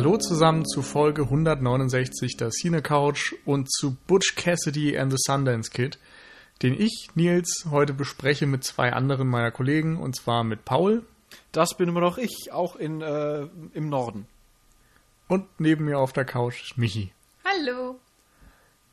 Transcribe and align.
Hallo 0.00 0.16
zusammen 0.16 0.64
zu 0.64 0.80
Folge 0.80 1.24
169 1.24 2.38
der 2.38 2.48
Cine 2.48 2.80
Couch 2.80 3.34
und 3.44 3.70
zu 3.70 3.98
Butch 4.06 4.34
Cassidy 4.34 4.96
and 4.96 5.12
the 5.12 5.18
Sundance 5.20 5.70
Kid, 5.70 5.98
den 6.62 6.72
ich, 6.72 7.10
Nils, 7.14 7.66
heute 7.70 7.92
bespreche 7.92 8.46
mit 8.46 8.64
zwei 8.64 8.94
anderen 8.94 9.28
meiner 9.28 9.50
Kollegen 9.50 9.98
und 9.98 10.16
zwar 10.16 10.42
mit 10.42 10.64
Paul. 10.64 11.04
Das 11.52 11.76
bin 11.76 11.90
immer 11.90 12.00
noch 12.00 12.16
ich, 12.16 12.50
auch 12.50 12.76
in, 12.76 13.02
äh, 13.02 13.46
im 13.74 13.90
Norden. 13.90 14.26
Und 15.28 15.44
neben 15.58 15.84
mir 15.84 15.98
auf 15.98 16.14
der 16.14 16.24
Couch 16.24 16.62
ist 16.62 16.78
Michi. 16.78 17.12
Hallo. 17.44 18.00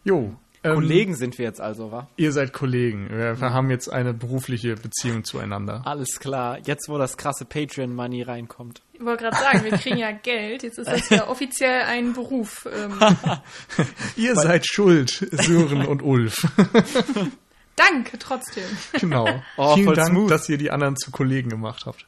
Jo. 0.03 0.35
Ähm, 0.67 0.75
Kollegen 0.75 1.15
sind 1.15 1.37
wir 1.37 1.45
jetzt 1.45 1.61
also, 1.61 1.91
wa? 1.91 2.07
Ihr 2.17 2.31
seid 2.31 2.53
Kollegen. 2.53 3.09
Wir, 3.09 3.39
wir 3.39 3.53
haben 3.53 3.69
jetzt 3.69 3.91
eine 3.91 4.13
berufliche 4.13 4.75
Beziehung 4.75 5.23
zueinander. 5.23 5.81
Alles 5.85 6.19
klar. 6.19 6.59
Jetzt, 6.65 6.89
wo 6.89 6.97
das 6.97 7.17
krasse 7.17 7.45
Patreon-Money 7.45 8.23
reinkommt. 8.23 8.81
Ich 8.93 9.05
wollte 9.05 9.25
gerade 9.25 9.37
sagen, 9.37 9.63
wir 9.63 9.71
kriegen 9.77 9.97
ja 9.97 10.11
Geld. 10.11 10.63
Jetzt 10.63 10.79
ist 10.79 10.87
das 10.87 11.09
ja 11.09 11.27
offiziell 11.29 11.83
ein 11.83 12.13
Beruf. 12.13 12.67
Ähm. 12.73 12.99
Ihr 14.15 14.35
seid 14.35 14.67
schuld, 14.67 15.27
Sören 15.31 15.85
und 15.85 16.01
Ulf. 16.01 16.47
Danke 17.75 18.17
trotzdem. 18.17 18.63
Genau. 18.99 19.27
Oh, 19.55 19.75
Vielen 19.75 19.93
Dank, 19.93 20.09
smooth. 20.09 20.31
dass 20.31 20.49
ihr 20.49 20.57
die 20.57 20.71
anderen 20.71 20.97
zu 20.97 21.11
Kollegen 21.11 21.49
gemacht 21.49 21.85
habt. 21.85 22.07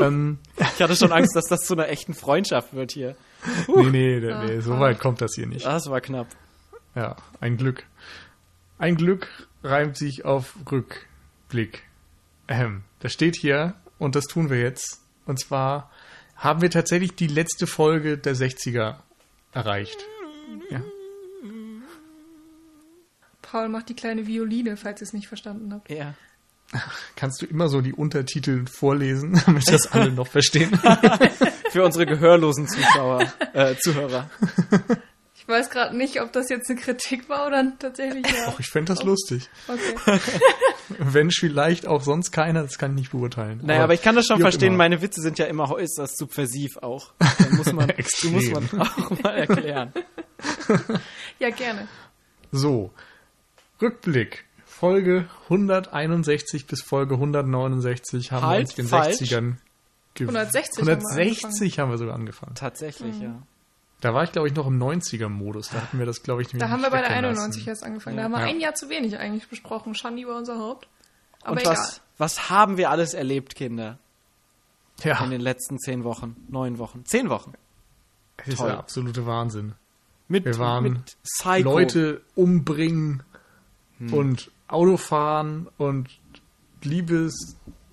ähm, 0.00 0.38
ich 0.58 0.82
hatte 0.82 0.96
schon 0.96 1.12
Angst, 1.12 1.36
dass 1.36 1.44
das 1.44 1.60
zu 1.60 1.74
einer 1.74 1.88
echten 1.88 2.12
Freundschaft 2.12 2.74
wird 2.74 2.90
hier. 2.90 3.14
Uh. 3.68 3.82
Nee, 3.84 4.18
nee, 4.18 4.20
nee, 4.20 4.46
nee 4.46 4.60
so 4.60 4.78
weit 4.80 4.98
kommt 4.98 5.20
das 5.20 5.34
hier 5.36 5.46
nicht. 5.46 5.64
Das 5.64 5.88
war 5.88 6.00
knapp. 6.00 6.26
Ja, 6.94 7.16
ein 7.40 7.56
Glück. 7.56 7.84
Ein 8.78 8.96
Glück 8.96 9.28
reimt 9.62 9.96
sich 9.96 10.24
auf 10.24 10.54
Rückblick. 10.70 11.82
Ähm, 12.48 12.82
das 13.00 13.12
steht 13.12 13.36
hier 13.36 13.74
und 13.98 14.16
das 14.16 14.24
tun 14.26 14.50
wir 14.50 14.60
jetzt. 14.60 15.00
Und 15.26 15.38
zwar 15.38 15.90
haben 16.36 16.62
wir 16.62 16.70
tatsächlich 16.70 17.14
die 17.14 17.26
letzte 17.26 17.66
Folge 17.66 18.18
der 18.18 18.34
60er 18.34 18.96
erreicht. 19.52 19.98
Ja. 20.70 20.82
Paul 23.42 23.68
macht 23.68 23.88
die 23.88 23.94
kleine 23.94 24.26
Violine, 24.26 24.76
falls 24.76 25.00
ihr 25.00 25.06
es 25.06 25.12
nicht 25.12 25.28
verstanden 25.28 25.72
habt. 25.72 25.90
Ja. 25.90 26.14
Kannst 27.16 27.42
du 27.42 27.46
immer 27.46 27.68
so 27.68 27.80
die 27.80 27.92
Untertitel 27.92 28.66
vorlesen, 28.66 29.40
damit 29.46 29.70
das 29.70 29.92
alle 29.92 30.12
noch 30.12 30.28
verstehen? 30.28 30.70
Für 31.70 31.84
unsere 31.84 32.06
gehörlosen 32.06 32.68
Zuschauer, 32.68 33.32
äh, 33.52 33.76
Zuhörer. 33.76 34.30
Ich 35.40 35.48
weiß 35.48 35.70
gerade 35.70 35.96
nicht, 35.96 36.20
ob 36.20 36.32
das 36.32 36.50
jetzt 36.50 36.68
eine 36.68 36.78
Kritik 36.78 37.30
war 37.30 37.46
oder 37.46 37.72
tatsächlich 37.78 38.26
ja. 38.26 38.44
Ach, 38.48 38.60
ich 38.60 38.68
fände 38.68 38.92
das 38.92 39.02
oh. 39.02 39.06
lustig. 39.06 39.48
Okay. 39.68 40.20
Wenn 40.98 41.30
vielleicht 41.30 41.86
auch 41.86 42.02
sonst 42.02 42.30
keiner, 42.30 42.62
das 42.62 42.76
kann 42.76 42.90
ich 42.90 42.96
nicht 42.96 43.12
beurteilen. 43.12 43.60
Naja, 43.62 43.78
aber, 43.78 43.84
aber 43.84 43.94
ich 43.94 44.02
kann 44.02 44.16
das 44.16 44.26
schon 44.26 44.38
verstehen, 44.38 44.76
meine 44.76 45.00
Witze 45.00 45.22
sind 45.22 45.38
ja 45.38 45.46
immer 45.46 45.70
äußerst 45.70 46.18
subversiv 46.18 46.76
auch. 46.82 47.14
Da 47.18 47.28
muss 47.52 47.72
man, 47.72 47.90
die 48.22 48.28
muss 48.28 48.50
man 48.50 48.68
auch 48.80 49.22
mal 49.22 49.30
erklären. 49.30 49.94
ja, 51.38 51.48
gerne. 51.48 51.88
So, 52.52 52.92
Rückblick. 53.80 54.44
Folge 54.66 55.28
161 55.44 56.66
bis 56.66 56.82
Folge 56.82 57.14
169 57.14 58.30
haben 58.30 58.46
halt, 58.46 58.58
wir 58.58 58.60
uns 58.60 58.74
den 58.74 58.88
falsch. 58.88 59.16
60ern 59.16 59.54
160, 60.18 60.78
160 60.86 61.78
haben 61.78 61.78
wir, 61.78 61.82
haben 61.82 61.90
wir, 61.90 61.98
sogar 61.98 62.14
angefangen. 62.14 62.54
Tatsächlich, 62.56 63.16
mhm. 63.16 63.22
ja. 63.22 63.42
Da 64.00 64.14
war 64.14 64.24
ich, 64.24 64.32
glaube 64.32 64.48
ich, 64.48 64.54
noch 64.54 64.66
im 64.66 64.82
90er-Modus. 64.82 65.68
Da 65.68 65.82
hatten 65.82 65.98
wir 65.98 66.06
das, 66.06 66.22
glaube 66.22 66.42
ich, 66.42 66.52
nicht 66.52 66.62
Da 66.62 66.70
haben 66.70 66.82
wir 66.82 66.90
bei 66.90 67.00
der 67.00 67.10
91 67.10 67.66
erst 67.68 67.84
angefangen. 67.84 68.16
Da 68.16 68.24
haben 68.24 68.32
wir 68.32 68.40
ja. 68.40 68.46
ein 68.46 68.60
Jahr 68.60 68.74
zu 68.74 68.88
wenig 68.88 69.18
eigentlich 69.18 69.48
besprochen. 69.48 69.94
Schandi 69.94 70.26
war 70.26 70.36
unser 70.36 70.58
Haupt. 70.58 70.88
Aber 71.42 71.52
Und 71.52 71.58
egal. 71.58 71.74
Was, 71.74 72.00
was 72.16 72.50
haben 72.50 72.76
wir 72.76 72.90
alles 72.90 73.14
erlebt, 73.14 73.54
Kinder? 73.54 73.98
Ja. 75.02 75.22
In 75.24 75.30
den 75.30 75.40
letzten 75.40 75.78
zehn 75.78 76.04
Wochen, 76.04 76.36
neun 76.48 76.78
Wochen, 76.78 77.04
zehn 77.04 77.30
Wochen. 77.30 77.54
Das 78.38 78.48
ist 78.48 78.60
der 78.60 78.78
absolute 78.78 79.26
Wahnsinn. 79.26 79.74
Mit, 80.28 80.44
wir 80.44 80.58
waren 80.58 80.84
mit 80.84 81.16
Leute 81.64 82.22
umbringen 82.34 83.22
hm. 83.98 84.14
und 84.14 84.50
Autofahren 84.68 85.68
und 85.76 86.08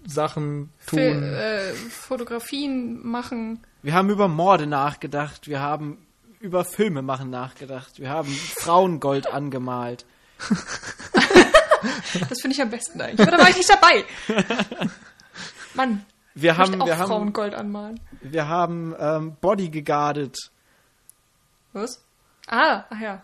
Liebessachen 0.07 0.69
tun. 0.85 0.99
Fil 0.99 1.23
äh, 1.23 1.73
Fotografien 1.73 3.05
machen. 3.05 3.59
Wir 3.83 3.93
haben 3.93 4.09
über 4.09 4.27
Morde 4.27 4.65
nachgedacht, 4.65 5.47
wir 5.47 5.59
haben 5.59 6.05
über 6.39 6.63
Filme 6.63 7.01
machen 7.01 7.29
nachgedacht, 7.29 7.99
wir 7.99 8.09
haben 8.09 8.29
Frauengold 8.29 9.27
angemalt. 9.33 10.05
das 12.29 12.41
finde 12.41 12.55
ich 12.55 12.61
am 12.61 12.69
besten 12.69 13.01
eigentlich. 13.01 13.27
Aber 13.27 13.37
da 13.37 13.43
war 13.43 13.49
ich 13.49 13.57
nicht 13.57 13.69
dabei. 13.69 14.05
Mann. 15.73 16.05
Wir 16.35 16.51
ich 16.51 16.57
haben, 16.57 16.81
auch 16.81 16.85
wir 16.85 16.95
Frauengold 16.95 17.55
anmalen. 17.55 17.99
Wir 18.21 18.47
haben 18.47 18.95
ähm, 18.99 19.35
Body 19.41 19.69
gegardet. 19.69 20.37
Was? 21.73 22.03
Ah, 22.47 22.85
ach 22.89 22.99
ja. 22.99 23.23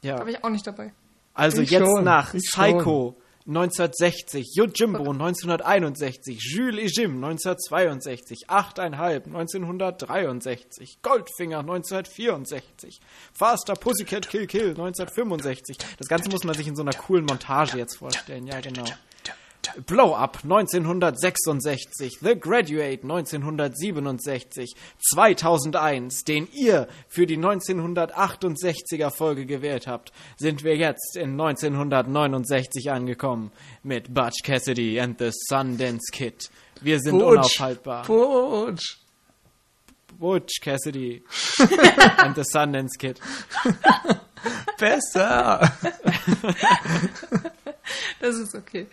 Ja. 0.00 0.16
Da 0.16 0.22
war 0.22 0.28
ich 0.28 0.42
auch 0.42 0.48
nicht 0.48 0.66
dabei. 0.66 0.92
Also 1.34 1.60
ich 1.60 1.70
jetzt 1.70 1.84
schon, 1.84 2.04
nach 2.04 2.32
Psycho 2.32 3.16
1960, 3.46 4.54
Yojimbo 4.56 5.10
1961, 5.12 6.38
Jules 6.40 6.78
et 6.78 6.96
Jim 6.96 7.22
1962, 7.22 8.48
8,5 8.48 9.26
1963, 9.26 10.98
Goldfinger 11.02 11.58
1964, 11.58 13.00
Faster 13.34 13.74
Pussycat 13.74 14.26
Kill 14.28 14.46
Kill 14.46 14.70
1965. 14.70 15.76
Das 15.98 16.08
Ganze 16.08 16.30
muss 16.30 16.44
man 16.44 16.54
sich 16.54 16.66
in 16.68 16.74
so 16.74 16.80
einer 16.80 16.94
coolen 16.94 17.26
Montage 17.26 17.76
jetzt 17.76 17.98
vorstellen. 17.98 18.46
Ja, 18.46 18.60
genau. 18.60 18.84
Blow 19.86 20.14
Up 20.14 20.38
1966, 20.44 22.18
The 22.20 22.38
Graduate 22.38 23.02
1967, 23.02 24.74
2001, 25.10 26.24
den 26.24 26.48
ihr 26.52 26.88
für 27.08 27.26
die 27.26 27.38
1968er 27.38 29.10
Folge 29.10 29.46
gewählt 29.46 29.86
habt, 29.86 30.12
sind 30.36 30.64
wir 30.64 30.76
jetzt 30.76 31.16
in 31.16 31.40
1969 31.40 32.90
angekommen 32.90 33.50
mit 33.82 34.12
Butch 34.14 34.42
Cassidy 34.42 35.00
and 35.00 35.18
the 35.18 35.30
Sundance 35.48 36.10
Kid. 36.12 36.50
Wir 36.80 37.00
sind 37.00 37.18
Butch, 37.18 37.24
unaufhaltbar. 37.24 38.04
Butch. 38.06 38.98
Butch 40.18 40.60
Cassidy 40.60 41.22
and 42.18 42.36
the 42.36 42.44
Sundance 42.44 42.96
Kid. 42.98 43.20
Besser. 44.78 45.60
das 48.20 48.36
ist 48.36 48.54
okay. 48.54 48.86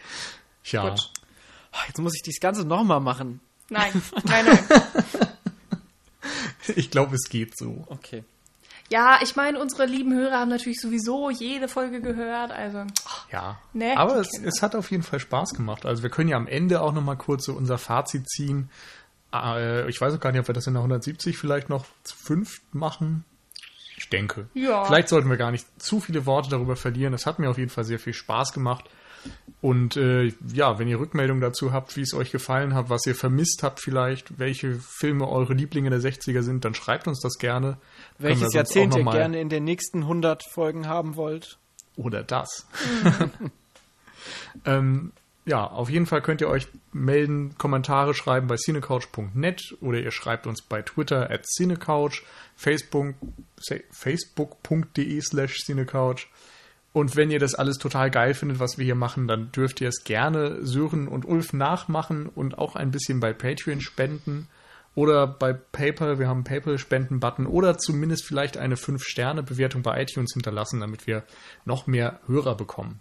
Ja. 0.66 0.90
Gut. 0.90 1.12
Jetzt 1.88 2.00
muss 2.00 2.16
ich 2.16 2.24
das 2.24 2.40
Ganze 2.40 2.66
nochmal 2.66 3.00
machen. 3.00 3.40
Nein, 3.70 4.02
nein, 4.24 4.46
nein. 4.46 4.60
ich 6.76 6.92
glaube, 6.92 7.16
es 7.16 7.30
geht 7.30 7.58
so. 7.58 7.86
Okay. 7.88 8.24
Ja, 8.90 9.20
ich 9.24 9.38
meine, 9.38 9.58
unsere 9.58 9.86
lieben 9.86 10.14
Hörer 10.14 10.38
haben 10.38 10.50
natürlich 10.50 10.82
sowieso 10.82 11.30
jede 11.30 11.70
Folge 11.70 12.02
gehört, 12.02 12.52
also. 12.52 12.84
Ja. 13.32 13.58
Ne, 13.72 13.98
aber 13.98 14.18
es, 14.18 14.38
es, 14.44 14.62
hat 14.62 14.76
auf 14.76 14.92
jeden 14.92 15.04
Fall 15.04 15.22
Spaß 15.22 15.54
gemacht. 15.54 15.86
Also 15.86 16.04
wir 16.04 16.10
können 16.10 16.28
ja 16.28 16.36
am 16.36 16.48
Ende 16.48 16.82
auch 16.82 16.92
nochmal 16.92 17.16
kurz 17.16 17.46
so 17.46 17.54
unser 17.54 17.78
Fazit 17.78 18.30
ziehen. 18.30 18.70
Äh, 19.34 19.90
ich 19.90 20.02
weiß 20.02 20.14
auch 20.14 20.20
gar 20.20 20.34
nicht, 20.34 20.42
ob 20.42 20.50
wir 20.50 20.54
das 20.54 20.68
in 20.68 20.74
der 20.74 20.82
170 20.82 21.38
vielleicht 21.38 21.70
noch 21.70 21.86
zu 22.04 22.18
fünft 22.18 22.76
machen. 22.76 23.24
Ich 23.96 24.10
denke. 24.10 24.50
Ja. 24.56 24.84
Vielleicht 24.84 25.08
sollten 25.08 25.30
wir 25.30 25.38
gar 25.38 25.52
nicht 25.52 25.66
zu 25.82 26.02
viele 26.02 26.26
Worte 26.26 26.50
darüber 26.50 26.76
verlieren. 26.76 27.14
Es 27.14 27.26
hat 27.26 27.40
mir 27.40 27.50
auf 27.50 27.58
jeden 27.58 27.70
Fall 27.70 27.86
sehr 27.86 28.00
viel 28.00 28.14
Spaß 28.14 28.52
gemacht. 28.52 28.90
Und 29.62 29.96
äh, 29.96 30.34
ja, 30.54 30.80
wenn 30.80 30.88
ihr 30.88 31.00
Rückmeldungen 31.00 31.42
dazu 31.42 31.72
habt, 31.72 31.96
wie 31.96 32.02
es 32.02 32.16
euch 32.16 32.32
gefallen 32.32 32.74
hat, 32.74 32.90
was 32.90 33.06
ihr 33.06 33.14
vermisst 33.14 33.62
habt 33.62 33.80
vielleicht, 33.80 34.40
welche 34.40 34.76
Filme 34.76 35.28
eure 35.28 35.54
Lieblinge 35.54 35.92
der 35.92 36.00
60er 36.00 36.42
sind, 36.42 36.66
dann 36.66 36.74
schreibt 36.74 37.08
uns 37.08 37.20
das 37.22 37.38
gerne. 37.38 37.78
Welches 38.18 38.54
Jahrzehnt 38.54 38.96
ihr 38.96 39.04
gerne 39.04 39.40
in 39.40 39.50
den 39.50 39.64
nächsten 39.64 40.00
100 40.00 40.44
Folgen 40.52 40.88
haben 40.88 41.16
wollt. 41.16 41.60
Oder 41.96 42.24
das. 42.24 42.68
ähm, 44.66 45.12
ja, 45.46 45.66
auf 45.66 45.90
jeden 45.90 46.06
Fall 46.06 46.22
könnt 46.22 46.42
ihr 46.42 46.50
euch 46.50 46.68
melden, 46.92 47.56
Kommentare 47.58 48.14
schreiben 48.14 48.48
bei 48.48 48.56
cinecouch.net 48.56 49.78
oder 49.82 50.00
ihr 50.00 50.12
schreibt 50.12 50.48
uns 50.48 50.62
bei 50.62 50.82
Twitter 50.82 51.30
at 51.30 51.46
cinecouch, 51.46 52.24
facebook, 52.56 53.16
facebook.de 53.92 55.22
slash 55.22 55.58
cinecouch. 55.66 56.28
Und 56.94 57.16
wenn 57.16 57.32
ihr 57.32 57.40
das 57.40 57.56
alles 57.56 57.78
total 57.78 58.12
geil 58.12 58.34
findet, 58.34 58.60
was 58.60 58.78
wir 58.78 58.84
hier 58.84 58.96
machen, 58.96 59.28
dann 59.28 59.52
dürft 59.52 59.80
ihr 59.80 59.88
es 59.88 60.04
gerne 60.04 60.66
Sören 60.66 61.08
und 61.08 61.26
Ulf 61.26 61.54
nachmachen 61.54 62.28
und 62.28 62.58
auch 62.58 62.76
ein 62.76 62.92
bisschen 62.92 63.20
bei 63.22 63.32
Patreon 63.32 63.80
spenden 63.80 64.50
oder 64.94 65.26
bei 65.26 65.54
PayPal. 65.54 66.20
Wir 66.20 66.28
haben 66.28 66.40
einen 66.40 66.44
PayPal-Spenden-Button 66.44 67.46
oder 67.48 67.78
zumindest 67.78 68.26
vielleicht 68.26 68.58
eine 68.58 68.76
5-Sterne-Bewertung 68.76 69.84
bei 69.84 70.02
iTunes 70.02 70.34
hinterlassen, 70.34 70.82
damit 70.82 71.08
wir 71.08 71.24
noch 71.64 71.88
mehr 71.88 72.20
Hörer 72.28 72.56
bekommen 72.56 73.00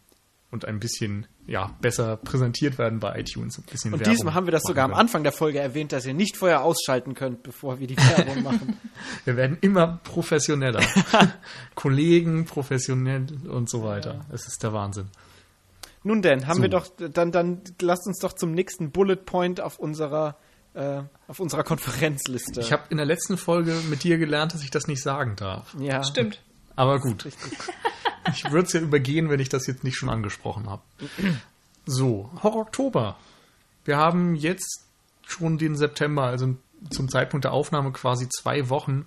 und 0.52 0.64
ein 0.64 0.78
bisschen 0.78 1.26
ja, 1.50 1.74
besser 1.80 2.16
präsentiert 2.16 2.78
werden 2.78 3.00
bei 3.00 3.18
iTunes. 3.18 3.58
Ein 3.58 3.64
bisschen 3.64 3.92
und 3.92 4.06
diesmal 4.06 4.34
haben 4.34 4.46
wir 4.46 4.52
das 4.52 4.62
sogar 4.62 4.84
am 4.84 4.94
Anfang 4.94 5.24
der 5.24 5.32
Folge 5.32 5.58
erwähnt, 5.58 5.90
dass 5.90 6.06
ihr 6.06 6.14
nicht 6.14 6.36
vorher 6.36 6.62
ausschalten 6.62 7.14
könnt, 7.14 7.42
bevor 7.42 7.80
wir 7.80 7.88
die 7.88 7.96
Werbung 7.96 8.42
machen. 8.44 8.78
wir 9.24 9.36
werden 9.36 9.58
immer 9.60 9.98
professioneller. 10.04 10.80
Kollegen, 11.74 12.44
professionell 12.44 13.26
und 13.48 13.68
so 13.68 13.82
weiter. 13.82 14.14
Ja. 14.14 14.34
Es 14.34 14.46
ist 14.46 14.62
der 14.62 14.72
Wahnsinn. 14.72 15.08
Nun 16.04 16.22
denn, 16.22 16.46
haben 16.46 16.58
so. 16.58 16.62
wir 16.62 16.68
doch, 16.68 16.86
dann, 16.96 17.32
dann 17.32 17.62
lasst 17.82 18.06
uns 18.06 18.20
doch 18.20 18.32
zum 18.32 18.52
nächsten 18.52 18.92
Bullet 18.92 19.16
Point 19.16 19.60
auf 19.60 19.80
unserer 19.80 20.36
äh, 20.74 21.02
auf 21.26 21.40
unserer 21.40 21.64
Konferenzliste. 21.64 22.60
Ich 22.60 22.72
habe 22.72 22.84
in 22.90 22.96
der 22.96 23.06
letzten 23.06 23.36
Folge 23.36 23.74
mit 23.90 24.04
dir 24.04 24.18
gelernt, 24.18 24.54
dass 24.54 24.62
ich 24.62 24.70
das 24.70 24.86
nicht 24.86 25.02
sagen 25.02 25.34
darf. 25.34 25.74
ja. 25.80 26.04
Stimmt. 26.04 26.40
Aber 26.76 27.00
gut. 27.00 27.28
Ich 28.32 28.44
würde 28.50 28.66
es 28.66 28.72
ja 28.72 28.80
übergehen, 28.80 29.30
wenn 29.30 29.40
ich 29.40 29.48
das 29.48 29.66
jetzt 29.66 29.82
nicht 29.82 29.96
schon 29.96 30.10
angesprochen 30.10 30.68
habe. 30.68 30.82
So, 31.86 32.30
Horror 32.42 32.62
Oktober. 32.62 33.16
Wir 33.84 33.96
haben 33.96 34.34
jetzt 34.34 34.86
schon 35.26 35.58
den 35.58 35.74
September, 35.74 36.24
also 36.24 36.54
zum 36.90 37.08
Zeitpunkt 37.08 37.44
der 37.44 37.52
Aufnahme 37.52 37.92
quasi 37.92 38.28
zwei 38.28 38.68
Wochen, 38.68 39.06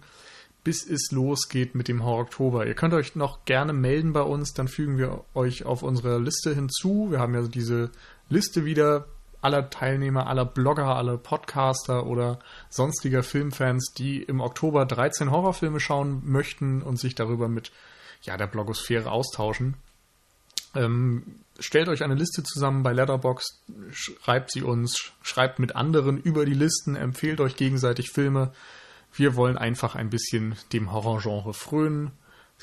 bis 0.64 0.88
es 0.88 1.12
losgeht 1.12 1.76
mit 1.76 1.88
dem 1.88 2.04
Horror 2.04 2.22
Oktober. 2.22 2.66
Ihr 2.66 2.74
könnt 2.74 2.94
euch 2.94 3.16
noch 3.16 3.46
gerne 3.46 3.74
melden 3.74 4.14
bei 4.14 4.22
uns, 4.22 4.54
dann 4.54 4.68
fügen 4.68 4.98
wir 4.98 5.24
euch 5.34 5.66
auf 5.66 5.84
unsere 5.84 6.20
Liste 6.20 6.56
hinzu. 6.56 7.12
Wir 7.12 7.20
haben 7.20 7.34
ja 7.34 7.44
diese 7.44 7.92
Liste 8.30 8.66
wieder 8.66 9.06
aller 9.44 9.70
Teilnehmer, 9.70 10.28
aller 10.28 10.46
Blogger, 10.46 10.96
aller 10.96 11.18
Podcaster 11.18 12.06
oder 12.06 12.40
sonstiger 12.70 13.24
Filmfans, 13.24 13.94
die 13.98 14.22
im 14.22 14.40
Oktober 14.40 14.86
13 14.86 15.32
Horrorfilme 15.32 15.80
schauen 15.80 16.22
möchten 16.24 16.82
und 16.82 16.98
sich 16.98 17.16
darüber 17.16 17.48
mit 17.48 17.72
ja, 18.22 18.38
der 18.38 18.48
Blogosphäre 18.48 19.12
austauschen. 19.12 19.76
Ähm, 20.76 21.24
stellt 21.60 21.90
euch 21.90 22.04
eine 22.04 22.16
Liste 22.16 22.44
zusammen 22.44 22.84
bei 22.84 22.94
Letterboxd, 22.94 23.62
schreibt 23.92 24.52
sie 24.52 24.64
uns, 24.64 25.12
schreibt 25.22 25.60
mit 25.60 25.76
anderen 25.76 26.18
über 26.18 26.46
die 26.46 26.54
Listen, 26.54 26.96
empfehlt 26.96 27.42
euch 27.42 27.56
gegenseitig 27.56 28.12
Filme. 28.12 28.52
Wir 29.14 29.36
wollen 29.36 29.58
einfach 29.58 29.96
ein 29.96 30.10
bisschen 30.10 30.56
dem 30.72 30.92
Horrorgenre 30.92 31.54
frönen. 31.54 32.12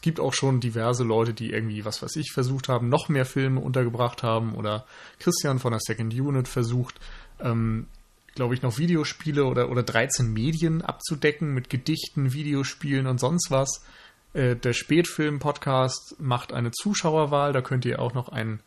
Es 0.00 0.02
gibt 0.02 0.19
auch 0.19 0.32
schon 0.32 0.61
diverse 0.61 1.05
Leute, 1.05 1.35
die 1.35 1.50
irgendwie, 1.50 1.85
was 1.85 2.02
weiß 2.02 2.17
ich, 2.17 2.32
versucht 2.32 2.70
haben, 2.70 2.88
noch 2.88 3.11
mehr 3.11 3.26
Filme 3.26 3.61
untergebracht 3.61 4.23
haben 4.23 4.55
oder 4.55 4.87
Christian 5.19 5.58
von 5.58 5.73
der 5.73 5.81
Second 5.82 6.14
Unit 6.14 6.49
versucht, 6.49 6.99
ähm, 7.38 7.87
glaube 8.35 8.55
ich, 8.55 8.62
noch 8.62 8.79
Videospiele 8.79 9.44
oder, 9.44 9.70
oder 9.70 9.82
13 9.82 10.32
Medien 10.32 10.81
abzudecken 10.81 11.52
mit 11.52 11.69
Gedichten, 11.69 12.32
Videospielen 12.32 13.06
und 13.06 13.20
sonst 13.20 13.50
was. 13.50 13.85
Äh, 14.32 14.56
der 14.56 14.73
Spätfilm-Podcast 14.73 16.17
macht 16.19 16.55
eine 16.55 16.70
Zuschauerwahl, 16.70 17.52
da 17.52 17.61
könnt 17.61 17.85
ihr 17.85 18.00
auch 18.00 18.14
noch 18.14 18.31
einen, 18.31 18.61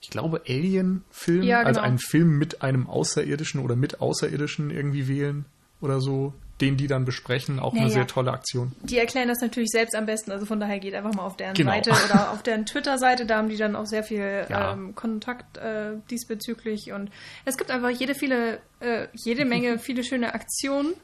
ich 0.00 0.10
glaube, 0.10 0.42
Alien-Film, 0.48 1.44
Ja, 1.44 1.58
also 1.60 1.78
genau. 1.78 1.82
einen 1.86 1.98
Film 2.00 2.36
mit 2.36 2.62
einem 2.62 2.88
Außerirdischen 2.88 3.60
oder 3.60 3.76
mit 3.76 4.00
Außerirdischen 4.00 4.72
irgendwie 4.72 5.06
wählen 5.06 5.44
oder 5.80 6.00
so, 6.00 6.34
den 6.60 6.76
die 6.76 6.86
dann 6.86 7.04
besprechen. 7.04 7.58
Auch 7.58 7.72
eine 7.72 7.82
Naja. 7.82 7.92
sehr 7.94 8.06
tolle 8.06 8.32
Aktion. 8.32 8.72
Die 8.82 8.98
erklären 8.98 9.28
das 9.28 9.40
natürlich 9.40 9.70
selbst 9.70 9.94
am 9.94 10.06
besten, 10.06 10.30
also 10.30 10.46
von 10.46 10.60
daher 10.60 10.78
geht 10.78 10.94
einfach 10.94 11.14
mal 11.14 11.24
auf 11.24 11.36
deren 11.36 11.54
Genau. 11.54 11.72
Seite 11.72 11.90
oder 11.90 12.30
auf 12.32 12.42
deren 12.42 12.66
Twitter-Seite, 12.66 13.26
da 13.26 13.38
haben 13.38 13.48
die 13.48 13.56
dann 13.56 13.76
auch 13.76 13.86
sehr 13.86 14.04
viel 14.04 14.46
Ja. 14.48 14.72
ähm, 14.72 14.94
Kontakt 14.94 15.56
äh, 15.58 15.92
diesbezüglich 16.10 16.92
und 16.92 17.10
es 17.44 17.56
gibt 17.56 17.70
einfach 17.70 17.90
jede 17.90 18.14
viele, 18.14 18.58
äh, 18.80 19.06
jede 19.14 19.44
Menge 19.44 19.78
viele 19.80 20.04
schöne 20.04 20.34
Aktionen. 20.34 20.94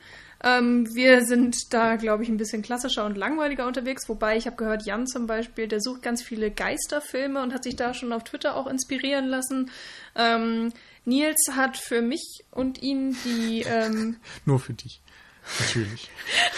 Ähm, 0.45 0.87
wir 0.95 1.25
sind 1.25 1.73
da, 1.73 1.97
glaube 1.97 2.23
ich, 2.23 2.29
ein 2.29 2.37
bisschen 2.37 2.61
klassischer 2.61 3.07
und 3.07 3.17
langweiliger 3.17 3.67
unterwegs, 3.67 4.07
wobei 4.07 4.37
ich 4.37 4.45
habe 4.47 4.57
gehört, 4.57 4.85
Jan 4.85 5.07
zum 5.07 5.27
Beispiel, 5.27 5.67
der 5.67 5.81
sucht 5.81 6.03
ganz 6.03 6.23
viele 6.23 6.51
Geisterfilme 6.51 7.43
und 7.43 7.55
hat 7.55 7.65
sich 7.65 7.75
da 7.75 7.95
schon 7.95 8.13
auf 8.13 8.23
Twitter 8.25 8.55
auch 8.55 8.67
inspirieren 8.67 9.27
lassen. 9.29 9.71
Ähm, 10.15 10.75
Nils 11.07 11.53
hat 11.53 11.79
für 11.79 12.03
mich 12.03 12.45
und 12.51 12.83
ihn 12.83 13.17
die 13.25 13.63
ähm, 13.67 14.17
Nur 14.45 14.59
für 14.61 14.75
dich. 14.75 15.01
Natürlich. 15.61 16.11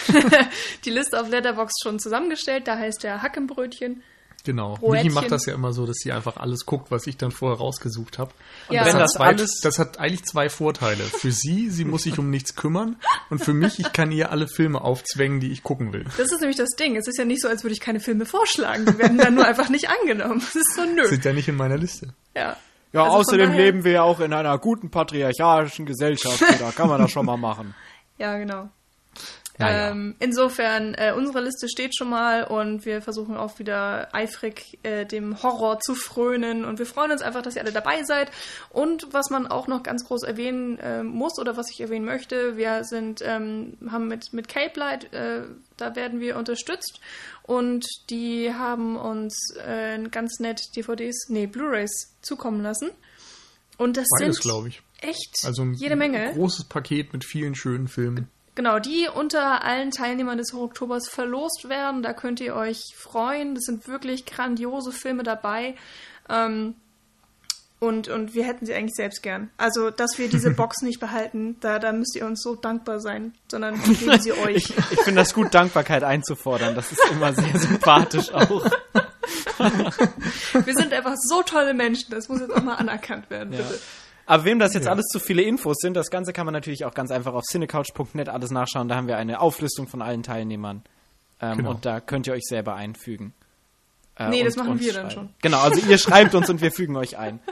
die 0.85 0.89
Liste 0.89 1.19
auf 1.19 1.29
Letterbox 1.29 1.73
schon 1.83 1.99
zusammengestellt. 1.99 2.67
Da 2.67 2.77
heißt 2.77 3.03
der 3.03 3.21
Hackenbrötchen. 3.21 4.03
Genau. 4.45 4.75
Brötchen. 4.75 5.03
Michi 5.07 5.09
macht 5.09 5.31
das 5.31 5.45
ja 5.47 5.53
immer 5.53 5.73
so, 5.73 5.85
dass 5.85 5.97
sie 5.97 6.13
einfach 6.13 6.37
alles 6.37 6.65
guckt, 6.65 6.91
was 6.91 7.05
ich 7.07 7.17
dann 7.17 7.29
vorher 7.31 7.57
rausgesucht 7.59 8.17
habe. 8.19 8.31
Und 8.69 8.75
Ja. 8.75 8.83
das, 8.85 8.93
Wenn 8.93 8.95
hat 8.95 9.03
das 9.03 9.11
zwei, 9.11 9.25
alles- 9.25 9.59
das 9.61 9.79
hat 9.79 9.99
eigentlich 9.99 10.23
zwei 10.25 10.49
Vorteile. 10.49 11.03
Für 11.03 11.31
sie, 11.33 11.69
sie 11.69 11.83
muss 11.83 12.03
sich 12.03 12.17
um 12.17 12.29
nichts 12.29 12.55
kümmern. 12.55 12.95
Und 13.29 13.43
für 13.43 13.53
mich, 13.53 13.79
ich 13.79 13.91
kann 13.91 14.11
ihr 14.13 14.31
alle 14.31 14.47
Filme 14.47 14.79
aufzwängen, 14.81 15.41
die 15.41 15.51
ich 15.51 15.61
gucken 15.61 15.91
will. 15.91 16.05
Das 16.17 16.31
ist 16.31 16.39
nämlich 16.39 16.55
das 16.57 16.69
Ding. 16.79 16.95
Es 16.95 17.07
ist 17.07 17.17
ja 17.17 17.25
nicht 17.25 17.41
so, 17.41 17.49
als 17.49 17.63
würde 17.63 17.73
ich 17.73 17.81
keine 17.81 17.99
Filme 17.99 18.25
vorschlagen. 18.25 18.85
Die 18.85 18.97
werden 18.97 19.17
dann 19.17 19.35
nur 19.35 19.45
einfach 19.45 19.67
nicht 19.69 19.89
angenommen. 19.89 20.39
Das 20.39 20.55
ist 20.55 20.73
so 20.73 20.83
nö. 20.85 21.05
Sind 21.07 21.25
ja 21.25 21.33
nicht 21.33 21.49
in 21.49 21.55
meiner 21.57 21.77
Liste. 21.77 22.13
Ja, 22.35 22.55
Ja, 22.93 23.03
Also 23.03 23.17
außerdem 23.17 23.49
daher- 23.51 23.65
leben 23.65 23.83
wir 23.83 23.91
ja 23.91 24.01
auch 24.03 24.21
in 24.21 24.31
einer 24.33 24.57
guten 24.57 24.89
patriarchalischen 24.89 25.85
Gesellschaft. 25.85 26.41
da 26.59 26.71
kann 26.71 26.87
man 26.87 27.01
das 27.01 27.11
schon 27.11 27.25
mal 27.25 27.37
machen. 27.37 27.75
ja, 28.17 28.37
genau. 28.37 28.69
Naja. 29.59 29.89
Ähm, 29.91 30.15
insofern, 30.19 30.93
äh, 30.93 31.13
unsere 31.15 31.41
Liste 31.41 31.67
steht 31.67 31.93
schon 31.95 32.09
mal 32.09 32.45
und 32.45 32.85
wir 32.85 33.01
versuchen 33.01 33.35
auch 33.35 33.59
wieder 33.59 34.07
eifrig 34.15 34.79
äh, 34.83 35.05
dem 35.05 35.43
Horror 35.43 35.79
zu 35.81 35.95
frönen 35.95 36.63
und 36.63 36.79
wir 36.79 36.85
freuen 36.85 37.11
uns 37.11 37.21
einfach, 37.21 37.41
dass 37.41 37.57
ihr 37.57 37.61
alle 37.61 37.73
dabei 37.73 38.03
seid. 38.03 38.31
Und 38.69 39.07
was 39.11 39.29
man 39.29 39.47
auch 39.47 39.67
noch 39.67 39.83
ganz 39.83 40.05
groß 40.05 40.23
erwähnen 40.23 40.79
äh, 40.79 41.03
muss 41.03 41.37
oder 41.39 41.57
was 41.57 41.69
ich 41.71 41.81
erwähnen 41.81 42.05
möchte, 42.05 42.55
wir 42.55 42.85
sind, 42.85 43.21
ähm, 43.21 43.77
haben 43.91 44.07
mit, 44.07 44.31
mit 44.31 44.47
Cape 44.47 44.79
Light, 44.79 45.13
äh, 45.13 45.41
da 45.75 45.95
werden 45.95 46.21
wir 46.21 46.37
unterstützt 46.37 47.01
und 47.43 47.85
die 48.09 48.53
haben 48.53 48.95
uns 48.95 49.35
äh, 49.57 49.99
ganz 50.09 50.39
nett 50.39 50.61
DVDs, 50.77 51.27
nee, 51.27 51.47
Blu-rays 51.47 52.15
zukommen 52.21 52.61
lassen. 52.63 52.91
Und 53.77 53.97
das 53.97 54.07
Beides, 54.19 54.37
sind 54.37 54.41
glaube 54.43 54.69
ich. 54.69 54.81
echt 55.01 55.39
Also 55.43 55.63
ein 55.63 55.73
jede 55.73 55.97
Menge. 55.97 56.31
großes 56.33 56.65
Paket 56.65 57.11
mit 57.11 57.25
vielen 57.25 57.55
schönen 57.55 57.87
Filmen. 57.89 58.29
Genau, 58.59 58.77
die 58.77 59.07
unter 59.07 59.63
allen 59.63 59.89
Teilnehmern 59.89 60.37
des 60.37 60.53
Oktobers 60.53 61.07
verlost 61.07 61.69
werden. 61.69 62.03
Da 62.03 62.11
könnt 62.11 62.41
ihr 62.41 62.57
euch 62.57 62.93
freuen. 62.93 63.55
Das 63.55 63.63
sind 63.63 63.87
wirklich 63.87 64.25
grandiose 64.25 64.91
Filme 64.91 65.23
dabei. 65.23 65.75
Ähm, 66.27 66.75
und, 67.79 68.09
und 68.09 68.33
wir 68.33 68.43
hätten 68.43 68.65
sie 68.65 68.73
eigentlich 68.73 68.95
selbst 68.95 69.23
gern. 69.23 69.49
Also, 69.55 69.91
dass 69.91 70.17
wir 70.17 70.27
diese 70.27 70.51
Box 70.55 70.81
nicht 70.81 70.99
behalten, 70.99 71.55
da, 71.61 71.79
da 71.79 71.93
müsst 71.93 72.17
ihr 72.17 72.25
uns 72.25 72.43
so 72.43 72.55
dankbar 72.55 72.99
sein, 72.99 73.33
sondern 73.49 73.75
wir 73.85 73.95
geben 73.95 74.21
sie 74.21 74.33
euch. 74.33 74.57
Ich, 74.57 74.77
ich 74.77 75.01
finde 75.03 75.21
das 75.21 75.33
gut, 75.33 75.53
Dankbarkeit 75.53 76.03
einzufordern. 76.03 76.75
Das 76.75 76.91
ist 76.91 77.01
immer 77.11 77.31
sehr 77.31 77.57
sympathisch 77.57 78.29
auch. 78.33 78.69
Wir 80.65 80.73
sind 80.73 80.91
einfach 80.91 81.15
so 81.15 81.43
tolle 81.43 81.73
Menschen, 81.73 82.11
das 82.11 82.27
muss 82.27 82.41
jetzt 82.41 82.51
auch 82.51 82.63
mal 82.63 82.75
anerkannt 82.75 83.29
werden, 83.29 83.53
Ja. 83.53 83.63
Aber 84.29 84.45
wem 84.45 84.59
das 84.59 84.73
jetzt 84.75 84.85
Ja. 84.85 84.91
alles 84.91 85.07
zu 85.07 85.19
viele 85.19 85.41
Infos 85.41 85.77
sind, 85.79 85.95
das 85.95 86.09
Ganze 86.11 86.33
kann 86.33 86.45
man 86.45 86.53
natürlich 86.53 86.85
auch 86.85 86.93
ganz 86.93 87.09
einfach 87.09 87.33
auf 87.33 87.43
cinecouch.net 87.45 88.29
alles 88.29 88.51
nachschauen. 88.51 88.87
Da 88.87 88.95
haben 88.95 89.07
wir 89.07 89.17
eine 89.17 89.39
Auflistung 89.39 89.87
von 89.87 90.01
allen 90.03 90.21
Teilnehmern. 90.23 90.83
Ähm, 91.41 91.57
Genau. 91.57 91.71
Und 91.71 91.85
da 91.85 91.99
könnt 91.99 92.27
ihr 92.27 92.33
euch 92.33 92.43
selber 92.47 92.75
einfügen. 92.75 93.33
Äh, 94.17 94.29
Nee, 94.29 94.43
das 94.43 94.55
machen 94.55 94.79
wir 94.79 94.93
dann 94.93 95.09
schreiben. 95.09 95.27
schon. 95.29 95.33
Genau, 95.41 95.59
also 95.61 95.81
ihr 95.89 95.97
schreibt 95.97 96.35
uns 96.35 96.49
und 96.49 96.61
wir 96.61 96.71
fügen 96.71 96.95
euch 96.95 97.17
ein. 97.17 97.39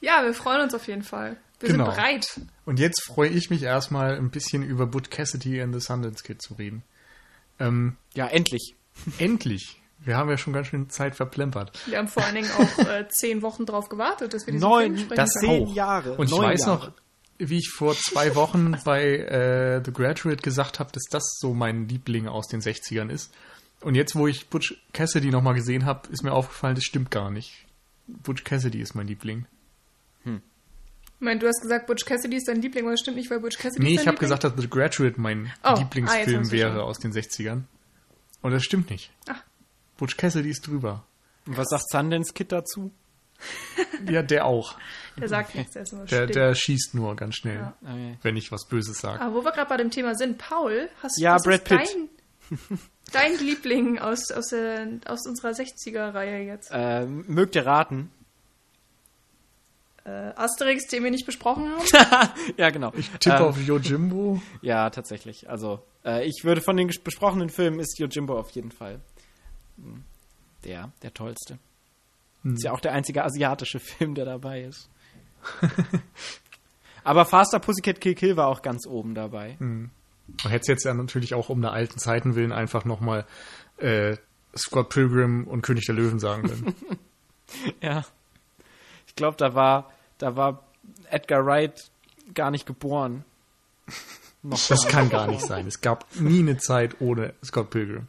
Ja, 0.00 0.22
wir 0.24 0.34
freuen 0.34 0.60
uns 0.60 0.74
auf 0.74 0.86
jeden 0.88 1.02
Fall. 1.02 1.36
Wir 1.58 1.70
Genau. 1.70 1.86
sind 1.86 1.94
bereit. 1.94 2.40
Und 2.66 2.78
jetzt 2.78 3.02
freue 3.06 3.30
ich 3.30 3.48
mich 3.50 3.62
erstmal 3.62 4.16
ein 4.16 4.30
bisschen 4.30 4.62
über 4.62 4.86
Butch 4.86 5.08
Cassidy 5.10 5.60
and 5.62 5.72
the 5.74 5.80
Sundance 5.80 6.22
Kid 6.22 6.42
zu 6.42 6.54
reden. 6.54 6.82
Ähm, 7.58 7.96
Ja, 8.14 8.26
endlich. 8.26 8.74
endlich. 9.18 9.80
Wir 10.06 10.16
haben 10.16 10.30
ja 10.30 10.38
schon 10.38 10.52
ganz 10.52 10.68
schön 10.68 10.88
Zeit 10.88 11.16
verplempert. 11.16 11.72
Wir 11.86 11.98
haben 11.98 12.08
vor 12.08 12.24
allen 12.24 12.36
Dingen 12.36 12.50
auch 12.52 12.78
äh, 12.86 13.08
zehn 13.10 13.42
Wochen 13.42 13.66
drauf 13.66 13.88
gewartet, 13.88 14.32
dass 14.32 14.46
wir 14.46 14.52
diesen 14.52 14.66
Neun, 14.68 14.94
Film 14.94 14.98
sprechen 14.98 15.16
das 15.16 15.34
können. 15.34 15.66
zehn 15.66 15.74
Jahre. 15.74 16.12
Und 16.14 16.26
ich 16.26 16.30
neun 16.30 16.42
weiß 16.44 16.60
Jahre. 16.60 16.86
noch, 16.86 16.92
wie 17.38 17.58
ich 17.58 17.70
vor 17.70 17.94
zwei 17.94 18.34
Wochen 18.36 18.76
bei 18.84 19.02
äh, 19.04 19.82
The 19.84 19.92
Graduate 19.92 20.42
gesagt 20.42 20.78
habe, 20.78 20.90
dass 20.92 21.02
das 21.10 21.24
so 21.40 21.52
mein 21.54 21.88
Liebling 21.88 22.28
aus 22.28 22.46
den 22.46 22.60
60ern 22.60 23.10
ist. 23.10 23.34
Und 23.80 23.94
jetzt, 23.94 24.14
wo 24.14 24.26
ich 24.26 24.48
Butch 24.48 24.80
Cassidy 24.92 25.30
nochmal 25.30 25.54
gesehen 25.54 25.84
habe, 25.84 26.08
ist 26.10 26.22
mir 26.22 26.32
aufgefallen, 26.32 26.76
das 26.76 26.84
stimmt 26.84 27.10
gar 27.10 27.30
nicht. 27.30 27.66
Butch 28.06 28.44
Cassidy 28.44 28.80
ist 28.80 28.94
mein 28.94 29.06
Liebling. 29.08 29.46
Ich 31.18 31.22
meine, 31.22 31.40
du 31.40 31.46
hast 31.48 31.62
gesagt, 31.62 31.86
Butch 31.86 32.04
Cassidy 32.04 32.36
ist 32.36 32.46
dein 32.46 32.60
Liebling, 32.60 32.84
aber 32.84 32.90
das 32.92 33.00
stimmt 33.00 33.16
nicht, 33.16 33.30
weil 33.30 33.40
Butch 33.40 33.56
Cassidy 33.56 33.82
Nee, 33.82 33.94
ist 33.94 34.02
ich 34.02 34.06
habe 34.06 34.18
gesagt, 34.18 34.44
dass 34.44 34.52
The 34.54 34.68
Graduate 34.68 35.18
mein 35.18 35.46
Oh, 35.64 35.68
ah, 35.68 35.78
Lieblingsfilm 35.78 36.40
hab's 36.40 36.50
wäre 36.50 36.82
aus 36.82 36.98
den 36.98 37.12
60ern. 37.12 37.62
Und 38.42 38.52
das 38.52 38.62
stimmt 38.62 38.90
nicht. 38.90 39.10
Ach. 39.26 39.42
Butch 39.96 40.16
Cassidy 40.16 40.50
ist 40.50 40.66
drüber. 40.66 41.04
Und 41.46 41.56
was 41.56 41.68
sagt 41.68 41.90
Sundance 41.90 42.32
Kid 42.32 42.52
dazu? 42.52 42.90
Ja, 44.10 44.22
der 44.22 44.46
auch. 44.46 44.76
Der 45.18 45.28
sagt 45.28 45.54
nichts, 45.54 45.72
der 45.72 45.82
ist 45.82 45.92
immer 45.92 46.04
Der, 46.04 46.26
der 46.26 46.54
schießt 46.54 46.94
nur 46.94 47.16
ganz 47.16 47.36
schnell, 47.36 47.56
Ja. 47.56 47.76
Okay. 47.82 48.18
wenn 48.22 48.36
ich 48.36 48.50
was 48.52 48.66
Böses 48.66 48.98
sage. 48.98 49.20
Aber 49.20 49.34
wo 49.34 49.44
wir 49.44 49.52
gerade 49.52 49.68
bei 49.68 49.76
dem 49.76 49.90
Thema 49.90 50.14
sind, 50.14 50.38
Paul, 50.38 50.88
hast 51.02 51.18
Ja, 51.18 51.34
was 51.34 51.42
Brad 51.44 51.54
ist 51.60 51.64
Pitt. 51.64 51.96
Dein, 52.52 52.78
dein 53.12 53.38
Liebling 53.38 53.98
aus, 53.98 54.30
aus, 54.30 54.48
der, 54.48 54.86
aus 55.06 55.26
unserer 55.26 55.50
60er-Reihe 55.50 56.46
jetzt? 56.46 56.70
Äh, 56.72 57.06
mögt 57.06 57.56
ihr 57.56 57.66
raten? 57.66 58.10
Äh, 60.04 60.32
Asterix, 60.36 60.86
den 60.86 61.02
wir 61.04 61.10
nicht 61.10 61.26
besprochen 61.26 61.70
haben? 61.70 62.28
Ja, 62.56 62.70
genau. 62.70 62.90
Tipp 63.20 63.32
Ähm, 63.32 63.42
auf 63.42 63.60
Yojimbo. 63.60 64.40
Ja, 64.62 64.88
tatsächlich. 64.90 65.50
Also, 65.50 65.82
äh, 66.04 66.24
ich 66.26 66.44
würde 66.44 66.60
von 66.60 66.76
den 66.76 66.90
besprochenen 67.02 67.50
Filmen 67.50 67.80
ist 67.80 67.98
Yojimbo 67.98 68.38
auf 68.38 68.50
jeden 68.50 68.70
Fall 68.70 69.00
der, 70.64 70.90
der 71.02 71.14
tollste. 71.14 71.58
Ist 72.44 72.64
ja 72.64 72.72
auch 72.72 72.80
der 72.80 72.92
einzige 72.92 73.24
asiatische 73.24 73.80
Film, 73.80 74.14
der 74.14 74.24
dabei 74.24 74.62
ist. 74.62 74.88
Aber 77.04 77.24
Faster 77.24 77.60
Pussycat 77.60 78.00
Kill 78.00 78.14
Kill 78.14 78.36
war 78.36 78.48
auch 78.48 78.62
ganz 78.62 78.86
oben 78.86 79.14
dabei. 79.14 79.56
Man 79.60 79.90
hätte 80.42 80.62
es 80.62 80.68
jetzt 80.68 80.84
ja 80.84 80.94
natürlich 80.94 81.34
auch 81.34 81.48
um 81.48 81.62
der 81.62 81.72
alten 81.72 81.98
Zeiten 81.98 82.34
willen 82.34 82.52
einfach 82.52 82.84
nochmal 82.84 83.26
äh, 83.78 84.16
Scott 84.56 84.88
Pilgrim 84.88 85.46
und 85.46 85.62
König 85.62 85.86
der 85.86 85.94
Löwen 85.94 86.18
sagen 86.18 86.48
können. 86.48 86.74
Ja. 87.80 88.04
Ich 89.06 89.14
glaube, 89.14 89.36
da 89.36 89.54
war, 89.54 89.92
da 90.18 90.34
war 90.34 90.64
Edgar 91.10 91.46
Wright 91.46 91.92
gar 92.34 92.50
nicht 92.50 92.66
geboren. 92.66 93.24
Noch 94.42 94.66
das 94.66 94.88
kann 94.88 95.08
gar 95.10 95.28
nicht 95.28 95.42
sein. 95.42 95.64
Es 95.68 95.80
gab 95.80 96.06
nie 96.16 96.40
eine 96.40 96.56
Zeit 96.56 97.00
ohne 97.00 97.34
Scott 97.44 97.70
Pilgrim. 97.70 98.08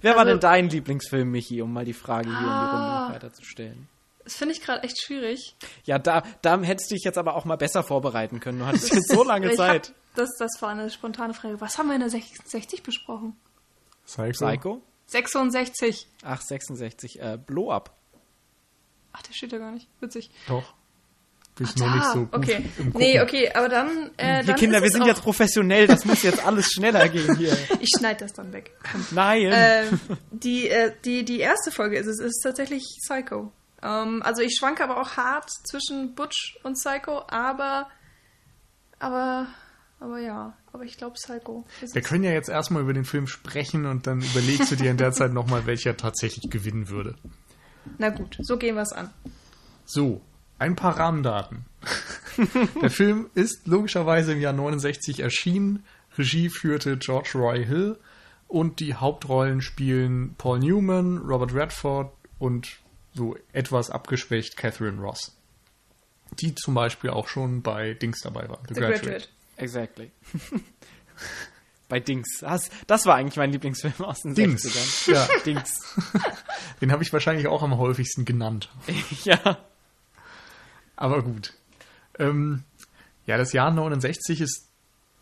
Wer 0.00 0.12
also, 0.12 0.18
war 0.18 0.24
denn 0.24 0.40
dein 0.40 0.68
Lieblingsfilm, 0.68 1.30
Michi, 1.30 1.62
um 1.62 1.72
mal 1.72 1.84
die 1.84 1.92
Frage 1.92 2.28
hier 2.28 2.36
ah, 2.36 2.40
in 2.40 2.46
die 2.46 2.76
Runde 2.76 3.00
noch 3.00 3.14
weiterzustellen? 3.14 3.88
Das 4.24 4.34
finde 4.36 4.54
ich 4.54 4.62
gerade 4.62 4.82
echt 4.82 5.00
schwierig. 5.02 5.54
Ja, 5.84 5.98
da, 5.98 6.22
da 6.40 6.60
hättest 6.62 6.90
du 6.90 6.94
dich 6.94 7.04
jetzt 7.04 7.18
aber 7.18 7.36
auch 7.36 7.44
mal 7.44 7.56
besser 7.56 7.82
vorbereiten 7.82 8.40
können. 8.40 8.60
Du 8.60 8.66
hattest 8.66 8.90
jetzt 8.94 9.10
so 9.10 9.22
lange 9.22 9.54
Zeit. 9.54 9.88
Hab, 9.88 10.16
das, 10.16 10.30
das 10.38 10.50
war 10.60 10.70
eine 10.70 10.90
spontane 10.90 11.34
Frage. 11.34 11.60
Was 11.60 11.76
haben 11.76 11.88
wir 11.88 11.94
in 11.94 12.00
der 12.00 12.10
66 12.10 12.82
besprochen? 12.82 13.36
Psycho. 14.06 14.46
Psycho? 14.46 14.82
66. 15.06 16.08
Ach, 16.22 16.40
66. 16.40 17.20
Äh, 17.20 17.38
Blow 17.44 17.70
Up. 17.70 17.94
Ach, 19.12 19.22
der 19.22 19.32
steht 19.32 19.52
da 19.52 19.58
gar 19.58 19.72
nicht. 19.72 19.88
Witzig. 20.00 20.30
Doch. 20.48 20.74
Bist 21.56 21.78
noch 21.78 21.94
nicht 21.94 22.06
so 22.06 22.26
gut 22.26 22.34
okay. 22.34 22.64
Nee, 22.94 23.20
okay, 23.20 23.50
aber 23.54 23.68
dann. 23.68 24.10
Äh, 24.16 24.44
dann 24.44 24.56
Kinder, 24.56 24.82
wir 24.82 24.90
sind 24.90 25.06
jetzt 25.06 25.22
professionell, 25.22 25.86
das 25.86 26.04
muss 26.04 26.24
jetzt 26.24 26.44
alles 26.44 26.66
schneller 26.66 27.08
gehen 27.08 27.36
hier. 27.36 27.56
Ich 27.80 27.90
schneide 27.96 28.20
das 28.20 28.32
dann 28.32 28.52
weg. 28.52 28.72
Nein. 29.12 29.52
Äh, 29.52 29.84
die, 30.32 30.68
äh, 30.68 30.92
die, 31.04 31.24
die 31.24 31.38
erste 31.38 31.70
Folge 31.70 31.96
ist 31.96 32.06
es 32.06 32.18
ist 32.18 32.40
tatsächlich 32.42 32.82
Psycho. 33.04 33.52
Ähm, 33.82 34.22
also 34.24 34.42
ich 34.42 34.56
schwanke 34.58 34.82
aber 34.82 35.00
auch 35.00 35.16
hart 35.16 35.48
zwischen 35.68 36.14
Butch 36.14 36.58
und 36.64 36.74
Psycho, 36.74 37.22
aber. 37.28 37.88
Aber. 38.98 39.46
Aber 40.00 40.18
ja, 40.18 40.56
aber 40.72 40.82
ich 40.82 40.96
glaube 40.96 41.14
Psycho. 41.14 41.64
Wir 41.80 42.02
können 42.02 42.24
ja 42.24 42.32
jetzt 42.32 42.48
erstmal 42.48 42.82
über 42.82 42.94
den 42.94 43.04
Film 43.04 43.28
sprechen 43.28 43.86
und 43.86 44.08
dann 44.08 44.20
überlegst 44.20 44.72
du 44.72 44.76
dir 44.76 44.90
in 44.90 44.96
der 44.96 45.12
Zeit 45.12 45.32
nochmal, 45.32 45.66
welcher 45.66 45.96
tatsächlich 45.96 46.50
gewinnen 46.50 46.88
würde. 46.88 47.14
Na 47.98 48.08
gut, 48.08 48.38
so 48.40 48.56
gehen 48.56 48.74
wir 48.74 48.82
es 48.82 48.92
an. 48.92 49.10
So, 49.84 50.20
ein 50.64 50.76
paar 50.76 50.98
Rahmendaten. 50.98 51.66
Der 52.80 52.90
Film 52.90 53.28
ist 53.34 53.66
logischerweise 53.66 54.32
im 54.32 54.40
Jahr 54.40 54.54
69 54.54 55.20
erschienen. 55.20 55.84
Regie 56.16 56.48
führte 56.48 56.96
George 56.96 57.32
Roy 57.34 57.64
Hill 57.64 57.98
und 58.48 58.80
die 58.80 58.94
Hauptrollen 58.94 59.60
spielen 59.60 60.34
Paul 60.38 60.60
Newman, 60.60 61.18
Robert 61.18 61.54
Redford 61.54 62.12
und 62.38 62.78
so 63.12 63.36
etwas 63.52 63.90
abgeschwächt 63.90 64.56
Catherine 64.56 65.00
Ross. 65.00 65.36
Die 66.40 66.54
zum 66.54 66.74
Beispiel 66.74 67.10
auch 67.10 67.28
schon 67.28 67.62
bei 67.62 67.92
Dings 67.92 68.22
dabei 68.22 68.48
war. 68.48 68.60
The, 68.66 68.74
The 68.74 68.80
Graduate. 68.80 69.00
Graduate. 69.02 69.28
Exactly. 69.56 70.10
bei 71.90 72.00
Dings. 72.00 72.38
Das, 72.40 72.70
das, 72.86 73.04
war 73.04 73.16
eigentlich 73.16 73.36
mein 73.36 73.52
Lieblingsfilm 73.52 74.00
aus 74.00 74.20
den 74.22 74.34
Dings. 74.34 74.64
60ern. 74.64 75.12
Ja, 75.12 75.28
Dings. 75.44 75.94
Den 76.80 76.90
habe 76.90 77.02
ich 77.02 77.12
wahrscheinlich 77.12 77.48
auch 77.48 77.62
am 77.62 77.76
häufigsten 77.76 78.24
genannt. 78.24 78.70
ja. 79.24 79.58
Aber 80.96 81.22
gut. 81.22 81.54
Ähm, 82.18 82.62
ja, 83.26 83.36
das 83.36 83.52
Jahr 83.52 83.70
69 83.70 84.40
ist 84.40 84.68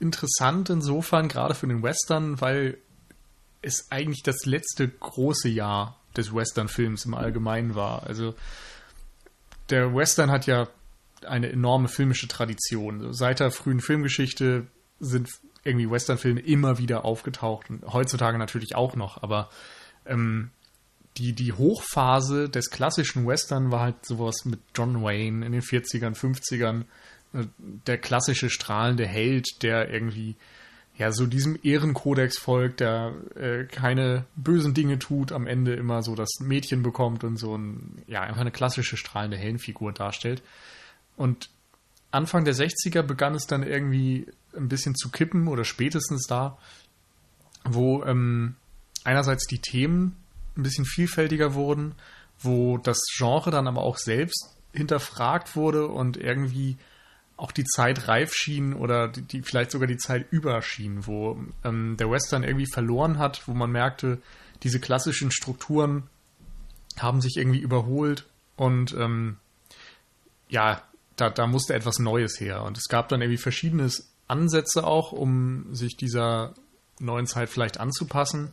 interessant 0.00 0.68
insofern, 0.70 1.28
gerade 1.28 1.54
für 1.54 1.66
den 1.66 1.82
Western, 1.82 2.40
weil 2.40 2.78
es 3.62 3.90
eigentlich 3.90 4.22
das 4.22 4.44
letzte 4.44 4.88
große 4.88 5.48
Jahr 5.48 6.00
des 6.16 6.34
Western-Films 6.34 7.04
im 7.04 7.14
Allgemeinen 7.14 7.74
war. 7.74 8.02
Also 8.02 8.34
der 9.70 9.94
Western 9.94 10.30
hat 10.30 10.46
ja 10.46 10.68
eine 11.24 11.50
enorme 11.50 11.88
filmische 11.88 12.28
Tradition. 12.28 13.14
Seit 13.14 13.40
der 13.40 13.52
frühen 13.52 13.80
Filmgeschichte 13.80 14.66
sind 14.98 15.28
irgendwie 15.64 15.88
Western-Filme 15.88 16.40
immer 16.40 16.78
wieder 16.78 17.04
aufgetaucht 17.04 17.70
und 17.70 17.84
heutzutage 17.86 18.38
natürlich 18.38 18.74
auch 18.74 18.96
noch, 18.96 19.22
aber 19.22 19.48
ähm, 20.06 20.50
die, 21.16 21.32
die 21.32 21.52
Hochphase 21.52 22.48
des 22.48 22.70
klassischen 22.70 23.26
Western 23.26 23.70
war 23.70 23.80
halt 23.80 24.06
sowas 24.06 24.44
mit 24.44 24.60
John 24.74 25.02
Wayne 25.02 25.44
in 25.44 25.52
den 25.52 25.62
40ern, 25.62 26.16
50ern. 26.16 26.84
Äh, 27.34 27.46
der 27.58 27.98
klassische 27.98 28.50
strahlende 28.50 29.06
Held, 29.06 29.62
der 29.62 29.90
irgendwie 29.90 30.36
ja 30.96 31.10
so 31.12 31.26
diesem 31.26 31.58
Ehrenkodex 31.62 32.38
folgt, 32.38 32.80
der 32.80 33.14
äh, 33.34 33.64
keine 33.64 34.24
bösen 34.36 34.74
Dinge 34.74 34.98
tut, 34.98 35.32
am 35.32 35.46
Ende 35.46 35.74
immer 35.74 36.02
so 36.02 36.14
das 36.14 36.40
Mädchen 36.40 36.82
bekommt 36.82 37.24
und 37.24 37.36
so 37.38 37.56
ein, 37.56 38.02
ja, 38.06 38.20
einfach 38.20 38.40
eine 38.42 38.50
klassische 38.50 38.96
strahlende 38.96 39.36
Heldenfigur 39.36 39.92
darstellt. 39.92 40.42
Und 41.16 41.50
Anfang 42.10 42.44
der 42.44 42.54
60er 42.54 43.02
begann 43.02 43.34
es 43.34 43.46
dann 43.46 43.62
irgendwie 43.62 44.26
ein 44.54 44.68
bisschen 44.68 44.94
zu 44.94 45.10
kippen 45.10 45.48
oder 45.48 45.64
spätestens 45.64 46.26
da, 46.26 46.58
wo 47.64 48.04
ähm, 48.04 48.56
einerseits 49.04 49.46
die 49.46 49.60
Themen 49.60 50.21
ein 50.56 50.62
bisschen 50.62 50.84
vielfältiger 50.84 51.54
wurden, 51.54 51.94
wo 52.38 52.78
das 52.78 52.98
Genre 53.16 53.50
dann 53.50 53.66
aber 53.66 53.82
auch 53.82 53.98
selbst 53.98 54.56
hinterfragt 54.72 55.56
wurde 55.56 55.88
und 55.88 56.16
irgendwie 56.16 56.76
auch 57.36 57.52
die 57.52 57.64
Zeit 57.64 58.08
reif 58.08 58.32
schien 58.34 58.74
oder 58.74 59.08
die, 59.08 59.22
die 59.22 59.42
vielleicht 59.42 59.70
sogar 59.70 59.88
die 59.88 59.96
Zeit 59.96 60.30
überschien, 60.30 61.06
wo 61.06 61.38
ähm, 61.64 61.96
der 61.96 62.10
Western 62.10 62.44
irgendwie 62.44 62.70
verloren 62.70 63.18
hat, 63.18 63.46
wo 63.48 63.52
man 63.52 63.70
merkte, 63.70 64.20
diese 64.62 64.80
klassischen 64.80 65.30
Strukturen 65.30 66.04
haben 66.98 67.20
sich 67.20 67.36
irgendwie 67.36 67.58
überholt 67.58 68.26
und 68.56 68.94
ähm, 68.94 69.38
ja, 70.48 70.82
da, 71.16 71.30
da 71.30 71.46
musste 71.46 71.74
etwas 71.74 71.98
Neues 71.98 72.38
her. 72.38 72.62
Und 72.62 72.76
es 72.76 72.88
gab 72.88 73.08
dann 73.08 73.22
irgendwie 73.22 73.38
verschiedene 73.38 73.90
Ansätze 74.28 74.84
auch, 74.84 75.12
um 75.12 75.74
sich 75.74 75.96
dieser 75.96 76.54
neuen 77.00 77.26
Zeit 77.26 77.48
vielleicht 77.48 77.80
anzupassen. 77.80 78.52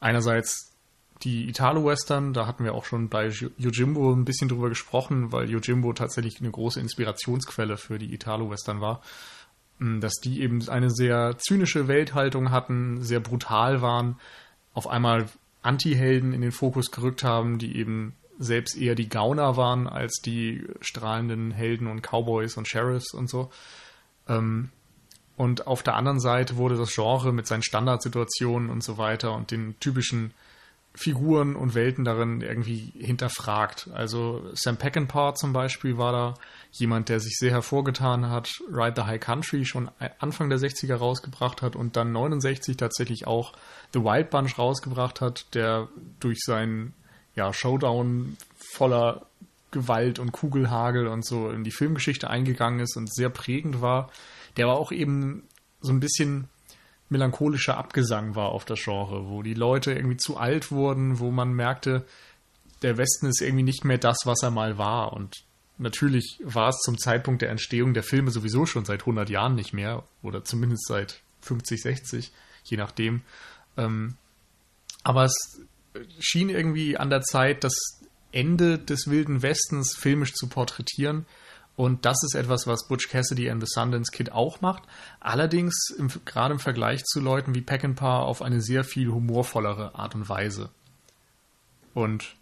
Einerseits 0.00 0.73
die 1.22 1.48
Italo-Western, 1.48 2.32
da 2.32 2.46
hatten 2.46 2.64
wir 2.64 2.74
auch 2.74 2.84
schon 2.84 3.08
bei 3.08 3.28
Yojimbo 3.28 4.12
ein 4.12 4.24
bisschen 4.24 4.48
drüber 4.48 4.68
gesprochen, 4.68 5.32
weil 5.32 5.48
Yojimbo 5.48 5.92
tatsächlich 5.92 6.40
eine 6.40 6.50
große 6.50 6.80
Inspirationsquelle 6.80 7.76
für 7.76 7.98
die 7.98 8.12
Italo-Western 8.12 8.80
war. 8.80 9.00
Mm, 9.78 10.00
dass 10.00 10.14
die 10.14 10.40
eben 10.40 10.68
eine 10.68 10.90
sehr 10.90 11.36
zynische 11.38 11.88
Welthaltung 11.88 12.50
hatten, 12.50 13.02
sehr 13.02 13.20
brutal 13.20 13.82
waren, 13.82 14.18
auf 14.72 14.86
einmal 14.86 15.28
Anti-Helden 15.62 16.32
in 16.32 16.42
den 16.42 16.52
Fokus 16.52 16.90
gerückt 16.90 17.24
haben, 17.24 17.58
die 17.58 17.76
eben 17.76 18.14
selbst 18.38 18.76
eher 18.76 18.94
die 18.94 19.08
Gauner 19.08 19.56
waren 19.56 19.86
als 19.86 20.20
die 20.20 20.66
strahlenden 20.80 21.52
Helden 21.52 21.86
und 21.86 22.02
Cowboys 22.02 22.56
und 22.56 22.68
Sheriffs 22.68 23.14
und 23.14 23.30
so. 23.30 23.50
Ähm, 24.28 24.70
und 25.36 25.66
auf 25.66 25.82
der 25.82 25.94
anderen 25.94 26.20
Seite 26.20 26.56
wurde 26.56 26.76
das 26.76 26.94
Genre 26.94 27.32
mit 27.32 27.46
seinen 27.46 27.62
Standardsituationen 27.62 28.70
und 28.70 28.84
so 28.84 28.98
weiter 28.98 29.34
und 29.34 29.50
den 29.50 29.78
typischen 29.80 30.32
Figuren 30.96 31.56
und 31.56 31.74
Welten 31.74 32.04
darin 32.04 32.40
irgendwie 32.40 32.92
hinterfragt. 32.96 33.90
Also 33.92 34.48
Sam 34.54 34.76
Peckinpah 34.76 35.34
zum 35.34 35.52
Beispiel 35.52 35.98
war 35.98 36.12
da 36.12 36.34
jemand, 36.70 37.08
der 37.08 37.18
sich 37.18 37.36
sehr 37.36 37.50
hervorgetan 37.50 38.30
hat, 38.30 38.50
Ride 38.70 38.94
the 38.96 39.02
High 39.02 39.20
Country 39.20 39.64
schon 39.64 39.90
Anfang 40.18 40.50
der 40.50 40.58
60er 40.58 40.94
rausgebracht 40.94 41.62
hat 41.62 41.74
und 41.74 41.96
dann 41.96 42.12
69 42.12 42.76
tatsächlich 42.76 43.26
auch 43.26 43.52
The 43.92 44.00
Wild 44.00 44.30
Bunch 44.30 44.56
rausgebracht 44.56 45.20
hat, 45.20 45.52
der 45.54 45.88
durch 46.20 46.38
seinen 46.44 46.94
ja, 47.34 47.52
Showdown 47.52 48.36
voller 48.74 49.26
Gewalt 49.72 50.20
und 50.20 50.30
Kugelhagel 50.30 51.08
und 51.08 51.26
so 51.26 51.50
in 51.50 51.64
die 51.64 51.72
Filmgeschichte 51.72 52.30
eingegangen 52.30 52.78
ist 52.78 52.96
und 52.96 53.12
sehr 53.12 53.30
prägend 53.30 53.80
war. 53.80 54.10
Der 54.56 54.68
war 54.68 54.76
auch 54.76 54.92
eben 54.92 55.42
so 55.80 55.92
ein 55.92 55.98
bisschen 55.98 56.48
melancholischer 57.08 57.76
Abgesang 57.76 58.34
war 58.34 58.50
auf 58.50 58.64
das 58.64 58.80
Genre, 58.82 59.28
wo 59.28 59.42
die 59.42 59.54
Leute 59.54 59.92
irgendwie 59.92 60.16
zu 60.16 60.36
alt 60.36 60.70
wurden, 60.70 61.18
wo 61.18 61.30
man 61.30 61.52
merkte, 61.52 62.04
der 62.82 62.96
Westen 62.96 63.26
ist 63.26 63.40
irgendwie 63.40 63.62
nicht 63.64 63.84
mehr 63.84 63.98
das, 63.98 64.18
was 64.24 64.42
er 64.42 64.50
mal 64.50 64.78
war. 64.78 65.12
Und 65.12 65.44
natürlich 65.78 66.38
war 66.42 66.68
es 66.68 66.80
zum 66.80 66.98
Zeitpunkt 66.98 67.42
der 67.42 67.50
Entstehung 67.50 67.94
der 67.94 68.02
Filme 68.02 68.30
sowieso 68.30 68.66
schon 68.66 68.84
seit 68.84 69.00
100 69.00 69.30
Jahren 69.30 69.54
nicht 69.54 69.72
mehr 69.72 70.04
oder 70.22 70.44
zumindest 70.44 70.86
seit 70.86 71.20
50, 71.42 71.82
60, 71.82 72.32
je 72.64 72.76
nachdem. 72.76 73.22
Ähm, 73.76 74.16
aber 75.02 75.24
es 75.24 75.60
schien 76.18 76.48
irgendwie 76.48 76.96
an 76.96 77.10
der 77.10 77.22
Zeit, 77.22 77.64
das 77.64 77.74
Ende 78.32 78.78
des 78.78 79.08
wilden 79.08 79.42
Westens 79.42 79.94
filmisch 79.94 80.34
zu 80.34 80.48
porträtieren 80.48 81.26
und 81.76 82.04
das 82.04 82.22
ist 82.22 82.34
etwas, 82.34 82.66
was 82.66 82.86
Butch 82.86 83.08
Cassidy 83.08 83.50
and 83.50 83.60
the 83.60 83.66
Sundance 83.68 84.12
Kid 84.12 84.32
auch 84.32 84.60
macht. 84.60 84.84
Allerdings 85.20 85.90
im, 85.98 86.08
gerade 86.24 86.54
im 86.54 86.60
Vergleich 86.60 87.04
zu 87.04 87.20
Leuten 87.20 87.54
wie 87.54 87.62
Peckinpah 87.62 88.20
auf 88.20 88.42
eine 88.42 88.60
sehr 88.60 88.84
viel 88.84 89.10
humorvollere 89.10 89.94
Art 89.96 90.14
und 90.14 90.28
Weise. 90.28 90.70
Und 91.92 92.36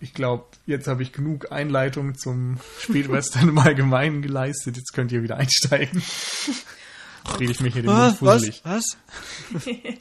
ich 0.00 0.14
glaube, 0.14 0.46
jetzt 0.66 0.86
habe 0.86 1.02
ich 1.02 1.12
genug 1.12 1.50
Einleitung 1.50 2.16
zum 2.16 2.58
Spätwestern 2.78 3.48
im 3.48 3.58
Allgemeinen 3.58 4.22
geleistet. 4.22 4.76
Jetzt 4.76 4.92
könnt 4.92 5.10
ihr 5.10 5.22
wieder 5.22 5.36
einsteigen. 5.36 6.02
Rede 7.40 7.52
ich 7.52 7.60
mich 7.60 7.72
hier 7.72 7.82
den 7.82 7.92
Mund 7.92 8.18
fusselig. 8.18 8.60
Was? 8.64 8.98
Was? 9.50 9.66
nee, 9.66 9.98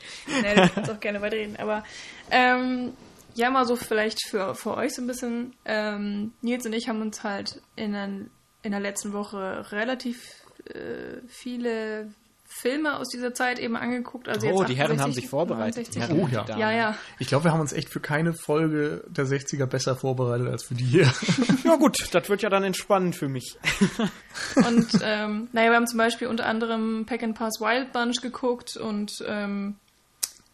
du 0.55 0.69
kannst 0.69 0.91
auch 0.91 1.00
gerne 1.00 1.22
weiterreden. 1.22 1.55
Aber 1.55 1.83
ähm, 2.29 2.91
ja, 3.33 3.50
mal 3.50 3.65
so 3.65 3.75
vielleicht 3.75 4.27
für, 4.27 4.55
für 4.55 4.75
euch 4.75 4.93
so 4.93 5.01
ein 5.01 5.07
bisschen. 5.07 5.53
Ähm, 5.65 6.33
Nils 6.41 6.65
und 6.65 6.74
ich 6.74 6.89
haben 6.89 7.01
uns 7.01 7.24
halt 7.24 7.62
in, 7.75 7.95
ein, 7.95 8.29
in 8.63 8.72
der 8.72 8.79
letzten 8.79 9.13
Woche 9.13 9.72
relativ 9.72 10.43
äh, 10.65 11.22
viele 11.27 12.12
Filme 12.46 12.98
aus 12.98 13.10
dieser 13.10 13.34
Zeit 13.34 13.60
eben 13.60 13.75
angeguckt. 13.75 14.29
Also 14.29 14.48
oh, 14.48 14.60
jetzt 14.60 14.70
die 14.70 14.75
Herren 14.75 14.91
68, 14.91 15.01
haben 15.03 15.13
sich 15.13 15.29
vorbereitet. 15.29 15.88
69. 15.88 15.93
Die 15.93 16.01
Herren 16.01 16.20
Oh, 16.20 16.27
ja. 16.27 16.58
Ja, 16.58 16.72
ja. 16.72 16.98
Ich 17.20 17.27
glaube, 17.27 17.46
wir 17.46 17.51
haben 17.51 17.60
uns 17.60 17.74
echt 17.74 17.89
für 17.89 18.00
keine 18.00 18.34
Folge 18.34 19.03
der 19.08 19.25
60er 19.25 19.65
besser 19.65 19.96
vorbereitet 19.96 20.48
als 20.48 20.63
für 20.63 20.75
die 20.75 20.86
hier. 20.86 21.12
Ja 21.63 21.77
gut, 21.77 21.98
das 22.13 22.29
wird 22.29 22.41
ja 22.41 22.50
dann 22.50 22.63
entspannend 22.63 23.15
für 23.15 23.29
mich. 23.29 23.58
Und 24.55 24.89
ähm, 25.01 25.48
naja, 25.53 25.72
wir 25.72 25.75
haben 25.77 25.88
zum 25.88 25.98
Beispiel 25.98 26.27
unter 26.27 26.46
anderem 26.46 27.05
Pack 27.05 27.24
and 27.24 27.36
Pass 27.36 27.60
Wild 27.60 27.93
Bunch 27.93 28.22
geguckt 28.22 28.77
und 28.77 29.24
ähm, 29.25 29.77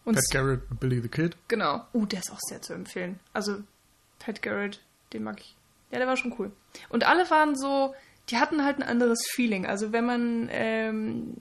uns 0.04 0.28
Pat 0.30 0.40
Garrett 0.40 0.70
und 0.70 0.80
Billy 0.80 1.00
the 1.02 1.08
Kid. 1.08 1.36
Genau. 1.48 1.84
Uh, 1.92 2.06
der 2.06 2.20
ist 2.20 2.30
auch 2.30 2.38
sehr 2.40 2.62
zu 2.62 2.72
empfehlen. 2.72 3.18
Also, 3.32 3.56
Pat 4.18 4.40
Garrett, 4.40 4.80
den 5.12 5.24
mag 5.24 5.40
ich. 5.40 5.56
Ja, 5.90 5.98
der 5.98 6.06
war 6.06 6.16
schon 6.16 6.34
cool. 6.38 6.52
Und 6.88 7.06
alle 7.06 7.28
waren 7.30 7.56
so, 7.56 7.94
die 8.28 8.38
hatten 8.38 8.64
halt 8.64 8.78
ein 8.78 8.82
anderes 8.82 9.20
Feeling. 9.30 9.66
Also, 9.66 9.92
wenn 9.92 10.06
man, 10.06 10.48
ähm, 10.52 11.36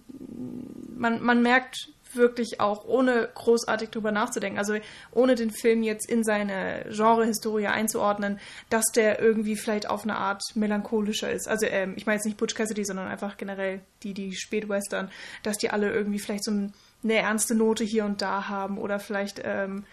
man, 0.96 1.22
man 1.22 1.41
merkt 1.41 1.89
wirklich 2.13 2.60
auch, 2.60 2.86
ohne 2.86 3.29
großartig 3.36 3.89
drüber 3.89 4.12
nachzudenken, 4.12 4.58
also 4.58 4.75
ohne 5.12 5.36
den 5.36 5.51
Film 5.51 5.84
jetzt 5.84 6.10
in 6.10 6.24
seine 6.24 6.86
Genre-Historie 6.89 7.68
einzuordnen, 7.68 8.39
dass 8.72 8.86
der 8.96 9.20
irgendwie 9.20 9.56
vielleicht 9.56 9.88
auf 9.88 10.03
eine 10.03 10.15
Art 10.15 10.41
melancholischer 10.56 11.32
ist. 11.32 11.48
Also, 11.48 11.68
ähm, 11.68 11.94
ich 11.96 12.06
meine 12.06 12.15
jetzt 12.15 12.25
nicht 12.25 12.38
Butch 12.38 12.56
Cassidy, 12.56 12.84
sondern 12.84 13.08
einfach 13.08 13.38
generell 13.38 13.82
die, 14.01 14.15
die 14.15 14.36
Spätwestern, 14.36 15.12
dass 15.44 15.58
die 15.58 15.70
alle 15.70 15.91
irgendwie 15.91 16.20
vielleicht 16.20 16.46
so 16.46 16.51
ein, 16.51 16.74
eine 17.03 17.18
ernste 17.18 17.53
Note 17.53 17.84
hier 17.84 18.06
und 18.06 18.22
da 18.24 18.50
haben 18.50 18.79
oder 18.79 19.00
vielleicht 19.00 19.41
ähm, 19.44 19.86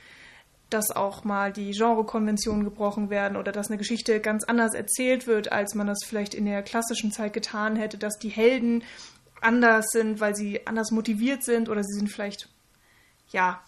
dass 0.71 0.91
auch 0.91 1.25
mal 1.25 1.53
die 1.53 1.71
Genrekonventionen 1.71 2.65
gebrochen 2.65 3.09
werden 3.09 3.37
oder 3.37 3.53
dass 3.53 3.69
eine 3.69 3.79
Geschichte 3.79 4.21
ganz 4.21 4.45
anders 4.45 4.75
erzählt 4.75 5.27
wird, 5.27 5.53
als 5.53 5.75
man 5.75 5.87
das 5.87 5.99
vielleicht 6.05 6.35
in 6.35 6.45
der 6.45 6.63
klassischen 6.63 7.13
Zeit 7.13 7.33
getan 7.33 7.77
hätte, 7.77 7.99
dass 7.99 8.19
die 8.19 8.31
Helden 8.31 8.83
anders 9.41 9.87
sind, 9.91 10.21
weil 10.21 10.35
sie 10.35 10.67
anders 10.67 10.91
motiviert 10.91 11.45
sind 11.45 11.69
oder 11.69 11.85
sie 11.85 11.95
sind 11.95 12.09
vielleicht, 12.09 12.49
ja, 13.31 13.61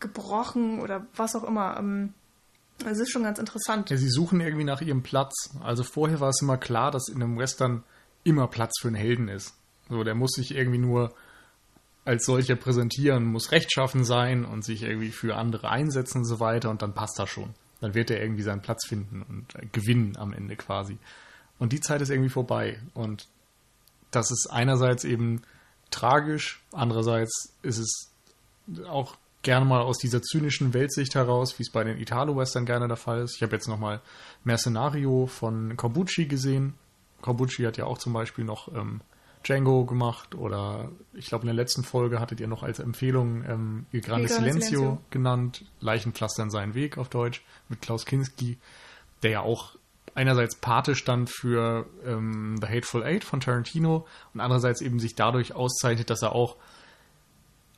gebrochen 0.00 0.80
oder 0.80 1.06
was 1.14 1.36
auch 1.36 1.44
immer. 1.44 1.76
Ähm, 1.78 2.14
Es 2.84 2.98
ist 2.98 3.10
schon 3.10 3.24
ganz 3.24 3.38
interessant. 3.38 3.90
Ja, 3.90 3.96
sie 3.96 4.08
suchen 4.08 4.40
irgendwie 4.40 4.64
nach 4.64 4.80
ihrem 4.80 5.02
Platz. 5.02 5.50
Also 5.62 5.82
vorher 5.82 6.20
war 6.20 6.28
es 6.30 6.40
immer 6.42 6.56
klar, 6.56 6.90
dass 6.90 7.08
in 7.08 7.22
einem 7.22 7.38
Western 7.38 7.82
immer 8.24 8.46
Platz 8.46 8.72
für 8.80 8.88
einen 8.88 8.96
Helden 8.96 9.28
ist. 9.28 9.54
So, 9.88 10.04
der 10.04 10.14
muss 10.14 10.32
sich 10.32 10.54
irgendwie 10.54 10.78
nur 10.78 11.12
als 12.08 12.24
solcher 12.24 12.56
präsentieren, 12.56 13.26
muss 13.26 13.52
rechtschaffen 13.52 14.02
sein 14.02 14.46
und 14.46 14.64
sich 14.64 14.82
irgendwie 14.82 15.10
für 15.10 15.36
andere 15.36 15.68
einsetzen 15.68 16.18
und 16.18 16.24
so 16.24 16.40
weiter 16.40 16.70
und 16.70 16.80
dann 16.80 16.94
passt 16.94 17.18
das 17.18 17.28
schon. 17.28 17.50
Dann 17.82 17.94
wird 17.94 18.10
er 18.10 18.22
irgendwie 18.22 18.42
seinen 18.42 18.62
Platz 18.62 18.86
finden 18.86 19.22
und 19.22 19.54
äh, 19.54 19.66
gewinnen 19.70 20.16
am 20.16 20.32
Ende 20.32 20.56
quasi. 20.56 20.96
Und 21.58 21.74
die 21.74 21.80
Zeit 21.80 22.00
ist 22.00 22.08
irgendwie 22.08 22.30
vorbei. 22.30 22.80
Und 22.94 23.28
das 24.10 24.30
ist 24.30 24.48
einerseits 24.50 25.04
eben 25.04 25.42
tragisch, 25.90 26.62
andererseits 26.72 27.52
ist 27.60 27.76
es 27.76 28.10
auch 28.86 29.16
gerne 29.42 29.66
mal 29.66 29.82
aus 29.82 29.98
dieser 29.98 30.22
zynischen 30.22 30.72
Weltsicht 30.72 31.14
heraus, 31.14 31.58
wie 31.58 31.62
es 31.62 31.70
bei 31.70 31.84
den 31.84 31.98
Italo-Western 31.98 32.64
gerne 32.64 32.88
der 32.88 32.96
Fall 32.96 33.20
ist. 33.20 33.36
Ich 33.36 33.42
habe 33.42 33.54
jetzt 33.54 33.68
nochmal 33.68 34.00
Mercenario 34.44 35.26
von 35.26 35.76
Corbucci 35.76 36.24
gesehen. 36.24 36.72
Corbucci 37.20 37.64
hat 37.64 37.76
ja 37.76 37.84
auch 37.84 37.98
zum 37.98 38.14
Beispiel 38.14 38.44
noch 38.44 38.74
ähm, 38.74 39.02
Django 39.48 39.84
gemacht 39.84 40.34
oder 40.34 40.90
ich 41.14 41.26
glaube 41.26 41.42
in 41.42 41.46
der 41.46 41.54
letzten 41.54 41.82
Folge 41.82 42.20
hattet 42.20 42.40
ihr 42.40 42.48
noch 42.48 42.62
als 42.62 42.78
Empfehlung 42.78 43.44
ähm, 43.44 43.86
Il 43.92 44.00
Grande 44.00 44.24
Il 44.24 44.28
Grande 44.28 44.50
Silencio, 44.50 44.80
Silencio. 44.80 45.04
genannt, 45.10 45.64
Leichenpflastern 45.80 46.50
seinen 46.50 46.74
Weg 46.74 46.98
auf 46.98 47.08
Deutsch 47.08 47.42
mit 47.68 47.80
Klaus 47.80 48.04
Kinski, 48.04 48.58
der 49.22 49.30
ja 49.30 49.40
auch 49.40 49.76
einerseits 50.14 50.56
Pate 50.56 50.94
stand 50.94 51.30
für 51.30 51.86
ähm, 52.04 52.58
The 52.60 52.68
Hateful 52.68 53.04
Eight 53.04 53.24
von 53.24 53.40
Tarantino 53.40 54.06
und 54.34 54.40
andererseits 54.40 54.80
eben 54.80 54.98
sich 54.98 55.14
dadurch 55.14 55.54
auszeichnet, 55.54 56.10
dass 56.10 56.22
er 56.22 56.32
auch 56.32 56.56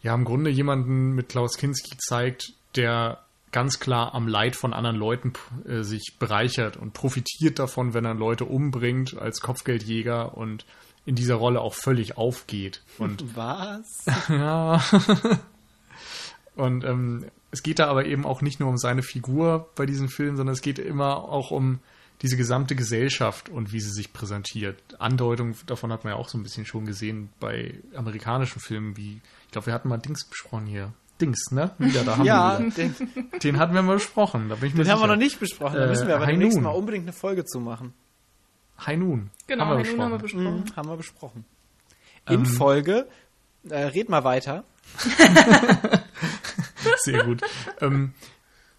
ja 0.03 0.15
im 0.15 0.25
Grunde 0.25 0.51
jemanden 0.51 1.11
mit 1.13 1.29
Klaus 1.29 1.57
Kinski 1.57 1.97
zeigt, 1.99 2.55
der 2.77 3.25
ganz 3.53 3.81
klar 3.81 4.15
am 4.15 4.29
Leid 4.29 4.57
von 4.57 4.73
anderen 4.73 4.97
Leuten 4.97 5.33
äh, 5.67 5.83
sich 5.83 6.17
bereichert 6.19 6.77
und 6.77 6.93
profitiert 6.93 7.59
davon, 7.59 7.95
wenn 7.95 8.05
er 8.05 8.15
Leute 8.15 8.45
umbringt 8.45 9.19
als 9.19 9.41
Kopfgeldjäger 9.41 10.37
und 10.37 10.65
in 11.07 11.15
dieser 11.15 11.35
Rolle 11.37 11.61
auch 11.61 11.75
völlig 11.75 12.17
aufgeht. 12.17 12.83
Und 12.99 13.25
Was? 13.37 13.87
ja. 14.29 14.83
Und 16.57 16.85
ähm, 16.85 17.27
es 17.51 17.63
geht 17.63 17.79
da 17.79 17.87
aber 17.87 18.07
eben 18.07 18.27
auch 18.27 18.43
nicht 18.43 18.61
nur 18.61 18.69
um 18.69 18.77
seine 18.79 19.03
Figur 19.03 19.69
bei 19.77 19.87
diesem 19.87 20.09
Film, 20.09 20.37
sondern 20.37 20.53
es 20.53 20.63
geht 20.63 20.79
immer 20.79 21.17
auch 21.25 21.51
um 21.51 21.79
diese 22.23 22.37
gesamte 22.37 22.77
Gesellschaft 22.77 23.49
und 23.49 23.73
wie 23.73 23.81
sie 23.81 23.91
sich 23.91 24.13
präsentiert. 24.13 24.79
Andeutung 24.99 25.55
davon 25.67 25.91
hat 25.91 26.05
man 26.05 26.13
ja 26.13 26.19
auch 26.19 26.29
so 26.29 26.37
ein 26.37 26.43
bisschen 26.43 26.67
schon 26.67 26.85
gesehen 26.85 27.31
bei 27.41 27.75
amerikanischen 27.95 28.61
Filmen, 28.61 28.97
wie, 28.97 29.21
ich 29.47 29.53
glaube, 29.53 29.69
wir 29.69 29.75
hatten 29.75 29.89
mal 29.89 29.97
Dings 29.97 30.27
besprochen 30.29 30.67
hier. 30.67 30.93
Dings, 31.19 31.51
ne? 31.51 31.71
Wieder, 31.79 32.05
da 32.05 32.17
haben 32.19 32.25
Ja, 32.27 32.59
wir 32.59 32.71
den, 32.71 32.95
wieder. 32.99 33.39
Den 33.39 33.59
hatten 33.59 33.75
wir 33.75 33.83
mal 33.83 33.95
besprochen, 33.95 34.49
da 34.51 34.57
bin 34.57 34.69
ich 34.69 34.75
mir 34.75 34.85
den 34.85 34.91
haben 34.93 34.99
wir 34.99 35.05
sicher. 35.07 35.15
noch 35.17 35.17
nicht 35.23 35.41
besprochen. 35.41 35.77
Da 35.77 35.85
Äh, 35.85 35.89
müssen 35.89 36.09
wir 36.09 36.17
aber 36.17 36.27
High 36.27 36.33
demnächst 36.35 36.61
mal 36.61 36.71
unbedingt 36.71 37.05
eine 37.05 37.13
Folge 37.15 37.45
zu 37.47 37.59
machen. 37.59 37.95
Noon. 38.97 39.31
Genau, 39.47 39.67
haben 39.67 39.85
wir 39.85 39.99
haben 39.99 40.11
wir 40.13 40.19
besprochen. 40.19 40.43
besprochen. 40.43 40.65
Mhm, 40.65 40.77
haben 40.77 40.89
wir 40.89 40.97
besprochen. 40.97 41.45
In 42.29 42.41
Ähm, 42.41 42.47
Folge, 42.47 43.09
äh, 43.69 43.85
red 43.85 44.09
mal 44.09 44.25
weiter. 44.25 44.65
Sehr 46.99 47.25
gut. 47.25 47.43
ähm, 47.81 48.15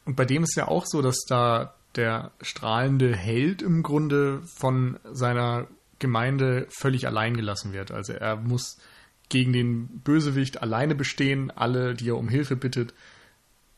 und 0.05 0.15
bei 0.15 0.25
dem 0.25 0.43
ist 0.43 0.55
ja 0.55 0.67
auch 0.67 0.85
so, 0.85 1.01
dass 1.01 1.25
da 1.27 1.75
der 1.95 2.31
strahlende 2.41 3.15
Held 3.15 3.61
im 3.61 3.83
Grunde 3.83 4.41
von 4.57 4.99
seiner 5.11 5.67
Gemeinde 5.99 6.67
völlig 6.69 7.05
allein 7.05 7.35
gelassen 7.35 7.73
wird. 7.73 7.91
Also 7.91 8.13
er 8.13 8.35
muss 8.35 8.77
gegen 9.29 9.53
den 9.53 9.87
Bösewicht 9.99 10.61
alleine 10.61 10.95
bestehen. 10.95 11.51
Alle, 11.51 11.93
die 11.93 12.09
er 12.09 12.17
um 12.17 12.29
Hilfe 12.29 12.55
bittet, 12.55 12.93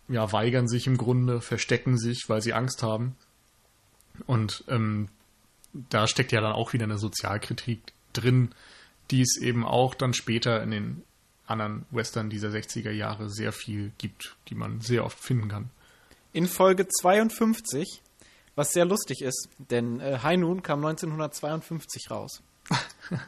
ja, 0.07 0.31
weigern 0.31 0.67
sich 0.67 0.87
im 0.87 0.97
Grunde, 0.97 1.41
verstecken 1.41 1.97
sich, 1.97 2.25
weil 2.27 2.41
sie 2.41 2.53
Angst 2.53 2.83
haben. 2.83 3.15
Und 4.25 4.63
ähm, 4.67 5.09
da 5.73 6.07
steckt 6.07 6.31
ja 6.31 6.41
dann 6.41 6.53
auch 6.53 6.73
wieder 6.73 6.85
eine 6.85 6.97
Sozialkritik 6.97 7.81
drin, 8.13 8.53
die 9.11 9.21
es 9.21 9.37
eben 9.37 9.65
auch 9.65 9.95
dann 9.95 10.13
später 10.13 10.61
in 10.61 10.71
den 10.71 11.03
anderen 11.45 11.85
Western 11.91 12.29
dieser 12.29 12.49
60er 12.49 12.91
Jahre 12.91 13.29
sehr 13.29 13.51
viel 13.51 13.91
gibt, 13.97 14.35
die 14.47 14.55
man 14.55 14.81
sehr 14.81 15.03
oft 15.03 15.19
finden 15.19 15.49
kann. 15.49 15.69
In 16.31 16.47
Folge 16.47 16.87
52, 16.87 18.01
was 18.55 18.71
sehr 18.71 18.85
lustig 18.85 19.21
ist, 19.21 19.49
denn 19.57 19.99
äh, 19.99 20.19
High 20.23 20.37
Noon 20.37 20.63
kam 20.63 20.83
1952 20.85 22.09
raus. 22.11 22.41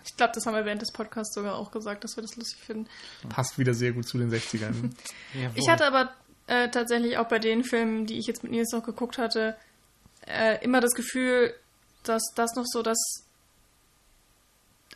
Ich 0.06 0.16
glaube, 0.16 0.32
das 0.34 0.46
haben 0.46 0.56
wir 0.56 0.64
während 0.64 0.82
des 0.82 0.94
Podcasts 0.94 1.36
sogar 1.36 1.56
auch 1.56 1.70
gesagt, 1.70 2.06
dass 2.06 2.16
wir 2.16 2.22
das 2.22 2.38
lustig 2.38 2.60
finden. 2.62 2.88
Passt 3.28 3.60
wieder 3.60 3.74
sehr 3.74 3.92
gut 3.92 4.08
zu 4.08 4.18
den 4.18 4.32
60ern. 4.32 4.92
Ich 5.56 5.68
hatte 5.68 5.86
aber 5.86 6.14
äh, 6.48 6.70
tatsächlich 6.70 7.18
auch 7.18 7.28
bei 7.28 7.40
den 7.40 7.66
Filmen, 7.66 8.06
die 8.06 8.18
ich 8.18 8.26
jetzt 8.26 8.42
mit 8.42 8.54
Nils 8.54 8.72
noch 8.72 8.84
geguckt 8.84 9.18
hatte, 9.18 9.58
äh, 10.26 10.64
immer 10.64 10.80
das 10.80 10.94
Gefühl, 10.94 11.54
dass 12.10 12.24
das 12.36 12.56
noch 12.56 12.66
so 12.66 12.82
das. 12.82 12.98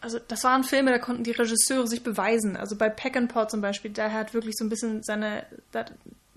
Also, 0.01 0.19
das 0.19 0.43
waren 0.43 0.63
Filme, 0.63 0.91
da 0.91 0.97
konnten 0.97 1.23
die 1.23 1.31
Regisseure 1.31 1.87
sich 1.87 2.03
beweisen. 2.03 2.55
Also 2.55 2.77
bei 2.77 2.89
Peck 2.89 3.17
and 3.17 3.31
Paw 3.31 3.47
zum 3.47 3.59
Beispiel, 3.61 3.91
der 3.91 4.13
hat 4.13 4.33
wirklich 4.33 4.55
so 4.57 4.63
ein 4.63 4.69
bisschen 4.69 5.03
seine. 5.03 5.45
Da, 5.71 5.85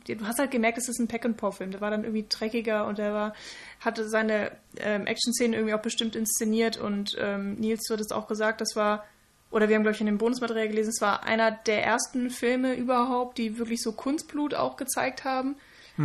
du 0.07 0.27
hast 0.27 0.41
halt 0.41 0.51
gemerkt, 0.51 0.79
es 0.79 0.89
ist 0.89 0.99
ein 0.99 1.07
Peck 1.07 1.25
and 1.25 1.37
Paw-Film. 1.37 1.71
Der 1.71 1.81
war 1.81 1.91
dann 1.91 2.03
irgendwie 2.03 2.27
dreckiger 2.29 2.87
und 2.87 2.99
der 2.99 3.15
war, 3.15 3.35
hatte 3.81 4.09
seine 4.09 4.51
ähm, 4.79 5.07
Action-Szenen 5.07 5.55
irgendwie 5.55 5.75
auch 5.75 5.83
bestimmt 5.83 6.17
inszeniert. 6.17 6.77
Und 6.77 7.17
ähm, 7.21 7.55
Nils, 7.55 7.87
du 7.87 7.95
hattest 7.95 8.13
auch 8.13 8.27
gesagt, 8.27 8.61
das 8.61 8.75
war 8.75 9.05
oder 9.53 9.69
wir 9.69 9.77
haben, 9.77 9.83
glaube 9.83 9.95
ich, 9.95 10.01
in 10.01 10.07
dem 10.07 10.19
Bonusmaterial 10.19 10.69
gelesen, 10.69 10.91
es 10.91 11.03
war 11.03 11.25
einer 11.25 11.51
der 11.51 11.85
ersten 11.85 12.31
Filme 12.31 12.75
überhaupt, 12.75 13.37
die 13.37 13.59
wirklich 13.59 13.83
so 13.83 13.93
Kunstblut 13.93 14.55
auch 14.55 14.77
gezeigt 14.77 15.25
haben. 15.25 15.57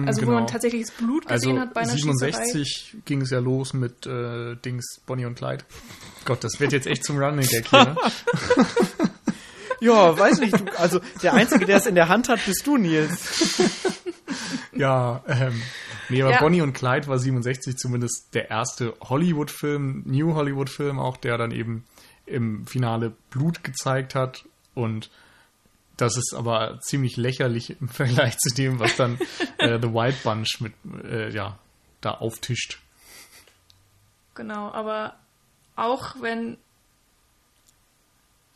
Also 0.05 0.21
wo 0.21 0.25
genau. 0.25 0.39
man 0.39 0.47
tatsächliches 0.47 0.91
Blut 0.91 1.27
gesehen 1.27 1.51
Also 1.51 1.61
hat 1.61 1.73
bei 1.73 1.81
einer 1.81 1.93
Schießerei. 1.93 2.31
67 2.31 2.97
ging 3.05 3.21
es 3.21 3.29
ja 3.31 3.39
los 3.39 3.73
mit 3.73 4.05
äh, 4.05 4.55
Dings 4.55 5.01
Bonnie 5.05 5.25
und 5.25 5.35
Clyde. 5.35 5.63
Gott, 6.25 6.43
das 6.43 6.59
wird 6.59 6.73
jetzt 6.73 6.87
echt 6.87 7.05
zum 7.05 7.17
Running 7.17 7.47
Gag 7.47 7.69
hier. 7.69 7.83
Ne? 7.85 7.97
Ja, 9.79 10.17
weiß 10.17 10.39
nicht. 10.39 10.59
Du, 10.59 10.79
also 10.79 10.99
der 11.21 11.33
Einzige, 11.33 11.65
der 11.65 11.77
es 11.77 11.85
in 11.85 11.95
der 11.95 12.07
Hand 12.07 12.29
hat, 12.29 12.43
bist 12.45 12.65
du, 12.65 12.77
Nils. 12.77 13.61
Ja, 14.73 15.23
ähm, 15.27 15.59
nee, 16.09 16.21
aber 16.21 16.31
Ja. 16.31 16.39
Bonnie 16.39 16.61
und 16.61 16.73
Clyde 16.73 17.07
war 17.07 17.17
67 17.17 17.77
zumindest 17.77 18.35
der 18.35 18.51
erste 18.51 18.93
Hollywood-Film, 19.01 20.03
New 20.05 20.35
Hollywood-Film 20.35 20.99
auch, 20.99 21.17
der 21.17 21.37
dann 21.39 21.49
eben 21.51 21.85
im 22.27 22.67
Finale 22.67 23.13
Blut 23.31 23.63
gezeigt 23.63 24.13
hat 24.13 24.45
und 24.75 25.09
das 25.97 26.15
ist 26.15 26.33
aber 26.33 26.79
ziemlich 26.81 27.17
lächerlich 27.17 27.79
im 27.81 27.89
Vergleich 27.89 28.37
zu 28.37 28.53
dem, 28.53 28.79
was 28.79 28.95
dann 28.95 29.19
äh, 29.57 29.79
The 29.81 29.93
Wild 29.93 30.21
Bunch 30.23 30.61
mit, 30.61 30.73
äh, 31.03 31.29
ja, 31.29 31.57
da 32.01 32.11
auftischt. 32.11 32.79
Genau, 34.35 34.71
aber 34.71 35.15
auch 35.75 36.15
wenn 36.21 36.57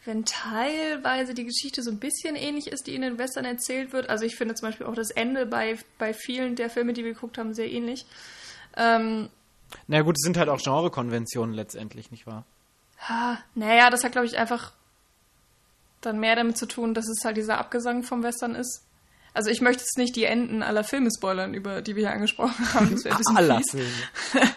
wenn 0.04 0.25
teilweise 0.25 1.34
die 1.34 1.45
Geschichte 1.45 1.84
so 1.84 1.91
ein 1.91 1.99
bisschen 1.99 2.36
ähnlich 2.36 2.67
ist, 2.67 2.88
die 2.88 2.95
in 2.95 3.01
den 3.01 3.19
Western 3.19 3.45
erzählt 3.45 3.93
wird. 3.93 4.10
Also 4.10 4.25
ich 4.25 4.36
finde 4.36 4.56
zum 4.56 4.69
Beispiel 4.69 4.88
auch 4.88 4.95
das 4.95 5.12
Ende 5.12 5.45
bei, 5.45 5.77
bei 5.99 6.13
vielen 6.13 6.56
der 6.56 6.69
Filme, 6.71 6.93
die 6.93 7.04
wir 7.04 7.13
geguckt 7.13 7.38
haben, 7.38 7.54
sehr 7.54 7.71
ähnlich. 7.71 8.06
Ähm, 8.75 9.30
Na 9.88 10.01
gut, 10.01 10.15
es 10.17 10.23
sind 10.23 10.38
halt 10.38 10.49
auch 10.49 10.60
Genrekonventionen 10.60 11.54
letztendlich, 11.54 12.10
nicht 12.10 12.25
wahr? 12.25 12.45
Ah, 13.08 13.38
naja, 13.54 13.89
das 13.89 14.04
hat, 14.04 14.12
glaube 14.12 14.27
ich, 14.27 14.38
einfach. 14.38 14.73
Dann 16.02 16.20
mehr 16.20 16.36
damit 16.36 16.58
zu 16.58 16.66
tun, 16.66 16.94
dass 16.94 17.08
es 17.08 17.24
halt 17.24 17.38
dieser 17.38 17.58
Abgesang 17.58 18.04
vom 18.04 18.24
Western 18.24 18.56
ist. 18.56 18.84
Also 19.34 19.50
ich 19.50 19.62
möchte 19.62 19.84
jetzt 19.84 19.98
nicht 19.98 20.16
die 20.16 20.26
Enden 20.26 20.62
aller 20.62 20.84
Filme 20.84 21.10
spoilern, 21.16 21.54
über 21.54 21.82
die 21.82 21.96
wir 21.96 22.08
hier 22.08 22.12
angesprochen 22.12 22.54
haben. 22.74 22.92
Das 22.92 23.06
wäre 23.06 23.16
ein 23.16 23.18
bisschen 23.20 23.38
Aller. 23.38 23.62
Filme. 23.70 23.88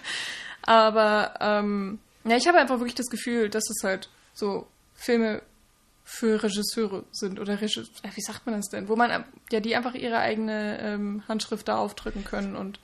Aber 0.63 1.35
ähm, 1.41 1.99
ja, 2.25 2.37
ich 2.37 2.49
habe 2.49 2.59
einfach 2.59 2.79
wirklich 2.79 2.95
das 2.95 3.09
Gefühl, 3.09 3.51
dass 3.51 3.65
es 3.71 3.85
halt 3.85 4.09
so 4.33 4.67
Filme 4.95 5.43
für 6.05 6.43
Regisseure 6.43 7.05
sind 7.13 7.41
oder 7.41 7.61
Regis 7.61 7.91
äh, 8.03 8.09
wie 8.15 8.21
sagt 8.21 8.47
man 8.47 8.57
das 8.57 8.69
denn? 8.69 8.89
Wo 8.89 8.97
man 8.97 9.11
äh, 9.11 9.21
ja 9.51 9.61
die 9.61 9.77
einfach 9.77 9.95
ihre 9.95 10.19
eigene 10.19 10.79
ähm, 10.81 11.23
Handschrift 11.29 11.69
da 11.69 11.79
aufdrücken 11.79 12.25
können 12.25 12.57
und 12.57 12.79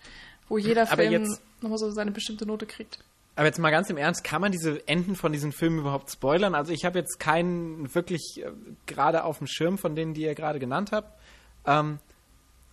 wo 0.49 0.59
jeder 0.59 0.91
Aber 0.91 1.03
Film 1.03 1.37
nochmal 1.61 1.79
so 1.79 1.91
seine 1.91 2.11
bestimmte 2.11 2.47
Note 2.47 2.67
kriegt. 2.67 2.99
Aber 3.41 3.47
jetzt 3.47 3.59
mal 3.59 3.71
ganz 3.71 3.89
im 3.89 3.97
Ernst, 3.97 4.23
kann 4.23 4.43
man 4.43 4.53
diese 4.53 4.87
Enden 4.87 5.17
von 5.17 5.33
diesen 5.33 5.51
Filmen 5.53 5.79
überhaupt 5.79 6.11
spoilern? 6.11 6.55
Also 6.55 6.75
ich 6.75 6.85
habe 6.85 6.99
jetzt 6.99 7.19
keinen 7.19 7.95
wirklich 7.95 8.43
äh, 8.45 8.51
gerade 8.85 9.25
auf 9.25 9.39
dem 9.39 9.47
Schirm 9.47 9.79
von 9.79 9.97
denen, 9.97 10.13
die 10.13 10.25
ihr 10.25 10.35
gerade 10.35 10.59
genannt 10.59 10.93
habt. 10.93 11.19
Ähm, 11.65 12.01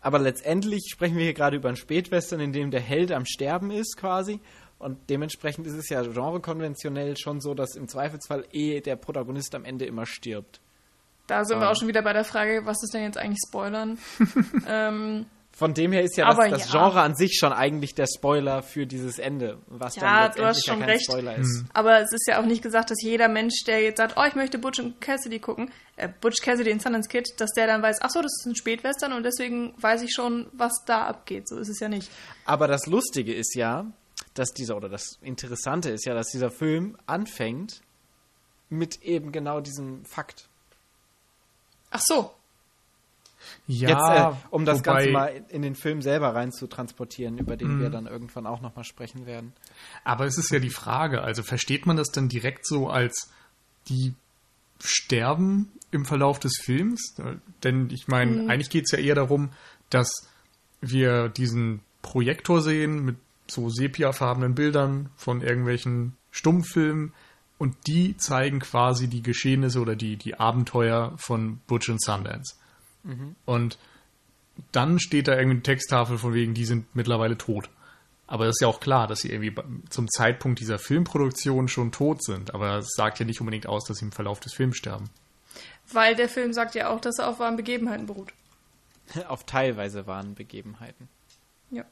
aber 0.02 0.20
letztendlich 0.20 0.90
sprechen 0.92 1.16
wir 1.16 1.24
hier 1.24 1.34
gerade 1.34 1.56
über 1.56 1.70
einen 1.70 1.78
Spätwestern, 1.78 2.42
in 2.42 2.52
dem 2.52 2.70
der 2.70 2.82
Held 2.82 3.14
am 3.14 3.26
Sterben 3.26 3.72
ist 3.72 3.96
quasi. 3.96 4.42
Und 4.78 5.10
dementsprechend 5.10 5.66
ist 5.68 5.76
es 5.76 5.88
ja 5.88 6.02
genrekonventionell 6.02 7.16
schon 7.16 7.40
so, 7.40 7.54
dass 7.54 7.78
im 7.78 7.88
Zweifelsfall 7.88 8.44
eh 8.52 8.82
der 8.82 8.98
Protagonist 8.98 9.56
am 9.56 9.64
Ende 9.64 9.86
immer 9.86 10.06
stirbt. 10.06 10.60
Da 11.28 11.46
sind 11.46 11.60
wir 11.60 11.68
Ähm. 11.68 11.72
auch 11.72 11.78
schon 11.80 11.88
wieder 11.88 12.02
bei 12.02 12.12
der 12.12 12.26
Frage, 12.26 12.66
was 12.66 12.84
ist 12.84 12.94
denn 12.94 13.04
jetzt 13.04 13.18
eigentlich 13.18 13.40
Spoilern? 13.48 14.00
ähm, 14.68 15.28
Von 15.58 15.74
dem 15.74 15.92
her 15.92 16.04
ist 16.04 16.16
ja 16.18 16.32
das, 16.32 16.52
das 16.52 16.72
ja. 16.72 16.80
Genre 16.80 17.02
an 17.02 17.16
sich 17.16 17.40
schon 17.40 17.52
eigentlich 17.52 17.96
der 17.96 18.06
Spoiler 18.06 18.62
für 18.62 18.86
dieses 18.86 19.18
Ende, 19.18 19.58
was 19.66 19.96
Ja, 19.96 20.30
dann 20.30 20.36
du 20.36 20.44
letztendlich 20.44 20.48
hast 20.48 20.66
schon 20.68 20.80
ja 20.80 20.86
kein 20.86 20.90
recht. 20.94 21.06
Spoiler 21.06 21.36
ist. 21.36 21.66
aber 21.74 22.00
es 22.00 22.14
ist 22.14 22.28
ja 22.28 22.40
auch 22.40 22.46
nicht 22.46 22.62
gesagt, 22.62 22.92
dass 22.92 23.02
jeder 23.02 23.28
Mensch, 23.28 23.64
der 23.66 23.82
jetzt 23.82 23.98
sagt, 23.98 24.18
oh, 24.18 24.24
ich 24.28 24.36
möchte 24.36 24.60
Butch 24.60 24.80
und 24.80 25.02
Cassidy 25.02 25.40
gucken, 25.40 25.72
äh, 25.96 26.10
Butch 26.22 26.44
Cassidy 26.44 26.70
in 26.70 26.80
Sundance 26.80 27.10
Kid, 27.10 27.34
dass 27.38 27.50
der 27.54 27.66
dann 27.66 27.82
weiß, 27.82 27.98
ach 28.02 28.12
so, 28.12 28.22
das 28.22 28.32
ist 28.40 28.46
ein 28.46 28.56
Spätwestern 28.56 29.14
und 29.14 29.24
deswegen 29.24 29.74
weiß 29.82 30.04
ich 30.04 30.14
schon, 30.14 30.46
was 30.54 30.74
da 30.86 31.08
abgeht. 31.08 31.48
So 31.50 31.58
ist 31.58 31.70
es 31.70 31.80
ja 31.80 31.90
nicht. 31.90 32.08
Aber 32.46 32.68
das 32.68 32.86
Lustige 32.86 33.34
ist 33.34 33.56
ja, 33.56 33.88
dass 34.36 34.54
dieser, 34.54 34.78
oder 34.78 34.90
das 34.90 35.18
Interessante 35.24 35.90
ist 35.90 36.06
ja, 36.06 36.14
dass 36.14 36.28
dieser 36.28 36.52
Film 36.52 36.98
anfängt 37.08 37.82
mit 38.70 39.02
eben 39.02 39.32
genau 39.32 39.60
diesem 39.60 40.06
Fakt. 40.06 40.50
Ach 41.90 42.02
so. 42.06 42.37
Ja, 43.68 43.90
Jetzt, 43.90 44.38
äh, 44.40 44.48
um 44.50 44.64
das 44.66 44.80
wobei, 44.80 44.94
Ganze 44.94 45.10
mal 45.12 45.44
in 45.50 45.62
den 45.62 45.76
Film 45.76 46.02
selber 46.02 46.34
rein 46.34 46.54
zu 46.54 46.68
transportieren, 46.68 47.38
über 47.38 47.58
den 47.58 47.76
Mhm. 47.76 47.80
wir 47.82 47.90
dann 47.90 48.08
irgendwann 48.08 48.48
auch 48.48 48.62
nochmal 48.62 48.86
sprechen 48.86 49.26
werden. 49.26 49.52
Aber 50.06 50.26
es 50.26 50.38
ist 50.38 50.52
ja 50.52 50.60
die 50.60 50.70
Frage, 50.70 51.22
also 51.22 51.44
versteht 51.44 51.86
man 51.86 51.98
das 51.98 52.08
dann 52.10 52.30
direkt 52.30 52.66
so 52.66 52.90
als 52.90 53.30
die 53.90 54.14
sterben 54.82 55.72
im 55.92 56.06
Verlauf 56.06 56.40
des 56.40 56.58
Films? 56.64 57.16
Denn 57.64 57.90
ich 57.92 58.08
meine, 58.08 58.50
eigentlich 58.50 58.70
geht 58.70 58.86
es 58.86 58.92
ja 58.92 59.00
eher 59.00 59.16
darum, 59.16 59.50
dass 59.90 60.10
wir 60.80 61.28
diesen 61.30 61.82
Projektor 62.02 62.62
sehen 62.62 63.04
mit 63.04 63.18
so 63.50 63.70
sepiafarbenen 63.70 64.56
Bildern 64.56 65.10
von 65.18 65.42
irgendwelchen 65.42 66.16
Stummfilmen 66.32 67.14
und 67.58 67.76
die 67.88 68.16
zeigen 68.18 68.60
quasi 68.60 69.08
die 69.08 69.24
Geschehnisse 69.24 69.80
oder 69.82 69.96
die, 69.96 70.16
die 70.16 70.40
Abenteuer 70.40 71.14
von 71.18 71.60
Butch 71.68 71.90
und 71.90 72.02
Sundance. 72.02 72.56
Und 73.46 73.78
dann 74.72 75.00
steht 75.00 75.28
da 75.28 75.34
irgendwie 75.34 75.56
eine 75.56 75.64
Texttafel 75.64 76.18
von 76.18 76.34
wegen, 76.34 76.54
die 76.54 76.66
sind 76.66 76.96
mittlerweile 76.96 77.38
tot. 77.38 77.70
Aber 78.28 78.46
das 78.46 78.58
ist 78.58 78.62
ja 78.62 78.68
auch 78.68 78.82
klar, 78.82 79.08
dass 79.08 79.20
sie 79.20 79.32
irgendwie 79.32 79.56
zum 79.90 80.10
Zeitpunkt 80.10 80.60
dieser 80.60 80.80
Filmproduktion 80.80 81.70
schon 81.70 81.92
tot 81.92 82.24
sind. 82.24 82.54
Aber 82.54 82.80
es 82.80 82.90
sagt 82.96 83.20
ja 83.20 83.26
nicht 83.26 83.40
unbedingt 83.40 83.68
aus, 83.68 83.86
dass 83.86 83.98
sie 83.98 84.06
im 84.06 84.12
Verlauf 84.12 84.42
des 84.42 84.54
Films 84.54 84.76
sterben. 84.76 85.10
Weil 85.92 86.16
der 86.16 86.28
Film 86.28 86.52
sagt 86.52 86.76
ja 86.76 86.90
auch, 86.90 87.00
dass 87.00 87.20
er 87.20 87.30
auf 87.30 87.40
wahren 87.40 87.56
Begebenheiten 87.56 88.06
beruht. 88.06 88.34
Auf 89.30 89.46
teilweise 89.46 90.06
wahren 90.06 90.36
Begebenheiten. 90.36 91.08
Ja. 91.72 91.86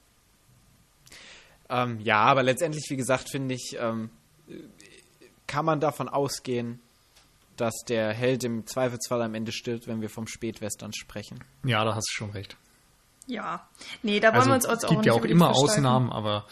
Ähm, 1.69 2.01
ja, 2.01 2.17
aber 2.17 2.43
letztendlich, 2.43 2.83
wie 2.89 2.97
gesagt, 2.97 3.29
finde 3.29 3.55
ich, 3.55 3.77
ähm, 3.79 4.09
kann 5.47 5.63
man 5.63 5.79
davon 5.79 6.09
ausgehen, 6.09 6.81
dass 7.57 7.73
der 7.87 8.13
Held 8.13 8.43
im 8.43 8.65
Zweifelsfall 8.65 9.21
am 9.21 9.33
Ende 9.33 9.51
stirbt, 9.51 9.87
wenn 9.87 10.01
wir 10.01 10.09
vom 10.09 10.27
Spätwestern 10.27 10.93
sprechen. 10.93 11.43
Ja, 11.63 11.83
da 11.83 11.95
hast 11.95 12.09
du 12.09 12.13
schon 12.13 12.31
recht. 12.31 12.57
Ja. 13.27 13.67
Nee, 14.03 14.19
da 14.19 14.29
wollen 14.29 14.35
Also 14.35 14.49
wir 14.49 14.55
uns 14.55 14.65
es 14.65 14.85
auch 14.85 14.89
gibt 14.89 14.99
nicht 14.99 15.07
ja 15.07 15.13
auch 15.13 15.25
immer. 15.25 15.49
Ausnahmen, 15.49 16.11
aber 16.11 16.45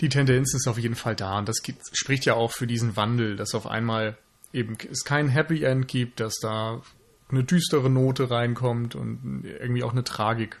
die 0.00 0.08
Tendenz 0.08 0.54
ist 0.54 0.68
auf 0.68 0.78
jeden 0.78 0.96
Fall 0.96 1.16
da. 1.16 1.38
Und 1.38 1.48
das 1.48 1.62
gibt, 1.62 1.82
spricht 1.92 2.24
ja 2.24 2.34
auch 2.34 2.52
für 2.52 2.66
diesen 2.66 2.96
Wandel, 2.96 3.36
dass 3.36 3.54
auf 3.54 3.66
einmal 3.66 4.18
eben 4.52 4.76
es 4.90 5.04
kein 5.04 5.28
Happy 5.28 5.64
End 5.64 5.88
gibt, 5.88 6.20
dass 6.20 6.34
da 6.40 6.82
eine 7.30 7.44
düstere 7.44 7.90
Note 7.90 8.30
reinkommt 8.30 8.94
und 8.94 9.44
irgendwie 9.44 9.82
auch 9.82 9.92
eine 9.92 10.04
Tragik. 10.04 10.60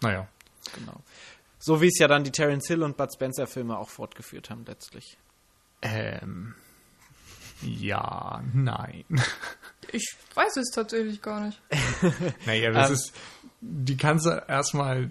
Naja. 0.00 0.28
Genau. 0.74 1.00
So 1.58 1.80
wie 1.80 1.88
es 1.88 1.98
ja 1.98 2.08
dann 2.08 2.24
die 2.24 2.32
Terence 2.32 2.66
Hill 2.66 2.82
und 2.82 2.96
Bud 2.96 3.12
Spencer 3.12 3.46
Filme 3.46 3.78
auch 3.78 3.88
fortgeführt 3.88 4.50
haben 4.50 4.64
letztlich. 4.66 5.18
Ähm. 5.82 6.54
Ja, 7.64 8.42
nein. 8.52 9.04
Ich 9.92 10.16
weiß 10.34 10.56
es 10.56 10.70
tatsächlich 10.74 11.22
gar 11.22 11.46
nicht. 11.46 11.60
Naja, 12.46 12.72
das 12.72 12.88
Ähm. 12.88 12.94
ist, 12.94 13.12
die 13.60 13.96
kannst 13.96 14.26
du 14.26 14.30
erstmal 14.48 15.10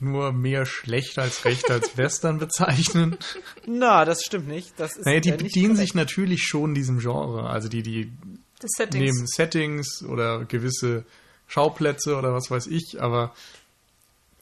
nur 0.00 0.32
mehr 0.32 0.66
schlecht 0.66 1.18
als 1.18 1.44
recht 1.44 1.70
als 1.70 1.96
Western 1.96 2.38
bezeichnen. 2.38 3.18
Na, 3.66 4.04
das 4.04 4.22
stimmt 4.24 4.48
nicht. 4.48 4.72
Das 4.78 4.96
ist 4.96 5.04
Naja, 5.06 5.20
die 5.20 5.28
äh, 5.28 5.36
bedienen 5.36 5.74
korrekt. 5.74 5.78
sich 5.78 5.94
natürlich 5.94 6.42
schon 6.44 6.74
diesem 6.74 6.98
Genre. 6.98 7.48
Also 7.48 7.68
die, 7.68 7.82
die 7.82 8.10
Settings. 8.64 9.04
nehmen 9.04 9.26
Settings 9.28 10.02
oder 10.02 10.44
gewisse 10.46 11.04
Schauplätze 11.46 12.16
oder 12.16 12.32
was 12.32 12.50
weiß 12.50 12.66
ich, 12.66 13.00
aber 13.00 13.32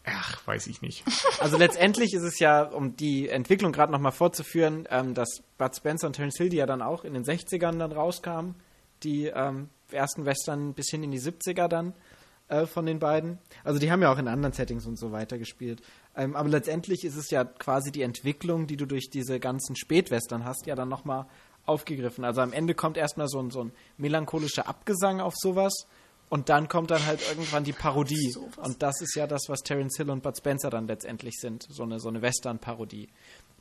ach, 0.05 0.47
weiß 0.47 0.67
ich 0.67 0.83
nicht. 0.83 1.05
Also 1.41 1.59
letztendlich 1.59 2.15
ist 2.15 2.23
es 2.23 2.39
ja, 2.39 2.63
um 2.63 2.97
die 2.97 3.29
Entwicklung 3.29 3.73
gerade 3.73 3.93
nochmal 3.93 4.13
fortzuführen, 4.13 4.87
ähm, 4.91 5.15
dass 5.15 5.43
Bud 5.59 5.77
Spencer 5.77 6.07
und 6.07 6.15
Terence 6.15 6.39
Hill, 6.39 6.49
die 6.49 6.57
ja 6.57 6.67
dann 6.67 6.81
auch 6.81 7.05
in 7.05 7.13
den 7.13 7.25
60ern 7.25 7.79
dann 7.79 7.93
rauskamen, 7.93 8.55
die 9.03 9.27
ähm, 9.27 9.69
ersten 9.91 10.25
Western 10.25 10.73
bis 10.75 10.91
hin 10.91 11.03
in 11.03 11.11
die 11.11 11.21
70er 11.21 11.69
dann 11.69 11.93
äh, 12.49 12.67
von 12.67 12.87
den 12.87 12.99
beiden. 12.99 13.39
Also 13.63 13.79
die 13.79 13.91
haben 13.91 14.03
ja 14.03 14.13
auch 14.13 14.19
in 14.19 14.29
anderen 14.29 14.53
Settings 14.53 14.87
und 14.87 14.97
so 14.97 15.13
weiter 15.13 15.39
gespielt. 15.39 15.83
Ähm, 16.17 16.37
aber 16.37 16.49
letztendlich 16.49 17.05
ist 17.05 17.17
es 17.17 17.31
ja 17.31 17.45
quasi 17.45 17.91
die 17.91 18.03
Entwicklung, 18.03 18.67
die 18.67 18.77
du 18.77 18.87
durch 18.87 19.11
diese 19.11 19.41
ganzen 19.41 19.77
Spätwestern 19.77 20.45
hast, 20.45 20.67
ja 20.67 20.75
dann 20.75 20.89
nochmal 20.89 21.27
aufgegriffen. 21.67 22.25
Also 22.25 22.41
am 22.41 22.53
Ende 22.53 22.75
kommt 22.75 22.97
erstmal 22.97 23.29
so 23.29 23.41
ein, 23.41 23.51
so 23.51 23.65
ein 23.65 23.73
melancholischer 23.97 24.69
Abgesang 24.69 25.21
auf 25.21 25.35
sowas. 25.37 25.87
Und 26.35 26.49
dann 26.49 26.67
kommt 26.67 26.91
dann 26.91 27.07
halt 27.07 27.21
irgendwann 27.29 27.63
die 27.63 27.73
Parodie. 27.73 28.33
Sowas. 28.33 28.59
Und 28.59 28.83
das 28.83 29.01
ist 29.01 29.15
ja 29.15 29.29
das, 29.29 29.43
was 29.47 29.61
Terence 29.61 29.97
Hill 29.99 30.11
und 30.11 30.25
Bud 30.25 30.37
Spencer 30.37 30.69
dann 30.69 30.89
letztendlich 30.89 31.37
sind. 31.39 31.65
So 31.71 31.85
eine, 31.85 32.01
so 32.01 32.09
eine 32.09 32.23
Western-Parodie. 32.23 33.09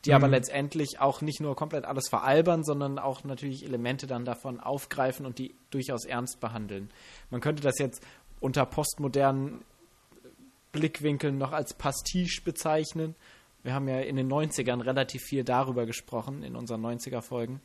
Die 0.05 0.11
aber 0.11 0.27
letztendlich 0.27 0.99
auch 0.99 1.21
nicht 1.21 1.39
nur 1.39 1.55
komplett 1.55 1.85
alles 1.85 2.09
veralbern, 2.09 2.63
sondern 2.63 2.97
auch 2.97 3.23
natürlich 3.25 3.63
Elemente 3.63 4.07
dann 4.07 4.25
davon 4.25 4.59
aufgreifen 4.59 5.27
und 5.27 5.37
die 5.37 5.53
durchaus 5.69 6.05
ernst 6.05 6.39
behandeln. 6.39 6.89
Man 7.29 7.41
könnte 7.41 7.61
das 7.61 7.77
jetzt 7.77 8.03
unter 8.39 8.65
postmodernen 8.65 9.63
Blickwinkeln 10.71 11.37
noch 11.37 11.51
als 11.51 11.75
Pastiche 11.75 12.41
bezeichnen. 12.41 13.13
Wir 13.61 13.75
haben 13.75 13.87
ja 13.87 13.99
in 13.99 14.15
den 14.15 14.27
90ern 14.27 14.83
relativ 14.83 15.21
viel 15.21 15.43
darüber 15.43 15.85
gesprochen, 15.85 16.41
in 16.41 16.55
unseren 16.55 16.83
90er-Folgen. 16.83 17.61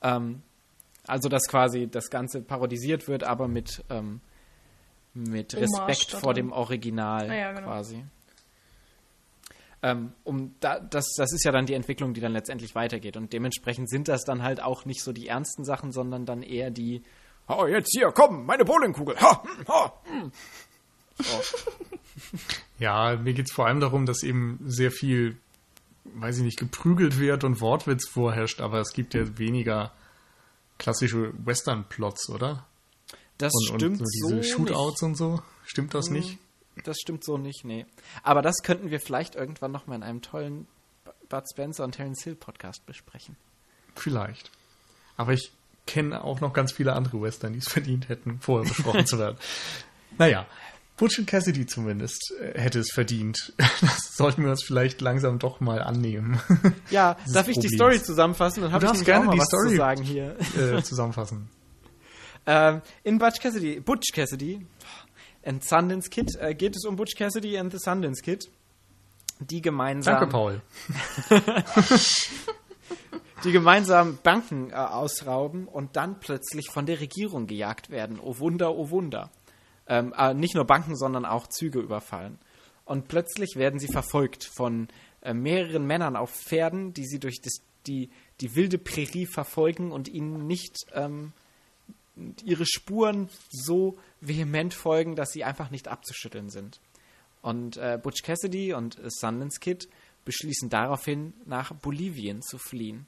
Ähm, 0.00 0.44
also, 1.06 1.28
dass 1.28 1.48
quasi 1.48 1.88
das 1.88 2.10
Ganze 2.10 2.42
parodisiert 2.42 3.08
wird, 3.08 3.24
aber 3.24 3.48
mit, 3.48 3.84
ähm, 3.90 4.20
mit 5.14 5.54
Hommage 5.54 5.88
Respekt 5.88 6.20
vor 6.20 6.34
dem 6.34 6.52
Original 6.52 7.30
Ah 7.30 7.34
ja, 7.34 7.52
genau. 7.52 7.66
quasi. 7.66 8.04
Ähm, 9.82 10.12
um 10.24 10.54
da, 10.60 10.78
das, 10.78 11.06
das 11.16 11.32
ist 11.32 11.44
ja 11.44 11.52
dann 11.52 11.64
die 11.64 11.72
Entwicklung, 11.72 12.12
die 12.12 12.20
dann 12.20 12.32
letztendlich 12.32 12.74
weitergeht. 12.74 13.16
Und 13.16 13.32
dementsprechend 13.32 13.88
sind 13.88 14.08
das 14.08 14.24
dann 14.24 14.42
halt 14.42 14.62
auch 14.62 14.84
nicht 14.84 15.02
so 15.02 15.12
die 15.12 15.26
ernsten 15.26 15.64
Sachen, 15.64 15.90
sondern 15.90 16.26
dann 16.26 16.42
eher 16.42 16.70
die, 16.70 17.02
oh, 17.48 17.66
jetzt 17.66 17.90
hier, 17.96 18.12
komm, 18.12 18.44
meine 18.44 18.64
Bowlingkugel. 18.64 19.18
Ha, 19.20 19.42
hm, 19.42 19.68
ha, 19.68 19.92
hm. 20.04 20.32
So. 21.18 21.40
Ja, 22.78 23.16
mir 23.16 23.34
geht's 23.34 23.52
vor 23.52 23.66
allem 23.66 23.80
darum, 23.80 24.04
dass 24.04 24.22
eben 24.22 24.58
sehr 24.64 24.90
viel, 24.90 25.38
weiß 26.04 26.38
ich 26.38 26.42
nicht, 26.42 26.58
geprügelt 26.58 27.18
wird 27.18 27.44
und 27.44 27.60
Wortwitz 27.60 28.08
vorherrscht, 28.08 28.60
aber 28.60 28.80
es 28.80 28.92
gibt 28.92 29.14
ja 29.14 29.38
weniger 29.38 29.92
klassische 30.80 31.32
Western-Plots, 31.44 32.30
oder? 32.30 32.66
Das 33.38 33.52
Und, 33.54 33.76
stimmt 33.76 34.00
und 34.00 34.06
so 34.12 34.28
diese 34.30 34.42
so 34.42 34.56
Shootouts 34.56 35.02
und 35.02 35.14
so. 35.14 35.42
Stimmt 35.64 35.94
das 35.94 36.10
nicht? 36.10 36.40
nicht. 36.76 36.86
Das 36.86 36.96
stimmt 36.98 37.24
so 37.24 37.38
nicht, 37.38 37.64
nee. 37.64 37.86
Aber 38.22 38.42
das 38.42 38.56
könnten 38.62 38.90
wir 38.90 39.00
vielleicht 39.00 39.36
irgendwann 39.36 39.70
noch 39.70 39.86
mal 39.86 39.94
in 39.94 40.02
einem 40.02 40.22
tollen 40.22 40.66
Bud 41.28 41.44
Spencer 41.52 41.84
und 41.84 41.92
Terence 41.92 42.24
Hill 42.24 42.34
Podcast 42.34 42.84
besprechen. 42.86 43.36
Vielleicht. 43.94 44.50
Aber 45.16 45.32
ich 45.32 45.52
kenne 45.86 46.24
auch 46.24 46.40
noch 46.40 46.52
ganz 46.52 46.72
viele 46.72 46.94
andere 46.94 47.20
Western, 47.20 47.52
die 47.52 47.58
es 47.60 47.68
verdient 47.68 48.08
hätten, 48.08 48.40
vorher 48.40 48.68
besprochen 48.68 49.06
zu 49.06 49.18
werden. 49.18 49.38
Naja, 50.18 50.44
Butch 51.00 51.18
und 51.18 51.26
Cassidy 51.26 51.64
zumindest 51.64 52.34
äh, 52.42 52.60
hätte 52.60 52.78
es 52.78 52.90
verdient. 52.92 53.54
Das 53.80 54.16
sollten 54.16 54.44
wir 54.44 54.50
uns 54.50 54.62
vielleicht 54.62 55.00
langsam 55.00 55.38
doch 55.38 55.60
mal 55.60 55.82
annehmen. 55.82 56.38
Ja, 56.90 57.16
darf 57.32 57.48
ich 57.48 57.58
die. 57.58 57.68
Story 57.68 58.02
zusammenfassen? 58.02 58.62
Dann 58.62 58.72
habe 58.72 58.84
ich 58.84 59.04
gerne 59.04 59.24
auch 59.24 59.28
mal 59.28 59.32
die 59.32 59.38
was 59.38 59.46
Story 59.46 59.70
zu 59.70 59.76
sagen 59.76 60.02
hier. 60.02 60.36
äh, 60.58 60.82
zusammenfassen. 60.82 61.48
Ähm, 62.46 62.82
in 63.02 63.18
Butch 63.18 63.40
Cassidy, 63.40 63.80
Butch 63.80 64.12
Cassidy 64.12 64.66
and 65.42 65.64
Sundance 65.64 66.10
Kid 66.10 66.36
äh, 66.38 66.54
geht 66.54 66.76
es 66.76 66.84
um 66.84 66.96
Butch 66.96 67.14
Cassidy 67.16 67.56
and 67.56 67.72
the 67.72 67.78
Sundance 67.78 68.22
Kid, 68.22 68.50
die 69.38 69.62
gemeinsam 69.62 70.16
Danke, 70.16 70.26
Paul. 70.30 70.60
die 73.44 73.52
gemeinsam 73.52 74.18
Banken 74.22 74.70
äh, 74.70 74.74
ausrauben 74.74 75.66
und 75.66 75.96
dann 75.96 76.20
plötzlich 76.20 76.68
von 76.70 76.84
der 76.84 77.00
Regierung 77.00 77.46
gejagt 77.46 77.88
werden. 77.88 78.18
Oh 78.22 78.38
Wunder, 78.38 78.74
oh 78.74 78.90
Wunder. 78.90 79.30
Ähm, 79.90 80.14
äh, 80.16 80.34
nicht 80.34 80.54
nur 80.54 80.64
Banken, 80.64 80.96
sondern 80.96 81.24
auch 81.24 81.48
Züge 81.48 81.80
überfallen. 81.80 82.38
Und 82.84 83.08
plötzlich 83.08 83.56
werden 83.56 83.80
sie 83.80 83.88
verfolgt 83.92 84.44
von 84.44 84.86
äh, 85.20 85.34
mehreren 85.34 85.84
Männern 85.84 86.14
auf 86.14 86.30
Pferden, 86.30 86.94
die 86.94 87.06
sie 87.06 87.18
durch 87.18 87.40
das, 87.42 87.54
die, 87.88 88.08
die 88.40 88.54
wilde 88.54 88.78
Prärie 88.78 89.26
verfolgen 89.26 89.90
und 89.90 90.06
ihnen 90.06 90.46
nicht 90.46 90.76
ähm, 90.94 91.32
ihre 92.44 92.66
Spuren 92.66 93.28
so 93.50 93.98
vehement 94.20 94.74
folgen, 94.74 95.16
dass 95.16 95.32
sie 95.32 95.42
einfach 95.42 95.70
nicht 95.70 95.88
abzuschütteln 95.88 96.50
sind. 96.50 96.80
Und 97.42 97.76
äh, 97.76 97.98
Butch 98.00 98.22
Cassidy 98.22 98.74
und 98.74 98.96
äh, 99.00 99.08
Sundance 99.10 99.58
Kid 99.58 99.88
beschließen 100.24 100.68
daraufhin, 100.68 101.32
nach 101.46 101.72
Bolivien 101.74 102.42
zu 102.42 102.58
fliehen. 102.58 103.06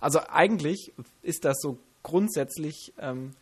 Also 0.00 0.18
eigentlich 0.28 0.92
ist 1.22 1.44
das 1.44 1.60
so 1.60 1.78
grundsätzlich 2.02 2.92
ähm, 2.98 3.36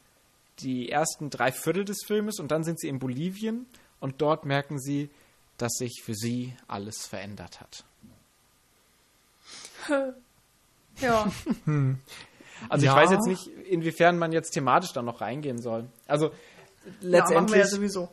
die 0.61 0.89
ersten 0.91 1.31
drei 1.31 1.53
Viertel 1.53 1.85
des 1.85 2.05
Filmes 2.07 2.39
und 2.39 2.51
dann 2.51 2.65
sind 2.65 2.79
sie 2.81 2.89
in 2.89 2.99
Bolivien 2.99 3.67
und 4.01 4.21
dort 4.21 4.45
merken 4.45 4.79
sie, 4.81 5.11
dass 5.59 5.73
sich 5.75 6.03
für 6.05 6.15
sie 6.15 6.55
alles 6.69 7.07
verändert 7.07 7.61
hat. 7.61 7.85
Ja. 11.01 11.31
Also 12.69 12.87
Ja. 12.87 12.93
ich 12.93 12.97
weiß 12.97 13.11
jetzt 13.11 13.27
nicht, 13.27 13.47
inwiefern 13.67 14.19
man 14.19 14.31
jetzt 14.31 14.51
thematisch 14.53 14.93
da 14.93 15.03
noch 15.03 15.21
reingehen 15.21 15.61
soll. 15.61 15.89
Also 16.07 16.27
ja, 16.27 16.33
machen 16.33 16.95
wir 17.03 17.11
ja 17.11 17.19
letztendlich, 17.19 17.67
sowieso. 17.67 18.09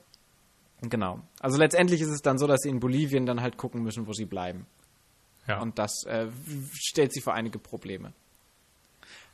genau. 0.81 1.19
Also 1.39 1.57
letztendlich 1.59 2.01
ist 2.01 2.07
es 2.09 2.21
dann 2.23 2.39
so, 2.39 2.47
dass 2.47 2.61
sie 2.61 2.69
in 2.69 2.79
Bolivien 2.79 3.27
dann 3.27 3.41
halt 3.41 3.57
gucken 3.57 3.83
müssen, 3.83 4.07
wo 4.07 4.13
sie 4.13 4.25
bleiben. 4.25 4.65
Ja. 5.45 5.59
Und 5.61 5.77
das 5.77 6.03
äh, 6.07 6.29
stellt 6.73 7.13
sie 7.13 7.21
vor 7.21 7.33
einige 7.35 7.59
Probleme. 7.59 8.11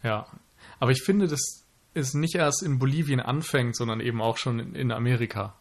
Ja, 0.03 0.27
aber 0.81 0.91
ich 0.91 1.01
finde, 1.01 1.27
dass 1.27 1.63
es 1.95 2.13
nicht 2.13 2.35
erst 2.35 2.63
in 2.63 2.79
Bolivien 2.79 3.19
anfängt, 3.19 3.75
sondern 3.75 3.99
eben 3.99 4.21
auch 4.21 4.37
schon 4.37 4.59
in, 4.59 4.75
in 4.75 4.91
Amerika. 4.91 5.55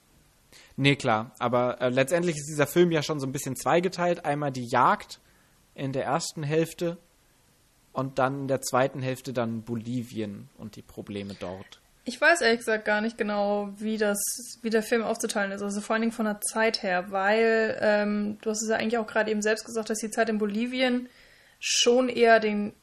Nee, 0.76 0.96
klar. 0.96 1.32
Aber 1.38 1.80
äh, 1.80 1.88
letztendlich 1.88 2.36
ist 2.36 2.48
dieser 2.48 2.66
Film 2.66 2.90
ja 2.90 3.02
schon 3.02 3.20
so 3.20 3.26
ein 3.26 3.32
bisschen 3.32 3.56
zweigeteilt. 3.56 4.24
Einmal 4.24 4.50
die 4.50 4.66
Jagd 4.66 5.20
in 5.74 5.92
der 5.92 6.04
ersten 6.04 6.42
Hälfte 6.42 6.98
und 7.92 8.18
dann 8.18 8.42
in 8.42 8.48
der 8.48 8.60
zweiten 8.60 9.00
Hälfte 9.00 9.32
dann 9.32 9.62
Bolivien 9.62 10.48
und 10.58 10.76
die 10.76 10.82
Probleme 10.82 11.34
dort. 11.38 11.80
Ich 12.06 12.20
weiß 12.20 12.42
ehrlich 12.42 12.58
gesagt 12.58 12.84
gar 12.84 13.00
nicht 13.00 13.16
genau, 13.16 13.72
wie 13.78 13.96
das, 13.96 14.18
wie 14.60 14.68
der 14.68 14.82
Film 14.82 15.02
aufzuteilen 15.02 15.52
ist. 15.52 15.62
Also 15.62 15.80
vor 15.80 15.94
allen 15.94 16.02
Dingen 16.02 16.12
von 16.12 16.26
der 16.26 16.40
Zeit 16.40 16.82
her, 16.82 17.10
weil 17.10 17.78
ähm, 17.80 18.38
du 18.42 18.50
hast 18.50 18.62
es 18.62 18.68
ja 18.68 18.76
eigentlich 18.76 18.98
auch 18.98 19.06
gerade 19.06 19.30
eben 19.30 19.40
selbst 19.40 19.64
gesagt, 19.64 19.88
dass 19.88 19.98
die 19.98 20.10
Zeit 20.10 20.28
in 20.28 20.38
Bolivien 20.38 21.08
schon 21.60 22.10
eher 22.10 22.40
den 22.40 22.74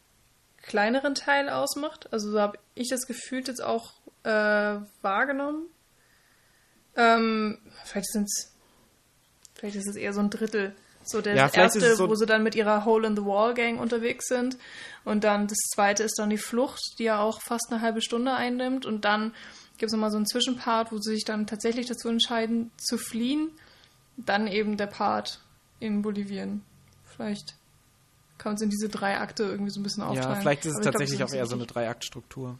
kleineren 0.62 1.15
Teil 1.15 1.50
ausmacht. 1.50 2.12
Also 2.13 2.32
so 2.32 2.39
habe 2.39 2.58
ich 2.76 2.89
das 2.89 3.08
Gefühl 3.08 3.43
jetzt 3.45 3.63
auch 3.63 3.93
äh, 4.24 4.78
wahrgenommen. 5.02 5.65
Ähm, 6.95 7.58
vielleicht 7.86 8.12
sind 8.12 8.24
es, 8.26 8.52
vielleicht 9.56 9.76
ist 9.78 9.88
es 9.88 9.95
eher 9.95 10.13
so 10.13 10.19
ein 10.19 10.30
Drittel. 10.30 10.76
So 11.04 11.21
der 11.21 11.36
Ja, 11.36 11.47
erste, 11.52 11.95
so- 11.95 12.10
wo 12.10 12.15
sie 12.15 12.26
dann 12.28 12.43
mit 12.43 12.54
ihrer 12.54 12.86
Hole 12.86 13.08
in 13.08 13.15
the 13.15 13.26
Wall 13.26 13.54
Gang 13.56 13.80
unterwegs 13.80 14.28
sind. 14.28 14.58
Und 15.04 15.24
dann 15.24 15.47
das 15.47 15.58
zweite 15.74 16.04
ist 16.04 16.19
dann 16.19 16.30
die 16.30 16.38
Flucht, 16.38 16.82
die 17.00 17.06
ja 17.06 17.19
auch 17.19 17.41
fast 17.41 17.67
eine 17.71 17.82
halbe 17.82 18.02
Stunde 18.02 18.34
einnimmt. 18.34 18.86
Und 18.86 19.04
dann 19.06 19.34
gibt 19.78 19.88
es 19.89 19.93
nochmal 19.93 20.12
so 20.12 20.17
einen 20.17 20.28
Zwischenpart, 20.28 20.91
wo 20.91 20.97
sie 21.00 21.15
sich 21.15 21.26
dann 21.26 21.47
tatsächlich 21.47 21.88
dazu 21.88 22.08
entscheiden, 22.08 22.69
zu 22.78 22.97
fliehen. 23.00 23.50
Dann 24.17 24.45
eben 24.45 24.78
der 24.78 24.86
Part 24.88 25.39
in 25.80 26.04
Bolivien. 26.04 26.63
Vielleicht 27.06 27.56
kann 28.42 28.52
man 28.52 28.56
es 28.56 28.62
in 28.64 28.72
diese 28.72 28.90
drei 28.90 29.20
Akte 29.20 29.44
irgendwie 29.44 29.70
so 29.70 29.80
ein 29.80 29.84
bisschen 29.84 30.02
aufteilen. 30.02 30.34
Ja, 30.34 30.42
vielleicht 30.42 30.66
ist 30.66 30.72
es 30.72 30.78
Aber 30.78 30.80
ich 30.80 30.84
glaub, 30.84 30.94
tatsächlich 30.94 31.20
das 31.20 31.32
auch 31.32 31.36
eher 31.36 31.46
so 31.46 31.56
eine. 31.56 31.66
Dreiaktstruktur. 31.68 32.58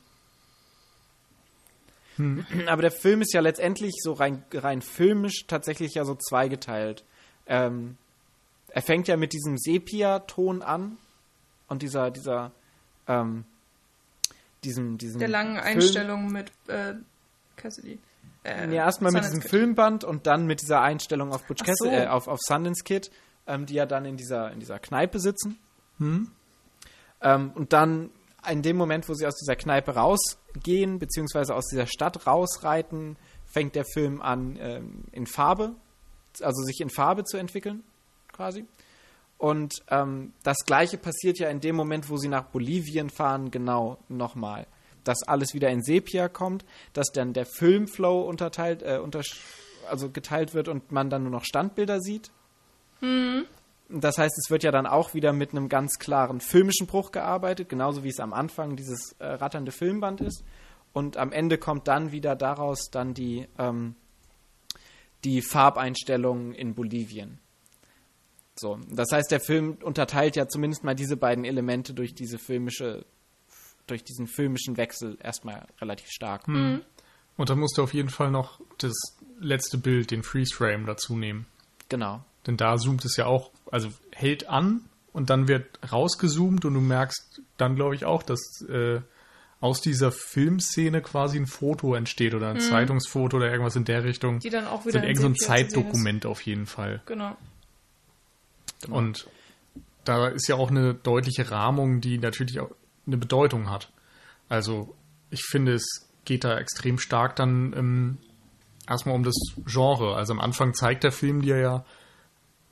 Aber 2.68 2.82
der 2.84 2.92
Film 2.92 3.22
ist 3.22 3.34
ja 3.34 3.42
letztendlich 3.42 3.94
so 4.04 4.14
rein, 4.14 4.44
rein 4.54 4.82
filmisch 4.84 5.48
tatsächlich 5.48 5.96
ja 5.96 6.06
so 6.06 6.16
zweigeteilt. 6.16 7.04
Ähm, 7.48 7.98
er 8.68 8.82
fängt 8.84 9.08
ja 9.08 9.18
mit 9.18 9.34
diesem 9.34 9.58
Sepia-Ton 9.58 10.62
an 10.62 10.98
und 11.68 11.82
dieser, 11.82 12.12
dieser, 12.12 12.52
ähm, 13.08 13.46
diesem, 14.64 15.00
diesem 15.00 15.20
Der 15.20 15.30
langen 15.30 15.56
Film- 15.56 15.66
Einstellung 15.66 16.28
mit 16.32 16.52
äh, 16.68 16.94
Cassidy. 17.56 17.98
Äh, 18.44 18.68
Ja, 18.74 18.86
erstmal 18.86 19.12
mit 19.12 19.24
diesem 19.24 19.40
Kid. 19.42 19.50
Filmband 19.50 20.04
und 20.04 20.28
dann 20.28 20.46
mit 20.46 20.62
dieser 20.62 20.82
Einstellung 20.82 21.34
auf 21.34 21.44
Butch 21.48 21.64
Cassidy, 21.64 21.96
so. 21.96 22.02
äh, 22.04 22.08
auf, 22.08 22.28
auf 22.28 22.40
Sundance 22.42 22.84
Kid, 22.84 23.10
ähm, 23.48 23.66
die 23.66 23.74
ja 23.74 23.86
dann 23.88 24.06
in 24.06 24.16
dieser, 24.18 24.52
in 24.52 24.60
dieser 24.60 24.78
Kneipe 24.80 25.20
sitzen. 25.20 25.58
Ähm, 27.22 27.52
und 27.56 27.74
dann 27.74 28.10
in 28.50 28.62
dem 28.62 28.78
Moment, 28.78 29.08
wo 29.08 29.14
sie 29.14 29.28
aus 29.28 29.36
dieser 29.36 29.56
Kneipe 29.56 29.96
rausgehen, 29.96 31.00
beziehungsweise 31.00 31.56
aus 31.56 31.68
dieser 31.68 31.86
Stadt 31.86 32.26
rausreiten, 32.26 33.18
fängt 33.46 33.76
der 33.76 33.86
Film 33.86 34.22
an, 34.22 34.58
ähm, 34.60 35.04
in 35.12 35.28
Farbe, 35.28 35.76
also 36.42 36.64
sich 36.64 36.80
in 36.82 36.90
Farbe 36.90 37.24
zu 37.24 37.38
entwickeln, 37.38 37.84
quasi. 38.32 38.66
Und 39.38 39.76
ähm, 39.90 40.34
das 40.44 40.58
gleiche 40.66 40.98
passiert 40.98 41.40
ja 41.40 41.50
in 41.50 41.60
dem 41.60 41.76
Moment, 41.76 42.10
wo 42.10 42.18
sie 42.18 42.28
nach 42.28 42.46
Bolivien 42.46 43.10
fahren, 43.10 43.52
genau 43.52 43.98
nochmal. 44.08 44.68
Dass 45.04 45.24
alles 45.24 45.54
wieder 45.56 45.70
in 45.70 45.82
Sepia 45.82 46.30
kommt, 46.30 46.64
dass 46.94 47.08
dann 47.12 47.34
der 47.34 47.48
Filmflow 47.48 48.22
unterteilt, 48.22 48.84
äh, 48.84 49.00
untersch 49.00 49.42
also 49.90 50.10
geteilt 50.12 50.54
wird 50.54 50.68
und 50.68 50.92
man 50.92 51.10
dann 51.10 51.24
nur 51.24 51.32
noch 51.32 51.44
Standbilder 51.44 52.00
sieht. 52.02 52.30
Das 53.94 54.18
heißt, 54.18 54.38
es 54.38 54.50
wird 54.50 54.64
ja 54.64 54.72
dann 54.72 54.86
auch 54.86 55.14
wieder 55.14 55.34
mit 55.34 55.52
einem 55.52 55.68
ganz 55.68 56.00
klaren 56.00 56.40
filmischen 56.40 56.88
Bruch 56.88 57.12
gearbeitet, 57.12 57.70
genauso 57.70 58.04
wie 58.04 58.10
es 58.10 58.20
am 58.20 58.34
Anfang 58.34 58.76
dieses 58.76 59.16
äh, 59.20 59.26
ratternde 59.26 59.72
Filmband 59.72 60.22
ist. 60.22 60.44
Und 60.94 61.18
am 61.18 61.32
Ende 61.32 61.58
kommt 61.58 61.88
dann 61.88 62.12
wieder 62.12 62.36
daraus 62.36 62.90
dann 62.92 63.14
die, 63.14 63.48
ähm, 63.58 63.96
die 65.24 65.42
Farbeinstellungen 65.42 66.54
in 66.54 66.74
Bolivien. 66.74 67.40
So, 68.56 68.80
das 68.90 69.12
heißt, 69.12 69.32
der 69.32 69.40
Film 69.40 69.78
unterteilt 69.82 70.36
ja 70.36 70.48
zumindest 70.48 70.84
mal 70.84 70.96
diese 70.96 71.18
beiden 71.18 71.46
Elemente 71.46 71.94
durch 71.94 72.14
diese 72.14 72.38
filmische, 72.38 73.06
durch 73.88 74.04
diesen 74.04 74.28
filmischen 74.28 74.78
Wechsel 74.78 75.18
erstmal 75.22 75.66
relativ 75.80 76.10
stark. 76.10 76.48
Und 76.48 77.50
dann 77.50 77.60
musst 77.60 77.78
du 77.78 77.84
auf 77.84 77.94
jeden 77.94 78.10
Fall 78.10 78.30
noch 78.30 78.60
das 78.78 78.94
letzte 79.40 79.78
Bild, 79.78 80.12
den 80.12 80.22
Freeze 80.22 80.54
Frame, 80.54 80.86
dazu 80.86 81.18
nehmen. 81.18 81.48
Genau. 81.90 82.24
Denn 82.46 82.58
da 82.58 82.78
zoomt 82.78 83.06
es 83.06 83.18
ja 83.18 83.26
auch, 83.26 83.52
also 83.72 83.90
hält 84.12 84.48
an 84.48 84.82
und 85.14 85.30
dann 85.30 85.48
wird 85.48 85.80
rausgezoomt 85.92 86.66
und 86.66 86.74
du 86.74 86.82
merkst 86.82 87.42
dann, 87.58 87.76
glaube 87.76 87.96
ich, 87.96 88.06
auch, 88.06 88.24
dass 88.24 88.62
äh, 88.70 89.02
aus 89.60 89.82
dieser 89.82 90.12
Filmszene 90.12 91.02
quasi 91.02 91.38
ein 91.38 91.48
Foto 91.48 91.94
entsteht 91.94 92.34
oder 92.34 92.50
ein 92.50 92.60
Zeitungsfoto 92.60 93.38
oder 93.38 93.52
irgendwas 93.52 93.76
in 93.76 93.86
der 93.86 94.04
Richtung. 94.04 94.36
Mhm. 94.36 94.40
Die 94.40 94.50
dann 94.50 94.68
auch 94.68 94.86
wieder 94.86 94.94
sind 94.94 95.04
in 95.04 95.10
irgend 95.10 95.22
so 95.22 95.28
ein. 95.28 95.36
Zeitdokument 95.36 96.26
auf 96.26 96.42
jeden 96.42 96.66
Fall. 96.66 97.02
Genau. 97.06 97.38
Und 98.90 99.28
da 100.04 100.28
ist 100.28 100.48
ja 100.48 100.56
auch 100.56 100.72
eine 100.72 100.96
deutliche 100.96 101.52
Rahmung, 101.52 102.02
die 102.02 102.18
natürlich 102.18 102.60
auch 102.60 102.72
eine 103.06 103.18
Bedeutung 103.18 103.70
hat. 103.70 103.92
Also 104.50 104.96
ich 105.30 105.44
finde, 105.44 105.74
es 105.74 106.10
geht 106.26 106.44
da 106.44 106.58
extrem 106.58 106.98
stark 106.98 107.36
dann 107.36 107.74
ähm, 107.78 108.18
erstmal 108.88 109.16
um 109.16 109.24
das 109.24 109.36
Genre. 109.66 110.16
Also 110.16 110.34
am 110.34 110.40
Anfang 110.40 110.74
zeigt 110.74 111.04
der 111.04 111.12
Film 111.12 111.42
dir 111.44 111.58
ja 111.58 111.86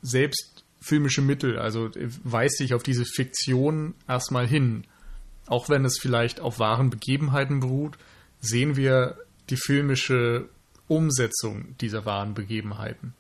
selbst 0.01 0.58
filmische 0.81 1.21
Mittel, 1.21 1.59
also 1.59 1.87
äh, 1.87 2.09
weist 2.23 2.57
sich 2.57 2.73
auf 2.73 2.83
diese 2.83 3.05
Fiktion 3.05 3.95
erstmal 4.07 4.47
hin. 4.47 4.85
Auch 5.47 5.69
wenn 5.69 5.85
es 5.85 5.99
vielleicht 5.99 6.39
auf 6.39 6.59
wahren 6.59 6.89
Begebenheiten 6.89 7.59
beruht, 7.59 7.97
sehen 8.39 8.75
wir 8.75 9.17
die 9.49 9.57
filmische 9.57 10.47
Umsetzung 10.87 11.75
dieser 11.79 12.05
wahren 12.05 12.33
Begebenheiten. 12.33 13.13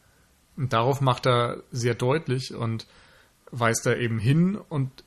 Und 0.57 0.73
darauf 0.73 1.01
macht 1.01 1.25
er 1.25 1.63
sehr 1.71 1.95
deutlich 1.95 2.53
und 2.53 2.85
weist 3.51 3.85
da 3.85 3.95
eben 3.95 4.19
hin 4.19 4.55
und 4.55 5.03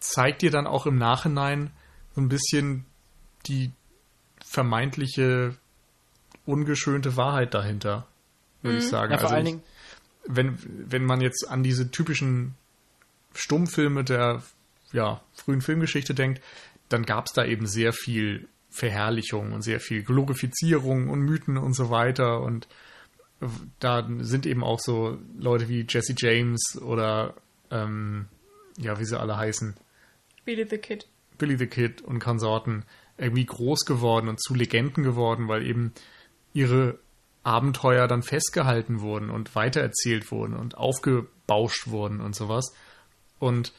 zeigt 0.00 0.42
dir 0.42 0.50
dann 0.50 0.66
auch 0.66 0.86
im 0.86 0.96
Nachhinein 0.96 1.70
so 2.14 2.20
ein 2.20 2.28
bisschen 2.28 2.84
die 3.46 3.70
vermeintliche 4.44 5.56
ungeschönte 6.46 7.16
Wahrheit 7.16 7.54
dahinter, 7.54 8.06
würde 8.62 8.78
ich 8.78 8.88
sagen. 8.88 9.12
Ja, 9.12 9.18
vor 9.18 9.28
also 9.28 9.36
allen 9.36 9.46
ich, 9.46 9.52
Dingen, 9.52 9.64
wenn, 10.26 10.58
wenn 10.64 11.04
man 11.04 11.20
jetzt 11.20 11.48
an 11.48 11.62
diese 11.62 11.90
typischen 11.90 12.54
Stummfilme 13.34 14.04
der 14.04 14.42
ja, 14.92 15.22
frühen 15.32 15.60
Filmgeschichte 15.60 16.14
denkt, 16.14 16.42
dann 16.88 17.04
gab 17.04 17.26
es 17.26 17.32
da 17.32 17.44
eben 17.44 17.66
sehr 17.66 17.92
viel 17.92 18.48
Verherrlichung 18.70 19.52
und 19.52 19.62
sehr 19.62 19.80
viel 19.80 20.02
Glorifizierung 20.02 21.08
und 21.08 21.20
Mythen 21.20 21.56
und 21.56 21.74
so 21.74 21.90
weiter. 21.90 22.40
Und 22.40 22.68
da 23.78 24.08
sind 24.20 24.46
eben 24.46 24.62
auch 24.62 24.80
so 24.80 25.18
Leute 25.38 25.68
wie 25.68 25.86
Jesse 25.88 26.14
James 26.16 26.78
oder 26.80 27.34
ähm, 27.70 28.26
ja, 28.78 28.98
wie 28.98 29.04
sie 29.04 29.18
alle 29.18 29.36
heißen, 29.36 29.74
Billy 30.44 30.66
the 30.68 30.78
Kid. 30.78 31.06
Billy 31.38 31.56
the 31.56 31.66
Kid 31.66 32.02
und 32.02 32.18
Konsorten 32.18 32.84
irgendwie 33.18 33.44
groß 33.44 33.84
geworden 33.84 34.28
und 34.28 34.42
zu 34.42 34.54
Legenden 34.54 35.04
geworden, 35.04 35.48
weil 35.48 35.66
eben 35.66 35.92
ihre 36.52 36.98
Abenteuer 37.42 38.06
dann 38.06 38.22
festgehalten 38.22 39.00
wurden 39.00 39.30
und 39.30 39.54
weitererzählt 39.54 40.30
wurden 40.30 40.54
und 40.54 40.76
aufgebauscht 40.76 41.88
wurden 41.88 42.20
und 42.20 42.34
sowas. 42.34 42.74
Und 43.38 43.72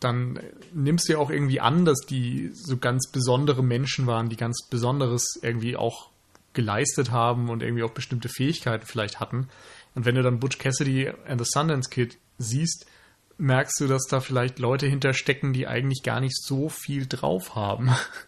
dann 0.00 0.38
nimmst 0.72 1.08
du 1.08 1.14
ja 1.14 1.18
auch 1.18 1.30
irgendwie 1.30 1.60
an, 1.60 1.84
dass 1.84 2.00
die 2.00 2.50
so 2.52 2.76
ganz 2.76 3.10
besondere 3.10 3.64
Menschen 3.64 4.06
waren, 4.06 4.28
die 4.28 4.36
ganz 4.36 4.66
Besonderes 4.68 5.38
irgendwie 5.42 5.76
auch 5.76 6.10
geleistet 6.52 7.10
haben 7.10 7.50
und 7.50 7.62
irgendwie 7.62 7.82
auch 7.82 7.90
bestimmte 7.90 8.28
Fähigkeiten 8.28 8.86
vielleicht 8.86 9.20
hatten. 9.20 9.48
Und 9.94 10.04
wenn 10.04 10.14
du 10.14 10.22
dann 10.22 10.38
Butch 10.38 10.58
Cassidy 10.58 11.08
and 11.26 11.44
the 11.44 11.50
Sundance 11.50 11.90
Kid 11.90 12.16
siehst, 12.38 12.86
merkst 13.38 13.80
du, 13.80 13.86
dass 13.86 14.06
da 14.06 14.20
vielleicht 14.20 14.58
Leute 14.58 14.86
hinterstecken, 14.86 15.52
die 15.52 15.66
eigentlich 15.66 16.02
gar 16.02 16.20
nicht 16.20 16.36
so 16.36 16.68
viel 16.68 17.06
drauf 17.06 17.54
haben. 17.54 17.90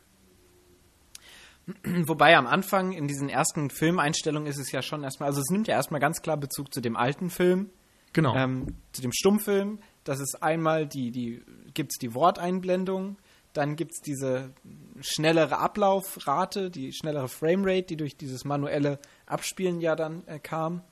Wobei 2.07 2.37
am 2.37 2.47
Anfang 2.47 2.93
in 2.93 3.09
diesen 3.09 3.29
ersten 3.29 3.71
Filmeinstellungen 3.71 4.49
ist 4.49 4.59
es 4.59 4.73
ja 4.73 4.83
schon 4.83 5.03
erstmal, 5.03 5.29
also 5.29 5.41
es 5.41 5.51
nimmt 5.51 5.69
ja 5.69 5.75
erstmal 5.75 6.01
ganz 6.01 6.23
klar 6.23 6.37
Bezug 6.37 6.73
zu 6.73 6.81
dem 6.81 6.97
alten 6.97 7.31
Film. 7.31 7.71
Genau. 8.13 8.35
Ähm, 8.35 8.77
zu 8.93 9.03
dem 9.03 9.13
Stummfilm. 9.13 9.79
Das 10.05 10.21
ist 10.21 10.43
einmal 10.43 10.87
die, 10.87 11.11
die, 11.11 11.43
gibt 11.75 11.93
es 11.93 11.99
die 11.99 12.15
Worteinblendung, 12.15 13.17
dann 13.53 13.77
gibt 13.77 13.93
es 13.93 14.01
diese 14.01 14.53
schnellere 15.01 15.59
Ablaufrate, 15.59 16.71
die 16.71 16.93
schnellere 16.93 17.29
Framerate, 17.29 17.85
die 17.85 17.97
durch 17.97 18.17
dieses 18.17 18.45
manuelle 18.45 18.99
Abspielen 19.27 19.81
ja 19.81 19.97
dann 19.97 20.27
äh, 20.27 20.39
kam. 20.39 20.83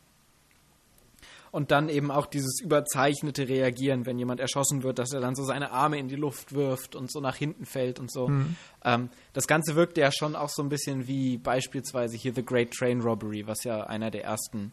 Und 1.50 1.70
dann 1.70 1.88
eben 1.88 2.10
auch 2.10 2.26
dieses 2.26 2.60
überzeichnete 2.60 3.48
Reagieren, 3.48 4.06
wenn 4.06 4.18
jemand 4.18 4.40
erschossen 4.40 4.82
wird, 4.82 4.98
dass 4.98 5.12
er 5.12 5.20
dann 5.20 5.34
so 5.34 5.44
seine 5.44 5.70
Arme 5.70 5.98
in 5.98 6.08
die 6.08 6.16
Luft 6.16 6.52
wirft 6.52 6.94
und 6.94 7.10
so 7.10 7.20
nach 7.20 7.36
hinten 7.36 7.64
fällt 7.64 7.98
und 7.98 8.12
so. 8.12 8.28
Mhm. 8.28 8.56
Ähm, 8.84 9.10
das 9.32 9.46
Ganze 9.46 9.74
wirkte 9.74 10.00
ja 10.00 10.10
schon 10.12 10.36
auch 10.36 10.50
so 10.50 10.62
ein 10.62 10.68
bisschen 10.68 11.06
wie 11.06 11.38
beispielsweise 11.38 12.16
hier 12.16 12.34
The 12.34 12.44
Great 12.44 12.72
Train 12.72 13.00
Robbery, 13.00 13.46
was 13.46 13.64
ja 13.64 13.84
einer 13.84 14.10
der 14.10 14.24
ersten 14.24 14.72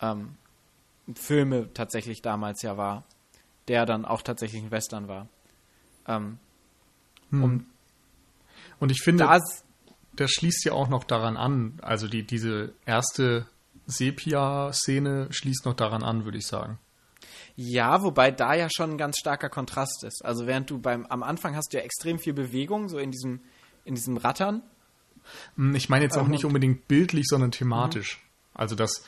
ähm, 0.00 0.36
Filme 1.14 1.72
tatsächlich 1.74 2.22
damals 2.22 2.62
ja 2.62 2.76
war, 2.76 3.04
der 3.68 3.86
dann 3.86 4.04
auch 4.04 4.22
tatsächlich 4.22 4.62
ein 4.62 4.70
Western 4.70 5.08
war. 5.08 5.28
Ähm, 6.06 6.38
mhm. 7.30 7.44
um 7.44 7.66
und 8.80 8.90
ich 8.90 9.02
finde, 9.02 9.24
das, 9.24 9.64
das 10.14 10.30
schließt 10.30 10.64
ja 10.64 10.72
auch 10.72 10.88
noch 10.88 11.04
daran 11.04 11.36
an, 11.36 11.78
also 11.82 12.08
die, 12.08 12.26
diese 12.26 12.72
erste 12.86 13.46
Sepia-Szene 13.86 15.28
schließt 15.30 15.64
noch 15.64 15.74
daran 15.74 16.02
an, 16.02 16.24
würde 16.24 16.38
ich 16.38 16.46
sagen. 16.46 16.78
Ja, 17.56 18.02
wobei 18.02 18.30
da 18.30 18.54
ja 18.54 18.68
schon 18.74 18.92
ein 18.92 18.98
ganz 18.98 19.18
starker 19.18 19.48
Kontrast 19.48 20.04
ist. 20.04 20.24
Also 20.24 20.46
während 20.46 20.70
du 20.70 20.78
beim 20.78 21.04
am 21.06 21.22
Anfang 21.22 21.56
hast 21.56 21.72
du 21.72 21.76
ja 21.76 21.82
extrem 21.82 22.18
viel 22.18 22.32
Bewegung, 22.32 22.88
so 22.88 22.98
in 22.98 23.10
diesem, 23.10 23.40
in 23.84 23.94
diesem 23.94 24.16
Rattern. 24.16 24.62
Hm, 25.56 25.74
ich 25.74 25.88
meine 25.88 26.04
jetzt 26.04 26.16
auch 26.16 26.24
ähm, 26.24 26.30
nicht 26.30 26.44
unbedingt 26.44 26.88
bildlich, 26.88 27.26
sondern 27.28 27.50
thematisch. 27.50 28.18
Mhm. 28.18 28.30
Also 28.54 28.74
dass 28.76 29.04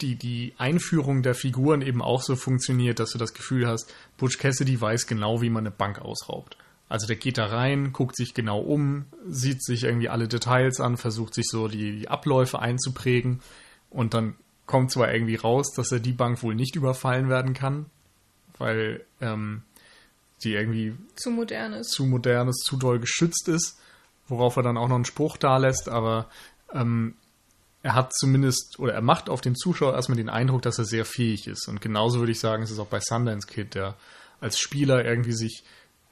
die, 0.00 0.16
die 0.16 0.54
Einführung 0.58 1.22
der 1.22 1.34
Figuren 1.34 1.82
eben 1.82 2.02
auch 2.02 2.22
so 2.22 2.36
funktioniert, 2.36 2.98
dass 2.98 3.12
du 3.12 3.18
das 3.18 3.34
Gefühl 3.34 3.66
hast, 3.66 3.92
Butch 4.16 4.38
Cassidy 4.38 4.80
weiß 4.80 5.06
genau, 5.06 5.42
wie 5.42 5.50
man 5.50 5.66
eine 5.66 5.70
Bank 5.74 6.00
ausraubt. 6.00 6.56
Also 6.88 7.06
der 7.06 7.16
geht 7.16 7.38
da 7.38 7.46
rein, 7.46 7.92
guckt 7.92 8.16
sich 8.16 8.34
genau 8.34 8.60
um, 8.60 9.06
sieht 9.28 9.62
sich 9.62 9.84
irgendwie 9.84 10.08
alle 10.08 10.26
Details 10.26 10.80
an, 10.80 10.96
versucht 10.96 11.34
sich 11.34 11.46
so 11.48 11.68
die, 11.68 12.00
die 12.00 12.08
Abläufe 12.08 12.58
einzuprägen 12.58 13.40
und 13.90 14.14
dann 14.14 14.36
kommt 14.66 14.92
zwar 14.92 15.12
irgendwie 15.12 15.36
raus, 15.36 15.72
dass 15.72 15.92
er 15.92 16.00
die 16.00 16.12
Bank 16.12 16.42
wohl 16.42 16.54
nicht 16.54 16.76
überfallen 16.76 17.28
werden 17.28 17.54
kann, 17.54 17.86
weil 18.56 19.04
ähm, 19.20 19.62
die 20.44 20.54
irgendwie 20.54 20.94
zu 21.16 21.30
modern 21.30 21.72
ist. 21.72 21.90
Zu 21.90 22.06
modern 22.06 22.48
ist, 22.48 22.64
zu 22.64 22.76
doll 22.76 23.00
geschützt 23.00 23.48
ist, 23.48 23.78
worauf 24.28 24.56
er 24.56 24.62
dann 24.62 24.76
auch 24.76 24.88
noch 24.88 24.94
einen 24.94 25.04
Spruch 25.04 25.36
da 25.36 25.58
lässt, 25.58 25.88
aber 25.88 26.30
ähm, 26.72 27.14
er 27.82 27.94
hat 27.94 28.12
zumindest, 28.14 28.78
oder 28.78 28.92
er 28.92 29.00
macht 29.00 29.28
auf 29.28 29.40
den 29.40 29.56
Zuschauer 29.56 29.94
erstmal 29.94 30.16
den 30.16 30.28
Eindruck, 30.28 30.62
dass 30.62 30.78
er 30.78 30.84
sehr 30.84 31.04
fähig 31.04 31.46
ist. 31.46 31.66
Und 31.66 31.80
genauso 31.80 32.18
würde 32.18 32.32
ich 32.32 32.40
sagen, 32.40 32.62
ist 32.62 32.70
es 32.70 32.78
auch 32.78 32.86
bei 32.86 33.00
Sundance 33.00 33.46
Kid, 33.46 33.74
der 33.74 33.96
als 34.40 34.58
Spieler 34.58 35.04
irgendwie 35.04 35.32
sich 35.32 35.64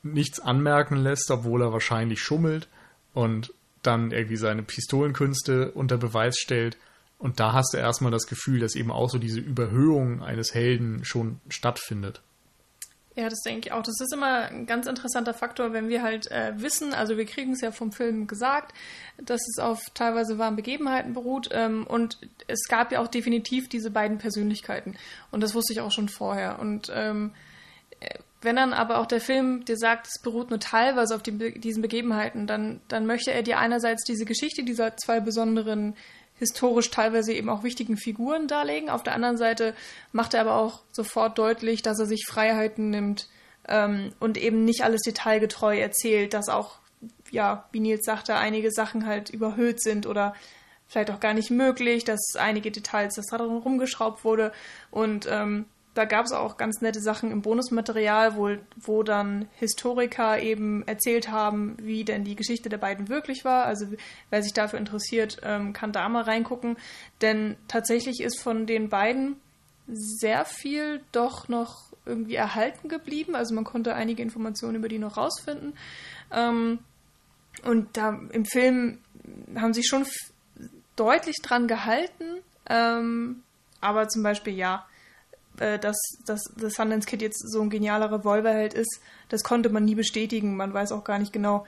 nichts 0.03 0.41
anmerken 0.41 0.97
lässt, 0.97 1.31
obwohl 1.31 1.63
er 1.63 1.73
wahrscheinlich 1.73 2.21
schummelt 2.21 2.69
und 3.13 3.53
dann 3.83 4.11
irgendwie 4.11 4.37
seine 4.37 4.63
Pistolenkünste 4.63 5.73
unter 5.73 5.99
Beweis 5.99 6.39
stellt 6.39 6.77
und 7.19 7.41
da 7.41 7.53
hast 7.53 7.75
du 7.75 7.79
erstmal 7.79 8.13
das 8.13 8.27
Gefühl, 8.27 8.61
dass 8.61 8.77
eben 8.77 8.91
auch 8.91 9.11
so 9.11 9.19
diese 9.19 9.41
Überhöhung 9.41 10.23
eines 10.23 10.55
Helden 10.55 11.05
schon 11.05 11.41
stattfindet. 11.49 12.23
Ja, 13.17 13.29
das 13.29 13.41
denke 13.41 13.67
ich 13.67 13.73
auch. 13.73 13.83
Das 13.83 14.01
ist 14.01 14.13
immer 14.13 14.49
ein 14.49 14.67
ganz 14.67 14.87
interessanter 14.87 15.35
Faktor, 15.35 15.73
wenn 15.73 15.89
wir 15.89 16.05
halt 16.05 16.31
äh, 16.31 16.53
wissen, 16.63 16.95
also 16.95 17.17
wir 17.17 17.27
kriegen 17.27 17.53
es 17.53 17.61
ja 17.61 17.73
vom 17.73 17.91
Film 17.91 18.29
gesagt, 18.29 18.73
dass 19.21 19.41
es 19.49 19.59
auf 19.59 19.91
teilweise 19.93 20.39
wahren 20.39 20.55
Begebenheiten 20.55 21.15
beruht. 21.15 21.49
Ähm, 21.51 21.85
und 21.85 22.19
es 22.47 22.69
gab 22.69 22.93
ja 22.93 23.01
auch 23.01 23.09
definitiv 23.09 23.69
diese 23.69 23.91
beiden 23.91 24.19
Persönlichkeiten. 24.19 24.97
Und 25.33 25.41
das 25.41 25.57
wusste 25.57 25.73
ich 25.73 25.81
auch 25.81 25.91
schon 25.91 26.09
vorher. 26.09 26.61
Und 26.61 26.93
ähm, 26.95 27.33
wenn 28.41 28.55
dann 28.55 28.73
aber 28.73 28.99
auch 28.99 29.07
der 29.07 29.21
Film 29.21 29.65
dir 29.65 29.77
sagt, 29.77 30.07
es 30.07 30.23
beruht 30.23 30.51
nur 30.51 30.61
teilweise 30.61 31.17
auf 31.17 31.23
die, 31.25 31.59
diesen 31.59 31.83
Begebenheiten, 31.83 32.47
dann, 32.47 32.81
dann 32.87 33.05
möchte 33.05 33.33
er 33.33 33.43
dir 33.43 33.59
einerseits 33.59 34.05
diese 34.05 34.27
Geschichte 34.27 34.63
dieser 34.63 34.97
zwei 34.97 35.19
besonderen 35.19 35.97
historisch 36.39 36.91
teilweise 36.91 37.33
eben 37.33 37.49
auch 37.49 37.63
wichtigen 37.63 37.97
Figuren 37.97 38.49
darlegen. 38.49 38.91
Auf 38.91 39.03
der 39.03 39.15
anderen 39.15 39.37
Seite 39.37 39.75
macht 40.13 40.35
er 40.35 40.43
aber 40.43 40.57
auch 40.57 40.83
sofort 40.93 41.39
deutlich, 41.39 41.83
dass 41.83 41.99
er 41.99 42.07
sich 42.07 42.25
Freiheiten 42.27 42.91
nimmt 42.91 43.29
ähm, 43.67 44.13
und 44.21 44.39
eben 44.39 44.65
nicht 44.65 44.83
alles 44.85 45.03
detailgetreu 45.03 45.79
erzählt, 45.79 46.35
dass 46.35 46.49
auch, 46.49 46.79
ja, 47.31 47.69
wie 47.73 47.81
Nils 47.81 48.05
sagte, 48.05 48.37
einige 48.37 48.71
Sachen 48.71 49.07
halt 49.07 49.31
überhöht 49.31 49.83
sind 49.83 50.07
oder 50.07 50.35
vielleicht 50.87 51.11
auch 51.11 51.21
gar 51.21 51.35
nicht 51.35 51.51
möglich, 51.51 52.05
dass 52.05 52.21
einige 52.37 52.71
Details, 52.71 53.15
dass 53.15 53.27
da 53.27 53.39
drin 53.39 53.59
rumgeschraubt 53.59 54.25
wurde 54.25 54.53
und 54.91 55.27
ähm, 55.31 55.67
da 55.95 56.05
gab 56.05 56.27
es 56.27 56.33
auch 56.33 56.57
ganz 56.57 56.81
nette 56.81 57.01
Sachen 57.01 57.31
im 57.31 57.43
Bonusmaterial, 57.43 58.37
wo, 58.37 58.51
wo 58.77 59.03
dann 59.03 59.49
Historiker 59.55 60.41
eben 60.41 60.87
erzählt 60.87 61.31
haben, 61.31 61.77
wie 61.83 62.05
denn 62.05 62.25
die 62.25 62.37
Geschichte 62.37 62.69
der 62.69 62.79
beiden 62.79 63.09
wirklich 63.09 63.45
war. 63.45 63.65
Also 63.65 63.87
wer 64.31 64.43
sich 64.43 64.53
dafür 64.53 64.79
interessiert, 64.79 65.39
ähm, 65.43 65.73
kann 65.73 65.93
da 65.93 66.09
mal 66.09 66.23
reingucken. 66.23 66.77
Denn 67.21 67.57
tatsächlich 67.67 68.21
ist 68.21 68.41
von 68.41 68.67
den 68.67 68.89
beiden 68.89 69.41
sehr 69.89 70.45
viel 70.45 71.01
doch 71.13 71.49
noch 71.49 71.93
irgendwie 72.07 72.37
erhalten 72.37 72.89
geblieben. 72.89 73.35
Also 73.35 73.55
man 73.55 73.65
konnte 73.65 73.95
einige 73.95 74.23
Informationen 74.23 74.77
über 74.77 74.89
die 74.89 74.99
noch 74.99 75.17
rausfinden. 75.17 75.75
Ähm, 76.33 76.79
und 77.65 77.97
da 77.97 78.19
im 78.31 78.45
Film 78.45 78.99
haben 79.57 79.75
sie 79.75 79.85
schon 79.85 80.07
deutlich 80.97 81.37
dran 81.43 81.67
gehalten. 81.67 82.39
Ähm, 82.69 83.43
aber 83.81 84.09
zum 84.09 84.23
Beispiel 84.23 84.55
ja, 84.55 84.87
äh, 85.61 85.79
dass, 85.79 85.97
dass 86.27 86.43
das 86.57 86.75
Sundance 86.75 87.07
Kid 87.07 87.23
jetzt 87.23 87.41
so 87.51 87.61
ein 87.61 87.71
genialer 87.71 88.13
Revolverheld 88.13 88.75
ist, 88.75 89.01
das 89.29 89.43
konnte 89.43 89.69
man 89.69 89.85
nie 89.85 89.95
bestätigen. 89.95 90.57
Man 90.57 90.73
weiß 90.73 90.93
auch 90.93 91.05
gar 91.05 91.19
nicht 91.19 91.33
genau, 91.33 91.65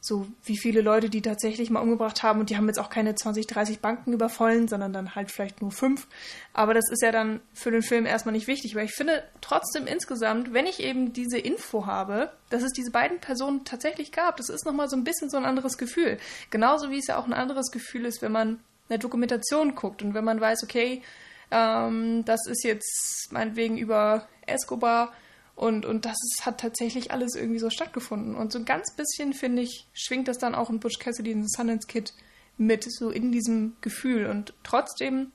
so 0.00 0.26
wie 0.44 0.56
viele 0.56 0.80
Leute 0.80 1.10
die 1.10 1.22
tatsächlich 1.22 1.70
mal 1.70 1.80
umgebracht 1.80 2.22
haben 2.22 2.38
und 2.38 2.50
die 2.50 2.56
haben 2.56 2.68
jetzt 2.68 2.78
auch 2.78 2.90
keine 2.90 3.14
20, 3.14 3.46
30 3.46 3.80
Banken 3.80 4.12
überfallen, 4.12 4.68
sondern 4.68 4.92
dann 4.92 5.14
halt 5.16 5.32
vielleicht 5.32 5.60
nur 5.60 5.72
fünf. 5.72 6.06
Aber 6.52 6.72
das 6.72 6.84
ist 6.90 7.02
ja 7.02 7.10
dann 7.10 7.40
für 7.52 7.72
den 7.72 7.82
Film 7.82 8.06
erstmal 8.06 8.32
nicht 8.32 8.46
wichtig, 8.46 8.74
weil 8.74 8.84
ich 8.84 8.94
finde 8.94 9.24
trotzdem 9.40 9.86
insgesamt, 9.86 10.52
wenn 10.52 10.66
ich 10.66 10.80
eben 10.80 11.12
diese 11.12 11.38
Info 11.38 11.86
habe, 11.86 12.30
dass 12.48 12.62
es 12.62 12.72
diese 12.72 12.92
beiden 12.92 13.18
Personen 13.18 13.64
tatsächlich 13.64 14.12
gab, 14.12 14.36
das 14.36 14.48
ist 14.48 14.64
nochmal 14.64 14.88
so 14.88 14.96
ein 14.96 15.04
bisschen 15.04 15.30
so 15.30 15.36
ein 15.36 15.44
anderes 15.44 15.78
Gefühl. 15.78 16.18
Genauso 16.50 16.90
wie 16.90 16.98
es 16.98 17.08
ja 17.08 17.18
auch 17.18 17.26
ein 17.26 17.32
anderes 17.32 17.70
Gefühl 17.72 18.04
ist, 18.04 18.22
wenn 18.22 18.32
man 18.32 18.60
eine 18.88 18.98
Dokumentation 19.00 19.74
guckt 19.74 20.02
und 20.02 20.14
wenn 20.14 20.24
man 20.24 20.40
weiß, 20.40 20.62
okay, 20.62 21.02
ähm, 21.50 22.24
das 22.24 22.46
ist 22.46 22.64
jetzt 22.64 23.28
meinetwegen 23.30 23.78
über 23.78 24.26
Escobar 24.46 25.12
und, 25.58 25.84
und 25.86 26.04
das 26.04 26.16
ist, 26.22 26.46
hat 26.46 26.60
tatsächlich 26.60 27.10
alles 27.10 27.34
irgendwie 27.34 27.58
so 27.58 27.68
stattgefunden. 27.68 28.36
Und 28.36 28.52
so 28.52 28.60
ein 28.60 28.64
ganz 28.64 28.94
bisschen, 28.94 29.32
finde 29.32 29.62
ich, 29.62 29.88
schwingt 29.92 30.28
das 30.28 30.38
dann 30.38 30.54
auch 30.54 30.70
in 30.70 30.78
Butch 30.78 31.00
Cassidy 31.00 31.32
in 31.32 31.48
Sundance 31.48 31.88
Kid 31.88 32.12
mit, 32.58 32.86
so 32.88 33.10
in 33.10 33.32
diesem 33.32 33.76
Gefühl. 33.80 34.26
Und 34.26 34.54
trotzdem, 34.62 35.32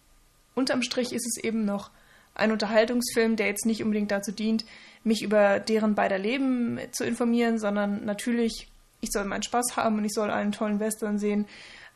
unterm 0.55 0.81
Strich 0.81 1.11
ist 1.11 1.27
es 1.27 1.43
eben 1.43 1.65
noch 1.65 1.91
ein 2.35 2.53
Unterhaltungsfilm, 2.53 3.35
der 3.35 3.47
jetzt 3.47 3.65
nicht 3.65 3.83
unbedingt 3.83 4.11
dazu 4.11 4.31
dient, 4.31 4.63
mich 5.03 5.23
über 5.23 5.59
deren 5.59 5.93
beider 5.93 6.17
Leben 6.17 6.79
zu 6.93 7.03
informieren, 7.03 7.59
sondern 7.59 8.05
natürlich, 8.05 8.69
ich 9.01 9.09
soll 9.11 9.25
meinen 9.25 9.43
Spaß 9.43 9.75
haben 9.75 9.97
und 9.97 10.05
ich 10.05 10.13
soll 10.13 10.31
einen 10.31 10.53
tollen 10.53 10.79
Western 10.79 11.19
sehen. 11.19 11.47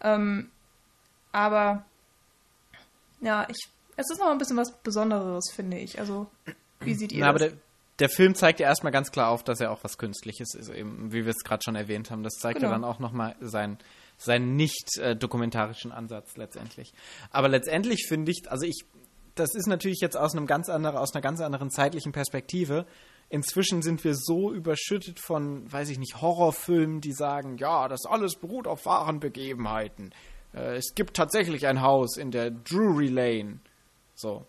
Ähm, 0.03 0.51
aber 1.31 1.85
ja, 3.21 3.47
ich 3.49 3.69
es 3.97 4.09
ist 4.11 4.19
noch 4.19 4.29
ein 4.29 4.37
bisschen 4.37 4.57
was 4.57 4.71
Besonderes, 4.71 5.51
finde 5.53 5.77
ich. 5.77 5.99
Also, 5.99 6.27
wie 6.79 6.93
sieht 6.93 7.11
ihr 7.11 7.19
Na, 7.19 7.33
das? 7.33 7.41
Aber 7.41 7.49
der, 7.49 7.57
der 7.99 8.09
Film 8.09 8.35
zeigt 8.35 8.59
ja 8.59 8.67
erstmal 8.67 8.93
ganz 8.93 9.11
klar 9.11 9.29
auf, 9.29 9.43
dass 9.43 9.59
er 9.59 9.71
auch 9.71 9.83
was 9.83 9.97
Künstliches 9.97 10.53
ist, 10.53 10.69
eben, 10.69 11.11
wie 11.11 11.25
wir 11.25 11.31
es 11.31 11.43
gerade 11.43 11.63
schon 11.63 11.75
erwähnt 11.75 12.11
haben. 12.11 12.23
Das 12.23 12.35
zeigt 12.35 12.59
genau. 12.59 12.71
ja 12.71 12.75
dann 12.75 12.83
auch 12.83 12.99
nochmal 12.99 13.35
seinen, 13.41 13.79
seinen 14.17 14.55
nicht 14.55 14.97
äh, 14.99 15.15
dokumentarischen 15.15 15.91
Ansatz 15.91 16.37
letztendlich. 16.37 16.93
Aber 17.31 17.49
letztendlich 17.49 18.05
finde 18.07 18.31
ich, 18.31 18.49
also 18.49 18.65
ich, 18.65 18.85
das 19.33 19.55
ist 19.55 19.67
natürlich 19.67 19.99
jetzt 19.99 20.15
aus 20.15 20.35
einem 20.35 20.45
ganz 20.45 20.69
anderen, 20.69 20.97
aus 20.97 21.13
einer 21.13 21.21
ganz 21.21 21.41
anderen 21.41 21.71
zeitlichen 21.71 22.11
Perspektive. 22.11 22.85
inzwischen 23.29 23.81
sind 23.81 24.03
wir 24.03 24.13
so 24.15 24.53
überschüttet 24.53 25.19
von, 25.19 25.71
weiß 25.71 25.89
ich 25.89 25.97
nicht, 25.97 26.21
Horrorfilmen, 26.21 27.01
die 27.01 27.13
sagen, 27.13 27.57
ja, 27.57 27.87
das 27.87 28.05
alles 28.05 28.35
beruht 28.35 28.67
auf 28.67 28.85
wahren 28.85 29.19
Begebenheiten. 29.19 30.11
Äh, 30.53 30.75
es 30.75 30.93
gibt 30.93 31.15
tatsächlich 31.15 31.65
ein 31.65 31.81
Haus 31.81 32.17
in 32.17 32.29
der 32.29 32.51
Drury 32.51 33.07
Lane. 33.07 33.59
So. 34.17 34.45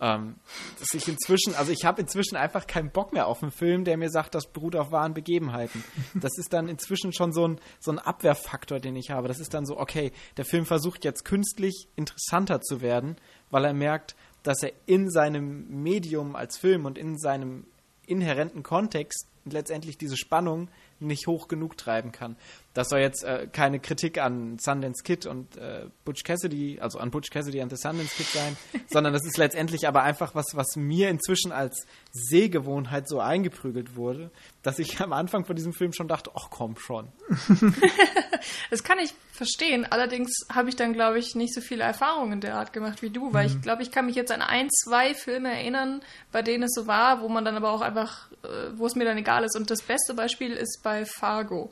Ähm, 0.00 0.34
dass 0.80 0.94
ich 0.94 1.06
inzwischen, 1.06 1.54
also 1.54 1.70
ich 1.70 1.84
habe 1.84 2.00
inzwischen 2.00 2.34
einfach 2.34 2.66
keinen 2.66 2.90
Bock 2.90 3.12
mehr 3.12 3.28
auf 3.28 3.40
einen 3.40 3.52
Film, 3.52 3.84
der 3.84 3.96
mir 3.96 4.10
sagt, 4.10 4.34
das 4.34 4.46
beruht 4.46 4.74
auf 4.74 4.90
wahren 4.90 5.14
Begebenheiten. 5.14 5.84
Das 6.14 6.32
ist 6.38 6.52
dann 6.52 6.68
inzwischen 6.68 7.12
schon 7.12 7.32
so 7.32 7.46
ein, 7.46 7.60
so 7.78 7.92
ein 7.92 8.00
Abwehrfaktor, 8.00 8.80
den 8.80 8.96
ich 8.96 9.10
habe. 9.10 9.28
Das 9.28 9.38
ist 9.38 9.54
dann 9.54 9.64
so, 9.64 9.78
okay, 9.78 10.10
der 10.38 10.44
Film 10.44 10.66
versucht 10.66 11.04
jetzt 11.04 11.24
künstlich 11.24 11.86
interessanter 11.94 12.60
zu 12.60 12.80
werden, 12.80 13.16
weil 13.50 13.64
er 13.64 13.74
merkt, 13.74 14.16
dass 14.42 14.64
er 14.64 14.72
in 14.86 15.08
seinem 15.08 15.68
Medium 15.68 16.34
als 16.34 16.58
Film 16.58 16.84
und 16.84 16.98
in 16.98 17.16
seinem 17.16 17.66
inhärenten 18.04 18.64
Kontext 18.64 19.28
letztendlich 19.44 19.98
diese 19.98 20.16
Spannung 20.16 20.68
nicht 20.98 21.26
hoch 21.26 21.48
genug 21.48 21.76
treiben 21.76 22.12
kann. 22.12 22.36
Das 22.74 22.88
soll 22.88 23.00
jetzt 23.00 23.22
äh, 23.22 23.48
keine 23.52 23.80
Kritik 23.80 24.18
an 24.18 24.58
Sundance 24.58 25.02
Kid 25.02 25.26
und 25.26 25.56
äh, 25.58 25.86
Butch 26.06 26.24
Cassidy, 26.24 26.78
also 26.80 26.98
an 26.98 27.10
Butch 27.10 27.30
Cassidy 27.30 27.60
und 27.60 27.68
The 27.68 27.76
Sundance 27.76 28.14
Kid 28.16 28.26
sein, 28.26 28.56
sondern 28.88 29.12
das 29.12 29.26
ist 29.26 29.36
letztendlich 29.36 29.86
aber 29.86 30.02
einfach 30.02 30.34
was, 30.34 30.46
was 30.54 30.76
mir 30.76 31.10
inzwischen 31.10 31.52
als 31.52 31.86
Sehgewohnheit 32.12 33.08
so 33.08 33.20
eingeprügelt 33.20 33.94
wurde, 33.94 34.30
dass 34.62 34.78
ich 34.78 35.00
am 35.00 35.12
Anfang 35.12 35.44
von 35.44 35.54
diesem 35.54 35.74
Film 35.74 35.92
schon 35.92 36.08
dachte, 36.08 36.30
ach 36.34 36.48
komm 36.48 36.76
schon. 36.78 37.08
das 38.70 38.82
kann 38.82 38.98
ich 38.98 39.12
verstehen. 39.32 39.86
Allerdings 39.90 40.32
habe 40.50 40.70
ich 40.70 40.76
dann, 40.76 40.94
glaube 40.94 41.18
ich, 41.18 41.34
nicht 41.34 41.52
so 41.52 41.60
viele 41.60 41.84
Erfahrungen 41.84 42.40
der 42.40 42.56
Art 42.56 42.72
gemacht 42.72 43.02
wie 43.02 43.10
du, 43.10 43.34
weil 43.34 43.48
mhm. 43.48 43.56
ich 43.56 43.62
glaube, 43.62 43.82
ich 43.82 43.90
kann 43.90 44.06
mich 44.06 44.16
jetzt 44.16 44.32
an 44.32 44.40
ein, 44.40 44.70
zwei 44.70 45.14
Filme 45.14 45.50
erinnern, 45.50 46.00
bei 46.30 46.40
denen 46.40 46.64
es 46.64 46.72
so 46.74 46.86
war, 46.86 47.20
wo 47.20 47.28
man 47.28 47.44
dann 47.44 47.56
aber 47.56 47.70
auch 47.70 47.82
einfach, 47.82 48.30
äh, 48.44 48.70
wo 48.76 48.86
es 48.86 48.94
mir 48.94 49.04
dann 49.04 49.18
egal 49.18 49.44
ist. 49.44 49.56
Und 49.56 49.70
das 49.70 49.82
beste 49.82 50.14
Beispiel 50.14 50.52
ist 50.52 50.80
bei 50.82 51.04
Fargo 51.04 51.70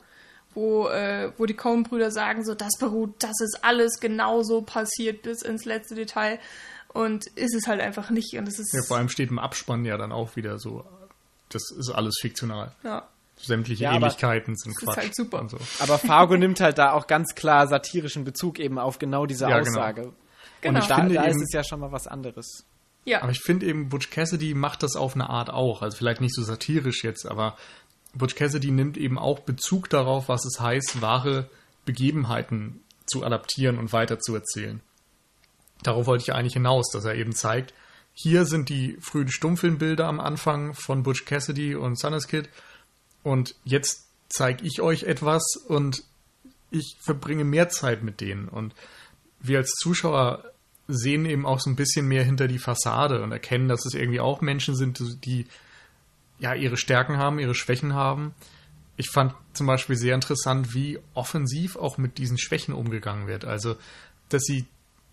wo, 0.53 0.87
äh, 0.87 1.31
wo 1.37 1.45
die 1.45 1.55
Coen-Brüder 1.55 2.11
sagen, 2.11 2.43
so, 2.43 2.53
das 2.53 2.77
beruht, 2.79 3.15
das 3.19 3.39
ist 3.41 3.59
alles 3.63 3.99
genauso 3.99 4.61
passiert 4.61 5.21
bis 5.21 5.41
ins 5.41 5.65
letzte 5.65 5.95
Detail. 5.95 6.39
Und 6.93 7.27
ist 7.27 7.55
es 7.55 7.67
halt 7.67 7.79
einfach 7.79 8.09
nicht. 8.09 8.33
Und 8.37 8.47
es 8.47 8.59
ist 8.59 8.73
ja, 8.73 8.81
vor 8.81 8.97
allem 8.97 9.07
steht 9.07 9.29
im 9.29 9.39
Abspann 9.39 9.85
ja 9.85 9.97
dann 9.97 10.11
auch 10.11 10.35
wieder 10.35 10.59
so, 10.59 10.85
das 11.47 11.71
ist 11.71 11.89
alles 11.89 12.17
fiktional. 12.19 12.73
Ja. 12.83 13.07
Sämtliche 13.37 13.85
ja, 13.85 13.93
Ähnlichkeiten 13.93 14.55
sind 14.55 14.75
Quatsch. 14.75 14.97
Ist 14.97 15.03
halt 15.03 15.15
super. 15.15 15.47
So. 15.49 15.57
Aber 15.79 15.97
Fargo 15.97 16.35
nimmt 16.37 16.59
halt 16.59 16.77
da 16.77 16.91
auch 16.91 17.07
ganz 17.07 17.33
klar 17.33 17.67
satirischen 17.67 18.23
Bezug 18.23 18.59
eben 18.59 18.77
auf 18.77 18.99
genau 18.99 19.25
diese 19.25 19.49
ja, 19.49 19.59
genau. 19.59 19.69
Aussage. 19.69 20.01
Genau. 20.01 20.13
genau. 20.61 20.75
Und 20.75 20.81
ich 20.83 20.87
da, 20.87 20.95
finde 20.95 21.15
da 21.15 21.23
eben, 21.23 21.31
ist 21.31 21.43
es 21.43 21.53
ja 21.53 21.63
schon 21.63 21.79
mal 21.79 21.91
was 21.91 22.07
anderes. 22.07 22.65
Ja. 23.03 23.23
Aber 23.23 23.31
ich 23.31 23.39
finde 23.39 23.65
eben, 23.65 23.89
Butch 23.89 24.11
Cassidy 24.11 24.53
macht 24.53 24.83
das 24.83 24.95
auf 24.95 25.15
eine 25.15 25.29
Art 25.29 25.49
auch. 25.49 25.81
Also 25.81 25.97
vielleicht 25.97 26.21
nicht 26.21 26.35
so 26.35 26.43
satirisch 26.43 27.03
jetzt, 27.03 27.25
aber 27.25 27.57
Butch 28.13 28.35
Cassidy 28.35 28.71
nimmt 28.71 28.97
eben 28.97 29.17
auch 29.17 29.39
Bezug 29.39 29.89
darauf, 29.89 30.27
was 30.27 30.45
es 30.45 30.59
heißt, 30.59 31.01
wahre 31.01 31.49
Begebenheiten 31.85 32.81
zu 33.05 33.23
adaptieren 33.23 33.77
und 33.77 33.93
weiterzuerzählen. 33.93 34.81
Darauf 35.83 36.05
wollte 36.05 36.23
ich 36.23 36.33
eigentlich 36.33 36.53
hinaus, 36.53 36.91
dass 36.91 37.05
er 37.05 37.15
eben 37.15 37.33
zeigt, 37.33 37.73
hier 38.13 38.45
sind 38.45 38.69
die 38.69 38.97
frühen 38.99 39.31
Stummfilmbilder 39.31 40.05
am 40.05 40.19
Anfang 40.19 40.73
von 40.73 41.03
Butch 41.03 41.25
Cassidy 41.25 41.75
und 41.75 41.97
Sunnis 41.97 42.27
Kid 42.27 42.49
und 43.23 43.55
jetzt 43.63 44.07
zeige 44.29 44.65
ich 44.65 44.81
euch 44.81 45.03
etwas 45.03 45.55
und 45.67 46.03
ich 46.69 46.97
verbringe 46.99 47.45
mehr 47.45 47.69
Zeit 47.69 48.03
mit 48.03 48.21
denen 48.21 48.47
und 48.47 48.75
wir 49.39 49.59
als 49.59 49.71
Zuschauer 49.71 50.43
sehen 50.87 51.25
eben 51.25 51.45
auch 51.45 51.59
so 51.59 51.69
ein 51.69 51.75
bisschen 51.75 52.07
mehr 52.07 52.23
hinter 52.23 52.47
die 52.47 52.59
Fassade 52.59 53.23
und 53.23 53.31
erkennen, 53.31 53.69
dass 53.69 53.85
es 53.85 53.93
irgendwie 53.93 54.19
auch 54.19 54.41
Menschen 54.41 54.75
sind, 54.75 55.25
die 55.25 55.47
ja 56.41 56.55
ihre 56.55 56.75
Stärken 56.75 57.17
haben, 57.17 57.39
ihre 57.39 57.55
Schwächen 57.55 57.93
haben. 57.93 58.33
Ich 58.97 59.09
fand 59.09 59.33
zum 59.53 59.67
Beispiel 59.67 59.95
sehr 59.95 60.15
interessant, 60.15 60.73
wie 60.73 60.99
offensiv 61.13 61.75
auch 61.75 61.97
mit 61.97 62.17
diesen 62.17 62.37
Schwächen 62.37 62.73
umgegangen 62.73 63.27
wird. 63.27 63.45
Also, 63.45 63.75
dass 64.29 64.41
sie, 64.43 64.65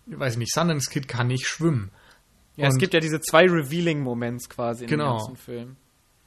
weiß 0.07 0.33
ich 0.33 0.39
nicht, 0.39 0.53
Sundance 0.53 0.89
Kid 0.89 1.07
kann 1.07 1.27
nicht 1.27 1.47
schwimmen. 1.47 1.91
Ja, 2.55 2.65
und 2.65 2.73
es 2.73 2.77
gibt 2.77 2.93
ja 2.93 2.99
diese 2.99 3.21
zwei 3.21 3.43
Revealing-Moments 3.45 4.49
quasi 4.49 4.83
in 4.83 4.89
genau. 4.89 5.13
dem 5.13 5.17
ganzen 5.19 5.37
Film. 5.37 5.75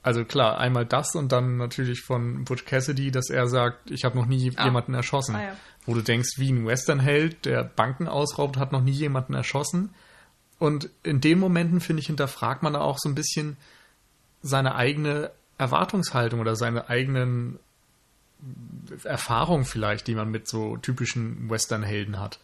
Also 0.05 0.25
klar, 0.25 0.59
einmal 0.59 0.87
das 0.87 1.15
und 1.15 1.31
dann 1.31 1.57
natürlich 1.59 2.01
von 2.01 2.45
Butch 2.45 2.65
Cassidy, 2.65 3.11
dass 3.11 3.31
er 3.31 3.47
sagt, 3.47 3.91
ich 3.91 4.05
habe 4.05 4.17
noch 4.17 4.27
nie 4.27 4.53
ah. 4.57 4.65
jemanden 4.65 4.95
erschossen. 4.95 5.37
Ah, 5.37 5.43
ja. 5.43 5.57
Wo 5.85 5.95
du 5.95 6.03
denkst, 6.03 6.39
wie 6.39 6.51
ein 6.51 6.67
Westernheld, 6.67 7.45
der 7.45 7.65
Banken 7.65 8.09
ausraubt, 8.09 8.57
hat 8.57 8.73
noch 8.73 8.83
nie 8.83 8.93
jemanden 8.93 9.35
erschossen. 9.35 9.91
Und 10.59 10.91
in 11.03 11.21
den 11.21 11.39
Momenten, 11.39 11.81
finde 11.81 12.01
ich, 12.01 12.07
hinterfragt 12.07 12.63
man 12.63 12.73
da 12.73 12.81
auch 12.81 12.99
so 12.99 13.09
ein 13.09 13.15
bisschen, 13.15 13.57
seine 14.43 14.75
eigene 14.75 15.31
Erwartungshaltung 15.59 16.41
oder 16.41 16.57
seine 16.57 16.89
eigenen 16.89 17.59
Erfahrungen 19.05 19.65
vielleicht, 19.65 20.07
die 20.07 20.15
man 20.15 20.31
mit 20.31 20.49
so 20.49 20.77
typischen 20.77 21.49
Western-Helden 21.49 22.19
hat. 22.19 22.39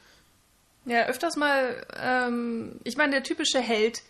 Ja, 0.85 1.07
öfters 1.07 1.37
mal, 1.37 1.85
ähm, 2.01 2.81
ich 2.85 2.97
meine, 2.97 3.13
der 3.13 3.23
typische 3.23 3.61
Held 3.61 4.03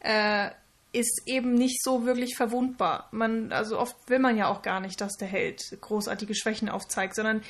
äh, 0.00 0.50
ist 0.92 1.22
eben 1.26 1.54
nicht 1.54 1.82
so 1.82 2.06
wirklich 2.06 2.36
verwundbar. 2.36 3.08
Man, 3.12 3.52
also 3.52 3.78
oft 3.78 3.96
will 4.08 4.18
man 4.18 4.36
ja 4.36 4.48
auch 4.48 4.62
gar 4.62 4.80
nicht, 4.80 5.00
dass 5.00 5.16
der 5.16 5.28
Held 5.28 5.60
großartige 5.80 6.34
Schwächen 6.34 6.68
aufzeigt, 6.68 7.14
sondern 7.14 7.42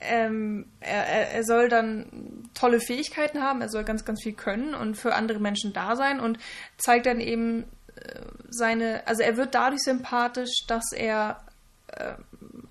ähm, 0.00 0.66
er, 0.80 1.32
er, 1.32 1.44
soll 1.44 1.68
dann 1.68 2.48
tolle 2.54 2.80
Fähigkeiten 2.80 3.42
haben, 3.42 3.60
er 3.60 3.68
soll 3.68 3.84
ganz, 3.84 4.04
ganz 4.04 4.22
viel 4.22 4.32
können 4.32 4.74
und 4.74 4.96
für 4.96 5.14
andere 5.14 5.38
Menschen 5.38 5.72
da 5.72 5.94
sein 5.94 6.20
und 6.20 6.38
zeigt 6.78 7.06
dann 7.06 7.20
eben 7.20 7.64
seine, 8.48 9.06
also 9.06 9.22
er 9.22 9.36
wird 9.36 9.54
dadurch 9.54 9.82
sympathisch, 9.82 10.66
dass 10.66 10.92
er 10.92 11.44
äh, 11.88 12.14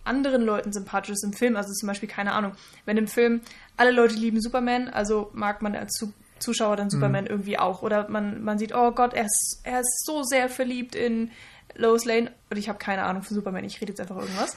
anderen 0.04 0.42
Leuten 0.42 0.74
sympathisch 0.74 1.12
ist 1.12 1.24
im 1.24 1.34
Film. 1.34 1.56
Also 1.56 1.72
zum 1.74 1.88
Beispiel, 1.88 2.10
keine 2.10 2.34
Ahnung, 2.34 2.54
wenn 2.86 2.98
im 2.98 3.08
Film 3.08 3.42
alle 3.78 3.92
Leute 3.92 4.16
lieben 4.16 4.42
Superman, 4.42 4.90
also 4.90 5.30
mag 5.34 5.62
man 5.62 5.76
als 5.76 6.04
Zuschauer 6.40 6.76
dann 6.76 6.90
Superman 6.90 7.26
mhm. 7.26 7.30
irgendwie 7.30 7.60
auch. 7.60 7.82
Oder 7.82 8.10
man, 8.10 8.44
man 8.44 8.58
sieht, 8.58 8.74
oh 8.74 8.92
Gott, 8.92 9.14
er 9.14 9.26
ist, 9.26 9.62
er 9.64 9.82
ist 9.82 10.06
so 10.06 10.24
sehr 10.24 10.50
verliebt 10.50 10.96
in 10.96 11.32
Lois 11.76 12.06
Lane. 12.06 12.32
Und 12.50 12.58
ich 12.58 12.70
habe 12.70 12.80
keine 12.80 13.04
Ahnung 13.04 13.24
von 13.24 13.36
Superman, 13.36 13.64
ich 13.64 13.80
rede 13.82 13.92
jetzt 13.92 14.02
einfach 14.02 14.18
irgendwas. 14.18 14.56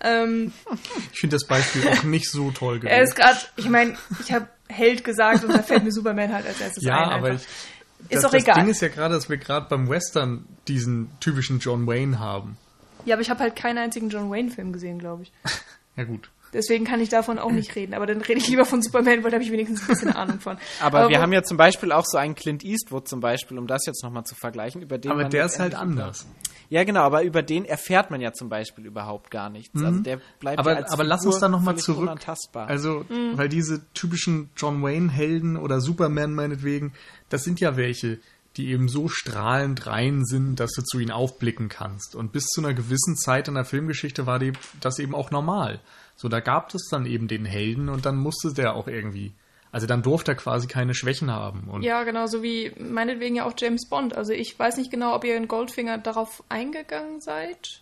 Ähm, 0.00 0.52
ich 1.12 1.20
finde 1.20 1.36
das 1.36 1.46
Beispiel 1.46 1.86
auch 1.88 2.02
nicht 2.04 2.30
so 2.30 2.50
toll 2.50 2.78
gewesen. 2.78 2.94
Er 2.94 3.02
ist 3.02 3.16
gerade, 3.16 3.38
ich 3.56 3.68
meine, 3.68 3.96
ich 4.20 4.32
habe 4.32 4.48
Held 4.68 5.04
gesagt 5.04 5.44
und 5.44 5.52
da 5.54 5.62
fällt 5.62 5.84
mir 5.84 5.92
Superman 5.92 6.32
halt 6.32 6.46
als 6.46 6.60
erstes 6.60 6.82
ja, 6.82 6.94
ein. 6.94 7.10
Ja, 7.10 7.16
aber 7.16 7.32
ich, 7.32 7.42
ist 8.08 8.24
das, 8.24 8.24
auch 8.26 8.34
egal. 8.34 8.54
Das 8.54 8.64
Ding 8.64 8.70
ist 8.70 8.82
ja 8.82 8.88
gerade, 8.88 9.14
dass 9.14 9.28
wir 9.28 9.36
gerade 9.36 9.66
beim 9.68 9.88
Western 9.88 10.46
diesen 10.68 11.10
typischen 11.20 11.58
John 11.58 11.86
Wayne 11.86 12.18
haben. 12.18 12.56
Ja, 13.04 13.16
aber 13.16 13.22
ich 13.22 13.30
habe 13.30 13.40
halt 13.40 13.56
keinen 13.56 13.78
einzigen 13.78 14.10
John 14.10 14.30
Wayne-Film 14.30 14.72
gesehen, 14.72 14.98
glaube 14.98 15.24
ich. 15.24 15.32
ja, 15.96 16.04
gut. 16.04 16.30
Deswegen 16.52 16.84
kann 16.84 17.00
ich 17.00 17.08
davon 17.08 17.38
auch 17.38 17.50
nicht 17.50 17.74
reden. 17.76 17.94
Aber 17.94 18.06
dann 18.06 18.20
rede 18.20 18.38
ich 18.38 18.46
lieber 18.48 18.66
von 18.66 18.82
Superman, 18.82 19.24
weil 19.24 19.30
da 19.30 19.36
habe 19.36 19.44
ich 19.44 19.50
wenigstens 19.50 19.82
ein 19.82 19.86
bisschen 19.86 20.12
Ahnung 20.12 20.38
von. 20.38 20.58
Aber, 20.80 20.98
aber 21.00 21.08
wir 21.08 21.20
haben 21.20 21.32
ja 21.32 21.42
zum 21.42 21.56
Beispiel 21.56 21.92
auch 21.92 22.04
so 22.04 22.18
einen 22.18 22.34
Clint 22.34 22.62
Eastwood 22.62 23.08
zum 23.08 23.20
Beispiel, 23.20 23.58
um 23.58 23.66
das 23.66 23.86
jetzt 23.86 24.02
nochmal 24.02 24.24
zu 24.24 24.34
vergleichen, 24.34 24.82
über 24.82 24.98
den 24.98 25.10
Aber 25.10 25.24
der 25.24 25.46
ist 25.46 25.58
halt 25.58 25.74
anders. 25.74 26.26
Ja, 26.72 26.84
genau, 26.84 27.02
aber 27.02 27.22
über 27.22 27.42
den 27.42 27.66
erfährt 27.66 28.10
man 28.10 28.22
ja 28.22 28.32
zum 28.32 28.48
Beispiel 28.48 28.86
überhaupt 28.86 29.30
gar 29.30 29.50
nichts. 29.50 29.74
Also 29.74 29.84
mhm. 29.84 29.92
Also 29.92 30.02
der 30.04 30.20
bleibt 30.40 30.58
aber, 30.58 30.70
ja 30.70 30.76
als 30.78 30.90
aber 30.90 31.04
lass 31.04 31.26
uns 31.26 31.38
da 31.38 31.50
nochmal 31.50 31.76
zurück. 31.76 32.04
Unantastbar. 32.04 32.66
Also, 32.66 33.04
mhm. 33.10 33.36
weil 33.36 33.50
diese 33.50 33.82
typischen 33.92 34.48
John 34.56 34.82
Wayne-Helden 34.82 35.58
oder 35.58 35.82
Superman 35.82 36.32
meinetwegen, 36.32 36.94
das 37.28 37.44
sind 37.44 37.60
ja 37.60 37.76
welche, 37.76 38.20
die 38.56 38.70
eben 38.70 38.88
so 38.88 39.08
strahlend 39.08 39.86
rein 39.86 40.24
sind, 40.24 40.60
dass 40.60 40.72
du 40.72 40.80
zu 40.80 40.98
ihnen 40.98 41.10
aufblicken 41.10 41.68
kannst. 41.68 42.16
Und 42.16 42.32
bis 42.32 42.46
zu 42.46 42.62
einer 42.62 42.72
gewissen 42.72 43.16
Zeit 43.18 43.48
in 43.48 43.54
der 43.54 43.66
Filmgeschichte 43.66 44.24
war 44.24 44.40
das 44.80 44.98
eben 44.98 45.14
auch 45.14 45.30
normal. 45.30 45.78
So, 46.16 46.30
da 46.30 46.40
gab 46.40 46.74
es 46.74 46.88
dann 46.90 47.04
eben 47.04 47.28
den 47.28 47.44
Helden 47.44 47.90
und 47.90 48.06
dann 48.06 48.16
musste 48.16 48.54
der 48.54 48.76
auch 48.76 48.88
irgendwie. 48.88 49.34
Also 49.72 49.86
dann 49.86 50.02
durfte 50.02 50.32
er 50.32 50.36
quasi 50.36 50.66
keine 50.66 50.94
Schwächen 50.94 51.30
haben. 51.30 51.68
Und 51.68 51.82
ja, 51.82 52.04
genau, 52.04 52.26
so 52.26 52.42
wie 52.42 52.72
meinetwegen 52.78 53.36
ja 53.36 53.46
auch 53.46 53.54
James 53.56 53.88
Bond. 53.88 54.14
Also 54.14 54.34
ich 54.34 54.56
weiß 54.56 54.76
nicht 54.76 54.90
genau, 54.90 55.14
ob 55.14 55.24
ihr 55.24 55.34
in 55.34 55.48
Goldfinger 55.48 55.96
darauf 55.96 56.44
eingegangen 56.50 57.22
seid. 57.22 57.80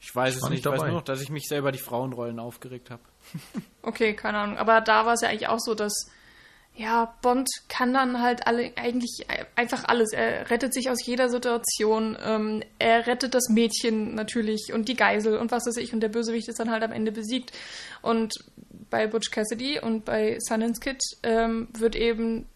Ich 0.00 0.16
weiß 0.16 0.34
ich 0.34 0.42
es 0.42 0.48
nicht. 0.48 0.64
Ich 0.64 0.72
weiß 0.72 0.80
nur 0.80 0.92
noch, 0.92 1.02
dass 1.02 1.20
ich 1.20 1.28
mich 1.28 1.46
selber 1.46 1.72
die 1.72 1.78
Frauenrollen 1.78 2.38
aufgeregt 2.38 2.90
habe. 2.90 3.02
okay, 3.82 4.14
keine 4.14 4.38
Ahnung. 4.38 4.56
Aber 4.56 4.80
da 4.80 5.04
war 5.04 5.12
es 5.12 5.20
ja 5.20 5.28
eigentlich 5.28 5.48
auch 5.48 5.60
so, 5.60 5.74
dass 5.74 6.10
ja, 6.74 7.14
Bond 7.22 7.48
kann 7.68 7.94
dann 7.94 8.20
halt 8.20 8.46
alle, 8.46 8.72
eigentlich 8.76 9.26
einfach 9.56 9.84
alles. 9.84 10.12
Er 10.12 10.50
rettet 10.50 10.74
sich 10.74 10.90
aus 10.90 11.04
jeder 11.04 11.30
Situation. 11.30 12.18
Ähm, 12.22 12.62
er 12.78 13.06
rettet 13.06 13.34
das 13.34 13.48
Mädchen 13.48 14.14
natürlich 14.14 14.72
und 14.74 14.88
die 14.88 14.96
Geisel 14.96 15.38
und 15.38 15.50
was 15.50 15.66
weiß 15.66 15.78
ich. 15.78 15.94
Und 15.94 16.00
der 16.00 16.10
Bösewicht 16.10 16.48
ist 16.48 16.60
dann 16.60 16.70
halt 16.70 16.82
am 16.82 16.92
Ende 16.92 17.12
besiegt. 17.12 17.52
Und 18.02 18.34
bei 18.90 19.06
Butch 19.06 19.30
Cassidy 19.30 19.80
und 19.80 20.04
bei 20.04 20.38
Sundance 20.40 20.80
Kid 20.80 21.00
ähm, 21.22 21.68
wird 21.72 21.96
eben 21.96 22.46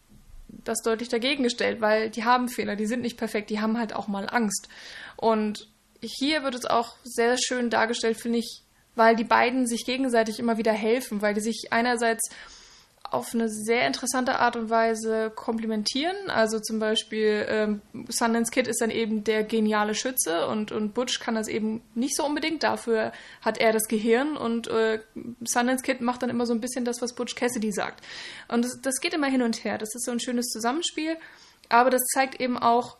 das 0.48 0.78
deutlich 0.82 1.08
dagegen 1.08 1.42
gestellt, 1.42 1.80
weil 1.80 2.10
die 2.10 2.24
haben 2.24 2.48
Fehler, 2.48 2.76
die 2.76 2.86
sind 2.86 3.02
nicht 3.02 3.16
perfekt, 3.16 3.50
die 3.50 3.60
haben 3.60 3.78
halt 3.78 3.94
auch 3.94 4.08
mal 4.08 4.28
Angst. 4.30 4.68
Und 5.16 5.68
hier 6.02 6.42
wird 6.42 6.54
es 6.54 6.64
auch 6.64 6.96
sehr 7.04 7.36
schön 7.38 7.70
dargestellt, 7.70 8.20
finde 8.20 8.38
ich, 8.38 8.62
weil 8.94 9.16
die 9.16 9.24
beiden 9.24 9.66
sich 9.66 9.84
gegenseitig 9.84 10.38
immer 10.38 10.58
wieder 10.58 10.72
helfen, 10.72 11.22
weil 11.22 11.34
die 11.34 11.40
sich 11.40 11.68
einerseits 11.70 12.30
auf 13.10 13.34
eine 13.34 13.48
sehr 13.48 13.86
interessante 13.86 14.38
Art 14.38 14.56
und 14.56 14.70
Weise 14.70 15.30
komplementieren. 15.34 16.16
Also 16.28 16.60
zum 16.60 16.78
Beispiel 16.78 17.44
ähm, 17.48 17.82
Sundance 18.08 18.52
Kid 18.52 18.68
ist 18.68 18.80
dann 18.80 18.90
eben 18.90 19.24
der 19.24 19.42
geniale 19.42 19.94
Schütze 19.94 20.46
und, 20.46 20.70
und 20.70 20.94
Butch 20.94 21.18
kann 21.18 21.34
das 21.34 21.48
eben 21.48 21.82
nicht 21.94 22.16
so 22.16 22.24
unbedingt. 22.24 22.62
Dafür 22.62 23.12
hat 23.42 23.58
er 23.58 23.72
das 23.72 23.88
Gehirn 23.88 24.36
und 24.36 24.68
äh, 24.68 25.00
Sundance 25.44 25.82
Kid 25.82 26.00
macht 26.00 26.22
dann 26.22 26.30
immer 26.30 26.46
so 26.46 26.54
ein 26.54 26.60
bisschen 26.60 26.84
das, 26.84 27.02
was 27.02 27.14
Butch 27.14 27.34
Cassidy 27.34 27.72
sagt. 27.72 28.04
Und 28.48 28.64
das, 28.64 28.80
das 28.80 29.00
geht 29.00 29.14
immer 29.14 29.28
hin 29.28 29.42
und 29.42 29.64
her. 29.64 29.76
Das 29.76 29.94
ist 29.94 30.04
so 30.04 30.12
ein 30.12 30.20
schönes 30.20 30.46
Zusammenspiel. 30.46 31.16
Aber 31.68 31.90
das 31.90 32.02
zeigt 32.14 32.40
eben 32.40 32.58
auch, 32.58 32.96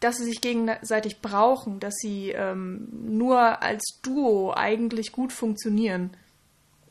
dass 0.00 0.18
sie 0.18 0.24
sich 0.24 0.42
gegenseitig 0.42 1.22
brauchen, 1.22 1.80
dass 1.80 1.94
sie 1.96 2.30
ähm, 2.30 2.88
nur 2.90 3.62
als 3.62 4.00
Duo 4.02 4.52
eigentlich 4.54 5.12
gut 5.12 5.32
funktionieren. 5.32 6.10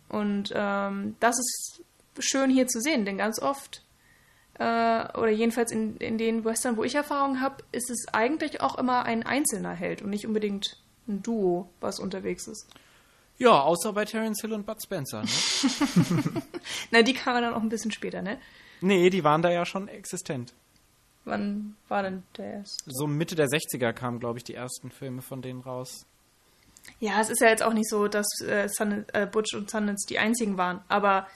Und 0.10 0.52
ähm, 0.56 1.16
das 1.20 1.38
ist 1.38 1.83
schön 2.20 2.49
hier 2.49 2.68
zu 2.68 2.80
sehen, 2.80 3.05
denn 3.05 3.18
ganz 3.18 3.39
oft, 3.39 3.84
äh, 4.59 4.64
oder 5.18 5.30
jedenfalls 5.30 5.72
in, 5.72 5.97
in 5.97 6.18
den 6.18 6.45
Western, 6.45 6.78
wo 6.78 6.84
ich 6.84 6.95
Erfahrung 6.95 7.41
habe, 7.41 7.64
ist 7.72 7.89
es 7.89 8.07
eigentlich 8.14 8.61
auch 8.61 8.78
immer 8.78 9.03
ein 9.05 9.24
einzelner 9.24 9.74
Held 9.74 10.01
und 10.01 10.09
nicht 10.09 10.28
unbedingt 10.28 10.78
ein 11.07 11.22
Duo, 11.22 11.70
was 11.80 11.99
unterwegs 11.99 12.47
ist. 12.47 12.68
Ja, 13.38 13.61
außer 13.61 13.93
bei 13.93 14.05
Terence 14.05 14.41
Hill 14.41 14.53
und 14.53 14.66
Bud 14.66 14.82
Spencer. 14.82 15.24
Ne? 15.24 15.30
Na, 16.91 17.01
die 17.01 17.14
kamen 17.14 17.41
dann 17.41 17.53
auch 17.53 17.61
ein 17.61 17.70
bisschen 17.70 17.91
später, 17.91 18.22
ne? 18.22 18.39
Nee, 18.82 19.09
die 19.09 19.24
waren 19.24 19.41
da 19.41 19.49
ja 19.49 19.66
schon 19.66 19.88
existent. 19.88 20.53
Wann 21.26 21.76
war 21.88 22.03
denn 22.03 22.24
der 22.38 22.53
erste? 22.53 22.84
So 22.86 23.07
Mitte 23.07 23.36
der 23.36 23.47
60er 23.47 23.93
kamen, 23.93 24.20
glaube 24.20 24.38
ich, 24.38 24.43
die 24.43 24.53
ersten 24.53 24.91
Filme 24.91 25.22
von 25.22 25.41
denen 25.41 25.61
raus. 25.61 26.05
Ja, 26.99 27.22
es 27.22 27.30
ist 27.30 27.41
ja 27.41 27.47
jetzt 27.47 27.64
auch 27.64 27.74
nicht 27.74 27.89
so, 27.89 28.07
dass 28.07 28.28
äh, 28.41 28.68
Sun, 28.68 29.05
äh, 29.14 29.26
Butch 29.26 29.53
und 29.53 29.70
Sundance 29.70 30.05
die 30.07 30.20
einzigen 30.20 30.57
waren, 30.57 30.82
aber. 30.88 31.28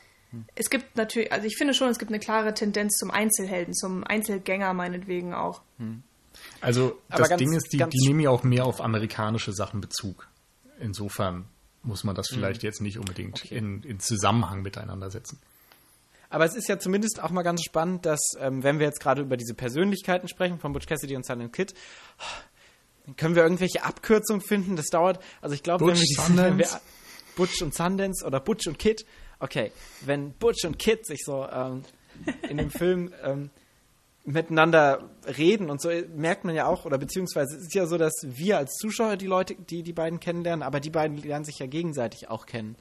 Es 0.56 0.70
gibt 0.70 0.98
natürlich, 0.98 1.32
also 1.32 1.48
ich 1.48 1.56
finde 1.58 1.74
schon, 1.74 1.90
es 1.90 2.00
gibt 2.00 2.12
eine 2.12 2.20
klare 2.20 2.54
Tendenz 2.54 2.98
zum 2.98 3.12
Einzelhelden, 3.12 3.74
zum 3.74 4.04
Einzelgänger 4.04 4.74
meinetwegen 4.74 5.34
auch. 5.34 5.62
Hm. 5.78 6.04
Also 6.62 7.00
das 7.10 7.30
ganz, 7.30 7.40
Ding 7.40 7.54
ist, 7.54 7.72
die, 7.74 7.78
die 7.78 8.08
nehmen 8.08 8.20
ja 8.20 8.30
auch 8.30 8.44
mehr 8.44 8.66
auf 8.66 8.82
amerikanische 8.82 9.54
Sachen 9.54 9.82
Bezug. 9.82 10.28
Insofern 10.80 11.46
muss 11.84 12.04
man 12.04 12.16
das 12.16 12.30
hm. 12.30 12.38
vielleicht 12.38 12.62
hm. 12.62 12.68
jetzt 12.68 12.82
nicht 12.82 13.00
unbedingt 13.00 13.44
okay. 13.46 13.58
in, 13.58 13.84
in 13.84 14.00
Zusammenhang 14.00 14.62
miteinander 14.62 15.10
setzen. 15.10 15.40
Aber 16.30 16.46
es 16.46 16.56
ist 16.56 16.68
ja 16.68 16.78
zumindest 16.78 17.22
auch 17.22 17.30
mal 17.30 17.44
ganz 17.44 17.64
spannend, 17.64 18.06
dass, 18.06 18.20
ähm, 18.40 18.62
wenn 18.64 18.80
wir 18.80 18.86
jetzt 18.86 19.00
gerade 19.00 19.22
über 19.22 19.38
diese 19.38 19.54
Persönlichkeiten 19.54 20.28
sprechen, 20.28 20.60
von 20.60 20.74
Butch 20.74 20.86
Cassidy 20.86 21.16
und 21.16 21.26
Silent 21.26 21.54
Kid, 21.54 21.74
können 23.16 23.36
wir 23.36 23.44
irgendwelche 23.44 23.84
Abkürzungen 23.84 24.42
finden? 24.42 24.76
Das 24.76 24.88
dauert, 24.88 25.24
also 25.40 25.56
ich 25.56 25.64
glaube, 25.64 25.86
wenn 25.86 25.96
wir, 25.96 26.02
die, 26.02 26.18
wenn 26.38 26.58
wir 26.58 26.68
Butch 27.38 27.62
und 27.62 27.74
Sundance 27.74 28.26
oder 28.26 28.42
Butch 28.42 28.68
und 28.68 28.78
Kid, 28.78 29.06
okay, 29.40 29.72
wenn 30.02 30.34
Butch 30.34 30.66
und 30.66 30.80
Kid 30.80 31.06
sich 31.06 31.24
so 31.24 31.48
ähm, 31.48 31.84
in 32.50 32.58
dem 32.58 32.72
Film 32.72 33.14
ähm, 33.24 33.50
miteinander 34.26 35.10
reden 35.38 35.70
und 35.70 35.82
so 35.82 35.90
merkt 36.16 36.44
man 36.44 36.54
ja 36.54 36.68
auch, 36.68 36.86
oder 36.86 36.98
beziehungsweise 36.98 37.56
es 37.56 37.64
ist 37.64 37.74
ja 37.74 37.86
so, 37.86 37.98
dass 37.98 38.14
wir 38.24 38.58
als 38.58 38.74
Zuschauer 38.76 39.16
die 39.16 39.28
Leute, 39.28 39.56
die 39.56 39.84
die 39.84 39.94
beiden 39.94 40.20
kennenlernen, 40.20 40.64
aber 40.64 40.80
die 40.80 40.90
beiden 40.90 41.18
lernen 41.18 41.46
sich 41.46 41.60
ja 41.60 41.66
gegenseitig 41.66 42.30
auch 42.30 42.46
kennen. 42.46 42.76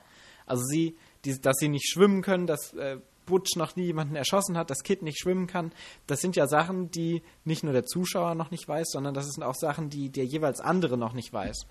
Also 0.44 0.64
sie, 0.64 0.96
die, 1.24 1.40
dass 1.40 1.56
sie 1.58 1.68
nicht 1.68 1.88
schwimmen 1.88 2.22
können, 2.22 2.46
dass 2.46 2.72
äh, 2.74 2.98
Butch 3.26 3.56
noch 3.56 3.76
nie 3.76 3.86
jemanden 3.86 4.16
erschossen 4.16 4.56
hat, 4.56 4.70
das 4.70 4.82
Kid 4.82 5.02
nicht 5.02 5.20
schwimmen 5.20 5.46
kann. 5.46 5.72
Das 6.06 6.20
sind 6.20 6.36
ja 6.36 6.46
Sachen, 6.46 6.90
die 6.90 7.22
nicht 7.44 7.64
nur 7.64 7.72
der 7.72 7.84
Zuschauer 7.84 8.34
noch 8.34 8.50
nicht 8.50 8.66
weiß, 8.66 8.88
sondern 8.90 9.14
das 9.14 9.26
sind 9.26 9.42
auch 9.42 9.54
Sachen, 9.54 9.90
die 9.90 10.08
der 10.10 10.24
jeweils 10.24 10.60
andere 10.60 10.96
noch 10.96 11.12
nicht 11.12 11.32
weiß. 11.32 11.66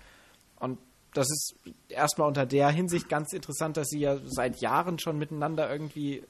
Und 0.60 0.78
das 1.16 1.30
ist 1.30 1.54
erstmal 1.88 2.28
unter 2.28 2.44
der 2.44 2.68
Hinsicht 2.68 3.08
ganz 3.08 3.32
interessant, 3.32 3.78
dass 3.78 3.88
sie 3.88 4.00
ja 4.00 4.18
seit 4.24 4.60
Jahren 4.60 4.98
schon 4.98 5.18
miteinander 5.18 5.70
irgendwie 5.70 6.22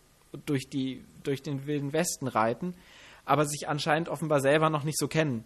durch, 0.45 0.69
die, 0.69 1.05
durch 1.25 1.43
den 1.43 1.67
Wilden 1.67 1.93
Westen 1.93 2.29
reiten, 2.29 2.75
aber 3.25 3.47
sich 3.47 3.69
anscheinend 3.69 4.09
offenbar 4.09 4.41
selber 4.41 4.71
noch 4.71 4.85
nicht 4.85 4.99
so 4.99 5.09
kennen. 5.09 5.45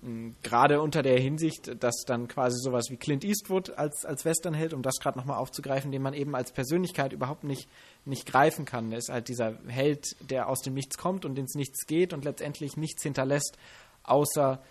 Hm, 0.00 0.36
gerade 0.42 0.80
unter 0.80 1.02
der 1.02 1.20
Hinsicht, 1.20 1.82
dass 1.82 2.04
dann 2.06 2.28
quasi 2.28 2.56
sowas 2.62 2.86
wie 2.88 2.96
Clint 2.96 3.24
Eastwood 3.24 3.70
als, 3.70 4.06
als 4.06 4.24
Westernheld, 4.24 4.72
um 4.72 4.80
das 4.80 4.98
gerade 5.00 5.18
nochmal 5.18 5.36
aufzugreifen, 5.36 5.92
den 5.92 6.00
man 6.00 6.14
eben 6.14 6.34
als 6.34 6.52
Persönlichkeit 6.52 7.12
überhaupt 7.12 7.44
nicht, 7.44 7.68
nicht 8.06 8.24
greifen 8.24 8.64
kann. 8.64 8.90
Er 8.90 8.98
ist 8.98 9.10
halt 9.10 9.28
dieser 9.28 9.58
Held, 9.66 10.16
der 10.30 10.48
aus 10.48 10.62
dem 10.62 10.72
Nichts 10.72 10.96
kommt 10.96 11.26
und 11.26 11.38
ins 11.38 11.54
Nichts 11.54 11.86
geht 11.86 12.14
und 12.14 12.24
letztendlich 12.24 12.78
nichts 12.78 13.02
hinterlässt, 13.02 13.58
außer 14.04 14.62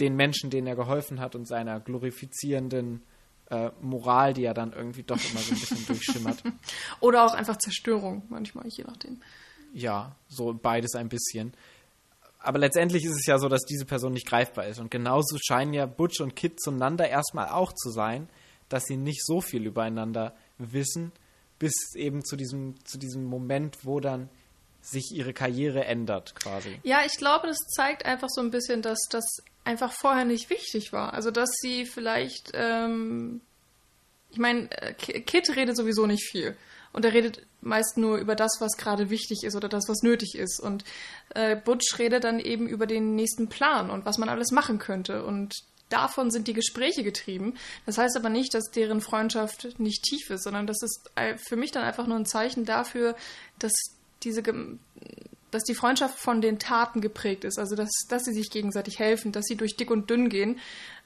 den 0.00 0.16
Menschen, 0.16 0.50
denen 0.50 0.66
er 0.66 0.76
geholfen 0.76 1.20
hat 1.20 1.34
und 1.34 1.46
seiner 1.46 1.80
glorifizierenden 1.80 3.02
äh, 3.50 3.70
Moral, 3.80 4.34
die 4.34 4.44
er 4.44 4.54
dann 4.54 4.72
irgendwie 4.72 5.02
doch 5.02 5.18
immer 5.30 5.40
so 5.40 5.54
ein 5.54 5.60
bisschen 5.60 5.86
durchschimmert. 5.86 6.42
Oder 7.00 7.24
auch 7.24 7.34
einfach 7.34 7.56
Zerstörung, 7.56 8.22
manchmal, 8.28 8.66
je 8.68 8.84
nachdem. 8.84 9.20
Ja, 9.72 10.16
so 10.28 10.54
beides 10.54 10.94
ein 10.94 11.08
bisschen 11.08 11.52
aber 12.40 12.58
letztendlich 12.58 13.04
ist 13.04 13.16
es 13.16 13.26
ja 13.26 13.38
so, 13.38 13.48
dass 13.48 13.64
diese 13.64 13.84
Person 13.84 14.12
nicht 14.12 14.26
greifbar 14.26 14.66
ist. 14.66 14.78
Und 14.78 14.90
genauso 14.90 15.36
scheinen 15.38 15.74
ja 15.74 15.86
Butch 15.86 16.20
und 16.20 16.36
Kid 16.36 16.60
zueinander 16.60 17.08
erstmal 17.08 17.48
auch 17.48 17.72
zu 17.72 17.90
sein, 17.90 18.28
dass 18.68 18.84
sie 18.84 18.96
nicht 18.96 19.24
so 19.24 19.40
viel 19.40 19.66
übereinander 19.66 20.34
wissen, 20.58 21.12
bis 21.58 21.94
eben 21.94 22.24
zu 22.24 22.36
diesem, 22.36 22.74
zu 22.84 22.98
diesem 22.98 23.24
Moment, 23.24 23.78
wo 23.84 24.00
dann 24.00 24.28
sich 24.80 25.10
ihre 25.12 25.32
Karriere 25.32 25.84
ändert, 25.84 26.34
quasi. 26.36 26.78
Ja, 26.84 27.00
ich 27.04 27.16
glaube, 27.16 27.48
das 27.48 27.58
zeigt 27.74 28.04
einfach 28.06 28.28
so 28.30 28.40
ein 28.40 28.50
bisschen, 28.50 28.80
dass 28.80 28.98
das 29.10 29.24
einfach 29.68 29.92
vorher 29.92 30.24
nicht 30.24 30.48
wichtig 30.48 30.92
war. 30.92 31.12
Also, 31.12 31.30
dass 31.30 31.50
sie 31.60 31.84
vielleicht, 31.84 32.52
ähm, 32.54 33.42
ich 34.30 34.38
meine, 34.38 34.70
äh, 34.72 34.94
Kid 34.94 35.54
redet 35.54 35.76
sowieso 35.76 36.06
nicht 36.06 36.26
viel. 36.26 36.56
Und 36.94 37.04
er 37.04 37.12
redet 37.12 37.46
meist 37.60 37.98
nur 37.98 38.16
über 38.16 38.34
das, 38.34 38.52
was 38.60 38.78
gerade 38.78 39.10
wichtig 39.10 39.44
ist 39.44 39.54
oder 39.54 39.68
das, 39.68 39.84
was 39.88 40.02
nötig 40.02 40.36
ist. 40.36 40.58
Und 40.58 40.84
äh, 41.34 41.54
Butch 41.54 41.98
redet 41.98 42.24
dann 42.24 42.40
eben 42.40 42.66
über 42.66 42.86
den 42.86 43.14
nächsten 43.14 43.48
Plan 43.48 43.90
und 43.90 44.06
was 44.06 44.16
man 44.16 44.30
alles 44.30 44.52
machen 44.52 44.78
könnte. 44.78 45.22
Und 45.22 45.54
davon 45.90 46.30
sind 46.30 46.48
die 46.48 46.54
Gespräche 46.54 47.02
getrieben. 47.02 47.54
Das 47.84 47.98
heißt 47.98 48.16
aber 48.16 48.30
nicht, 48.30 48.54
dass 48.54 48.70
deren 48.70 49.02
Freundschaft 49.02 49.78
nicht 49.78 50.02
tief 50.02 50.30
ist, 50.30 50.44
sondern 50.44 50.66
das 50.66 50.82
ist 50.82 51.10
für 51.36 51.56
mich 51.56 51.72
dann 51.72 51.84
einfach 51.84 52.06
nur 52.06 52.16
ein 52.16 52.26
Zeichen 52.26 52.64
dafür, 52.64 53.16
dass 53.58 53.72
diese 54.22 54.42
dass 55.50 55.64
die 55.64 55.74
Freundschaft 55.74 56.18
von 56.18 56.40
den 56.40 56.58
Taten 56.58 57.00
geprägt 57.00 57.44
ist, 57.44 57.58
also 57.58 57.76
dass, 57.76 57.90
dass 58.08 58.24
sie 58.24 58.32
sich 58.32 58.50
gegenseitig 58.50 58.98
helfen, 58.98 59.32
dass 59.32 59.46
sie 59.46 59.56
durch 59.56 59.76
dick 59.76 59.90
und 59.90 60.10
dünn 60.10 60.28
gehen. 60.28 60.58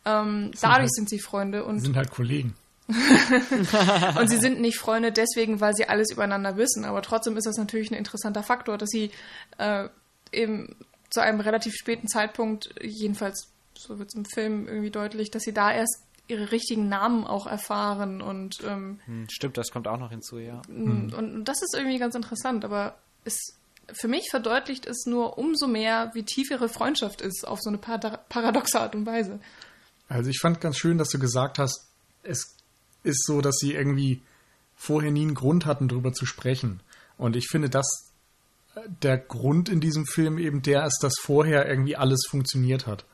Ähm, 0.04 0.50
dadurch 0.60 0.80
halt, 0.80 0.94
sind 0.94 1.08
sie 1.08 1.20
Freunde 1.20 1.64
und 1.64 1.80
sind 1.80 1.96
halt 1.96 2.10
Kollegen. 2.10 2.54
und 2.88 4.28
sie 4.28 4.38
sind 4.38 4.60
nicht 4.60 4.78
Freunde 4.78 5.12
deswegen, 5.12 5.60
weil 5.60 5.74
sie 5.74 5.88
alles 5.88 6.10
übereinander 6.10 6.56
wissen. 6.56 6.84
Aber 6.84 7.02
trotzdem 7.02 7.36
ist 7.36 7.46
das 7.46 7.56
natürlich 7.56 7.90
ein 7.90 7.96
interessanter 7.96 8.42
Faktor, 8.42 8.76
dass 8.76 8.90
sie 8.90 9.10
äh, 9.58 9.88
eben 10.32 10.76
zu 11.10 11.20
einem 11.20 11.40
relativ 11.40 11.74
späten 11.74 12.08
Zeitpunkt, 12.08 12.74
jedenfalls 12.82 13.48
so 13.74 13.98
wird 13.98 14.08
es 14.08 14.14
im 14.14 14.24
Film 14.24 14.66
irgendwie 14.66 14.90
deutlich, 14.90 15.30
dass 15.30 15.42
sie 15.42 15.52
da 15.52 15.72
erst 15.72 16.02
ihre 16.28 16.52
richtigen 16.52 16.88
Namen 16.88 17.26
auch 17.26 17.46
erfahren 17.46 18.22
und 18.22 18.58
ähm, 18.64 19.00
hm, 19.06 19.26
stimmt, 19.28 19.58
das 19.58 19.70
kommt 19.70 19.88
auch 19.88 19.98
noch 19.98 20.10
hinzu, 20.10 20.38
ja. 20.38 20.62
Und, 20.68 21.14
und 21.14 21.44
das 21.44 21.62
ist 21.62 21.74
irgendwie 21.76 21.98
ganz 21.98 22.14
interessant, 22.14 22.64
aber 22.64 22.96
es 23.24 23.56
für 23.92 24.08
mich 24.08 24.28
verdeutlicht 24.30 24.86
es 24.86 25.06
nur 25.06 25.38
umso 25.38 25.66
mehr, 25.66 26.10
wie 26.14 26.22
tief 26.22 26.50
ihre 26.50 26.68
Freundschaft 26.68 27.20
ist, 27.20 27.46
auf 27.46 27.60
so 27.60 27.70
eine 27.70 27.78
paradoxe 27.78 28.80
Art 28.80 28.94
und 28.94 29.06
Weise. 29.06 29.40
Also 30.08 30.30
ich 30.30 30.38
fand 30.40 30.60
ganz 30.60 30.76
schön, 30.76 30.98
dass 30.98 31.08
du 31.08 31.18
gesagt 31.18 31.58
hast, 31.58 31.88
es 32.22 32.56
ist 33.02 33.24
so, 33.26 33.40
dass 33.40 33.56
sie 33.56 33.74
irgendwie 33.74 34.22
vorher 34.76 35.10
nie 35.10 35.22
einen 35.22 35.34
Grund 35.34 35.66
hatten, 35.66 35.88
darüber 35.88 36.12
zu 36.12 36.26
sprechen. 36.26 36.80
Und 37.18 37.36
ich 37.36 37.48
finde, 37.48 37.70
dass 37.70 38.12
der 39.02 39.18
Grund 39.18 39.68
in 39.68 39.80
diesem 39.80 40.06
Film 40.06 40.38
eben 40.38 40.62
der 40.62 40.86
ist, 40.86 41.00
dass 41.02 41.14
vorher 41.20 41.68
irgendwie 41.68 41.96
alles 41.96 42.26
funktioniert 42.28 42.86
hat. 42.86 43.04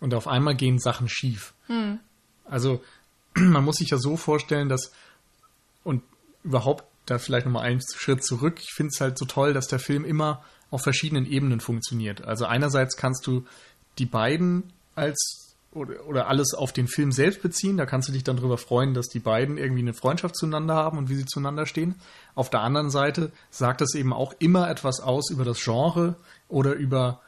Und 0.00 0.14
auf 0.14 0.28
einmal 0.28 0.54
gehen 0.54 0.78
Sachen 0.78 1.08
schief. 1.08 1.54
Hm. 1.66 1.98
Also, 2.44 2.82
man 3.34 3.64
muss 3.64 3.76
sich 3.76 3.90
ja 3.90 3.98
so 3.98 4.16
vorstellen, 4.16 4.68
dass, 4.68 4.92
und 5.84 6.02
überhaupt 6.44 6.84
da 7.10 7.18
vielleicht 7.18 7.46
nochmal 7.46 7.64
einen 7.64 7.80
Schritt 7.80 8.24
zurück, 8.24 8.60
ich 8.60 8.72
finde 8.74 8.90
es 8.94 9.00
halt 9.00 9.18
so 9.18 9.24
toll, 9.24 9.52
dass 9.52 9.66
der 9.66 9.78
Film 9.78 10.04
immer 10.04 10.44
auf 10.70 10.82
verschiedenen 10.82 11.26
Ebenen 11.26 11.60
funktioniert. 11.60 12.24
Also 12.24 12.44
einerseits 12.44 12.96
kannst 12.96 13.26
du 13.26 13.44
die 13.98 14.06
beiden 14.06 14.72
als 14.94 15.48
oder, 15.72 16.06
oder 16.06 16.28
alles 16.28 16.54
auf 16.54 16.72
den 16.72 16.88
Film 16.88 17.12
selbst 17.12 17.42
beziehen. 17.42 17.76
Da 17.76 17.86
kannst 17.86 18.08
du 18.08 18.12
dich 18.12 18.24
dann 18.24 18.36
darüber 18.36 18.58
freuen, 18.58 18.94
dass 18.94 19.08
die 19.08 19.20
beiden 19.20 19.58
irgendwie 19.58 19.82
eine 19.82 19.94
Freundschaft 19.94 20.36
zueinander 20.36 20.74
haben 20.74 20.98
und 20.98 21.08
wie 21.08 21.14
sie 21.14 21.26
zueinander 21.26 21.66
stehen. 21.66 21.94
Auf 22.34 22.50
der 22.50 22.60
anderen 22.60 22.90
Seite 22.90 23.32
sagt 23.50 23.80
es 23.80 23.94
eben 23.94 24.12
auch 24.12 24.34
immer 24.38 24.70
etwas 24.70 25.00
aus 25.00 25.30
über 25.30 25.44
das 25.44 25.62
Genre 25.62 26.16
oder 26.48 26.74
über 26.74 27.20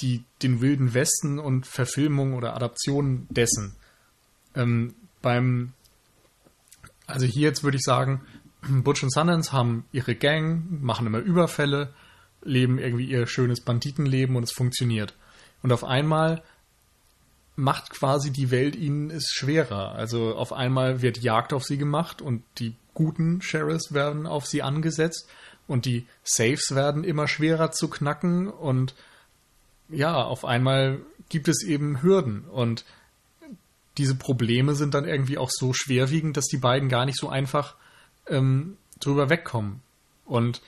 die, 0.00 0.24
den 0.42 0.60
wilden 0.60 0.94
Westen 0.94 1.38
und 1.38 1.66
Verfilmung 1.66 2.34
oder 2.34 2.54
Adaption 2.54 3.26
dessen. 3.30 3.74
Ähm, 4.54 4.94
beim, 5.22 5.72
also 7.06 7.26
hier 7.26 7.48
jetzt 7.48 7.62
würde 7.62 7.76
ich 7.76 7.84
sagen, 7.84 8.22
Butch 8.84 9.02
und 9.02 9.12
Sundance 9.12 9.52
haben 9.52 9.84
ihre 9.92 10.14
Gang, 10.14 10.82
machen 10.82 11.06
immer 11.06 11.18
Überfälle, 11.18 11.92
leben 12.42 12.78
irgendwie 12.78 13.06
ihr 13.06 13.26
schönes 13.26 13.60
Banditenleben 13.60 14.36
und 14.36 14.44
es 14.44 14.52
funktioniert. 14.52 15.14
Und 15.62 15.72
auf 15.72 15.84
einmal 15.84 16.42
macht 17.54 17.90
quasi 17.90 18.32
die 18.32 18.50
Welt 18.50 18.76
ihnen 18.76 19.10
es 19.10 19.30
schwerer. 19.32 19.92
Also 19.92 20.34
auf 20.34 20.52
einmal 20.52 21.02
wird 21.02 21.18
Jagd 21.18 21.52
auf 21.52 21.64
sie 21.64 21.76
gemacht 21.76 22.22
und 22.22 22.42
die 22.58 22.74
guten 22.94 23.42
Sheriffs 23.42 23.92
werden 23.92 24.26
auf 24.26 24.46
sie 24.46 24.62
angesetzt 24.62 25.28
und 25.66 25.84
die 25.84 26.06
Safes 26.24 26.74
werden 26.74 27.04
immer 27.04 27.28
schwerer 27.28 27.70
zu 27.70 27.88
knacken 27.88 28.48
und 28.48 28.94
ja, 29.88 30.22
auf 30.22 30.44
einmal 30.44 31.00
gibt 31.28 31.48
es 31.48 31.62
eben 31.62 32.02
Hürden 32.02 32.44
und 32.44 32.84
diese 33.98 34.14
Probleme 34.14 34.74
sind 34.74 34.94
dann 34.94 35.06
irgendwie 35.06 35.38
auch 35.38 35.50
so 35.50 35.72
schwerwiegend, 35.74 36.36
dass 36.36 36.46
die 36.46 36.58
beiden 36.58 36.88
gar 36.88 37.04
nicht 37.04 37.18
so 37.18 37.28
einfach 37.28 37.76
ähm, 38.28 38.76
drüber 39.00 39.30
wegkommen. 39.30 39.80
Und 40.24 40.60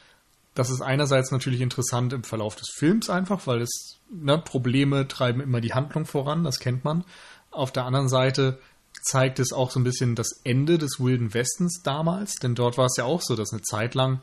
das 0.55 0.71
ist 0.71 0.83
einerseits 0.83 1.31
natürlich 1.31 1.61
interessant 1.61 2.13
im 2.13 2.25
Verlauf 2.25 2.55
des 2.57 2.69
Films 2.77 3.11
einfach, 3.11 3.47
weil 3.47 3.61
es 3.61 3.99
ne, 4.11 4.39
Probleme 4.39 5.09
treiben 5.09 5.41
immer 5.41 5.61
die 5.61 5.75
Handlung 5.75 6.07
voran, 6.07 6.45
das 6.45 6.61
kennt 6.61 6.85
man. 6.85 7.05
Auf 7.51 7.73
der 7.73 7.85
anderen 7.85 8.09
Seite 8.09 8.59
zeigt 9.03 9.39
es 9.39 9.53
auch 9.53 9.71
so 9.71 9.81
ein 9.81 9.85
bisschen 9.85 10.15
das 10.15 10.41
Ende 10.45 10.79
des 10.79 11.01
Wilden 11.01 11.35
Westens 11.35 11.83
damals, 11.83 12.37
denn 12.37 12.55
dort 12.55 12.79
war 12.79 12.87
es 12.87 12.97
ja 12.97 13.05
auch 13.05 13.21
so, 13.21 13.35
dass 13.35 13.53
eine 13.53 13.63
Zeit 13.63 13.95
lang 13.95 14.21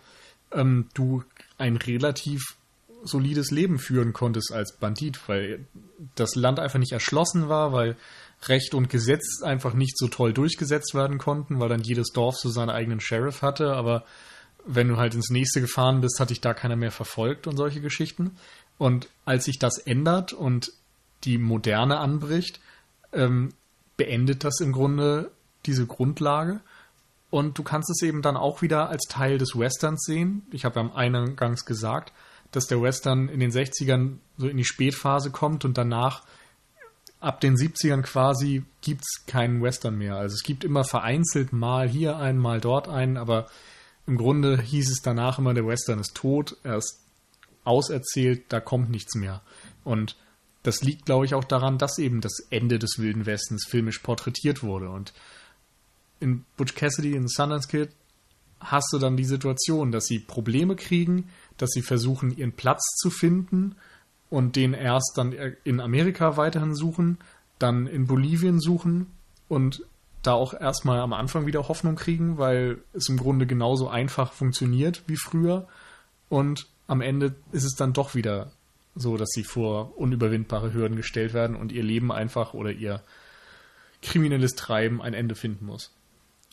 ähm, 0.51 0.87
du 0.93 1.23
ein 1.57 1.77
relativ 1.77 2.55
solides 3.03 3.51
Leben 3.51 3.79
führen 3.79 4.13
konntest 4.13 4.51
als 4.51 4.77
Bandit, 4.77 5.27
weil 5.27 5.65
das 6.15 6.35
Land 6.35 6.59
einfach 6.59 6.79
nicht 6.79 6.91
erschlossen 6.91 7.49
war, 7.49 7.73
weil 7.73 7.97
Recht 8.47 8.73
und 8.73 8.89
Gesetz 8.89 9.41
einfach 9.43 9.73
nicht 9.73 9.97
so 9.97 10.07
toll 10.07 10.33
durchgesetzt 10.33 10.93
werden 10.95 11.17
konnten, 11.17 11.59
weil 11.59 11.69
dann 11.69 11.81
jedes 11.81 12.11
Dorf 12.11 12.37
so 12.37 12.49
seinen 12.49 12.69
eigenen 12.69 12.99
Sheriff 12.99 13.41
hatte, 13.41 13.73
aber 13.73 14.03
wenn 14.65 14.87
du 14.87 14.97
halt 14.97 15.13
ins 15.15 15.29
nächste 15.29 15.61
gefahren 15.61 16.01
bist, 16.01 16.19
hat 16.19 16.29
dich 16.29 16.41
da 16.41 16.53
keiner 16.53 16.75
mehr 16.75 16.91
verfolgt 16.91 17.47
und 17.47 17.57
solche 17.57 17.81
Geschichten. 17.81 18.37
Und 18.77 19.09
als 19.25 19.45
sich 19.45 19.59
das 19.59 19.77
ändert 19.77 20.33
und 20.33 20.71
die 21.23 21.37
Moderne 21.37 21.97
anbricht, 21.97 22.59
ähm, 23.13 23.53
beendet 23.97 24.43
das 24.43 24.59
im 24.59 24.71
Grunde 24.71 25.31
diese 25.65 25.85
Grundlage. 25.85 26.61
Und 27.29 27.57
du 27.57 27.63
kannst 27.63 27.89
es 27.89 28.01
eben 28.01 28.21
dann 28.21 28.37
auch 28.37 28.61
wieder 28.61 28.89
als 28.89 29.03
Teil 29.07 29.37
des 29.37 29.57
Westerns 29.57 30.03
sehen. 30.03 30.45
Ich 30.51 30.65
habe 30.65 30.79
ja 30.79 30.81
am 30.81 30.91
Eingangs 30.91 31.65
gesagt, 31.65 32.11
dass 32.51 32.67
der 32.67 32.81
Western 32.81 33.29
in 33.29 33.39
den 33.39 33.51
60ern 33.51 34.17
so 34.37 34.47
in 34.47 34.57
die 34.57 34.65
Spätphase 34.65 35.31
kommt 35.31 35.63
und 35.63 35.77
danach 35.77 36.23
ab 37.21 37.39
den 37.39 37.55
70ern 37.55 38.01
quasi 38.01 38.65
gibt 38.81 39.03
es 39.03 39.25
keinen 39.27 39.61
Western 39.61 39.97
mehr. 39.97 40.15
Also 40.15 40.33
es 40.33 40.43
gibt 40.43 40.63
immer 40.63 40.83
vereinzelt 40.83 41.53
mal 41.53 41.87
hier 41.87 42.17
einen, 42.17 42.39
mal 42.39 42.59
dort 42.59 42.89
einen, 42.89 43.15
aber 43.15 43.47
im 44.07 44.17
Grunde 44.17 44.59
hieß 44.59 44.89
es 44.91 45.01
danach 45.01 45.39
immer, 45.39 45.53
der 45.53 45.65
Western 45.65 45.99
ist 45.99 46.15
tot, 46.15 46.57
er 46.63 46.77
ist 46.77 46.99
auserzählt, 47.63 48.45
da 48.49 48.59
kommt 48.59 48.89
nichts 48.89 49.15
mehr. 49.15 49.41
Und 49.83 50.17
das 50.63 50.81
liegt, 50.81 51.05
glaube 51.05 51.25
ich, 51.25 51.35
auch 51.35 51.43
daran, 51.43 51.77
dass 51.77 51.99
eben 51.99 52.21
das 52.21 52.39
Ende 52.49 52.79
des 52.79 52.97
Wilden 52.97 53.27
Westens 53.27 53.65
filmisch 53.69 53.99
porträtiert 53.99 54.63
wurde. 54.63 54.89
Und 54.89 55.13
in 56.19 56.43
Butch 56.57 56.73
Cassidy 56.73 57.15
in 57.15 57.27
Sundance 57.27 57.67
Kid 57.67 57.89
hast 58.59 58.91
du 58.93 58.97
dann 58.97 59.15
die 59.15 59.25
Situation, 59.25 59.91
dass 59.91 60.05
sie 60.05 60.19
Probleme 60.19 60.75
kriegen, 60.75 61.29
dass 61.57 61.69
sie 61.71 61.81
versuchen, 61.83 62.35
ihren 62.35 62.53
Platz 62.53 62.83
zu 62.97 63.11
finden 63.11 63.75
und 64.31 64.55
den 64.55 64.73
erst 64.73 65.11
dann 65.17 65.33
in 65.63 65.79
Amerika 65.79 66.37
weiterhin 66.37 66.73
suchen, 66.73 67.19
dann 67.59 67.85
in 67.85 68.07
Bolivien 68.07 68.59
suchen 68.59 69.07
und 69.47 69.83
da 70.23 70.33
auch 70.33 70.53
erstmal 70.53 70.99
am 71.01 71.13
Anfang 71.13 71.45
wieder 71.45 71.67
Hoffnung 71.67 71.95
kriegen, 71.95 72.37
weil 72.37 72.77
es 72.93 73.09
im 73.09 73.17
Grunde 73.17 73.45
genauso 73.45 73.89
einfach 73.89 74.31
funktioniert 74.31 75.03
wie 75.07 75.17
früher. 75.17 75.67
Und 76.29 76.67
am 76.87 77.01
Ende 77.01 77.35
ist 77.51 77.65
es 77.65 77.75
dann 77.75 77.93
doch 77.93 78.15
wieder 78.15 78.51
so, 78.95 79.17
dass 79.17 79.29
sie 79.31 79.43
vor 79.43 79.97
unüberwindbare 79.97 80.73
Hürden 80.73 80.95
gestellt 80.95 81.33
werden 81.33 81.55
und 81.55 81.71
ihr 81.71 81.83
Leben 81.83 82.11
einfach 82.11 82.53
oder 82.53 82.71
ihr 82.71 83.01
kriminelles 84.01 84.53
Treiben 84.55 85.01
ein 85.01 85.13
Ende 85.13 85.35
finden 85.35 85.65
muss. 85.65 85.91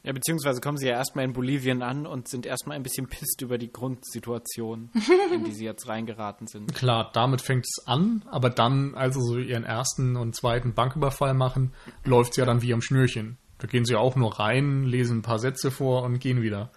Ja, 0.05 0.13
beziehungsweise 0.13 0.61
kommen 0.61 0.79
sie 0.79 0.87
ja 0.87 0.93
erstmal 0.93 1.25
in 1.25 1.33
Bolivien 1.33 1.83
an 1.83 2.07
und 2.07 2.29
sind 2.29 2.47
erstmal 2.47 2.77
ein 2.77 2.85
bisschen 2.85 3.09
pisst 3.09 3.43
über 3.43 3.59
die 3.59 3.73
Grundsituation, 3.73 4.91
in 5.35 5.45
die 5.45 5.53
sie 5.53 5.65
jetzt 5.65 5.89
reingeraten 5.89 6.47
sind. 6.47 6.73
Klar, 6.75 7.11
damit 7.13 7.43
fängt 7.43 7.67
es 7.67 7.87
an, 7.87 8.25
aber 8.31 8.49
dann, 8.49 8.95
als 8.95 9.17
sie 9.17 9.23
so 9.23 9.39
ihren 9.39 9.65
ersten 9.65 10.17
und 10.17 10.37
zweiten 10.37 10.73
Banküberfall 10.73 11.35
machen, 11.35 11.73
läuft 12.05 12.33
es 12.33 12.37
ja 12.37 12.45
dann 12.45 12.63
wie 12.63 12.73
am 12.73 12.81
Schnürchen. 12.81 13.39
Da 13.59 13.67
gehen 13.67 13.85
sie 13.85 13.97
auch 13.97 14.15
nur 14.15 14.39
rein, 14.39 14.85
lesen 14.85 15.19
ein 15.19 15.23
paar 15.23 15.41
Sätze 15.41 15.73
vor 15.73 16.05
und 16.05 16.21
gehen 16.21 16.43
wieder. 16.43 16.71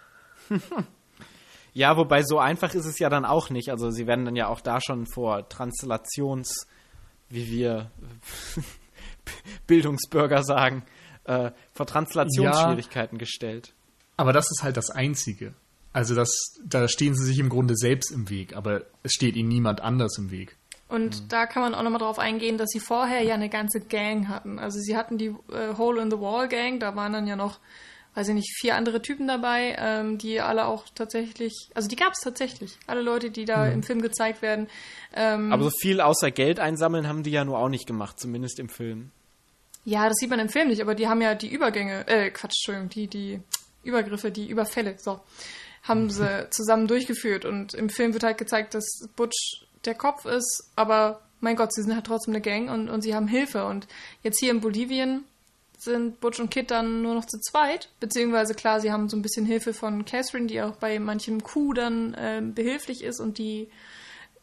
ja, 1.74 1.96
wobei 1.98 2.24
so 2.24 2.40
einfach 2.40 2.74
ist 2.74 2.86
es 2.86 2.98
ja 2.98 3.10
dann 3.10 3.26
auch 3.26 3.52
nicht. 3.52 3.70
Also 3.70 3.92
sie 3.92 4.08
werden 4.08 4.26
dann 4.26 4.36
ja 4.36 4.48
auch 4.48 4.62
da 4.62 4.80
schon 4.82 5.06
vor 5.06 5.48
Translations, 5.48 6.68
wie 7.30 7.52
wir 7.52 7.92
Bildungsbürger 9.68 10.44
sagen, 10.44 10.84
äh, 11.26 11.52
vor 11.74 11.86
Translationsschwierigkeiten 11.86 13.18
ja, 13.18 13.20
gestellt. 13.20 13.74
Aber 14.18 14.34
das 14.34 14.50
ist 14.52 14.64
halt 14.64 14.78
das 14.78 14.90
Einzige. 14.90 15.54
Also 15.94 16.16
das, 16.16 16.32
da 16.64 16.88
stehen 16.88 17.16
sie 17.16 17.26
sich 17.26 17.40
im 17.40 17.50
Grunde 17.50 17.76
selbst 17.76 18.12
im 18.12 18.30
Weg, 18.30 18.56
aber 18.56 18.84
es 19.04 19.12
steht 19.14 19.36
ihnen 19.36 19.50
niemand 19.50 19.82
anders 19.82 20.18
im 20.18 20.32
Weg. 20.32 20.56
Und 20.88 21.22
mhm. 21.22 21.28
da 21.30 21.46
kann 21.46 21.64
man 21.64 21.74
auch 21.74 21.84
nochmal 21.84 22.02
drauf 22.02 22.20
eingehen, 22.20 22.58
dass 22.58 22.70
sie 22.70 22.80
vorher 22.80 23.24
ja 23.24 23.34
eine 23.34 23.50
ganze 23.50 23.80
Gang 23.80 24.28
hatten. 24.28 24.60
Also 24.60 24.80
sie 24.80 24.96
hatten 24.96 25.18
die 25.18 25.34
äh, 25.52 25.78
Hole 25.78 26.02
in 26.02 26.12
the 26.12 26.20
Wall 26.20 26.48
Gang, 26.48 26.80
da 26.80 26.96
waren 26.96 27.14
dann 27.14 27.28
ja 27.28 27.36
noch, 27.36 27.60
weiß 28.16 28.28
ich 28.30 28.36
nicht, 28.36 28.54
vier 28.60 28.76
andere 28.76 29.02
Typen 29.02 29.28
dabei, 29.28 29.76
ähm, 29.80 30.18
die 30.18 30.42
alle 30.42 30.66
auch 30.66 30.86
tatsächlich, 30.94 31.70
also 31.76 31.88
die 31.88 31.96
gab 31.96 32.12
es 32.14 32.20
tatsächlich, 32.20 32.78
alle 32.88 33.02
Leute, 33.02 33.32
die 33.32 33.46
da 33.46 33.66
mhm. 33.66 33.72
im 33.72 33.84
Film 33.84 34.02
gezeigt 34.02 34.42
werden. 34.42 34.68
Ähm, 35.14 35.52
Aber 35.54 35.64
so 35.64 35.72
viel 35.72 36.02
außer 36.02 36.32
Geld 36.32 36.60
einsammeln 36.60 37.08
haben 37.08 37.24
die 37.24 37.32
ja 37.32 37.46
nur 37.46 37.58
auch 37.58 37.70
nicht 37.70 37.88
gemacht, 37.88 38.20
zumindest 38.20 38.60
im 38.60 38.68
Film. 38.68 39.12
Ja, 39.84 40.08
das 40.08 40.18
sieht 40.18 40.30
man 40.30 40.40
im 40.40 40.50
Film 40.50 40.68
nicht, 40.68 40.82
aber 40.82 40.96
die 40.96 41.08
haben 41.08 41.22
ja 41.22 41.34
die 41.34 41.52
Übergänge, 41.52 42.08
äh, 42.08 42.30
Quatsch, 42.30 42.68
Entschuldigung, 42.68 42.90
die, 42.90 43.08
die 43.08 43.40
Übergriffe, 43.84 44.32
die 44.32 44.48
Überfälle, 44.48 44.96
so, 45.00 45.22
haben 45.84 46.10
sie 46.10 46.48
zusammen 46.52 46.88
durchgeführt. 46.88 47.46
Und 47.46 47.74
im 47.74 47.90
Film 47.90 48.14
wird 48.14 48.24
halt 48.24 48.38
gezeigt, 48.38 48.76
dass 48.76 48.86
Butch 49.16 49.66
der 49.86 49.96
Kopf 49.96 50.26
ist, 50.26 50.72
aber 50.76 51.22
mein 51.40 51.56
Gott, 51.56 51.74
sie 51.74 51.82
sind 51.82 51.96
halt 51.96 52.06
trotzdem 52.06 52.36
eine 52.36 52.42
Gang 52.42 52.70
und, 52.70 52.90
und 52.90 53.02
sie 53.02 53.16
haben 53.16 53.28
Hilfe. 53.28 53.66
Und 53.66 53.88
jetzt 54.22 54.40
hier 54.40 54.52
in 54.52 54.62
Bolivien 54.62 55.24
sind 55.80 56.20
Butch 56.20 56.40
und 56.40 56.52
Kit 56.52 56.70
dann 56.70 57.02
nur 57.02 57.16
noch 57.16 57.26
zu 57.26 57.40
zweit, 57.40 57.90
beziehungsweise 58.00 58.54
klar, 58.54 58.80
sie 58.80 58.92
haben 58.92 59.10
so 59.10 59.18
ein 59.18 59.24
bisschen 59.24 59.48
Hilfe 59.48 59.74
von 59.74 60.06
Catherine, 60.06 60.46
die 60.46 60.62
auch 60.62 60.76
bei 60.76 61.00
manchem 61.00 61.42
Coup 61.42 61.74
dann 61.74 62.14
äh, 62.14 62.42
behilflich 62.44 63.04
ist 63.04 63.20
und 63.20 63.40
die 63.40 63.70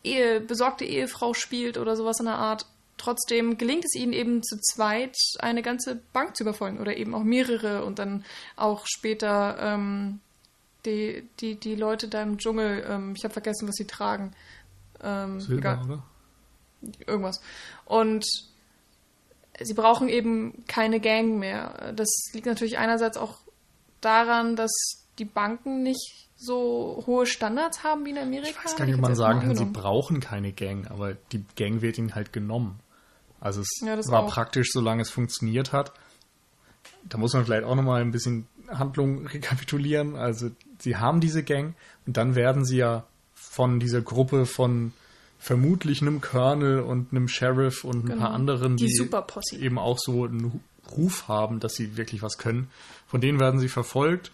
Ehe, 0.02 0.40
besorgte 0.40 0.84
Ehefrau 0.84 1.34
spielt 1.34 1.78
oder 1.78 1.94
sowas 1.94 2.18
in 2.18 2.26
der 2.26 2.34
Art. 2.34 2.66
Trotzdem 2.98 3.56
gelingt 3.56 3.84
es 3.84 3.94
ihnen 3.94 4.12
eben 4.12 4.42
zu 4.42 4.58
zweit, 4.60 5.16
eine 5.38 5.62
ganze 5.62 5.96
Bank 6.12 6.36
zu 6.36 6.42
überfallen 6.42 6.78
oder 6.78 6.96
eben 6.96 7.14
auch 7.14 7.22
mehrere 7.22 7.84
und 7.84 7.98
dann 7.98 8.24
auch 8.56 8.84
später 8.86 9.56
ähm, 9.60 10.20
die, 10.84 11.28
die, 11.40 11.54
die 11.54 11.74
Leute 11.74 12.08
da 12.08 12.22
im 12.22 12.38
Dschungel, 12.38 12.84
ähm, 12.88 13.14
ich 13.16 13.24
habe 13.24 13.32
vergessen, 13.32 13.68
was 13.68 13.76
sie 13.76 13.86
tragen, 13.86 14.32
ähm, 15.02 15.40
Silber, 15.40 15.72
egal. 15.72 15.84
oder? 15.84 16.02
Irgendwas. 17.06 17.40
Und 17.84 18.26
sie 19.60 19.74
brauchen 19.74 20.08
eben 20.08 20.64
keine 20.66 21.00
Gang 21.00 21.38
mehr. 21.38 21.92
Das 21.94 22.08
liegt 22.32 22.46
natürlich 22.46 22.78
einerseits 22.78 23.16
auch 23.16 23.38
daran, 24.00 24.56
dass 24.56 24.70
die 25.18 25.24
Banken 25.24 25.82
nicht 25.82 26.28
so 26.36 27.02
hohe 27.06 27.26
Standards 27.26 27.82
haben 27.82 28.04
wie 28.04 28.10
in 28.10 28.18
Amerika. 28.18 28.50
Ich 28.50 28.64
weiß 28.64 28.76
gar 28.76 28.86
nicht, 28.86 28.94
ob 28.94 29.00
man 29.00 29.16
sagen 29.16 29.40
kann, 29.40 29.56
sie 29.56 29.64
brauchen 29.64 30.20
keine 30.20 30.52
Gang, 30.52 30.88
aber 30.88 31.14
die 31.32 31.44
Gang 31.56 31.82
wird 31.82 31.98
ihnen 31.98 32.14
halt 32.14 32.32
genommen. 32.32 32.78
Also 33.40 33.60
es 33.60 33.80
ja, 33.80 33.96
war 34.08 34.24
auch. 34.24 34.32
praktisch, 34.32 34.70
solange 34.72 35.02
es 35.02 35.10
funktioniert 35.10 35.72
hat. 35.72 35.92
Da 37.04 37.18
muss 37.18 37.34
man 37.34 37.44
vielleicht 37.44 37.64
auch 37.64 37.74
nochmal 37.74 38.00
ein 38.00 38.10
bisschen 38.10 38.46
Handlung 38.68 39.26
rekapitulieren. 39.26 40.16
Also 40.16 40.50
sie 40.78 40.96
haben 40.96 41.20
diese 41.20 41.42
Gang 41.42 41.74
und 42.06 42.16
dann 42.16 42.34
werden 42.34 42.64
sie 42.64 42.78
ja 42.78 43.04
von 43.34 43.80
dieser 43.80 44.02
Gruppe 44.02 44.46
von 44.46 44.92
vermutlich 45.38 46.02
einem 46.02 46.20
Colonel 46.20 46.80
und 46.80 47.12
einem 47.12 47.28
Sheriff 47.28 47.84
und 47.84 48.04
ein 48.04 48.06
genau. 48.06 48.22
paar 48.22 48.34
anderen, 48.34 48.76
die, 48.76 48.86
die 48.86 49.56
eben 49.56 49.78
auch 49.78 49.98
so 49.98 50.24
einen 50.24 50.60
Ruf 50.96 51.28
haben, 51.28 51.60
dass 51.60 51.74
sie 51.74 51.96
wirklich 51.96 52.22
was 52.22 52.38
können. 52.38 52.68
Von 53.06 53.20
denen 53.20 53.38
werden 53.38 53.60
sie 53.60 53.68
verfolgt 53.68 54.32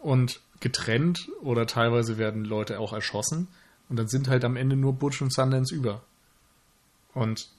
und 0.00 0.40
getrennt 0.60 1.28
oder 1.42 1.66
teilweise 1.66 2.18
werden 2.18 2.44
Leute 2.44 2.78
auch 2.80 2.92
erschossen. 2.92 3.48
Und 3.88 3.96
dann 3.96 4.08
sind 4.08 4.28
halt 4.28 4.44
am 4.44 4.56
Ende 4.56 4.76
nur 4.76 4.94
Butch 4.94 5.20
und 5.20 5.32
Sundance 5.32 5.74
über. 5.74 6.02
Und 7.14 7.50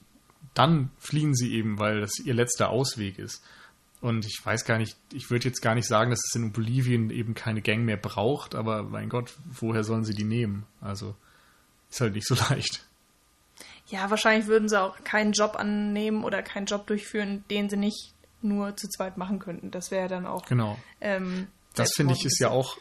dann 0.54 0.90
fliehen 0.98 1.34
sie 1.34 1.54
eben, 1.54 1.78
weil 1.78 2.00
das 2.00 2.18
ihr 2.18 2.34
letzter 2.34 2.70
Ausweg 2.70 3.18
ist. 3.18 3.42
Und 4.00 4.26
ich 4.26 4.40
weiß 4.44 4.64
gar 4.64 4.78
nicht, 4.78 4.96
ich 5.12 5.30
würde 5.30 5.48
jetzt 5.48 5.62
gar 5.62 5.74
nicht 5.74 5.88
sagen, 5.88 6.10
dass 6.10 6.20
es 6.28 6.34
in 6.34 6.52
Bolivien 6.52 7.10
eben 7.10 7.34
keine 7.34 7.62
Gang 7.62 7.84
mehr 7.84 7.96
braucht, 7.96 8.54
aber 8.54 8.82
mein 8.82 9.08
Gott, 9.08 9.34
woher 9.46 9.82
sollen 9.82 10.04
sie 10.04 10.14
die 10.14 10.24
nehmen? 10.24 10.66
Also 10.80 11.16
ist 11.90 12.00
halt 12.00 12.14
nicht 12.14 12.26
so 12.26 12.34
leicht. 12.50 12.86
Ja, 13.86 14.10
wahrscheinlich 14.10 14.46
würden 14.46 14.68
sie 14.68 14.80
auch 14.80 15.02
keinen 15.04 15.32
Job 15.32 15.56
annehmen 15.56 16.24
oder 16.24 16.42
keinen 16.42 16.66
Job 16.66 16.86
durchführen, 16.86 17.44
den 17.50 17.68
sie 17.68 17.76
nicht 17.76 18.12
nur 18.42 18.76
zu 18.76 18.88
zweit 18.88 19.16
machen 19.16 19.38
könnten. 19.38 19.70
Das 19.70 19.90
wäre 19.90 20.08
dann 20.08 20.26
auch. 20.26 20.44
Genau. 20.46 20.78
Ähm, 21.00 21.48
das 21.74 21.92
finde 21.94 22.14
ich 22.14 22.24
ist 22.24 22.38
ja 22.40 22.50
auch 22.50 22.78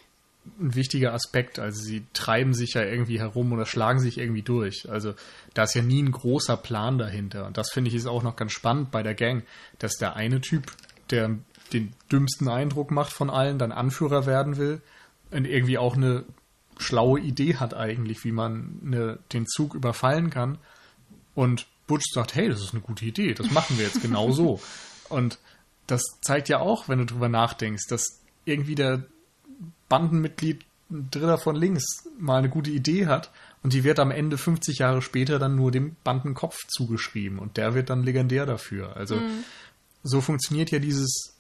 ein 0.60 0.76
wichtiger 0.76 1.14
Aspekt. 1.14 1.60
Also 1.60 1.82
sie 1.82 2.06
treiben 2.14 2.54
sich 2.54 2.74
ja 2.74 2.84
irgendwie 2.84 3.20
herum 3.20 3.52
oder 3.54 3.66
schlagen 3.66 4.00
sich 4.00 4.18
irgendwie 4.18 4.42
durch. 4.42 4.90
Also 4.90 5.14
da 5.54 5.64
ist 5.64 5.74
ja 5.74 5.82
nie 5.82 6.02
ein 6.02 6.12
großer 6.12 6.58
Plan 6.58 6.98
dahinter. 6.98 7.46
Und 7.46 7.58
das 7.58 7.72
finde 7.72 7.90
ich 7.90 7.96
ist 7.96 8.08
auch 8.08 8.24
noch 8.24 8.36
ganz 8.36 8.52
spannend 8.52 8.92
bei 8.92 9.04
der 9.04 9.16
Gang, 9.16 9.44
dass 9.80 9.98
der 9.98 10.16
eine 10.16 10.42
Typ 10.42 10.72
der 11.10 11.38
den 11.72 11.94
dümmsten 12.12 12.48
Eindruck 12.50 12.92
macht 12.92 13.12
von 13.12 13.30
allen, 13.30 13.58
dann 13.58 13.72
Anführer 13.72 14.26
werden 14.26 14.58
will 14.58 14.82
und 15.32 15.46
irgendwie 15.46 15.78
auch 15.78 15.96
eine 15.96 16.26
schlaue 16.78 17.20
Idee 17.20 17.56
hat 17.56 17.74
eigentlich, 17.74 18.24
wie 18.24 18.32
man 18.32 18.80
eine, 18.86 19.20
den 19.32 19.48
Zug 19.48 19.74
überfallen 19.74 20.30
kann. 20.30 20.58
Und 21.36 21.68
Butch 21.88 22.06
sagt, 22.14 22.36
hey, 22.36 22.50
das 22.50 22.62
ist 22.62 22.74
eine 22.74 22.82
gute 22.82 23.06
Idee, 23.06 23.34
das 23.34 23.52
machen 23.52 23.78
wir 23.78 23.86
jetzt 23.86 24.02
genau 24.02 24.32
so. 24.32 24.62
Und 25.10 25.40
das 25.88 26.02
zeigt 26.22 26.50
ja 26.50 26.60
auch, 26.60 26.88
wenn 26.88 27.00
du 27.00 27.06
drüber 27.06 27.30
nachdenkst, 27.30 27.88
dass 27.90 28.22
irgendwie 28.46 28.76
der 28.76 29.04
Bandenmitglied 29.90 30.66
Dritter 30.90 31.38
von 31.38 31.56
links 31.56 32.08
mal 32.20 32.38
eine 32.38 32.50
gute 32.50 32.70
Idee 32.70 33.08
hat 33.08 33.32
und 33.64 33.74
die 33.74 33.84
wird 33.84 34.00
am 34.00 34.12
Ende 34.12 34.38
50 34.38 34.80
Jahre 34.80 35.02
später 35.02 35.40
dann 35.40 35.56
nur 35.56 35.72
dem 35.72 35.96
Bandenkopf 36.04 36.68
zugeschrieben 36.68 37.40
und 37.40 37.58
der 37.58 37.74
wird 37.74 37.90
dann 37.90 38.04
legendär 38.04 38.46
dafür. 38.46 38.96
Also 38.96 39.16
mhm. 39.16 39.44
so 40.04 40.22
funktioniert 40.22 40.72
ja 40.72 40.80
dieses 40.80 41.34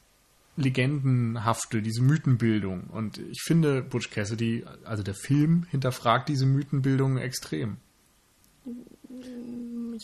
Legendenhafte, 0.55 1.81
diese 1.81 2.01
Mythenbildung. 2.01 2.85
Und 2.85 3.17
ich 3.17 3.41
finde, 3.43 3.81
Butch 3.81 4.09
Cassidy, 4.11 4.65
also 4.85 5.03
der 5.03 5.15
Film, 5.15 5.65
hinterfragt 5.71 6.29
diese 6.29 6.45
Mythenbildung 6.45 7.17
extrem. 7.17 7.77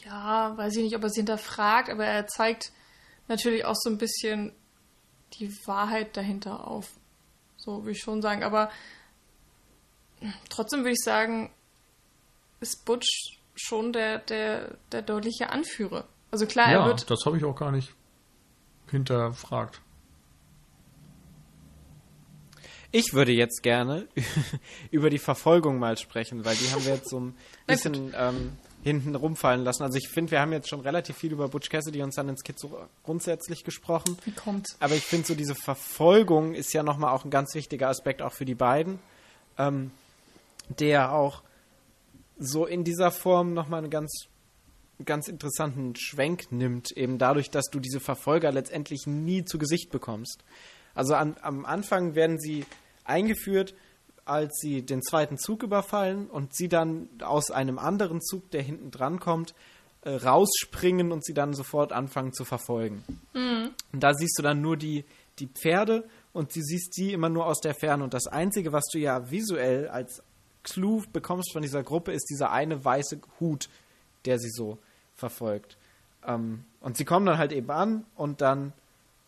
Ja, 0.05 0.57
weiß 0.57 0.75
ich 0.75 0.83
nicht, 0.83 0.95
ob 0.95 1.03
er 1.03 1.09
sie 1.09 1.21
hinterfragt, 1.21 1.89
aber 1.89 2.05
er 2.05 2.27
zeigt 2.27 2.71
natürlich 3.27 3.65
auch 3.65 3.75
so 3.75 3.89
ein 3.89 3.97
bisschen 3.97 4.51
die 5.33 5.51
Wahrheit 5.65 6.17
dahinter 6.17 6.67
auf. 6.67 6.98
So 7.69 7.83
würde 7.83 7.91
ich 7.91 8.01
schon 8.01 8.23
sagen. 8.23 8.43
Aber 8.43 8.71
trotzdem 10.49 10.79
würde 10.79 10.93
ich 10.93 11.03
sagen, 11.03 11.51
ist 12.61 12.83
Butch 12.83 13.39
schon 13.55 13.93
der, 13.93 14.17
der, 14.17 14.77
der 14.91 15.03
deutliche 15.03 15.51
Anführer. 15.51 16.07
Also 16.31 16.47
klar, 16.47 16.71
ja, 16.71 16.79
er 16.81 16.85
wird. 16.87 17.11
Das 17.11 17.25
habe 17.27 17.37
ich 17.37 17.45
auch 17.45 17.55
gar 17.55 17.71
nicht 17.71 17.93
hinterfragt. 18.89 19.81
Ich 22.91 23.13
würde 23.13 23.33
jetzt 23.33 23.61
gerne 23.61 24.07
über 24.91 25.11
die 25.11 25.19
Verfolgung 25.19 25.77
mal 25.77 25.95
sprechen, 25.95 26.45
weil 26.45 26.55
die 26.55 26.71
haben 26.71 26.83
wir 26.85 26.95
jetzt 26.95 27.11
so 27.11 27.19
ein 27.19 27.37
bisschen 27.67 28.15
ähm, 28.17 28.57
hinten 28.83 29.15
rumfallen 29.15 29.63
lassen. 29.63 29.83
Also 29.83 29.97
ich 29.97 30.07
finde, 30.09 30.31
wir 30.31 30.39
haben 30.39 30.53
jetzt 30.53 30.69
schon 30.69 30.79
relativ 30.79 31.17
viel 31.17 31.33
über 31.33 31.49
Butch 31.49 31.69
Cassidy 31.69 32.01
und 32.01 32.13
Sundance 32.13 32.43
Kid 32.43 32.59
so 32.59 32.79
grundsätzlich 33.03 33.63
gesprochen. 33.63 34.17
Wie 34.25 34.31
kommt's? 34.31 34.77
Aber 34.79 34.95
ich 34.95 35.03
finde 35.03 35.27
so 35.27 35.35
diese 35.35 35.55
Verfolgung 35.55 36.53
ist 36.53 36.73
ja 36.73 36.83
nochmal 36.83 37.13
auch 37.13 37.25
ein 37.25 37.29
ganz 37.29 37.53
wichtiger 37.55 37.89
Aspekt 37.89 38.21
auch 38.21 38.31
für 38.31 38.45
die 38.45 38.55
beiden, 38.55 38.99
ähm, 39.57 39.91
der 40.69 41.11
auch 41.11 41.43
so 42.37 42.65
in 42.65 42.85
dieser 42.85 43.11
Form 43.11 43.53
nochmal 43.53 43.79
einen 43.79 43.89
ganz, 43.89 44.27
ganz 45.03 45.27
interessanten 45.27 45.95
Schwenk 45.97 46.51
nimmt, 46.51 46.91
eben 46.91 47.17
dadurch, 47.17 47.49
dass 47.49 47.65
du 47.69 47.79
diese 47.79 47.99
Verfolger 47.99 48.51
letztendlich 48.51 49.07
nie 49.07 49.43
zu 49.43 49.57
Gesicht 49.57 49.91
bekommst. 49.91 50.43
Also 50.95 51.15
an, 51.15 51.35
am 51.41 51.65
Anfang 51.65 52.15
werden 52.15 52.39
sie 52.39 52.65
eingeführt, 53.03 53.75
als 54.29 54.57
sie 54.59 54.83
den 54.83 55.01
zweiten 55.01 55.37
Zug 55.37 55.63
überfallen 55.63 56.29
und 56.29 56.55
sie 56.55 56.67
dann 56.67 57.09
aus 57.21 57.51
einem 57.51 57.79
anderen 57.79 58.21
Zug, 58.21 58.51
der 58.51 58.61
hinten 58.61 58.91
dran 58.91 59.19
kommt, 59.19 59.53
äh, 60.01 60.11
rausspringen 60.11 61.11
und 61.11 61.25
sie 61.25 61.33
dann 61.33 61.53
sofort 61.53 61.91
anfangen 61.91 62.33
zu 62.33 62.45
verfolgen. 62.45 63.03
Mhm. 63.33 63.71
Und 63.91 64.03
da 64.03 64.13
siehst 64.13 64.37
du 64.37 64.43
dann 64.43 64.61
nur 64.61 64.77
die, 64.77 65.03
die 65.39 65.47
Pferde 65.47 66.07
und 66.31 66.55
du 66.55 66.61
siehst 66.61 66.95
die 66.97 67.11
immer 67.11 67.29
nur 67.29 67.45
aus 67.45 67.59
der 67.59 67.73
Ferne. 67.73 68.03
Und 68.03 68.13
das 68.13 68.27
Einzige, 68.27 68.71
was 68.71 68.85
du 68.93 68.99
ja 68.99 69.29
visuell 69.29 69.87
als 69.87 70.21
Clue 70.63 71.03
bekommst 71.11 71.51
von 71.51 71.61
dieser 71.61 71.83
Gruppe, 71.83 72.11
ist 72.11 72.29
dieser 72.29 72.51
eine 72.51 72.83
weiße 72.83 73.19
Hut, 73.39 73.69
der 74.25 74.39
sie 74.39 74.49
so 74.49 74.77
verfolgt. 75.15 75.77
Ähm, 76.25 76.63
und 76.81 76.97
sie 76.97 77.05
kommen 77.05 77.25
dann 77.25 77.37
halt 77.37 77.51
eben 77.51 77.71
an 77.71 78.05
und 78.15 78.41
dann, 78.41 78.73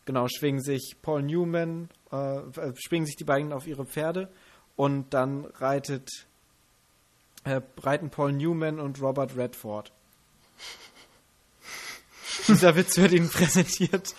genau, 0.06 0.28
schwingen 0.28 0.62
sich 0.62 0.96
Paul 1.02 1.24
Newman, 1.24 1.90
äh, 2.12 2.38
äh 2.38 2.74
schwingen 2.76 3.06
sich 3.06 3.16
die 3.16 3.24
beiden 3.24 3.52
auf 3.52 3.68
ihre 3.68 3.86
Pferde 3.86 4.30
und 4.76 5.14
dann 5.14 5.46
reitet, 5.46 6.26
äh, 7.44 7.62
reiten 7.78 8.10
Paul 8.10 8.34
Newman 8.34 8.80
und 8.80 9.02
Robert 9.02 9.36
Redford. 9.36 9.92
Dieser 12.48 12.76
Witz 12.76 12.98
wird 12.98 13.12
Ihnen 13.12 13.30
präsentiert 13.30 14.14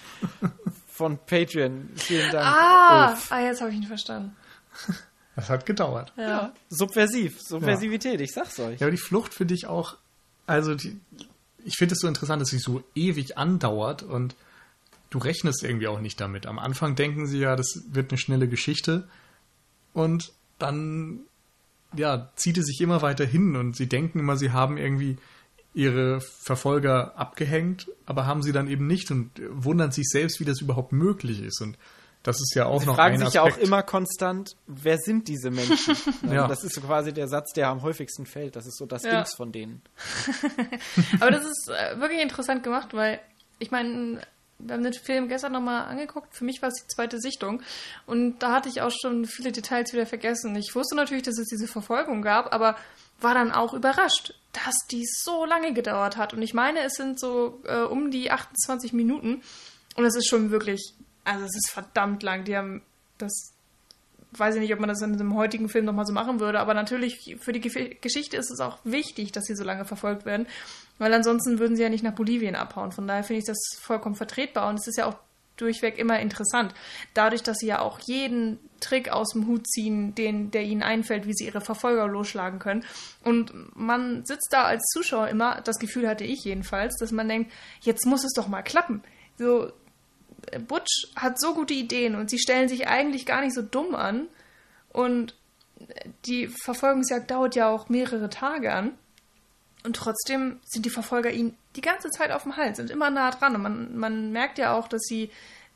von 0.88 1.18
Patreon. 1.18 1.90
Vielen 1.96 2.30
Dank. 2.30 2.46
Ah, 2.46 3.18
ah 3.30 3.40
jetzt 3.40 3.61
habe 3.61 3.70
ich 3.70 3.76
ihn 3.76 3.86
verstanden. 3.86 4.36
Das 5.34 5.48
hat 5.48 5.64
gedauert. 5.64 6.12
Ja. 6.18 6.22
ja. 6.22 6.55
Subversiv, 6.68 7.40
Subversivität, 7.40 8.20
ja. 8.20 8.20
ich 8.20 8.32
sag's 8.32 8.59
euch. 8.61 8.80
Ja, 8.80 8.86
aber 8.86 8.90
die 8.90 9.03
Flucht 9.03 9.32
finde 9.32 9.55
ich 9.55 9.66
auch, 9.66 9.96
also 10.46 10.74
die, 10.74 11.00
ich 11.64 11.76
finde 11.78 11.94
es 11.94 12.00
so 12.00 12.07
interessant, 12.09 12.42
dass 12.42 12.50
sie 12.50 12.59
so 12.59 12.84
ewig 12.94 13.38
andauert 13.38 14.03
und 14.03 14.36
du 15.11 15.18
rechnest 15.18 15.62
irgendwie 15.62 15.88
auch 15.88 16.00
nicht 16.00 16.20
damit. 16.20 16.46
Am 16.46 16.59
Anfang 16.59 16.96
denken 16.96 17.26
sie 17.26 17.38
ja, 17.38 17.57
das 17.57 17.82
wird 17.88 18.11
eine 18.11 18.18
schnelle 18.18 18.48
Geschichte 18.48 19.09
und 19.92 20.32
dann 20.62 21.20
ja, 21.94 22.30
zieht 22.36 22.58
es 22.58 22.66
sich 22.66 22.80
immer 22.80 23.02
weiter 23.02 23.24
hin 23.24 23.56
und 23.56 23.76
sie 23.76 23.88
denken 23.88 24.18
immer, 24.18 24.36
sie 24.36 24.50
haben 24.50 24.78
irgendwie 24.78 25.18
ihre 25.74 26.20
Verfolger 26.20 27.18
abgehängt, 27.18 27.88
aber 28.06 28.26
haben 28.26 28.42
sie 28.42 28.52
dann 28.52 28.68
eben 28.68 28.86
nicht 28.86 29.10
und 29.10 29.30
wundern 29.50 29.90
sich 29.90 30.08
selbst, 30.08 30.40
wie 30.40 30.44
das 30.44 30.60
überhaupt 30.60 30.92
möglich 30.92 31.42
ist. 31.42 31.60
Und 31.62 31.78
das 32.22 32.36
ist 32.40 32.54
ja 32.54 32.66
auch 32.66 32.80
sie 32.80 32.86
noch 32.86 32.96
fragen 32.96 33.20
ein 33.20 33.26
sich 33.26 33.34
ja 33.34 33.42
auch 33.42 33.56
immer 33.56 33.82
konstant, 33.82 34.56
wer 34.66 34.98
sind 34.98 35.28
diese 35.28 35.50
Menschen? 35.50 35.96
ja. 36.30 36.46
Das 36.46 36.62
ist 36.62 36.74
so 36.74 36.82
quasi 36.82 37.12
der 37.12 37.26
Satz, 37.26 37.52
der 37.52 37.68
am 37.68 37.82
häufigsten 37.82 38.26
fällt. 38.26 38.54
Das 38.54 38.66
ist 38.66 38.76
so 38.76 38.86
das 38.86 39.02
ja. 39.02 39.16
Dings 39.16 39.34
von 39.34 39.50
denen. 39.50 39.82
aber 41.20 41.30
das 41.30 41.44
ist 41.44 41.70
äh, 41.70 41.98
wirklich 41.98 42.20
interessant 42.20 42.62
gemacht, 42.62 42.92
weil 42.92 43.20
ich 43.58 43.70
meine, 43.70 44.20
wir 44.64 44.74
haben 44.74 44.82
den 44.82 44.92
Film 44.92 45.28
gestern 45.28 45.52
nochmal 45.52 45.86
angeguckt. 45.86 46.34
Für 46.34 46.44
mich 46.44 46.62
war 46.62 46.68
es 46.68 46.82
die 46.82 46.88
zweite 46.88 47.18
Sichtung. 47.18 47.62
Und 48.06 48.38
da 48.38 48.52
hatte 48.52 48.68
ich 48.68 48.80
auch 48.80 48.92
schon 48.92 49.24
viele 49.26 49.52
Details 49.52 49.92
wieder 49.92 50.06
vergessen. 50.06 50.54
Ich 50.56 50.74
wusste 50.74 50.94
natürlich, 50.96 51.24
dass 51.24 51.38
es 51.38 51.48
diese 51.48 51.66
Verfolgung 51.66 52.22
gab, 52.22 52.52
aber 52.52 52.76
war 53.20 53.34
dann 53.34 53.52
auch 53.52 53.74
überrascht, 53.74 54.34
dass 54.52 54.76
die 54.90 55.04
so 55.06 55.44
lange 55.44 55.72
gedauert 55.72 56.16
hat. 56.16 56.34
Und 56.34 56.42
ich 56.42 56.54
meine, 56.54 56.80
es 56.80 56.94
sind 56.94 57.18
so 57.18 57.60
äh, 57.64 57.82
um 57.82 58.10
die 58.10 58.30
28 58.30 58.92
Minuten. 58.92 59.42
Und 59.96 60.04
es 60.04 60.16
ist 60.16 60.28
schon 60.28 60.50
wirklich, 60.50 60.94
also 61.24 61.44
es 61.44 61.54
ist 61.54 61.70
verdammt 61.70 62.22
lang. 62.22 62.44
Die 62.44 62.56
haben 62.56 62.82
das 63.18 63.52
weiß 64.32 64.54
ich 64.54 64.60
nicht, 64.62 64.72
ob 64.72 64.80
man 64.80 64.88
das 64.88 65.02
in 65.02 65.12
einem 65.12 65.34
heutigen 65.34 65.68
Film 65.68 65.84
nochmal 65.84 66.06
so 66.06 66.12
machen 66.12 66.40
würde, 66.40 66.60
aber 66.60 66.74
natürlich 66.74 67.36
für 67.40 67.52
die 67.52 67.60
Geschichte 67.60 68.36
ist 68.36 68.50
es 68.50 68.60
auch 68.60 68.78
wichtig, 68.84 69.32
dass 69.32 69.44
sie 69.44 69.54
so 69.54 69.64
lange 69.64 69.84
verfolgt 69.84 70.24
werden, 70.24 70.46
weil 71.03 71.12
ansonsten 71.14 71.59
würden 71.59 71.76
sie 71.76 71.82
ja 71.82 71.88
nicht 71.88 72.05
nach 72.05 72.14
Bolivien 72.14 72.55
abhauen. 72.55 72.92
Von 72.92 73.07
daher 73.07 73.24
finde 73.24 73.40
ich 73.40 73.46
das 73.46 73.59
vollkommen 73.80 74.14
vertretbar 74.14 74.68
und 74.68 74.78
es 74.78 74.86
ist 74.86 74.98
ja 74.98 75.07
auch 75.07 75.16
durchweg 75.57 75.98
immer 75.98 76.20
interessant. 76.20 76.74
Dadurch, 77.14 77.42
dass 77.42 77.59
sie 77.59 77.66
ja 77.66 77.80
auch 77.80 77.98
jeden 78.00 78.59
Trick 78.80 79.11
aus 79.11 79.32
dem 79.32 79.46
Hut 79.46 79.66
ziehen, 79.66 80.14
den, 80.14 80.50
der 80.50 80.62
ihnen 80.62 80.82
einfällt, 80.82 81.26
wie 81.26 81.34
sie 81.34 81.46
ihre 81.46 81.61
Verfolger 81.61 82.07
losschlagen 82.07 82.59
können. 82.59 82.84
Und 83.22 83.53
man 83.76 84.24
sitzt 84.24 84.48
da 84.53 84.64
als 84.64 84.82
Zuschauer 84.92 85.28
immer, 85.28 85.61
das 85.62 85.78
Gefühl 85.78 86.09
hatte 86.09 86.24
ich 86.24 86.44
jedenfalls, 86.44 86.96
dass 86.98 87.12
man 87.12 87.28
denkt, 87.28 87.53
jetzt 87.80 88.07
muss 88.07 88.24
es 88.24 88.32
doch 88.32 88.48
mal 88.48 88.62
klappen. 88.62 89.03
So, 89.38 89.72
Butch 90.66 91.09
hat 91.16 91.40
so 91.40 91.55
gute 91.55 91.74
Ideen 91.74 92.14
und 92.14 92.30
sie 92.30 92.38
stellen 92.38 92.68
sich 92.68 92.88
eigentlich 92.88 93.26
gar 93.26 93.40
nicht 93.40 93.55
so 93.55 93.62
dumm 93.62 93.94
an. 93.94 94.28
Und 94.88 95.36
die 96.26 96.48
Verfolgungsjagd 96.48 97.30
dauert 97.30 97.55
ja 97.55 97.68
auch 97.68 97.88
mehrere 97.88 98.30
Tage 98.30 98.72
an. 98.72 98.92
Und 99.85 99.97
trotzdem 99.97 100.61
sind 100.64 100.87
die 100.87 100.91
Verfolger 100.91 101.30
ihnen 101.30 101.57
die 101.76 101.80
ganze 101.80 102.11
Zeit 102.11 102.30
auf 102.30 102.45
dem 102.45 102.57
Hals, 102.57 102.76
sind 102.76 102.91
immer 102.91 103.11
nah 103.11 103.30
dran. 103.30 103.57
Und 103.57 103.62
man, 103.62 103.97
man 103.97 104.33
merkt 104.33 104.59
ja 104.59 104.74
auch, 104.74 104.89
dass 104.89 105.03
sie 105.03 105.30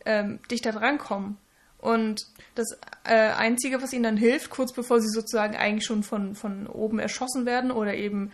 ähm, 0.05 0.39
dichter 0.51 0.73
drankommen. 0.73 1.37
Und 1.79 2.27
das 2.55 2.79
äh, 3.05 3.31
Einzige, 3.33 3.83
was 3.83 3.93
ihnen 3.93 4.05
dann 4.05 4.17
hilft, 4.17 4.51
kurz 4.51 4.73
bevor 4.73 5.01
sie 5.01 5.09
sozusagen 5.09 5.57
eigentlich 5.57 5.85
schon 5.85 6.03
von, 6.03 6.35
von 6.35 6.67
oben 6.67 6.99
erschossen 6.99 7.47
werden 7.47 7.71
oder 7.71 7.95
eben, 7.95 8.33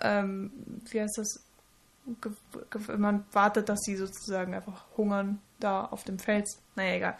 ähm, 0.00 0.50
wie 0.90 1.00
heißt 1.00 1.18
das, 1.18 1.42
man 2.96 3.24
wartet, 3.32 3.68
dass 3.68 3.80
sie 3.80 3.96
sozusagen 3.96 4.54
einfach 4.54 4.84
hungern 4.96 5.40
da 5.58 5.84
auf 5.84 6.04
dem 6.04 6.18
Fels. 6.18 6.58
Naja, 6.74 6.94
egal. 6.96 7.16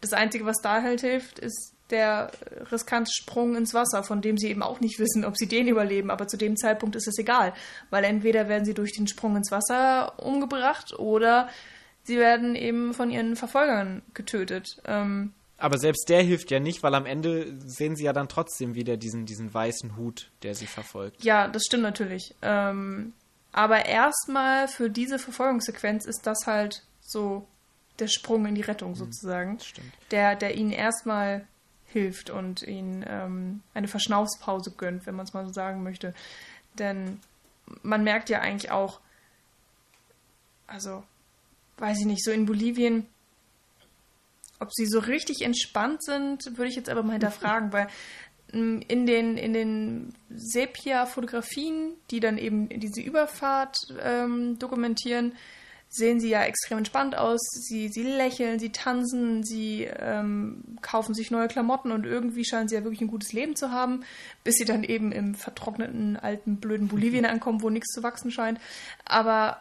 Das 0.00 0.12
Einzige, 0.12 0.46
was 0.46 0.60
da 0.62 0.82
halt 0.82 1.00
hilft, 1.00 1.38
ist 1.38 1.75
der 1.90 2.30
riskante 2.72 3.10
Sprung 3.12 3.56
ins 3.56 3.74
Wasser, 3.74 4.02
von 4.02 4.20
dem 4.20 4.38
sie 4.38 4.48
eben 4.48 4.62
auch 4.62 4.80
nicht 4.80 4.98
wissen, 4.98 5.24
ob 5.24 5.36
sie 5.36 5.46
den 5.46 5.68
überleben. 5.68 6.10
Aber 6.10 6.26
zu 6.26 6.36
dem 6.36 6.56
Zeitpunkt 6.56 6.96
ist 6.96 7.06
es 7.06 7.18
egal, 7.18 7.52
weil 7.90 8.04
entweder 8.04 8.48
werden 8.48 8.64
sie 8.64 8.74
durch 8.74 8.92
den 8.92 9.06
Sprung 9.06 9.36
ins 9.36 9.50
Wasser 9.50 10.18
umgebracht 10.18 10.98
oder 10.98 11.48
sie 12.02 12.18
werden 12.18 12.54
eben 12.54 12.94
von 12.94 13.10
ihren 13.10 13.36
Verfolgern 13.36 14.02
getötet. 14.14 14.80
Ähm, 14.84 15.32
aber 15.58 15.78
selbst 15.78 16.08
der 16.08 16.22
hilft 16.22 16.50
ja 16.50 16.60
nicht, 16.60 16.82
weil 16.82 16.94
am 16.94 17.06
Ende 17.06 17.54
sehen 17.64 17.96
sie 17.96 18.04
ja 18.04 18.12
dann 18.12 18.28
trotzdem 18.28 18.74
wieder 18.74 18.96
diesen, 18.96 19.24
diesen 19.24 19.52
weißen 19.52 19.96
Hut, 19.96 20.30
der 20.42 20.54
sie 20.54 20.66
verfolgt. 20.66 21.24
Ja, 21.24 21.48
das 21.48 21.62
stimmt 21.64 21.82
natürlich. 21.82 22.34
Ähm, 22.42 23.14
aber 23.52 23.86
erstmal 23.86 24.68
für 24.68 24.90
diese 24.90 25.18
Verfolgungssequenz 25.18 26.04
ist 26.04 26.26
das 26.26 26.46
halt 26.46 26.82
so 27.00 27.46
der 27.98 28.08
Sprung 28.08 28.44
in 28.44 28.54
die 28.54 28.62
Rettung 28.62 28.90
mhm. 28.90 28.96
sozusagen, 28.96 29.58
der, 30.10 30.36
der 30.36 30.56
ihnen 30.56 30.72
erstmal 30.72 31.46
hilft 31.86 32.30
und 32.30 32.62
ihnen 32.62 33.04
ähm, 33.08 33.62
eine 33.74 33.88
Verschnaufspause 33.88 34.72
gönnt, 34.76 35.06
wenn 35.06 35.14
man 35.14 35.26
es 35.26 35.34
mal 35.34 35.46
so 35.46 35.52
sagen 35.52 35.82
möchte. 35.82 36.14
Denn 36.78 37.20
man 37.82 38.04
merkt 38.04 38.28
ja 38.28 38.40
eigentlich 38.40 38.70
auch, 38.70 39.00
also 40.66 41.04
weiß 41.78 42.00
ich 42.00 42.06
nicht, 42.06 42.24
so 42.24 42.30
in 42.30 42.46
Bolivien 42.46 43.06
ob 44.60 44.72
sie 44.72 44.86
so 44.86 44.98
richtig 44.98 45.42
entspannt 45.42 46.02
sind, 46.02 46.56
würde 46.56 46.68
ich 46.68 46.76
jetzt 46.76 46.88
aber 46.88 47.02
mal 47.02 47.12
hinterfragen, 47.12 47.72
weil 47.72 47.88
mm, 48.52 48.80
in 48.88 49.06
den, 49.06 49.36
in 49.36 49.52
den 49.52 50.14
Sepia-Fotografien, 50.30 51.92
die 52.10 52.20
dann 52.20 52.38
eben 52.38 52.68
diese 52.68 53.00
Überfahrt 53.00 53.76
ähm, 54.00 54.58
dokumentieren, 54.58 55.34
sehen 55.88 56.20
sie 56.20 56.28
ja 56.28 56.42
extrem 56.42 56.78
entspannt 56.78 57.16
aus. 57.16 57.40
Sie, 57.40 57.88
sie 57.88 58.02
lächeln, 58.02 58.58
sie 58.58 58.70
tanzen, 58.70 59.44
sie 59.44 59.84
ähm, 59.84 60.62
kaufen 60.82 61.14
sich 61.14 61.30
neue 61.30 61.48
Klamotten 61.48 61.92
und 61.92 62.04
irgendwie 62.04 62.44
scheinen 62.44 62.68
sie 62.68 62.74
ja 62.74 62.84
wirklich 62.84 63.00
ein 63.00 63.08
gutes 63.08 63.32
Leben 63.32 63.56
zu 63.56 63.70
haben, 63.70 64.04
bis 64.44 64.56
sie 64.56 64.64
dann 64.64 64.84
eben 64.84 65.12
im 65.12 65.34
vertrockneten, 65.34 66.16
alten, 66.16 66.56
blöden 66.56 66.88
Bolivien 66.88 67.24
ankommen, 67.26 67.62
wo 67.62 67.70
nichts 67.70 67.92
zu 67.92 68.02
wachsen 68.02 68.30
scheint. 68.30 68.60
Aber 69.04 69.60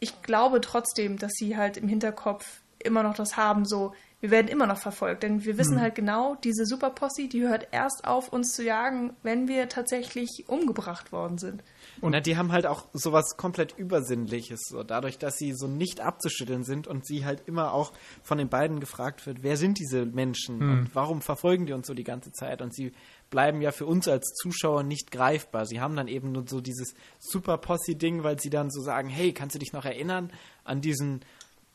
ich 0.00 0.22
glaube 0.22 0.60
trotzdem, 0.60 1.18
dass 1.18 1.32
sie 1.32 1.56
halt 1.56 1.76
im 1.76 1.88
Hinterkopf 1.88 2.60
immer 2.78 3.02
noch 3.02 3.14
das 3.14 3.36
haben, 3.36 3.64
so, 3.64 3.94
wir 4.20 4.30
werden 4.30 4.48
immer 4.48 4.66
noch 4.66 4.78
verfolgt, 4.78 5.22
denn 5.22 5.44
wir 5.44 5.58
wissen 5.58 5.76
mhm. 5.76 5.80
halt 5.80 5.94
genau, 5.94 6.36
diese 6.36 6.64
Superposse, 6.64 7.28
die 7.28 7.42
hört 7.42 7.68
erst 7.70 8.06
auf, 8.06 8.32
uns 8.32 8.52
zu 8.52 8.64
jagen, 8.64 9.14
wenn 9.22 9.46
wir 9.46 9.68
tatsächlich 9.68 10.44
umgebracht 10.46 11.12
worden 11.12 11.38
sind. 11.38 11.62
Und 12.00 12.12
Na, 12.12 12.20
die 12.20 12.36
haben 12.36 12.52
halt 12.52 12.66
auch 12.66 12.86
sowas 12.92 13.36
komplett 13.36 13.76
Übersinnliches, 13.76 14.60
so 14.68 14.82
dadurch, 14.82 15.18
dass 15.18 15.36
sie 15.36 15.52
so 15.54 15.66
nicht 15.66 16.00
abzuschütteln 16.00 16.64
sind 16.64 16.86
und 16.86 17.06
sie 17.06 17.24
halt 17.24 17.42
immer 17.46 17.72
auch 17.72 17.92
von 18.22 18.38
den 18.38 18.48
beiden 18.48 18.80
gefragt 18.80 19.26
wird, 19.26 19.42
wer 19.42 19.56
sind 19.56 19.78
diese 19.78 20.06
Menschen 20.06 20.58
mhm. 20.58 20.70
und 20.70 20.94
warum 20.94 21.22
verfolgen 21.22 21.66
die 21.66 21.72
uns 21.72 21.86
so 21.86 21.94
die 21.94 22.04
ganze 22.04 22.32
Zeit? 22.32 22.62
Und 22.62 22.74
sie 22.74 22.92
bleiben 23.30 23.60
ja 23.60 23.72
für 23.72 23.86
uns 23.86 24.08
als 24.08 24.34
Zuschauer 24.34 24.82
nicht 24.82 25.10
greifbar. 25.10 25.66
Sie 25.66 25.80
haben 25.80 25.96
dann 25.96 26.08
eben 26.08 26.32
nur 26.32 26.44
so 26.46 26.60
dieses 26.60 26.94
Super 27.18 27.58
Posse-Ding, 27.58 28.22
weil 28.22 28.38
sie 28.38 28.50
dann 28.50 28.70
so 28.70 28.80
sagen, 28.80 29.08
hey, 29.08 29.32
kannst 29.32 29.54
du 29.54 29.58
dich 29.58 29.72
noch 29.72 29.84
erinnern 29.84 30.30
an 30.64 30.80
diesen 30.80 31.20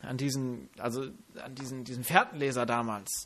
an 0.02 0.18
diesen, 0.18 0.70
also 0.78 1.04
an 1.44 1.56
diesen, 1.56 1.84
diesen 1.84 2.04
Fährtenleser 2.04 2.66
damals, 2.66 3.26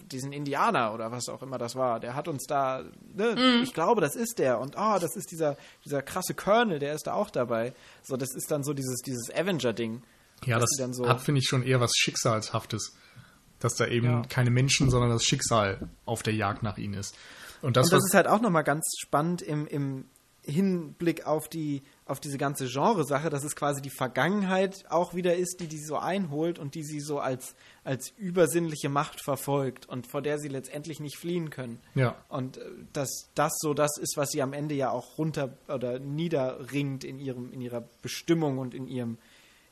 diesen 0.00 0.32
Indianer 0.32 0.94
oder 0.94 1.12
was 1.12 1.28
auch 1.28 1.42
immer 1.42 1.58
das 1.58 1.74
war, 1.74 2.00
der 2.00 2.14
hat 2.14 2.28
uns 2.28 2.46
da, 2.46 2.84
ne, 3.14 3.34
mm. 3.34 3.62
ich 3.62 3.74
glaube, 3.74 4.00
das 4.00 4.16
ist 4.16 4.38
der 4.38 4.58
und 4.58 4.76
oh, 4.78 4.98
das 4.98 5.16
ist 5.16 5.30
dieser, 5.30 5.56
dieser 5.84 6.02
krasse 6.02 6.34
Colonel, 6.34 6.78
der 6.78 6.94
ist 6.94 7.06
da 7.06 7.12
auch 7.12 7.30
dabei. 7.30 7.74
So, 8.02 8.16
das 8.16 8.34
ist 8.34 8.50
dann 8.50 8.64
so 8.64 8.72
dieses, 8.72 9.00
dieses 9.02 9.30
Avenger-Ding. 9.34 10.02
Ja, 10.44 10.58
das 10.58 10.70
so 10.92 11.08
hat, 11.08 11.20
finde 11.20 11.40
ich, 11.40 11.48
schon 11.48 11.62
eher 11.62 11.80
was 11.80 11.92
Schicksalshaftes. 11.96 12.94
Dass 13.58 13.74
da 13.74 13.86
eben 13.86 14.06
ja. 14.06 14.22
keine 14.28 14.50
Menschen, 14.50 14.90
sondern 14.90 15.10
das 15.10 15.24
Schicksal 15.24 15.88
auf 16.04 16.22
der 16.22 16.34
Jagd 16.34 16.62
nach 16.62 16.76
ihnen 16.76 16.92
ist. 16.92 17.16
Und 17.62 17.78
das, 17.78 17.86
und 17.86 17.92
das 17.92 18.04
ist 18.04 18.14
halt 18.14 18.26
auch 18.26 18.42
nochmal 18.42 18.64
ganz 18.64 18.84
spannend 19.00 19.40
im, 19.40 19.66
im 19.66 20.04
Hinblick 20.42 21.26
auf 21.26 21.48
die 21.48 21.82
auf 22.06 22.20
diese 22.20 22.38
ganze 22.38 22.66
Genresache, 22.66 23.30
dass 23.30 23.42
es 23.42 23.56
quasi 23.56 23.82
die 23.82 23.90
Vergangenheit 23.90 24.84
auch 24.88 25.14
wieder 25.14 25.34
ist, 25.34 25.58
die 25.60 25.66
die 25.66 25.82
so 25.82 25.96
einholt 25.96 26.58
und 26.58 26.76
die 26.76 26.84
sie 26.84 27.00
so 27.00 27.18
als, 27.18 27.56
als 27.82 28.10
übersinnliche 28.16 28.88
Macht 28.88 29.20
verfolgt 29.24 29.86
und 29.86 30.06
vor 30.06 30.22
der 30.22 30.38
sie 30.38 30.46
letztendlich 30.46 31.00
nicht 31.00 31.18
fliehen 31.18 31.50
können. 31.50 31.80
Ja. 31.96 32.14
Und 32.28 32.58
äh, 32.58 32.62
dass 32.92 33.30
das 33.34 33.52
so 33.58 33.74
das 33.74 33.98
ist, 33.98 34.16
was 34.16 34.30
sie 34.30 34.40
am 34.40 34.52
Ende 34.52 34.76
ja 34.76 34.90
auch 34.90 35.18
runter 35.18 35.58
oder 35.66 35.98
niederringt 35.98 37.02
in 37.02 37.18
ihrem, 37.18 37.52
in 37.52 37.60
ihrer 37.60 37.82
Bestimmung 38.02 38.58
und 38.58 38.72
in 38.72 38.86
ihrem, 38.86 39.18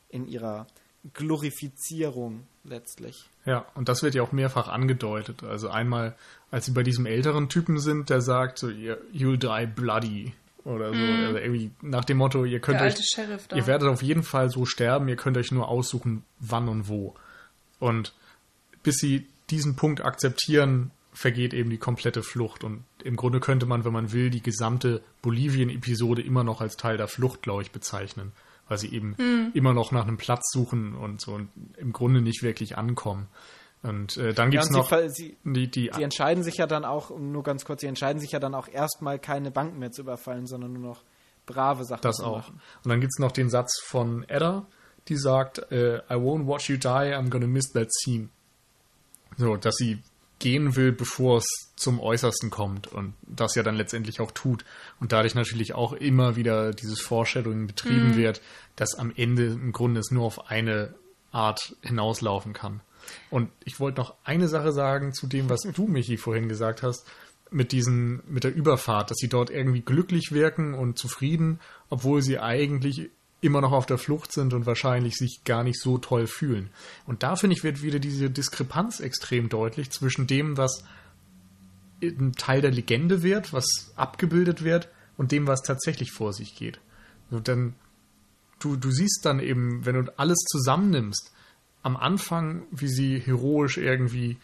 in 0.09 0.27
ihrer 0.27 0.67
Glorifizierung 1.13 2.47
letztlich. 2.65 3.29
Ja, 3.45 3.65
und 3.75 3.87
das 3.87 4.03
wird 4.03 4.13
ja 4.13 4.23
auch 4.23 4.33
mehrfach 4.33 4.67
angedeutet. 4.67 5.43
Also 5.43 5.69
einmal, 5.69 6.15
als 6.51 6.65
sie 6.65 6.71
bei 6.71 6.83
diesem 6.83 7.05
älteren 7.05 7.47
Typen 7.47 7.79
sind, 7.79 8.09
der 8.09 8.19
sagt 8.19 8.57
so, 8.57 8.67
you'll 8.67 9.37
die 9.37 9.67
bloody 9.67 10.33
oder 10.65 10.89
so. 10.89 10.99
Mm. 10.99 11.25
Also 11.27 11.37
irgendwie 11.37 11.71
nach 11.81 12.03
dem 12.03 12.17
Motto, 12.17 12.43
ihr 12.43 12.59
könnt 12.59 12.81
euch, 12.81 12.95
ihr 13.53 13.67
werdet 13.67 13.87
auf 13.87 14.01
jeden 14.01 14.23
Fall 14.23 14.49
so 14.49 14.65
sterben, 14.65 15.07
ihr 15.07 15.15
könnt 15.15 15.37
euch 15.37 15.51
nur 15.51 15.69
aussuchen, 15.69 16.23
wann 16.39 16.67
und 16.67 16.89
wo. 16.89 17.15
Und 17.79 18.13
bis 18.83 18.97
sie 18.97 19.27
diesen 19.49 19.75
Punkt 19.75 20.03
akzeptieren, 20.03 20.91
vergeht 21.13 21.53
eben 21.53 21.69
die 21.69 21.77
komplette 21.77 22.23
Flucht. 22.23 22.63
Und 22.63 22.83
im 23.03 23.15
Grunde 23.15 23.39
könnte 23.39 23.65
man, 23.65 23.85
wenn 23.85 23.93
man 23.93 24.11
will, 24.11 24.29
die 24.29 24.41
gesamte 24.41 25.01
Bolivien-Episode 25.21 26.21
immer 26.21 26.43
noch 26.43 26.61
als 26.61 26.75
Teil 26.75 26.97
der 26.97 27.07
Flucht, 27.07 27.41
glaube 27.41 27.61
ich, 27.61 27.71
bezeichnen. 27.71 28.33
Weil 28.67 28.79
sie 28.79 28.91
eben 28.91 29.11
mm. 29.11 29.51
immer 29.53 29.73
noch 29.73 29.91
nach 29.91 30.07
einem 30.07 30.17
Platz 30.17 30.51
suchen 30.51 30.95
und 30.95 31.21
so 31.21 31.33
und 31.33 31.49
im 31.77 31.93
Grunde 31.93 32.21
nicht 32.21 32.41
wirklich 32.41 32.77
ankommen. 32.77 33.27
Und 33.85 34.17
äh, 34.17 34.33
dann 34.33 34.49
gibt 34.49 34.63
es 34.63 34.69
ja, 34.71 34.77
noch 34.77 34.91
sie, 35.09 35.37
die, 35.43 35.69
die, 35.69 35.91
die 35.95 36.03
entscheiden 36.03 36.43
sich 36.43 36.57
ja 36.57 36.65
dann 36.65 36.85
auch, 36.85 37.15
nur 37.15 37.43
ganz 37.43 37.65
kurz, 37.65 37.81
sie 37.81 37.87
entscheiden 37.87 38.19
sich 38.19 38.31
ja 38.31 38.39
dann 38.39 38.55
auch 38.55 38.67
erstmal 38.67 39.19
keine 39.19 39.51
Banken 39.51 39.77
mehr 39.77 39.91
zu 39.91 40.01
überfallen, 40.01 40.47
sondern 40.47 40.73
nur 40.73 40.81
noch 40.81 41.03
brave 41.45 41.85
Sachen 41.85 42.01
das 42.01 42.17
zu 42.17 42.25
auch. 42.25 42.37
machen. 42.37 42.61
Und 42.83 42.89
dann 42.89 42.99
gibt 42.99 43.11
es 43.15 43.19
noch 43.19 43.31
den 43.31 43.49
Satz 43.49 43.79
von 43.85 44.27
Edda, 44.27 44.65
die 45.07 45.17
sagt, 45.17 45.59
äh, 45.71 45.97
I 46.09 46.15
won't 46.15 46.47
watch 46.47 46.67
you 46.67 46.77
die, 46.77 46.87
I'm 46.87 47.29
gonna 47.29 47.45
miss 47.45 47.71
that 47.73 47.93
scene. 47.93 48.29
So, 49.37 49.55
dass 49.55 49.75
sie 49.75 50.01
gehen 50.39 50.75
will, 50.75 50.91
bevor 50.91 51.37
es 51.37 51.45
zum 51.75 51.99
Äußersten 51.99 52.49
kommt 52.49 52.87
und 52.87 53.13
das 53.21 53.53
ja 53.53 53.61
dann 53.61 53.75
letztendlich 53.75 54.19
auch 54.19 54.31
tut. 54.31 54.65
Und 54.99 55.11
dadurch 55.11 55.35
natürlich 55.35 55.75
auch 55.75 55.93
immer 55.93 56.35
wieder 56.35 56.71
dieses 56.71 57.01
Foreshadowing 57.01 57.67
betrieben 57.67 58.13
mhm. 58.13 58.17
wird, 58.17 58.41
dass 58.75 58.95
am 58.95 59.13
Ende 59.15 59.45
im 59.45 59.71
Grunde 59.71 59.99
es 59.99 60.09
nur 60.09 60.25
auf 60.25 60.49
eine 60.49 60.95
Art 61.31 61.75
hinauslaufen 61.81 62.53
kann. 62.53 62.81
Und 63.29 63.49
ich 63.63 63.79
wollte 63.79 63.99
noch 63.99 64.15
eine 64.23 64.47
Sache 64.47 64.71
sagen 64.71 65.13
zu 65.13 65.27
dem, 65.27 65.49
was 65.49 65.61
du, 65.61 65.87
Michi, 65.87 66.17
vorhin 66.17 66.49
gesagt 66.49 66.83
hast, 66.83 67.05
mit 67.51 67.71
diesen, 67.71 68.21
mit 68.27 68.43
der 68.43 68.55
Überfahrt, 68.55 69.11
dass 69.11 69.17
sie 69.17 69.29
dort 69.29 69.49
irgendwie 69.49 69.81
glücklich 69.81 70.31
wirken 70.31 70.73
und 70.73 70.97
zufrieden, 70.97 71.59
obwohl 71.89 72.21
sie 72.21 72.39
eigentlich 72.39 73.09
immer 73.41 73.61
noch 73.61 73.71
auf 73.71 73.85
der 73.85 73.97
Flucht 73.97 74.31
sind 74.31 74.53
und 74.53 74.65
wahrscheinlich 74.65 75.15
sich 75.15 75.41
gar 75.45 75.63
nicht 75.63 75.79
so 75.79 75.97
toll 75.97 76.25
fühlen. 76.25 76.69
Und 77.05 77.21
da 77.21 77.35
finde 77.35 77.55
ich, 77.55 77.63
wird 77.63 77.83
wieder 77.83 77.99
diese 77.99 78.29
Diskrepanz 78.29 78.99
extrem 78.99 79.49
deutlich 79.49 79.91
zwischen 79.91 80.25
dem, 80.25 80.57
was 80.57 80.83
ein 82.01 82.33
Teil 82.33 82.61
der 82.61 82.71
Legende 82.71 83.23
wird, 83.23 83.53
was 83.53 83.93
abgebildet 83.95 84.63
wird, 84.63 84.89
und 85.17 85.31
dem, 85.31 85.47
was 85.47 85.61
tatsächlich 85.61 86.11
vor 86.11 86.33
sich 86.33 86.55
geht. 86.55 86.79
Und 87.31 87.47
dann, 87.47 87.73
du, 88.59 88.75
du 88.75 88.91
siehst 88.91 89.21
dann 89.23 89.39
eben, 89.39 89.85
wenn 89.85 89.95
du 89.95 90.19
alles 90.19 90.39
zusammennimmst, 90.39 91.31
am 91.85 91.97
Anfang, 91.97 92.63
wie 92.71 92.87
sie 92.87 93.19
heroisch 93.19 93.77
irgendwie 93.77 94.37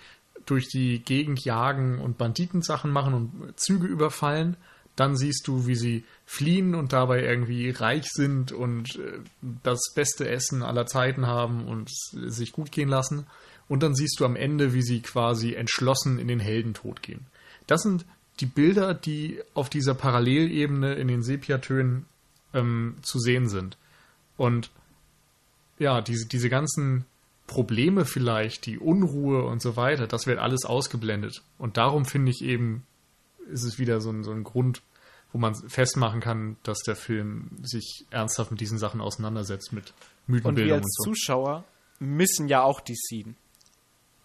durch 0.45 0.67
die 0.67 0.99
Gegend 0.99 1.43
jagen 1.43 1.97
und 1.97 2.19
Banditensachen 2.19 2.91
machen 2.91 3.15
und 3.15 3.59
Züge 3.59 3.87
überfallen. 3.87 4.57
Dann 4.95 5.15
siehst 5.17 5.47
du, 5.47 5.65
wie 5.65 5.75
sie 5.75 6.03
fliehen 6.23 6.75
und 6.75 6.93
dabei 6.93 7.23
irgendwie 7.23 7.71
reich 7.71 8.05
sind 8.11 8.51
und 8.51 8.95
äh, 8.97 9.19
das 9.63 9.79
beste 9.95 10.29
Essen 10.29 10.61
aller 10.61 10.85
Zeiten 10.85 11.25
haben 11.25 11.65
und 11.65 11.89
sich 12.11 12.51
gut 12.51 12.71
gehen 12.71 12.89
lassen. 12.89 13.25
Und 13.67 13.81
dann 13.81 13.95
siehst 13.95 14.19
du 14.19 14.25
am 14.25 14.35
Ende, 14.35 14.73
wie 14.73 14.83
sie 14.83 15.01
quasi 15.01 15.55
entschlossen 15.55 16.19
in 16.19 16.27
den 16.27 16.39
Heldentod 16.39 17.01
gehen. 17.01 17.25
Das 17.65 17.81
sind 17.81 18.05
die 18.39 18.45
Bilder, 18.45 18.93
die 18.93 19.41
auf 19.55 19.69
dieser 19.69 19.95
Parallelebene 19.95 20.93
in 20.93 21.07
den 21.07 21.23
Sepiatönen 21.23 22.05
ähm, 22.53 22.97
zu 23.01 23.17
sehen 23.17 23.49
sind. 23.49 23.77
Und 24.37 24.69
ja, 25.79 26.01
diese, 26.01 26.27
diese 26.27 26.49
ganzen 26.49 27.05
Probleme 27.51 28.05
vielleicht, 28.05 28.65
die 28.65 28.79
Unruhe 28.79 29.43
und 29.43 29.61
so 29.61 29.75
weiter, 29.75 30.07
das 30.07 30.25
wird 30.25 30.39
alles 30.39 30.63
ausgeblendet. 30.63 31.43
Und 31.57 31.75
darum 31.75 32.05
finde 32.05 32.31
ich 32.31 32.41
eben, 32.41 32.87
ist 33.51 33.65
es 33.65 33.77
wieder 33.77 33.99
so 33.99 34.09
ein, 34.09 34.23
so 34.23 34.31
ein 34.31 34.45
Grund, 34.45 34.81
wo 35.33 35.37
man 35.37 35.53
festmachen 35.53 36.21
kann, 36.21 36.55
dass 36.63 36.79
der 36.79 36.95
Film 36.95 37.49
sich 37.61 38.05
ernsthaft 38.09 38.51
mit 38.51 38.61
diesen 38.61 38.77
Sachen 38.77 39.01
auseinandersetzt, 39.01 39.73
mit 39.73 39.93
Mythenbildung 40.27 40.47
und, 40.47 40.65
wir 40.65 40.75
als 40.75 40.83
und 40.83 40.93
so. 40.93 41.11
Zuschauer 41.11 41.65
müssen 41.99 42.47
ja 42.47 42.63
auch 42.63 42.79
die 42.79 42.95
Scene. 42.95 43.35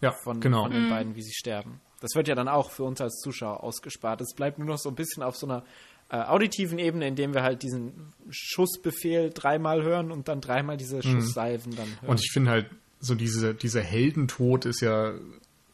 Ja, 0.00 0.12
von, 0.22 0.40
genau. 0.40 0.62
von 0.62 0.70
den 0.70 0.84
mhm. 0.84 0.90
beiden, 0.90 1.14
wie 1.16 1.22
sie 1.22 1.34
sterben. 1.34 1.80
Das 2.00 2.14
wird 2.14 2.28
ja 2.28 2.36
dann 2.36 2.48
auch 2.48 2.70
für 2.70 2.84
uns 2.84 3.00
als 3.00 3.18
Zuschauer 3.24 3.64
ausgespart. 3.64 4.20
Es 4.20 4.34
bleibt 4.36 4.58
nur 4.58 4.68
noch 4.68 4.78
so 4.78 4.88
ein 4.88 4.94
bisschen 4.94 5.24
auf 5.24 5.36
so 5.36 5.48
einer 5.48 5.64
äh, 6.10 6.18
auditiven 6.18 6.78
Ebene, 6.78 7.08
indem 7.08 7.34
wir 7.34 7.42
halt 7.42 7.64
diesen 7.64 8.12
Schussbefehl 8.30 9.30
dreimal 9.30 9.82
hören 9.82 10.12
und 10.12 10.28
dann 10.28 10.40
dreimal 10.40 10.76
diese 10.76 10.98
mhm. 10.98 11.02
Schusssalven 11.02 11.74
dann 11.74 11.88
hören. 12.00 12.10
Und 12.10 12.20
ich 12.20 12.30
finde 12.32 12.50
halt, 12.52 12.70
so 13.00 13.14
diese, 13.14 13.54
dieser 13.54 13.82
Heldentod 13.82 14.64
ist 14.64 14.80
ja 14.80 15.14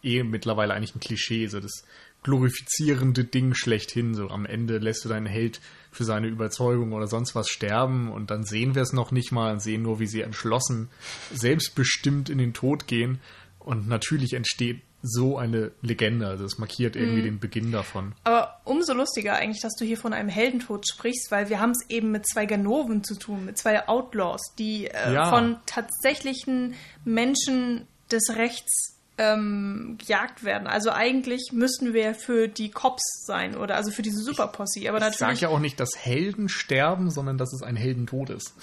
eh 0.03 0.23
mittlerweile 0.23 0.75
eigentlich 0.75 0.95
ein 0.95 1.01
Klischee, 1.01 1.47
so 1.47 1.61
das 1.61 1.85
glorifizierende 2.23 3.25
Ding 3.25 3.55
schlechthin. 3.55 4.15
So 4.15 4.29
am 4.29 4.47
Ende 4.47 4.79
lässt 4.79 5.05
du 5.05 5.09
deinen 5.09 5.27
Held 5.27 5.61
für 5.91 6.05
seine 6.05 6.29
Überzeugung 6.29 6.93
oder 6.93 7.07
sonst 7.07 7.35
was 7.35 7.49
sterben 7.49 8.11
und 8.11 8.31
dann 8.31 8.45
sehen 8.45 8.75
wir 8.75 8.83
es 8.83 8.93
noch 8.93 9.13
nicht 9.13 9.33
mal 9.33 9.53
und 9.53 9.61
sehen 9.61 9.83
nur, 9.83 10.01
wie 10.01 10.07
sie 10.07 10.23
entschlossen, 10.23 10.89
selbstbestimmt 11.33 12.31
in 12.31 12.39
den 12.39 12.55
Tod 12.55 12.87
gehen. 12.87 13.21
Und 13.59 13.87
natürlich 13.89 14.33
entsteht 14.33 14.83
so 15.03 15.37
eine 15.37 15.73
Legende. 15.83 16.29
Also 16.29 16.45
es 16.45 16.59
markiert 16.59 16.97
irgendwie 16.97 17.21
mhm. 17.21 17.25
den 17.25 17.41
Beginn 17.41 17.73
davon. 17.73 18.15
Aber 18.25 18.61
umso 18.65 18.95
lustiger 18.95 19.35
eigentlich, 19.35 19.61
dass 19.61 19.75
du 19.75 19.85
hier 19.85 19.99
von 19.99 20.13
einem 20.13 20.29
Heldentod 20.29 20.87
sprichst, 20.89 21.31
weil 21.31 21.49
wir 21.49 21.61
haben 21.61 21.73
es 21.73 21.91
eben 21.91 22.13
mit 22.13 22.27
zwei 22.27 22.47
Ganoven 22.47 23.03
zu 23.03 23.17
tun, 23.17 23.45
mit 23.45 23.59
zwei 23.59 23.89
Outlaws, 23.89 24.55
die 24.59 24.87
äh, 24.87 25.13
ja. 25.13 25.29
von 25.31 25.57
tatsächlichen 25.67 26.75
Menschen 27.05 27.87
des 28.11 28.37
Rechts 28.37 28.93
ähm, 29.19 29.99
gejagt 29.99 30.45
werden. 30.45 30.67
Also 30.67 30.91
eigentlich 30.91 31.51
müssten 31.53 31.93
wir 31.93 32.15
für 32.15 32.49
die 32.49 32.71
Cops 32.71 33.25
sein 33.27 33.57
oder 33.57 33.77
also 33.77 33.91
für 33.91 34.03
diese 34.03 34.23
Superposse. 34.23 34.89
Aber 34.89 34.99
ich, 34.99 35.09
ich 35.09 35.17
sage 35.17 35.39
ja 35.39 35.49
auch 35.49 35.59
nicht, 35.59 35.81
dass 35.81 35.91
Helden 35.97 36.49
sterben, 36.49 37.11
sondern 37.11 37.39
dass 37.39 37.53
es 37.53 37.63
ein 37.63 37.77
Heldentod 37.77 38.31
ist. 38.31 38.55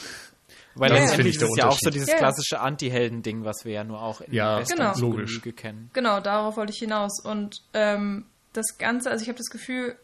Weil 0.76 0.90
Das 0.90 1.00
letztendlich 1.00 1.16
finde 1.16 1.30
ich 1.30 1.36
ist 1.36 1.42
der 1.42 1.50
es 1.50 1.58
ja 1.58 1.68
auch 1.68 1.78
so 1.82 1.90
dieses 1.90 2.16
klassische 2.16 2.60
Anti-Helden-Ding, 2.60 3.44
was 3.44 3.66
wir 3.66 3.74
ja 3.74 3.84
nur 3.84 4.02
auch 4.02 4.22
in 4.22 4.34
Ja, 4.34 4.60
Westerns 4.60 4.98
Genau. 5.00 5.10
logisch. 5.12 5.42
Kennen. 5.56 5.90
Genau, 5.94 6.20
darauf 6.20 6.58
wollte 6.58 6.72
ich 6.72 6.80
hinaus. 6.80 7.20
Und 7.24 7.62
ähm, 7.74 8.26
das 8.54 8.78
Ganze, 8.78 9.10
also 9.10 9.24
ich 9.24 9.30
habe 9.30 9.38
das 9.38 9.50
Gefühl, 9.50 9.98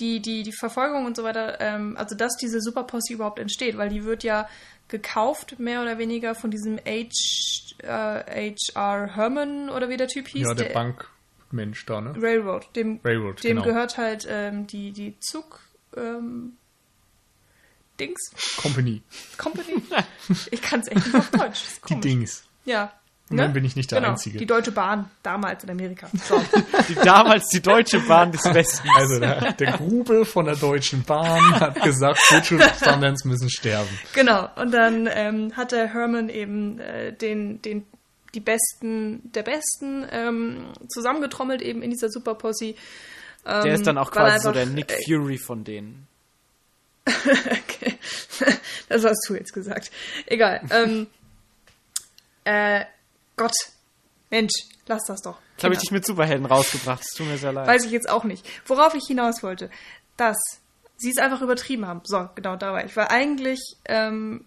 die, 0.00 0.20
die, 0.20 0.42
die 0.42 0.52
Verfolgung 0.52 1.06
und 1.06 1.16
so 1.16 1.22
weiter, 1.22 1.60
ähm, 1.60 1.96
also 1.96 2.16
dass 2.16 2.36
diese 2.36 2.60
Superposse 2.60 3.12
überhaupt 3.12 3.38
entsteht, 3.38 3.76
weil 3.76 3.88
die 3.90 4.04
wird 4.04 4.24
ja 4.24 4.48
gekauft, 4.88 5.58
mehr 5.58 5.82
oder 5.82 5.98
weniger, 5.98 6.34
von 6.34 6.50
diesem 6.50 6.78
H, 6.78 7.08
äh, 7.82 8.52
H.R. 8.74 9.14
Herman 9.14 9.70
oder 9.70 9.88
wie 9.88 9.96
der 9.96 10.08
Typ 10.08 10.28
hieß. 10.28 10.46
Ja, 10.48 10.54
der 10.54 10.72
Bankmensch 10.72 11.86
da, 11.86 12.00
ne? 12.00 12.14
Railroad. 12.20 12.68
Dem, 12.76 13.00
Railroad, 13.04 13.42
dem 13.44 13.56
genau. 13.56 13.62
gehört 13.66 13.96
halt 13.96 14.26
ähm, 14.28 14.66
die, 14.66 14.92
die 14.92 15.18
Zug. 15.20 15.60
Ähm, 15.96 16.56
Dings? 17.98 18.20
Company. 18.56 19.02
Company? 19.38 19.82
ich 20.50 20.62
kann 20.62 20.80
es 20.80 20.88
echt 20.88 21.06
nicht 21.06 21.14
auf 21.14 21.30
Deutsch. 21.30 21.62
Die. 21.88 22.00
Dings. 22.00 22.44
Ja. 22.64 22.92
Und 23.30 23.38
dann 23.38 23.54
bin 23.54 23.64
ich 23.64 23.74
nicht 23.74 23.90
der 23.90 24.00
genau. 24.00 24.12
Einzige. 24.12 24.38
Die 24.38 24.46
Deutsche 24.46 24.70
Bahn, 24.70 25.10
damals 25.22 25.64
in 25.64 25.70
Amerika. 25.70 26.08
So. 26.28 26.42
Die, 26.88 26.94
damals 26.94 27.46
die 27.48 27.62
Deutsche 27.62 27.98
Bahn 28.00 28.30
des 28.30 28.44
Westens. 28.44 28.90
Also 28.94 29.18
der, 29.18 29.52
der 29.54 29.72
Grube 29.72 30.26
von 30.26 30.44
der 30.44 30.56
Deutschen 30.56 31.04
Bahn 31.04 31.58
hat 31.58 31.82
gesagt, 31.82 32.20
Virtual 32.28 32.70
Sundance 32.74 33.26
müssen 33.26 33.48
sterben. 33.48 33.88
Genau, 34.12 34.50
und 34.56 34.72
dann 34.72 35.08
ähm, 35.10 35.56
hat 35.56 35.72
der 35.72 35.94
Herman 35.94 36.28
eben 36.28 36.78
äh, 36.80 37.14
den, 37.14 37.62
den, 37.62 37.86
die 38.34 38.40
Besten 38.40 39.32
der 39.32 39.42
Besten 39.42 40.06
ähm, 40.10 40.66
zusammengetrommelt, 40.88 41.62
eben 41.62 41.80
in 41.80 41.90
dieser 41.90 42.10
Superposse. 42.10 42.74
Ähm, 43.46 43.62
Der 43.62 43.74
ist 43.74 43.86
dann 43.86 43.96
auch 43.96 44.10
quasi 44.10 44.42
so 44.42 44.48
einfach, 44.50 44.52
der 44.52 44.66
Nick 44.66 44.92
äh, 44.92 45.02
Fury 45.06 45.38
von 45.38 45.64
denen. 45.64 46.06
okay. 47.06 47.98
das 48.88 49.04
hast 49.04 49.26
du 49.28 49.34
jetzt 49.34 49.52
gesagt. 49.52 49.90
Egal. 50.26 50.60
Ähm, 50.70 51.06
äh, 52.44 52.84
Gott. 53.36 53.54
Mensch, 54.30 54.52
lass 54.86 55.04
das 55.06 55.22
doch. 55.22 55.38
Jetzt 55.56 55.64
habe 55.64 55.74
ich 55.74 55.80
dich 55.80 55.90
mit 55.90 56.04
Superhelden 56.04 56.46
rausgebracht. 56.46 57.02
Es 57.02 57.14
tut 57.16 57.26
mir 57.26 57.38
sehr 57.38 57.52
leid. 57.52 57.66
Weiß 57.66 57.84
ich 57.84 57.92
jetzt 57.92 58.08
auch 58.08 58.24
nicht. 58.24 58.46
Worauf 58.66 58.94
ich 58.94 59.04
hinaus 59.06 59.42
wollte, 59.42 59.70
dass 60.16 60.36
sie 60.96 61.10
es 61.10 61.18
einfach 61.18 61.42
übertrieben 61.42 61.86
haben. 61.86 62.00
So, 62.04 62.28
genau, 62.34 62.56
da 62.56 62.72
war 62.72 62.84
ich. 62.84 62.96
Weil 62.96 63.08
eigentlich 63.08 63.60
ähm, 63.84 64.44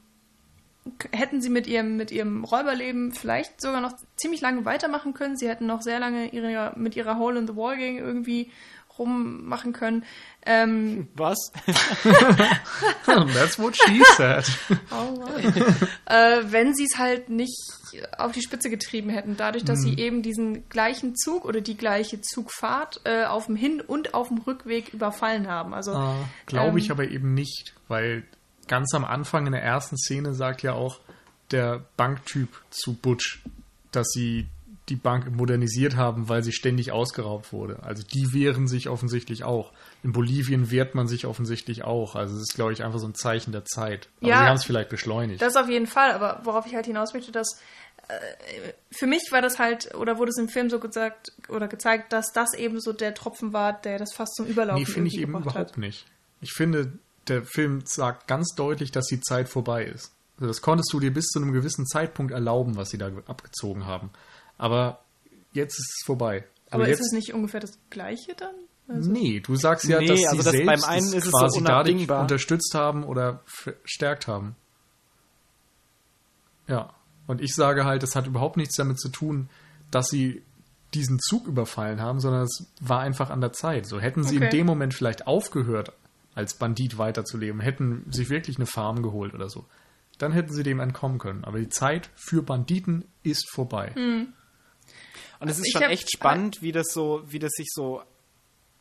hätten 1.12 1.42
sie 1.42 1.50
mit 1.50 1.68
ihrem, 1.68 1.98
mit 1.98 2.12
ihrem 2.12 2.44
Räuberleben 2.44 3.12
vielleicht 3.14 3.62
sogar 3.62 3.82
noch 3.82 3.94
ziemlich 4.16 4.42
lange 4.42 4.66
weitermachen 4.66 5.14
können. 5.14 5.38
Sie 5.38 5.48
hätten 5.48 5.66
noch 5.66 5.82
sehr 5.82 6.00
lange 6.00 6.30
ihre, 6.30 6.74
mit 6.76 6.96
ihrer 6.96 7.18
Hole 7.18 7.40
in 7.40 7.48
the 7.48 7.56
Wall 7.56 7.78
Gang 7.78 7.98
irgendwie 7.98 8.52
rummachen 9.00 9.74
können. 9.74 10.04
Ähm, 10.46 11.08
Was? 11.16 11.38
That's 13.06 13.58
what 13.60 13.76
she 13.76 14.02
said. 14.16 14.46
Oh 14.92 15.26
äh, 16.06 16.42
wenn 16.46 16.74
sie 16.74 16.86
es 16.86 16.98
halt 16.98 17.30
nicht 17.30 17.56
auf 18.18 18.32
die 18.32 18.42
Spitze 18.42 18.70
getrieben 18.70 19.10
hätten, 19.10 19.36
dadurch, 19.38 19.64
dass 19.66 19.80
Mhm. 19.80 19.84
sie 19.84 19.98
eben 19.98 20.22
diesen 20.22 20.68
gleichen 20.70 21.16
Zug 21.16 21.46
oder 21.46 21.62
die 21.62 21.76
gleiche 21.78 22.22
Zugfahrt 22.22 23.02
äh, 23.04 23.26
auf 23.26 23.48
dem 23.48 23.56
Hin- 23.56 23.82
und 23.82 24.14
auf 24.14 24.30
dem 24.30 24.38
Rückweg 24.40 24.94
überfallen 24.94 25.48
haben. 25.48 25.74
Also 25.74 25.92
Glaube 26.46 26.80
ich 26.80 26.86
Ähm, 26.88 26.92
aber 26.92 27.04
eben 27.08 27.34
nicht, 27.34 27.74
weil 27.88 28.24
ganz 28.68 28.94
am 28.94 29.06
Anfang 29.06 29.46
in 29.46 29.52
der 29.54 29.64
ersten 29.64 29.98
Szene 29.98 30.34
sagt 30.34 30.64
ja 30.64 30.74
auch 30.74 31.00
der 31.52 31.86
Banktyp 31.98 32.50
zu 32.70 32.94
Butch, 32.94 33.42
dass 33.92 34.08
sie 34.10 34.48
die 34.90 34.96
Bank 34.96 35.30
modernisiert 35.36 35.96
haben, 35.98 36.30
weil 36.30 36.44
sie 36.44 36.54
ständig 36.54 36.92
ausgeraubt 36.92 37.52
wurde. 37.52 37.84
Also 37.84 38.04
die 38.04 38.32
wehren 38.34 38.68
sich 38.68 38.88
offensichtlich 38.90 39.44
auch. 39.44 39.74
In 40.04 40.14
Bolivien 40.14 40.72
wehrt 40.72 40.96
man 40.96 41.08
sich 41.08 41.26
offensichtlich 41.26 41.84
auch. 41.84 42.16
Also 42.16 42.36
es 42.36 42.42
ist, 42.44 42.56
glaube 42.56 42.72
ich, 42.74 42.84
einfach 42.84 43.00
so 43.00 43.08
ein 43.08 43.16
Zeichen 43.16 43.52
der 43.52 43.66
Zeit. 43.66 44.08
Aber 44.22 44.30
Ja. 44.30 44.38
sie 44.40 44.46
haben 44.46 44.56
es 44.56 44.64
vielleicht 44.64 44.90
beschleunigt. 44.90 45.42
Das 45.42 45.56
auf 45.58 45.70
jeden 45.70 45.88
Fall, 45.88 46.12
aber 46.12 46.42
worauf 46.44 46.66
ich 46.66 46.76
halt 46.76 46.86
hinaus 46.86 47.14
möchte, 47.14 47.32
dass 47.34 47.60
äh, 48.08 48.14
für 48.92 49.08
mich 49.08 49.28
war 49.32 49.42
das 49.42 49.60
halt, 49.60 49.94
oder 49.96 50.18
wurde 50.18 50.30
es 50.30 50.38
im 50.38 50.48
Film 50.48 50.70
so 50.70 50.80
gesagt 50.80 51.34
oder 51.50 51.68
gezeigt, 51.68 52.14
dass 52.14 52.32
das 52.32 52.54
eben 52.54 52.80
so 52.80 52.94
der 52.94 53.14
Tropfen 53.14 53.52
war, 53.52 53.74
der 53.74 53.98
das 54.00 54.14
fast 54.14 54.36
zum 54.36 54.46
Überlaufen 54.46 54.80
Nee, 54.84 54.86
finde 54.86 55.10
ich 55.10 55.18
eben 55.20 55.32
überhaupt 55.36 55.54
hat. 55.56 55.78
nicht. 55.78 56.06
Ich 56.40 56.54
finde, 56.54 56.94
der 57.28 57.44
Film 57.44 57.82
sagt 57.86 58.28
ganz 58.28 58.56
deutlich, 58.56 58.92
dass 58.92 59.08
die 59.08 59.20
Zeit 59.20 59.50
vorbei 59.50 59.84
ist. 59.84 60.14
Also 60.38 60.48
das 60.48 60.62
konntest 60.62 60.94
du 60.94 61.00
dir 61.02 61.12
bis 61.12 61.26
zu 61.26 61.40
einem 61.42 61.52
gewissen 61.52 61.86
Zeitpunkt 61.88 62.32
erlauben, 62.32 62.78
was 62.78 62.92
sie 62.92 62.98
da 62.98 63.08
abgezogen 63.28 63.86
haben. 63.88 64.12
Aber 64.58 65.00
jetzt 65.54 65.80
ist 65.80 65.96
es 66.00 66.06
vorbei. 66.06 66.46
Aber 66.70 66.84
ist 66.84 67.00
jetzt, 67.00 67.08
es 67.08 67.12
nicht 67.14 67.34
ungefähr 67.34 67.60
das 67.60 67.78
Gleiche 67.90 68.34
dann? 68.36 68.56
Also, 68.90 69.12
Nee, 69.12 69.40
du 69.42 69.56
sagst 69.56 69.86
ja, 69.86 70.00
Nee, 70.00 70.08
dass 70.08 70.20
sie 70.20 70.28
also 70.28 70.44
das- 70.44 70.52
selbst 70.52 70.66
beim 70.68 70.84
einen 70.90 71.08
ist 71.08 71.26
es 71.26 71.32
so 71.32 71.38
quasi 71.38 71.62
dadurch 71.64 72.10
unterstützt 72.10 72.74
haben 72.74 73.04
oder 73.04 73.42
verstärkt 73.46 74.28
haben. 74.28 74.56
Ja, 76.68 76.94
und 77.28 77.42
ich 77.42 77.54
sage 77.54 77.86
halt, 77.86 78.04
das 78.04 78.16
hat 78.16 78.28
überhaupt 78.28 78.58
nichts 78.58 78.76
damit 78.76 79.00
zu 79.00 79.10
tun, 79.10 79.50
dass 79.92 80.08
sie 80.08 80.44
diesen 80.94 81.20
Zug 81.20 81.48
überfallen 81.48 82.02
haben, 82.02 82.20
sondern 82.20 82.44
es 82.44 82.66
war 82.82 83.02
einfach 83.02 83.30
an 83.30 83.42
der 83.42 83.52
Zeit. 83.54 83.86
So 83.86 84.00
hätten 84.00 84.24
sie 84.24 84.38
in 84.38 84.44
Okay. 84.44 84.58
dem 84.58 84.66
Moment 84.66 84.94
vielleicht 84.94 85.28
aufgehört, 85.28 85.92
als 86.36 86.54
Bandit 86.56 86.98
weiterzuleben, 86.98 87.60
hätten 87.62 88.06
sich 88.12 88.30
wirklich 88.30 88.58
eine 88.58 88.68
Farm 88.68 89.02
geholt 89.02 89.34
oder 89.34 89.50
so, 89.50 89.66
dann 90.18 90.32
hätten 90.32 90.54
sie 90.54 90.64
dem 90.64 90.80
entkommen 90.80 91.18
können. 91.20 91.44
Aber 91.44 91.60
die 91.60 91.70
Zeit 91.70 92.10
für 92.16 92.42
Banditen 92.44 93.06
ist 93.24 93.50
vorbei. 93.52 93.92
Hm. 93.96 94.34
Und 95.40 95.50
es 95.50 95.60
ist 95.60 95.72
schon 95.72 95.84
hab- 95.84 95.92
echt 95.92 96.12
spannend, 96.12 96.62
wie 96.62 96.72
das 96.72 96.88
so, 96.92 97.22
wie 97.26 97.40
das 97.40 97.52
sich 97.54 97.68
so 97.72 98.02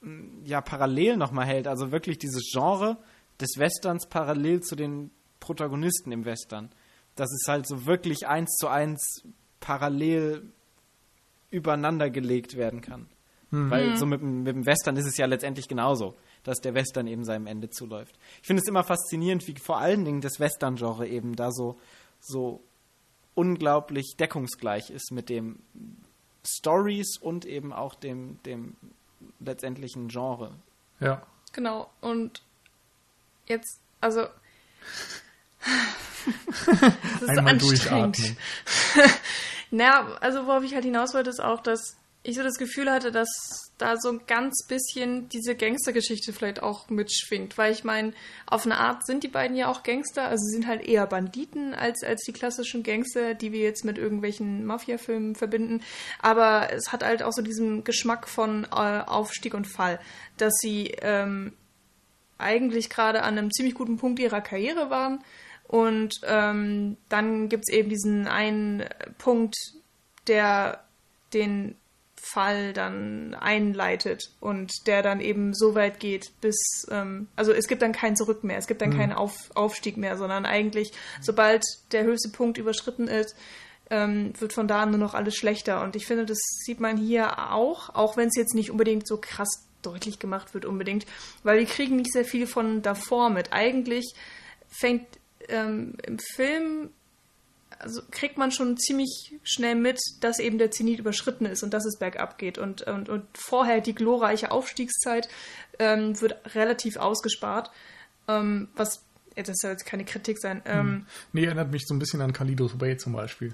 m, 0.02 0.42
ja 0.44 0.60
parallel 0.60 1.16
nochmal 1.16 1.46
hält. 1.46 1.66
Also 1.66 1.92
wirklich 1.92 2.18
dieses 2.18 2.50
Genre 2.52 2.96
des 3.40 3.50
Westerns 3.58 4.06
parallel 4.06 4.62
zu 4.62 4.76
den 4.76 5.10
Protagonisten 5.40 6.12
im 6.12 6.24
Western. 6.24 6.70
Dass 7.14 7.30
es 7.32 7.46
halt 7.48 7.66
so 7.66 7.86
wirklich 7.86 8.26
eins 8.26 8.56
zu 8.58 8.68
eins 8.68 9.22
parallel 9.60 10.50
übereinander 11.50 12.10
gelegt 12.10 12.56
werden 12.56 12.80
kann. 12.80 13.06
Weil 13.70 13.96
so 13.96 14.06
mit, 14.06 14.20
dem- 14.20 14.42
mit 14.42 14.54
dem 14.56 14.66
Western 14.66 14.96
ist 14.96 15.06
es 15.06 15.16
ja 15.16 15.24
letztendlich 15.26 15.68
genauso, 15.68 16.16
dass 16.42 16.58
der 16.60 16.74
Western 16.74 17.06
eben 17.06 17.24
seinem 17.24 17.46
Ende 17.46 17.70
zuläuft. 17.70 18.18
Ich 18.42 18.46
finde 18.46 18.60
es 18.60 18.68
immer 18.68 18.82
faszinierend, 18.82 19.46
wie 19.46 19.54
vor 19.54 19.78
allen 19.78 20.04
Dingen 20.04 20.20
das 20.20 20.40
Western-Genre 20.40 21.06
eben 21.06 21.36
da 21.36 21.52
so, 21.52 21.78
so 22.20 22.62
unglaublich 23.34 24.16
deckungsgleich 24.18 24.90
ist 24.90 25.12
mit 25.12 25.28
dem 25.28 25.60
Stories 26.46 27.18
und 27.18 27.44
eben 27.44 27.72
auch 27.72 27.94
dem, 27.94 28.42
dem 28.44 28.76
letztendlichen 29.40 30.08
Genre. 30.08 30.52
Ja. 31.00 31.22
Genau. 31.52 31.90
Und 32.00 32.42
jetzt, 33.46 33.80
also. 34.00 34.26
Das 37.20 37.22
ist 37.22 37.28
Einmal 37.28 37.60
so 37.60 37.68
anstrengend. 37.70 38.18
durchatmen. 38.18 38.36
Naja, 39.70 40.16
also 40.20 40.46
worauf 40.46 40.62
ich 40.64 40.74
halt 40.74 40.84
hinaus 40.84 41.12
wollte, 41.14 41.30
ist 41.30 41.40
auch, 41.40 41.60
dass 41.60 41.96
ich 42.26 42.34
so 42.34 42.42
das 42.42 42.58
Gefühl 42.58 42.90
hatte, 42.90 43.12
dass 43.12 43.72
da 43.78 43.96
so 43.96 44.08
ein 44.08 44.20
ganz 44.26 44.66
bisschen 44.66 45.28
diese 45.28 45.54
Gangstergeschichte 45.54 46.32
vielleicht 46.32 46.62
auch 46.62 46.88
mitschwingt. 46.88 47.56
Weil 47.56 47.72
ich 47.72 47.84
meine, 47.84 48.12
auf 48.46 48.64
eine 48.64 48.78
Art 48.78 49.06
sind 49.06 49.22
die 49.22 49.28
beiden 49.28 49.56
ja 49.56 49.68
auch 49.68 49.82
Gangster, 49.84 50.24
also 50.24 50.42
sie 50.44 50.54
sind 50.54 50.66
halt 50.66 50.86
eher 50.86 51.06
Banditen 51.06 51.72
als, 51.72 52.02
als 52.02 52.22
die 52.24 52.32
klassischen 52.32 52.82
Gangster, 52.82 53.34
die 53.34 53.52
wir 53.52 53.60
jetzt 53.60 53.84
mit 53.84 53.96
irgendwelchen 53.96 54.64
Mafia-Filmen 54.66 55.36
verbinden. 55.36 55.82
Aber 56.20 56.72
es 56.72 56.90
hat 56.90 57.04
halt 57.04 57.22
auch 57.22 57.32
so 57.32 57.42
diesen 57.42 57.84
Geschmack 57.84 58.28
von 58.28 58.64
äh, 58.64 59.02
Aufstieg 59.06 59.54
und 59.54 59.66
Fall, 59.66 60.00
dass 60.36 60.54
sie 60.60 60.94
ähm, 61.02 61.52
eigentlich 62.38 62.90
gerade 62.90 63.22
an 63.22 63.38
einem 63.38 63.52
ziemlich 63.52 63.74
guten 63.74 63.98
Punkt 63.98 64.18
ihrer 64.18 64.40
Karriere 64.40 64.90
waren. 64.90 65.22
Und 65.68 66.20
ähm, 66.24 66.96
dann 67.08 67.48
gibt 67.48 67.64
es 67.68 67.74
eben 67.74 67.88
diesen 67.88 68.26
einen 68.26 68.84
Punkt, 69.18 69.56
der 70.26 70.84
den 71.32 71.76
Fall 72.32 72.72
dann 72.72 73.34
einleitet 73.34 74.30
und 74.40 74.86
der 74.86 75.02
dann 75.02 75.20
eben 75.20 75.54
so 75.54 75.74
weit 75.74 76.00
geht, 76.00 76.32
bis, 76.40 76.86
ähm, 76.90 77.28
also 77.36 77.52
es 77.52 77.68
gibt 77.68 77.82
dann 77.82 77.92
kein 77.92 78.16
Zurück 78.16 78.44
mehr, 78.44 78.58
es 78.58 78.66
gibt 78.66 78.82
dann 78.82 78.96
keinen 78.96 79.12
Auf, 79.12 79.50
Aufstieg 79.54 79.96
mehr, 79.96 80.16
sondern 80.16 80.44
eigentlich, 80.44 80.92
sobald 81.20 81.64
der 81.92 82.04
höchste 82.04 82.30
Punkt 82.30 82.58
überschritten 82.58 83.08
ist, 83.08 83.36
ähm, 83.90 84.32
wird 84.38 84.52
von 84.52 84.66
da 84.68 84.82
an 84.82 84.90
nur 84.90 84.98
noch 84.98 85.14
alles 85.14 85.36
schlechter. 85.36 85.82
Und 85.82 85.96
ich 85.96 86.06
finde, 86.06 86.26
das 86.26 86.38
sieht 86.64 86.80
man 86.80 86.96
hier 86.96 87.52
auch, 87.52 87.94
auch 87.94 88.16
wenn 88.16 88.28
es 88.28 88.36
jetzt 88.36 88.54
nicht 88.54 88.70
unbedingt 88.70 89.06
so 89.06 89.18
krass 89.18 89.66
deutlich 89.82 90.18
gemacht 90.18 90.54
wird 90.54 90.64
unbedingt, 90.64 91.06
weil 91.44 91.58
wir 91.58 91.66
kriegen 91.66 91.96
nicht 91.96 92.12
sehr 92.12 92.24
viel 92.24 92.46
von 92.46 92.82
davor 92.82 93.30
mit. 93.30 93.52
Eigentlich 93.52 94.14
fängt 94.68 95.06
ähm, 95.48 95.94
im 96.04 96.18
Film, 96.18 96.90
also 97.78 98.02
kriegt 98.10 98.38
man 98.38 98.50
schon 98.50 98.76
ziemlich 98.76 99.34
schnell 99.42 99.74
mit, 99.74 100.00
dass 100.20 100.38
eben 100.38 100.58
der 100.58 100.70
Zenit 100.70 100.98
überschritten 100.98 101.46
ist 101.46 101.62
und 101.62 101.72
dass 101.74 101.84
es 101.84 101.98
bergab 101.98 102.38
geht. 102.38 102.58
Und, 102.58 102.82
und, 102.82 103.08
und 103.08 103.24
vorher 103.34 103.80
die 103.80 103.94
glorreiche 103.94 104.50
Aufstiegszeit 104.50 105.28
ähm, 105.78 106.20
wird 106.20 106.54
relativ 106.54 106.96
ausgespart, 106.96 107.70
ähm, 108.28 108.68
was 108.76 109.02
das 109.34 109.58
soll 109.58 109.72
jetzt 109.72 109.84
keine 109.84 110.06
Kritik 110.06 110.38
sein. 110.38 110.62
Ähm, 110.64 111.06
Nee, 111.32 111.44
erinnert 111.44 111.70
mich 111.70 111.86
so 111.86 111.94
ein 111.94 111.98
bisschen 111.98 112.22
an 112.22 112.32
Kalidos 112.32 112.80
Way 112.80 112.96
zum 112.96 113.12
Beispiel. 113.12 113.52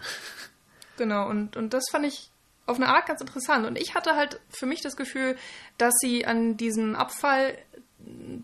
Genau, 0.97 1.29
und, 1.29 1.57
und 1.57 1.75
das 1.75 1.85
fand 1.91 2.07
ich 2.07 2.31
auf 2.67 2.77
eine 2.77 2.89
Art 2.89 3.07
ganz 3.07 3.21
interessant. 3.21 3.67
Und 3.67 3.77
ich 3.77 3.95
hatte 3.95 4.15
halt 4.15 4.41
für 4.49 4.67
mich 4.67 4.81
das 4.81 4.97
Gefühl, 4.97 5.37
dass 5.79 5.95
sie 6.01 6.27
an 6.27 6.57
diesem 6.57 6.95
Abfall 6.95 7.59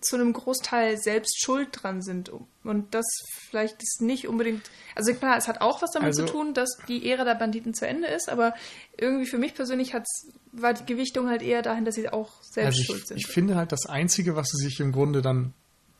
zu 0.01 0.17
einem 0.17 0.33
Großteil 0.33 0.97
selbst 0.99 1.41
schuld 1.41 1.69
dran 1.73 2.03
sind. 2.03 2.31
Und 2.65 2.95
das 2.95 3.07
vielleicht 3.51 3.83
ist 3.83 4.01
nicht 4.01 4.29
unbedingt. 4.29 4.63
Also 4.95 5.15
klar, 5.15 5.37
es 5.37 5.49
hat 5.49 5.61
auch 5.61 5.83
was 5.83 5.91
damit 5.93 6.09
also, 6.09 6.27
zu 6.27 6.33
tun, 6.33 6.55
dass 6.55 6.79
die 6.89 7.11
Ära 7.11 7.25
der 7.25 7.35
Banditen 7.35 7.75
zu 7.75 7.87
Ende 7.87 8.09
ist, 8.09 8.29
aber 8.29 8.55
irgendwie 8.97 9.27
für 9.27 9.39
mich 9.39 9.55
persönlich 9.55 9.95
hat's, 9.95 10.29
war 10.53 10.75
die 10.75 10.87
Gewichtung 10.87 11.29
halt 11.29 11.43
eher 11.43 11.63
dahin, 11.63 11.85
dass 11.85 11.95
sie 11.95 12.09
auch 12.09 12.43
selbst 12.43 12.67
also 12.67 12.81
ich, 12.81 12.87
schuld 12.87 13.09
sind. 13.09 13.17
Ich 13.19 13.27
finde 13.27 13.57
halt, 13.57 13.73
das 13.73 13.87
Einzige, 13.87 14.37
was 14.37 14.49
sie 14.49 14.65
sich 14.65 14.81
im 14.81 14.93
Grunde 14.93 15.23
dann 15.23 15.55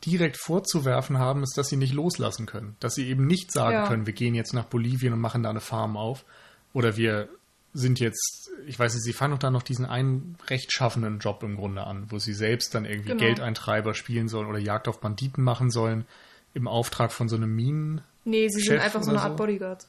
direkt 0.05 0.37
vorzuwerfen 0.37 1.17
haben, 1.17 1.43
ist, 1.43 1.57
dass 1.57 1.67
sie 1.67 1.77
nicht 1.77 1.93
loslassen 1.93 2.45
können. 2.45 2.75
Dass 2.79 2.95
sie 2.95 3.07
eben 3.07 3.27
nicht 3.27 3.51
sagen 3.51 3.73
ja. 3.73 3.87
können, 3.87 4.05
wir 4.05 4.13
gehen 4.13 4.35
jetzt 4.35 4.53
nach 4.53 4.65
Bolivien 4.65 5.13
und 5.13 5.19
machen 5.19 5.43
da 5.43 5.49
eine 5.49 5.59
Farm 5.59 5.97
auf. 5.97 6.25
Oder 6.73 6.95
wir 6.95 7.29
sind 7.73 7.99
jetzt, 7.99 8.49
ich 8.65 8.79
weiß 8.79 8.93
nicht, 8.93 9.03
sie 9.03 9.13
fangen 9.13 9.31
doch 9.31 9.39
da 9.39 9.51
noch 9.51 9.63
diesen 9.63 9.85
einen 9.85 10.37
rechtschaffenen 10.47 11.19
Job 11.19 11.43
im 11.43 11.55
Grunde 11.55 11.83
an, 11.83 12.05
wo 12.09 12.17
sie 12.17 12.33
selbst 12.33 12.73
dann 12.73 12.85
irgendwie 12.85 13.09
genau. 13.09 13.19
Geldeintreiber 13.19 13.93
spielen 13.93 14.27
sollen 14.27 14.47
oder 14.47 14.59
Jagd 14.59 14.87
auf 14.87 14.99
Banditen 14.99 15.43
machen 15.43 15.69
sollen 15.69 16.05
im 16.53 16.67
Auftrag 16.67 17.11
von 17.11 17.29
so 17.29 17.35
einem 17.35 17.55
Minen. 17.55 18.01
Nee, 18.25 18.49
sie 18.49 18.61
sind 18.61 18.79
einfach 18.79 19.03
so 19.03 19.11
eine 19.11 19.21
Art 19.21 19.37
Bodyguard. 19.37 19.87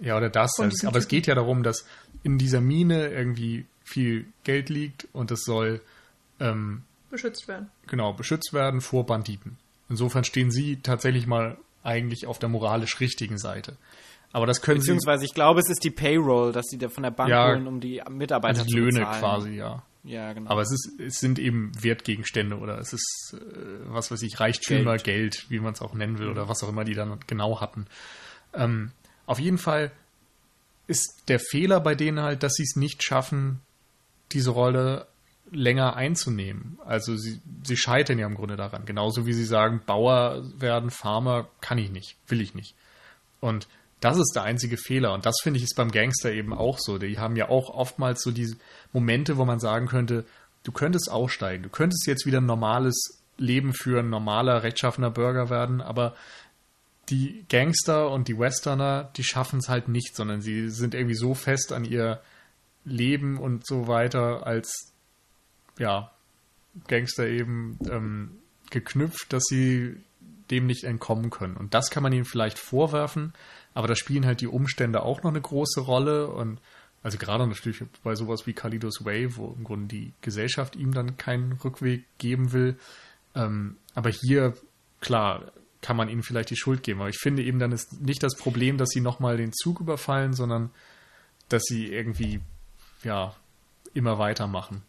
Ja, 0.00 0.16
oder 0.16 0.28
das. 0.28 0.58
Also, 0.58 0.88
aber 0.88 0.98
es 0.98 1.08
geht 1.08 1.26
ja 1.26 1.34
darum, 1.34 1.62
dass 1.62 1.86
in 2.24 2.38
dieser 2.38 2.60
Mine 2.60 3.08
irgendwie 3.08 3.66
viel 3.84 4.26
Geld 4.42 4.68
liegt 4.68 5.06
und 5.12 5.30
es 5.30 5.44
soll 5.44 5.80
ähm, 6.40 6.82
beschützt 7.10 7.46
werden. 7.46 7.70
Genau, 7.86 8.12
beschützt 8.12 8.52
werden 8.52 8.80
vor 8.80 9.06
Banditen. 9.06 9.56
Insofern 9.88 10.24
stehen 10.24 10.50
sie 10.50 10.80
tatsächlich 10.82 11.26
mal 11.26 11.58
eigentlich 11.84 12.26
auf 12.26 12.38
der 12.38 12.48
moralisch 12.48 12.98
richtigen 13.00 13.38
Seite. 13.38 13.76
Aber 14.34 14.46
das 14.46 14.60
können 14.60 14.80
Beziehungsweise, 14.80 15.20
sie, 15.20 15.26
ich 15.26 15.34
glaube, 15.34 15.60
es 15.60 15.70
ist 15.70 15.84
die 15.84 15.92
Payroll, 15.92 16.50
dass 16.50 16.66
sie 16.66 16.76
da 16.76 16.88
von 16.88 17.04
der 17.04 17.12
Bank 17.12 17.30
ja, 17.30 17.46
holen, 17.46 17.68
um 17.68 17.78
die 17.78 18.02
Mitarbeiter 18.10 18.58
also 18.58 18.64
die 18.64 18.72
zu 18.72 18.78
Löhne 18.78 19.04
quasi, 19.04 19.52
ja. 19.52 19.84
Ja, 20.02 20.32
genau. 20.32 20.50
Aber 20.50 20.60
es, 20.60 20.72
ist, 20.72 20.98
es 20.98 21.20
sind 21.20 21.38
eben 21.38 21.70
Wertgegenstände 21.80 22.58
oder 22.58 22.78
es 22.78 22.92
ist, 22.92 23.36
äh, 23.38 23.38
was 23.86 24.10
weiß 24.10 24.22
ich, 24.22 24.40
Reichtümer, 24.40 24.96
Geld, 24.96 25.04
Geld 25.04 25.46
wie 25.50 25.60
man 25.60 25.72
es 25.72 25.80
auch 25.80 25.94
nennen 25.94 26.18
will 26.18 26.28
oder 26.28 26.48
was 26.48 26.64
auch 26.64 26.68
immer 26.68 26.82
die 26.82 26.94
dann 26.94 27.20
genau 27.28 27.60
hatten. 27.60 27.86
Ähm, 28.52 28.90
auf 29.24 29.38
jeden 29.38 29.56
Fall 29.56 29.92
ist 30.88 31.22
der 31.28 31.38
Fehler 31.38 31.78
bei 31.78 31.94
denen 31.94 32.20
halt, 32.20 32.42
dass 32.42 32.54
sie 32.54 32.64
es 32.64 32.74
nicht 32.74 33.04
schaffen, 33.04 33.60
diese 34.32 34.50
Rolle 34.50 35.06
länger 35.52 35.94
einzunehmen. 35.94 36.80
Also 36.84 37.16
sie, 37.16 37.40
sie 37.62 37.76
scheitern 37.76 38.18
ja 38.18 38.26
im 38.26 38.34
Grunde 38.34 38.56
daran. 38.56 38.86
Genauso 38.86 39.26
wie 39.26 39.32
sie 39.32 39.44
sagen, 39.44 39.80
Bauer 39.86 40.42
werden, 40.58 40.90
Farmer 40.90 41.48
kann 41.60 41.78
ich 41.78 41.92
nicht, 41.92 42.16
will 42.26 42.40
ich 42.40 42.56
nicht. 42.56 42.74
Und 43.38 43.68
das 44.04 44.18
ist 44.18 44.32
der 44.34 44.42
einzige 44.42 44.76
Fehler. 44.76 45.14
Und 45.14 45.24
das 45.24 45.36
finde 45.42 45.56
ich 45.56 45.64
ist 45.64 45.76
beim 45.76 45.90
Gangster 45.90 46.30
eben 46.30 46.52
auch 46.52 46.78
so. 46.78 46.98
Die 46.98 47.18
haben 47.18 47.36
ja 47.36 47.48
auch 47.48 47.70
oftmals 47.70 48.22
so 48.22 48.32
diese 48.32 48.56
Momente, 48.92 49.38
wo 49.38 49.46
man 49.46 49.60
sagen 49.60 49.86
könnte, 49.86 50.26
du 50.62 50.72
könntest 50.72 51.10
aussteigen, 51.10 51.62
du 51.62 51.70
könntest 51.70 52.06
jetzt 52.06 52.26
wieder 52.26 52.42
ein 52.42 52.46
normales 52.46 53.22
Leben 53.38 53.72
führen, 53.72 54.10
normaler, 54.10 54.62
rechtschaffener 54.62 55.10
Bürger 55.10 55.48
werden, 55.48 55.80
aber 55.80 56.14
die 57.08 57.46
Gangster 57.48 58.10
und 58.10 58.28
die 58.28 58.38
Westerner, 58.38 59.10
die 59.16 59.24
schaffen 59.24 59.58
es 59.58 59.70
halt 59.70 59.88
nicht, 59.88 60.14
sondern 60.14 60.42
sie 60.42 60.68
sind 60.68 60.94
irgendwie 60.94 61.16
so 61.16 61.34
fest 61.34 61.72
an 61.72 61.84
ihr 61.84 62.20
Leben 62.84 63.38
und 63.38 63.66
so 63.66 63.88
weiter 63.88 64.46
als 64.46 64.92
ja, 65.78 66.12
Gangster 66.88 67.26
eben 67.26 67.78
ähm, 67.90 68.38
geknüpft, 68.70 69.32
dass 69.32 69.44
sie 69.44 69.96
dem 70.50 70.66
nicht 70.66 70.84
entkommen 70.84 71.30
können. 71.30 71.56
Und 71.56 71.74
das 71.74 71.90
kann 71.90 72.02
man 72.02 72.12
ihnen 72.12 72.24
vielleicht 72.24 72.58
vorwerfen, 72.58 73.32
aber 73.72 73.88
da 73.88 73.96
spielen 73.96 74.26
halt 74.26 74.40
die 74.40 74.46
Umstände 74.46 75.02
auch 75.02 75.22
noch 75.22 75.30
eine 75.30 75.40
große 75.40 75.80
Rolle 75.80 76.28
und 76.28 76.60
also 77.02 77.18
gerade 77.18 77.46
natürlich 77.46 77.84
bei 78.02 78.14
sowas 78.14 78.46
wie 78.46 78.54
Kalidos 78.54 79.04
Way, 79.04 79.36
wo 79.36 79.54
im 79.58 79.64
Grunde 79.64 79.88
die 79.88 80.12
Gesellschaft 80.22 80.74
ihm 80.74 80.94
dann 80.94 81.18
keinen 81.18 81.52
Rückweg 81.52 82.04
geben 82.16 82.52
will. 82.52 82.78
Ähm, 83.34 83.76
aber 83.94 84.08
hier, 84.08 84.54
klar, 85.00 85.52
kann 85.82 85.98
man 85.98 86.08
ihnen 86.08 86.22
vielleicht 86.22 86.48
die 86.48 86.56
Schuld 86.56 86.82
geben. 86.82 87.00
Aber 87.00 87.10
ich 87.10 87.18
finde 87.18 87.42
eben, 87.42 87.58
dann 87.58 87.72
ist 87.72 88.00
nicht 88.00 88.22
das 88.22 88.36
Problem, 88.36 88.78
dass 88.78 88.88
sie 88.88 89.02
nochmal 89.02 89.36
den 89.36 89.52
Zug 89.52 89.80
überfallen, 89.80 90.32
sondern 90.32 90.70
dass 91.50 91.64
sie 91.64 91.92
irgendwie, 91.92 92.40
ja, 93.02 93.36
immer 93.92 94.18
weitermachen. 94.18 94.82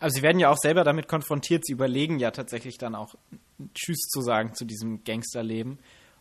Also 0.00 0.16
sie 0.16 0.22
werden 0.22 0.40
ja 0.40 0.50
auch 0.50 0.58
selber 0.58 0.82
damit 0.82 1.06
konfrontiert, 1.06 1.64
sie 1.64 1.72
überlegen 1.72 2.18
ja 2.18 2.32
tatsächlich 2.32 2.78
dann 2.78 2.96
auch 2.96 3.14
Tschüss 3.74 4.08
zu 4.08 4.20
sagen 4.20 4.54
zu 4.54 4.64
diesem 4.64 5.04
Gangsterleben. 5.04 5.78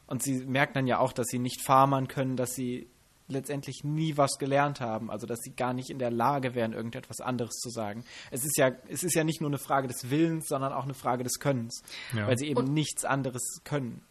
Und 0.07 0.23
sie 0.23 0.45
merken 0.45 0.73
dann 0.73 0.87
ja 0.87 0.99
auch, 0.99 1.13
dass 1.13 1.27
sie 1.27 1.39
nicht 1.39 1.61
farmern 1.61 2.07
können, 2.07 2.35
dass 2.35 2.53
sie 2.53 2.87
letztendlich 3.31 3.83
nie 3.83 4.17
was 4.17 4.37
gelernt 4.37 4.81
haben, 4.81 5.09
also 5.09 5.25
dass 5.25 5.39
sie 5.39 5.51
gar 5.51 5.73
nicht 5.73 5.89
in 5.89 5.99
der 5.99 6.11
Lage 6.11 6.53
wären, 6.53 6.73
irgendetwas 6.73 7.21
anderes 7.21 7.55
zu 7.59 7.69
sagen. 7.69 8.03
Es 8.29 8.43
ist 8.43 8.57
ja, 8.57 8.71
es 8.89 9.03
ist 9.03 9.15
ja 9.15 9.23
nicht 9.23 9.41
nur 9.41 9.49
eine 9.49 9.57
Frage 9.57 9.87
des 9.87 10.09
Willens, 10.09 10.47
sondern 10.47 10.73
auch 10.73 10.83
eine 10.83 10.93
Frage 10.93 11.23
des 11.23 11.39
Könnens, 11.39 11.81
ja. 12.13 12.27
weil 12.27 12.37
sie 12.37 12.47
eben 12.47 12.59
und 12.59 12.73
nichts 12.73 13.05
anderes 13.05 13.61
können. 13.63 14.03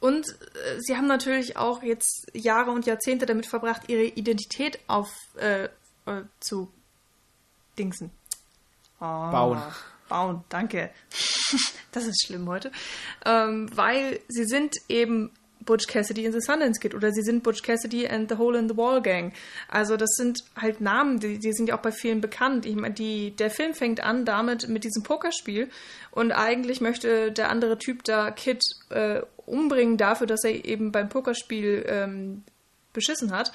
Und 0.00 0.26
äh, 0.28 0.80
sie 0.80 0.96
haben 0.96 1.06
natürlich 1.06 1.56
auch 1.56 1.82
jetzt 1.82 2.26
Jahre 2.32 2.72
und 2.72 2.86
Jahrzehnte 2.86 3.26
damit 3.26 3.46
verbracht, 3.46 3.88
ihre 3.88 4.04
Identität 4.04 4.80
auf 4.88 5.10
äh, 5.36 5.68
äh, 6.06 6.22
zu 6.40 6.72
Dingsen. 7.78 8.10
Oh, 9.00 9.30
bauen. 9.30 9.60
Bauen, 10.12 10.44
danke. 10.50 10.90
das 11.92 12.06
ist 12.06 12.26
schlimm 12.26 12.46
heute. 12.46 12.70
Ähm, 13.24 13.70
weil 13.74 14.20
sie 14.28 14.44
sind 14.44 14.74
eben 14.90 15.30
Butch 15.64 15.86
Cassidy 15.86 16.26
and 16.26 16.34
the 16.34 16.40
Sundance 16.40 16.78
Kid 16.80 16.94
oder 16.94 17.12
sie 17.12 17.22
sind 17.22 17.42
Butch 17.42 17.62
Cassidy 17.62 18.06
and 18.06 18.28
the 18.28 18.36
Hole 18.36 18.58
in 18.58 18.68
the 18.68 18.76
Wall 18.76 19.00
Gang. 19.00 19.32
Also 19.68 19.96
das 19.96 20.10
sind 20.16 20.40
halt 20.54 20.82
Namen, 20.82 21.18
die, 21.18 21.38
die 21.38 21.54
sind 21.54 21.70
ja 21.70 21.78
auch 21.78 21.82
bei 21.82 21.92
vielen 21.92 22.20
bekannt. 22.20 22.66
Ich 22.66 22.76
meine, 22.76 22.92
die, 22.92 23.30
der 23.30 23.50
Film 23.50 23.72
fängt 23.72 24.00
an 24.00 24.26
damit 24.26 24.68
mit 24.68 24.84
diesem 24.84 25.02
Pokerspiel 25.02 25.70
und 26.10 26.32
eigentlich 26.32 26.82
möchte 26.82 27.32
der 27.32 27.48
andere 27.48 27.78
Typ 27.78 28.04
da 28.04 28.30
Kid 28.32 28.62
äh, 28.90 29.22
umbringen 29.46 29.96
dafür, 29.96 30.26
dass 30.26 30.44
er 30.44 30.66
eben 30.66 30.92
beim 30.92 31.08
Pokerspiel 31.08 31.86
ähm, 31.88 32.44
beschissen 32.92 33.32
hat. 33.32 33.50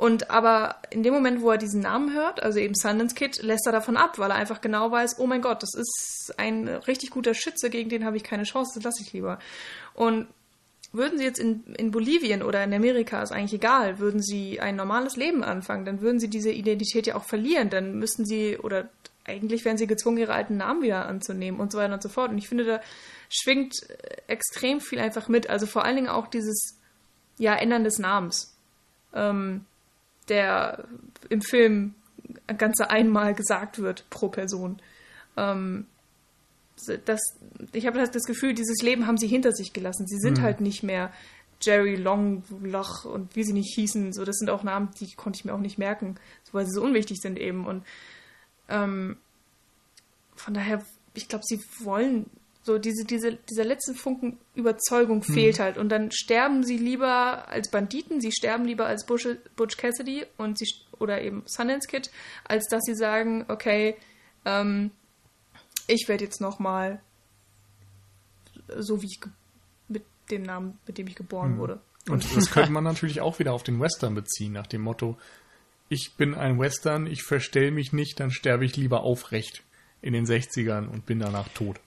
Und 0.00 0.30
aber 0.30 0.76
in 0.88 1.02
dem 1.02 1.12
Moment, 1.12 1.42
wo 1.42 1.50
er 1.50 1.58
diesen 1.58 1.82
Namen 1.82 2.14
hört, 2.14 2.42
also 2.42 2.58
eben 2.58 2.74
Sundance 2.74 3.14
Kid, 3.14 3.42
lässt 3.42 3.66
er 3.66 3.72
davon 3.72 3.98
ab, 3.98 4.18
weil 4.18 4.30
er 4.30 4.36
einfach 4.38 4.62
genau 4.62 4.90
weiß, 4.90 5.18
oh 5.18 5.26
mein 5.26 5.42
Gott, 5.42 5.62
das 5.62 5.74
ist 5.74 6.32
ein 6.38 6.68
richtig 6.68 7.10
guter 7.10 7.34
Schütze, 7.34 7.68
gegen 7.68 7.90
den 7.90 8.06
habe 8.06 8.16
ich 8.16 8.24
keine 8.24 8.44
Chance, 8.44 8.72
das 8.76 8.84
lasse 8.84 9.02
ich 9.02 9.12
lieber. 9.12 9.38
Und 9.92 10.26
würden 10.94 11.18
sie 11.18 11.24
jetzt 11.24 11.38
in, 11.38 11.64
in 11.76 11.90
Bolivien 11.90 12.42
oder 12.42 12.64
in 12.64 12.72
Amerika, 12.72 13.22
ist 13.22 13.30
eigentlich 13.30 13.52
egal, 13.52 13.98
würden 13.98 14.22
sie 14.22 14.58
ein 14.58 14.74
normales 14.74 15.16
Leben 15.16 15.44
anfangen, 15.44 15.84
dann 15.84 16.00
würden 16.00 16.18
sie 16.18 16.28
diese 16.28 16.50
Identität 16.50 17.06
ja 17.06 17.14
auch 17.14 17.24
verlieren. 17.24 17.68
Dann 17.68 17.98
müssten 17.98 18.24
sie, 18.24 18.56
oder 18.56 18.88
eigentlich 19.26 19.66
wären 19.66 19.76
sie 19.76 19.86
gezwungen, 19.86 20.16
ihre 20.16 20.32
alten 20.32 20.56
Namen 20.56 20.80
wieder 20.80 21.04
anzunehmen 21.04 21.60
und 21.60 21.72
so 21.72 21.76
weiter 21.76 21.92
und 21.92 22.02
so 22.02 22.08
fort. 22.08 22.30
Und 22.30 22.38
ich 22.38 22.48
finde, 22.48 22.64
da 22.64 22.80
schwingt 23.28 23.74
extrem 24.28 24.80
viel 24.80 24.98
einfach 24.98 25.28
mit. 25.28 25.50
Also 25.50 25.66
vor 25.66 25.84
allen 25.84 25.96
Dingen 25.96 26.08
auch 26.08 26.26
dieses, 26.26 26.78
ja, 27.36 27.54
Ändern 27.54 27.84
des 27.84 27.98
Namens. 27.98 28.56
Ähm, 29.12 29.66
der 30.30 30.84
im 31.28 31.42
Film 31.42 31.94
ganze 32.56 32.90
einmal 32.90 33.34
gesagt 33.34 33.78
wird 33.78 34.08
pro 34.10 34.28
Person. 34.28 34.80
Ähm, 35.36 35.86
das, 37.04 37.20
ich 37.72 37.86
habe 37.86 37.98
das 37.98 38.24
Gefühl, 38.24 38.54
dieses 38.54 38.82
Leben 38.82 39.06
haben 39.06 39.18
sie 39.18 39.26
hinter 39.26 39.52
sich 39.52 39.72
gelassen. 39.72 40.06
Sie 40.06 40.18
sind 40.18 40.38
mhm. 40.38 40.42
halt 40.42 40.60
nicht 40.60 40.82
mehr 40.82 41.12
Jerry 41.60 41.96
Longloch 41.96 43.04
und 43.04 43.36
wie 43.36 43.44
sie 43.44 43.52
nicht 43.52 43.74
hießen. 43.74 44.12
So, 44.12 44.24
das 44.24 44.36
sind 44.36 44.48
auch 44.48 44.62
Namen, 44.62 44.90
die 44.98 45.12
konnte 45.14 45.38
ich 45.38 45.44
mir 45.44 45.52
auch 45.52 45.60
nicht 45.60 45.78
merken, 45.78 46.16
weil 46.52 46.64
sie 46.64 46.72
so 46.72 46.82
unwichtig 46.82 47.18
sind 47.20 47.38
eben. 47.38 47.66
Und 47.66 47.84
ähm, 48.68 49.18
von 50.36 50.54
daher, 50.54 50.82
ich 51.14 51.28
glaube, 51.28 51.44
sie 51.46 51.60
wollen 51.80 52.30
so 52.62 52.78
diese, 52.78 53.04
diese, 53.04 53.34
dieser 53.48 53.64
letzte 53.64 53.94
Funken 53.94 54.38
Überzeugung 54.54 55.24
hm. 55.24 55.34
fehlt 55.34 55.58
halt. 55.58 55.78
Und 55.78 55.88
dann 55.88 56.10
sterben 56.12 56.64
sie 56.64 56.76
lieber 56.76 57.48
als 57.48 57.70
Banditen, 57.70 58.20
sie 58.20 58.32
sterben 58.32 58.64
lieber 58.64 58.86
als 58.86 59.06
Butch, 59.06 59.28
Butch 59.56 59.76
Cassidy 59.76 60.26
und 60.36 60.58
sie, 60.58 60.66
oder 60.98 61.22
eben 61.22 61.42
Sundance 61.46 61.88
Kid, 61.88 62.10
als 62.44 62.68
dass 62.68 62.82
sie 62.84 62.94
sagen, 62.94 63.46
okay, 63.48 63.96
ähm, 64.44 64.90
ich 65.86 66.06
werde 66.08 66.24
jetzt 66.24 66.40
nochmal 66.40 67.00
so 68.78 69.02
wie 69.02 69.06
ich 69.06 69.20
mit 69.88 70.04
dem 70.30 70.42
Namen, 70.42 70.78
mit 70.86 70.98
dem 70.98 71.06
ich 71.06 71.16
geboren 71.16 71.52
hm. 71.52 71.58
wurde. 71.58 71.80
Und 72.08 72.24
das 72.36 72.50
könnte 72.50 72.72
man 72.72 72.84
natürlich 72.84 73.20
auch 73.20 73.38
wieder 73.38 73.52
auf 73.52 73.62
den 73.62 73.80
Western 73.80 74.14
beziehen, 74.14 74.52
nach 74.52 74.66
dem 74.66 74.82
Motto, 74.82 75.18
ich 75.88 76.12
bin 76.16 76.34
ein 76.34 76.58
Western, 76.58 77.06
ich 77.06 77.24
verstell 77.24 77.72
mich 77.72 77.92
nicht, 77.92 78.20
dann 78.20 78.30
sterbe 78.30 78.64
ich 78.64 78.76
lieber 78.76 79.02
aufrecht 79.02 79.62
in 80.02 80.12
den 80.12 80.24
60ern 80.24 80.86
und 80.86 81.04
bin 81.04 81.18
danach 81.18 81.48
tot. 81.48 81.80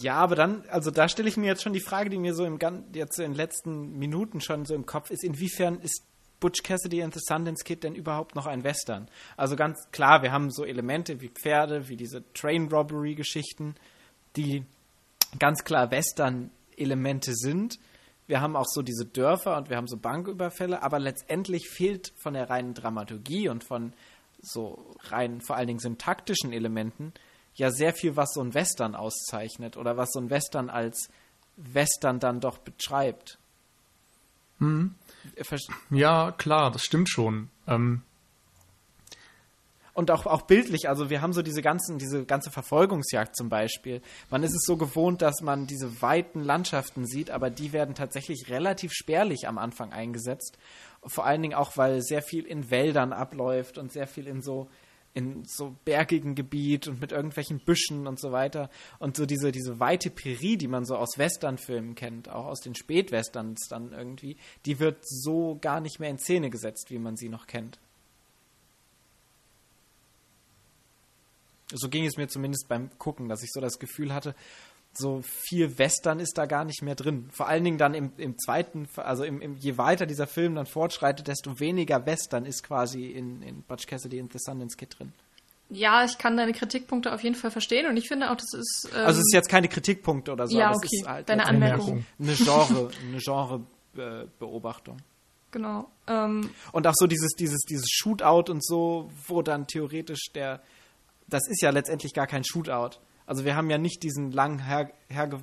Ja, 0.00 0.14
aber 0.14 0.34
dann, 0.34 0.64
also 0.68 0.90
da 0.90 1.08
stelle 1.08 1.28
ich 1.28 1.36
mir 1.36 1.46
jetzt 1.46 1.62
schon 1.62 1.72
die 1.72 1.80
Frage, 1.80 2.10
die 2.10 2.18
mir 2.18 2.34
so 2.34 2.44
im 2.44 2.58
jetzt 2.92 3.18
in 3.18 3.32
den 3.32 3.34
letzten 3.34 3.98
Minuten 3.98 4.40
schon 4.40 4.64
so 4.64 4.74
im 4.74 4.86
Kopf 4.86 5.10
ist, 5.10 5.24
inwiefern 5.24 5.80
ist 5.80 6.04
Butch 6.40 6.62
Cassidy 6.62 7.02
and 7.02 7.14
the 7.14 7.20
Sundance 7.22 7.64
Kid 7.64 7.82
denn 7.82 7.94
überhaupt 7.94 8.34
noch 8.34 8.46
ein 8.46 8.62
Western? 8.62 9.08
Also 9.36 9.56
ganz 9.56 9.88
klar, 9.90 10.22
wir 10.22 10.32
haben 10.32 10.50
so 10.50 10.64
Elemente 10.64 11.20
wie 11.20 11.28
Pferde, 11.28 11.88
wie 11.88 11.96
diese 11.96 12.24
Train 12.34 12.68
Robbery 12.68 13.14
Geschichten, 13.14 13.74
die 14.36 14.64
ganz 15.38 15.64
klar 15.64 15.90
Western 15.90 16.50
Elemente 16.76 17.32
sind. 17.34 17.78
Wir 18.26 18.40
haben 18.40 18.56
auch 18.56 18.66
so 18.66 18.82
diese 18.82 19.06
Dörfer 19.06 19.56
und 19.56 19.70
wir 19.70 19.76
haben 19.76 19.86
so 19.86 19.96
Banküberfälle, 19.96 20.82
aber 20.82 20.98
letztendlich 20.98 21.68
fehlt 21.68 22.12
von 22.16 22.34
der 22.34 22.50
reinen 22.50 22.74
Dramaturgie 22.74 23.48
und 23.48 23.64
von 23.64 23.92
so 24.40 24.94
rein 25.04 25.40
vor 25.40 25.56
allen 25.56 25.68
Dingen 25.68 25.78
syntaktischen 25.78 26.52
Elementen 26.52 27.12
ja 27.58 27.70
sehr 27.70 27.92
viel, 27.92 28.16
was 28.16 28.32
so 28.32 28.40
ein 28.40 28.54
Western 28.54 28.94
auszeichnet 28.94 29.76
oder 29.76 29.96
was 29.96 30.10
so 30.12 30.20
ein 30.20 30.30
Western 30.30 30.70
als 30.70 31.08
Western 31.56 32.20
dann 32.20 32.40
doch 32.40 32.58
beschreibt. 32.58 33.38
Hm. 34.58 34.94
Ja, 35.90 36.32
klar, 36.32 36.70
das 36.70 36.82
stimmt 36.82 37.08
schon. 37.08 37.50
Ähm, 37.66 38.02
und 39.96 40.10
auch, 40.10 40.26
auch 40.26 40.42
bildlich, 40.42 40.90
also 40.90 41.08
wir 41.08 41.22
haben 41.22 41.32
so 41.32 41.40
diese 41.40 41.62
ganzen, 41.62 41.96
diese 41.96 42.26
ganze 42.26 42.50
Verfolgungsjagd 42.50 43.34
zum 43.34 43.48
Beispiel. 43.48 44.02
Man 44.28 44.42
ist 44.42 44.54
es 44.54 44.64
so 44.66 44.76
gewohnt, 44.76 45.22
dass 45.22 45.40
man 45.40 45.66
diese 45.66 46.02
weiten 46.02 46.40
Landschaften 46.40 47.06
sieht, 47.06 47.30
aber 47.30 47.48
die 47.48 47.72
werden 47.72 47.94
tatsächlich 47.94 48.50
relativ 48.50 48.92
spärlich 48.92 49.48
am 49.48 49.56
Anfang 49.56 49.94
eingesetzt. 49.94 50.58
Vor 51.06 51.24
allen 51.24 51.40
Dingen 51.40 51.54
auch, 51.54 51.78
weil 51.78 52.02
sehr 52.02 52.20
viel 52.20 52.44
in 52.44 52.70
Wäldern 52.70 53.14
abläuft 53.14 53.78
und 53.78 53.90
sehr 53.90 54.06
viel 54.06 54.26
in 54.26 54.42
so 54.42 54.68
in 55.16 55.44
so 55.46 55.74
bergigen 55.86 56.34
Gebiet 56.34 56.88
und 56.88 57.00
mit 57.00 57.10
irgendwelchen 57.10 57.58
Büschen 57.58 58.06
und 58.06 58.20
so 58.20 58.32
weiter. 58.32 58.68
Und 58.98 59.16
so 59.16 59.24
diese, 59.24 59.50
diese 59.50 59.80
weite 59.80 60.10
Prärie, 60.10 60.58
die 60.58 60.68
man 60.68 60.84
so 60.84 60.94
aus 60.94 61.16
Westernfilmen 61.16 61.94
kennt, 61.94 62.28
auch 62.28 62.44
aus 62.44 62.60
den 62.60 62.74
Spätwesterns 62.74 63.66
dann 63.68 63.92
irgendwie, 63.92 64.36
die 64.66 64.78
wird 64.78 64.98
so 65.00 65.56
gar 65.62 65.80
nicht 65.80 66.00
mehr 66.00 66.10
in 66.10 66.18
Szene 66.18 66.50
gesetzt, 66.50 66.90
wie 66.90 66.98
man 66.98 67.16
sie 67.16 67.30
noch 67.30 67.46
kennt. 67.46 67.78
So 71.72 71.88
ging 71.88 72.04
es 72.04 72.18
mir 72.18 72.28
zumindest 72.28 72.68
beim 72.68 72.90
Gucken, 72.98 73.30
dass 73.30 73.42
ich 73.42 73.52
so 73.52 73.60
das 73.62 73.78
Gefühl 73.78 74.12
hatte, 74.12 74.34
so 74.96 75.22
viel 75.22 75.78
Western 75.78 76.20
ist 76.20 76.38
da 76.38 76.46
gar 76.46 76.64
nicht 76.64 76.82
mehr 76.82 76.94
drin. 76.94 77.28
Vor 77.32 77.48
allen 77.48 77.64
Dingen 77.64 77.78
dann 77.78 77.94
im, 77.94 78.12
im 78.16 78.38
zweiten, 78.38 78.88
also 78.96 79.24
im, 79.24 79.40
im, 79.40 79.56
je 79.56 79.78
weiter 79.78 80.06
dieser 80.06 80.26
Film 80.26 80.54
dann 80.54 80.66
fortschreitet, 80.66 81.28
desto 81.28 81.60
weniger 81.60 82.06
Western 82.06 82.44
ist 82.44 82.62
quasi 82.62 83.06
in, 83.06 83.42
in 83.42 83.62
Butch 83.62 83.86
Cassidy 83.86 84.20
and 84.20 84.32
the 84.32 84.38
Sundance 84.38 84.76
Kid 84.76 84.98
drin. 84.98 85.12
Ja, 85.68 86.04
ich 86.04 86.18
kann 86.18 86.36
deine 86.36 86.52
Kritikpunkte 86.52 87.12
auf 87.12 87.22
jeden 87.24 87.34
Fall 87.34 87.50
verstehen 87.50 87.86
und 87.86 87.96
ich 87.96 88.08
finde 88.08 88.30
auch, 88.30 88.36
das 88.36 88.54
ist. 88.54 88.88
Ähm 88.94 89.06
also 89.06 89.20
es 89.20 89.26
ist 89.26 89.34
jetzt 89.34 89.48
keine 89.48 89.68
Kritikpunkte 89.68 90.32
oder 90.32 90.46
so, 90.46 90.56
ja, 90.56 90.70
okay. 90.70 90.86
es 90.92 91.00
ist 91.00 91.08
halt 91.08 91.28
deine 91.28 91.46
Anmerkung. 91.46 92.06
Eine 92.20 92.34
Genre, 92.34 92.90
eine 93.08 93.18
Genre-Beobachtung. 93.18 94.98
Genau. 95.50 95.90
Ähm 96.06 96.50
und 96.72 96.86
auch 96.86 96.94
so 96.94 97.06
dieses, 97.06 97.32
dieses, 97.32 97.62
dieses 97.62 97.88
Shootout 97.90 98.50
und 98.50 98.64
so, 98.64 99.10
wo 99.26 99.42
dann 99.42 99.66
theoretisch 99.66 100.32
der 100.34 100.62
das 101.28 101.48
ist 101.48 101.62
ja 101.62 101.70
letztendlich 101.70 102.14
gar 102.14 102.26
kein 102.26 102.44
Shootout. 102.44 102.98
Also 103.26 103.44
wir 103.44 103.56
haben 103.56 103.70
ja 103.70 103.78
nicht 103.78 104.02
diesen 104.02 104.32
lang 104.32 104.60
her, 104.60 104.90
herge, 105.08 105.40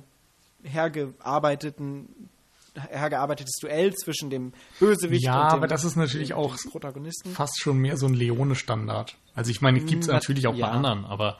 hergearbeiteten 0.62 2.30
hergearbeitetes 2.76 3.58
Duell 3.60 3.94
zwischen 3.94 4.30
dem 4.30 4.52
Bösewicht 4.80 5.24
ja, 5.24 5.34
und 5.34 5.42
dem 5.42 5.48
Ja, 5.50 5.56
aber 5.56 5.68
das 5.68 5.84
ist 5.84 5.96
natürlich 5.96 6.28
dem, 6.28 6.38
auch 6.38 6.56
Protagonisten. 6.70 7.30
fast 7.30 7.60
schon 7.60 7.78
mehr 7.78 7.96
so 7.96 8.06
ein 8.06 8.14
Leone-Standard. 8.14 9.16
Also 9.34 9.50
ich 9.50 9.60
meine, 9.60 9.80
gibt 9.80 10.02
es 10.02 10.08
natürlich 10.08 10.46
auch 10.48 10.54
ja. 10.54 10.66
bei 10.66 10.72
anderen, 10.72 11.04
aber 11.04 11.38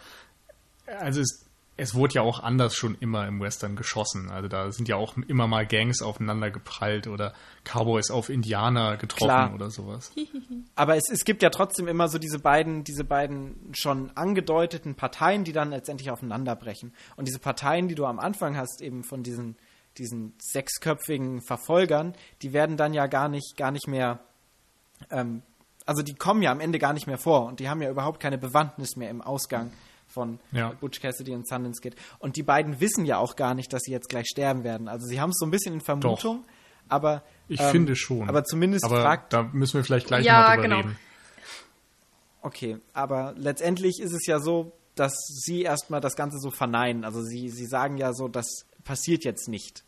also 1.01 1.21
es, 1.21 1.44
es 1.77 1.95
wurde 1.95 2.15
ja 2.15 2.23
auch 2.23 2.41
anders 2.41 2.77
schon 2.77 2.97
immer 3.01 3.27
im 3.27 3.41
Western 3.41 3.75
geschossen. 3.75 4.31
Also 4.31 4.49
da 4.49 4.71
sind 4.71 4.89
ja 4.89 4.97
auch 4.97 5.17
immer 5.17 5.49
mal 5.49 5.67
Gangs 5.67 6.03
aufeinander 6.03 6.51
geprallt 6.51 7.09
oder 7.09 7.35
Cowboys 7.65 8.11
auf 8.11 8.29
Indianer 8.29 8.97
getroffen 8.97 9.27
Klar. 9.27 9.55
oder 9.55 9.71
sowas. 9.71 10.13
Aber 10.77 10.97
es, 10.97 11.11
es 11.11 11.25
gibt 11.25 11.43
ja 11.43 11.51
trotzdem 11.51 11.89
immer 11.89 12.09
so 12.09 12.19
diese 12.19 12.39
beiden, 12.39 12.85
diese 12.85 13.03
beiden 13.03 13.73
schon 13.73 14.17
angedeuteten 14.17 14.95
Parteien, 14.95 15.43
die 15.43 15.53
dann 15.53 15.71
letztendlich 15.71 16.11
aufeinanderbrechen. 16.11 16.95
Und 17.17 17.27
diese 17.27 17.41
Parteien, 17.41 17.89
die 17.89 17.97
du 17.97 18.07
am 18.07 18.21
Anfang 18.21 18.57
hast, 18.57 18.81
eben 18.81 19.03
von 19.03 19.25
diesen, 19.25 19.57
diesen 19.99 20.35
sechsköpfigen 20.39 21.43
Verfolgern, 21.43 22.15
die 22.43 22.53
werden 22.53 22.77
dann 22.77 22.95
ja 22.95 23.09
gar 23.09 23.29
nicht, 23.29 23.57
gar 23.57 23.73
nicht 23.73 23.89
mehr 23.89 24.21
ähm, 25.11 25.43
also 25.87 26.03
die 26.03 26.15
kommen 26.15 26.41
ja 26.41 26.51
am 26.51 26.61
Ende 26.61 26.79
gar 26.79 26.95
nicht 26.95 27.07
mehr 27.07 27.19
vor 27.19 27.45
und 27.45 27.61
die 27.61 27.69
haben 27.69 27.83
ja 27.83 27.91
überhaupt 27.91 28.19
keine 28.19 28.39
Bewandtnis 28.39 28.97
mehr 28.97 29.11
im 29.11 29.21
Ausgang 29.21 29.71
von 30.15 30.39
ja. 30.53 30.73
Butch 30.81 31.01
Cassidy 31.01 31.35
und 31.35 31.47
Sundance 31.47 31.83
Kid. 31.83 31.97
Und 32.19 32.37
die 32.37 32.43
beiden 32.43 32.81
wissen 32.81 33.05
ja 33.05 33.19
auch 33.19 33.37
gar 33.37 33.55
nicht, 33.55 33.73
dass 33.73 33.83
sie 33.83 33.93
jetzt 33.93 34.09
gleich 34.09 34.27
sterben 34.27 34.65
werden. 34.65 34.89
Also 34.89 35.07
sie 35.07 35.21
haben 35.21 35.31
es 35.31 35.39
so 35.39 35.45
ein 35.45 35.51
bisschen 35.51 35.75
in 35.75 35.81
Vermutung, 35.81 36.45
Doch. 36.47 36.53
aber 36.89 37.23
ich 37.49 37.61
ähm, 37.61 37.71
finde 37.71 37.97
schon. 37.97 38.29
Aber 38.29 38.45
zumindest 38.45 38.85
aber 38.85 39.03
fragt. 39.03 39.33
Da 39.33 39.43
müssen 39.43 39.75
wir 39.75 39.85
vielleicht 39.85 40.07
gleich 40.07 40.25
ja, 40.25 40.41
mal 40.41 40.57
drüber 40.57 40.63
genau. 40.63 40.77
reden. 40.77 40.97
Okay, 42.41 42.79
aber 42.93 43.35
letztendlich 43.37 44.01
ist 44.01 44.13
es 44.13 44.27
ja 44.27 44.39
so, 44.39 44.73
dass 44.95 45.15
sie 45.27 45.63
erstmal 45.63 46.01
das 46.01 46.15
Ganze 46.15 46.39
so 46.39 46.51
verneinen. 46.51 47.05
Also 47.05 47.23
sie, 47.23 47.49
sie 47.49 47.67
sagen 47.67 47.97
ja 47.97 48.13
so, 48.13 48.29
das 48.29 48.67
passiert 48.85 49.25
jetzt 49.25 49.49
nicht. 49.49 49.85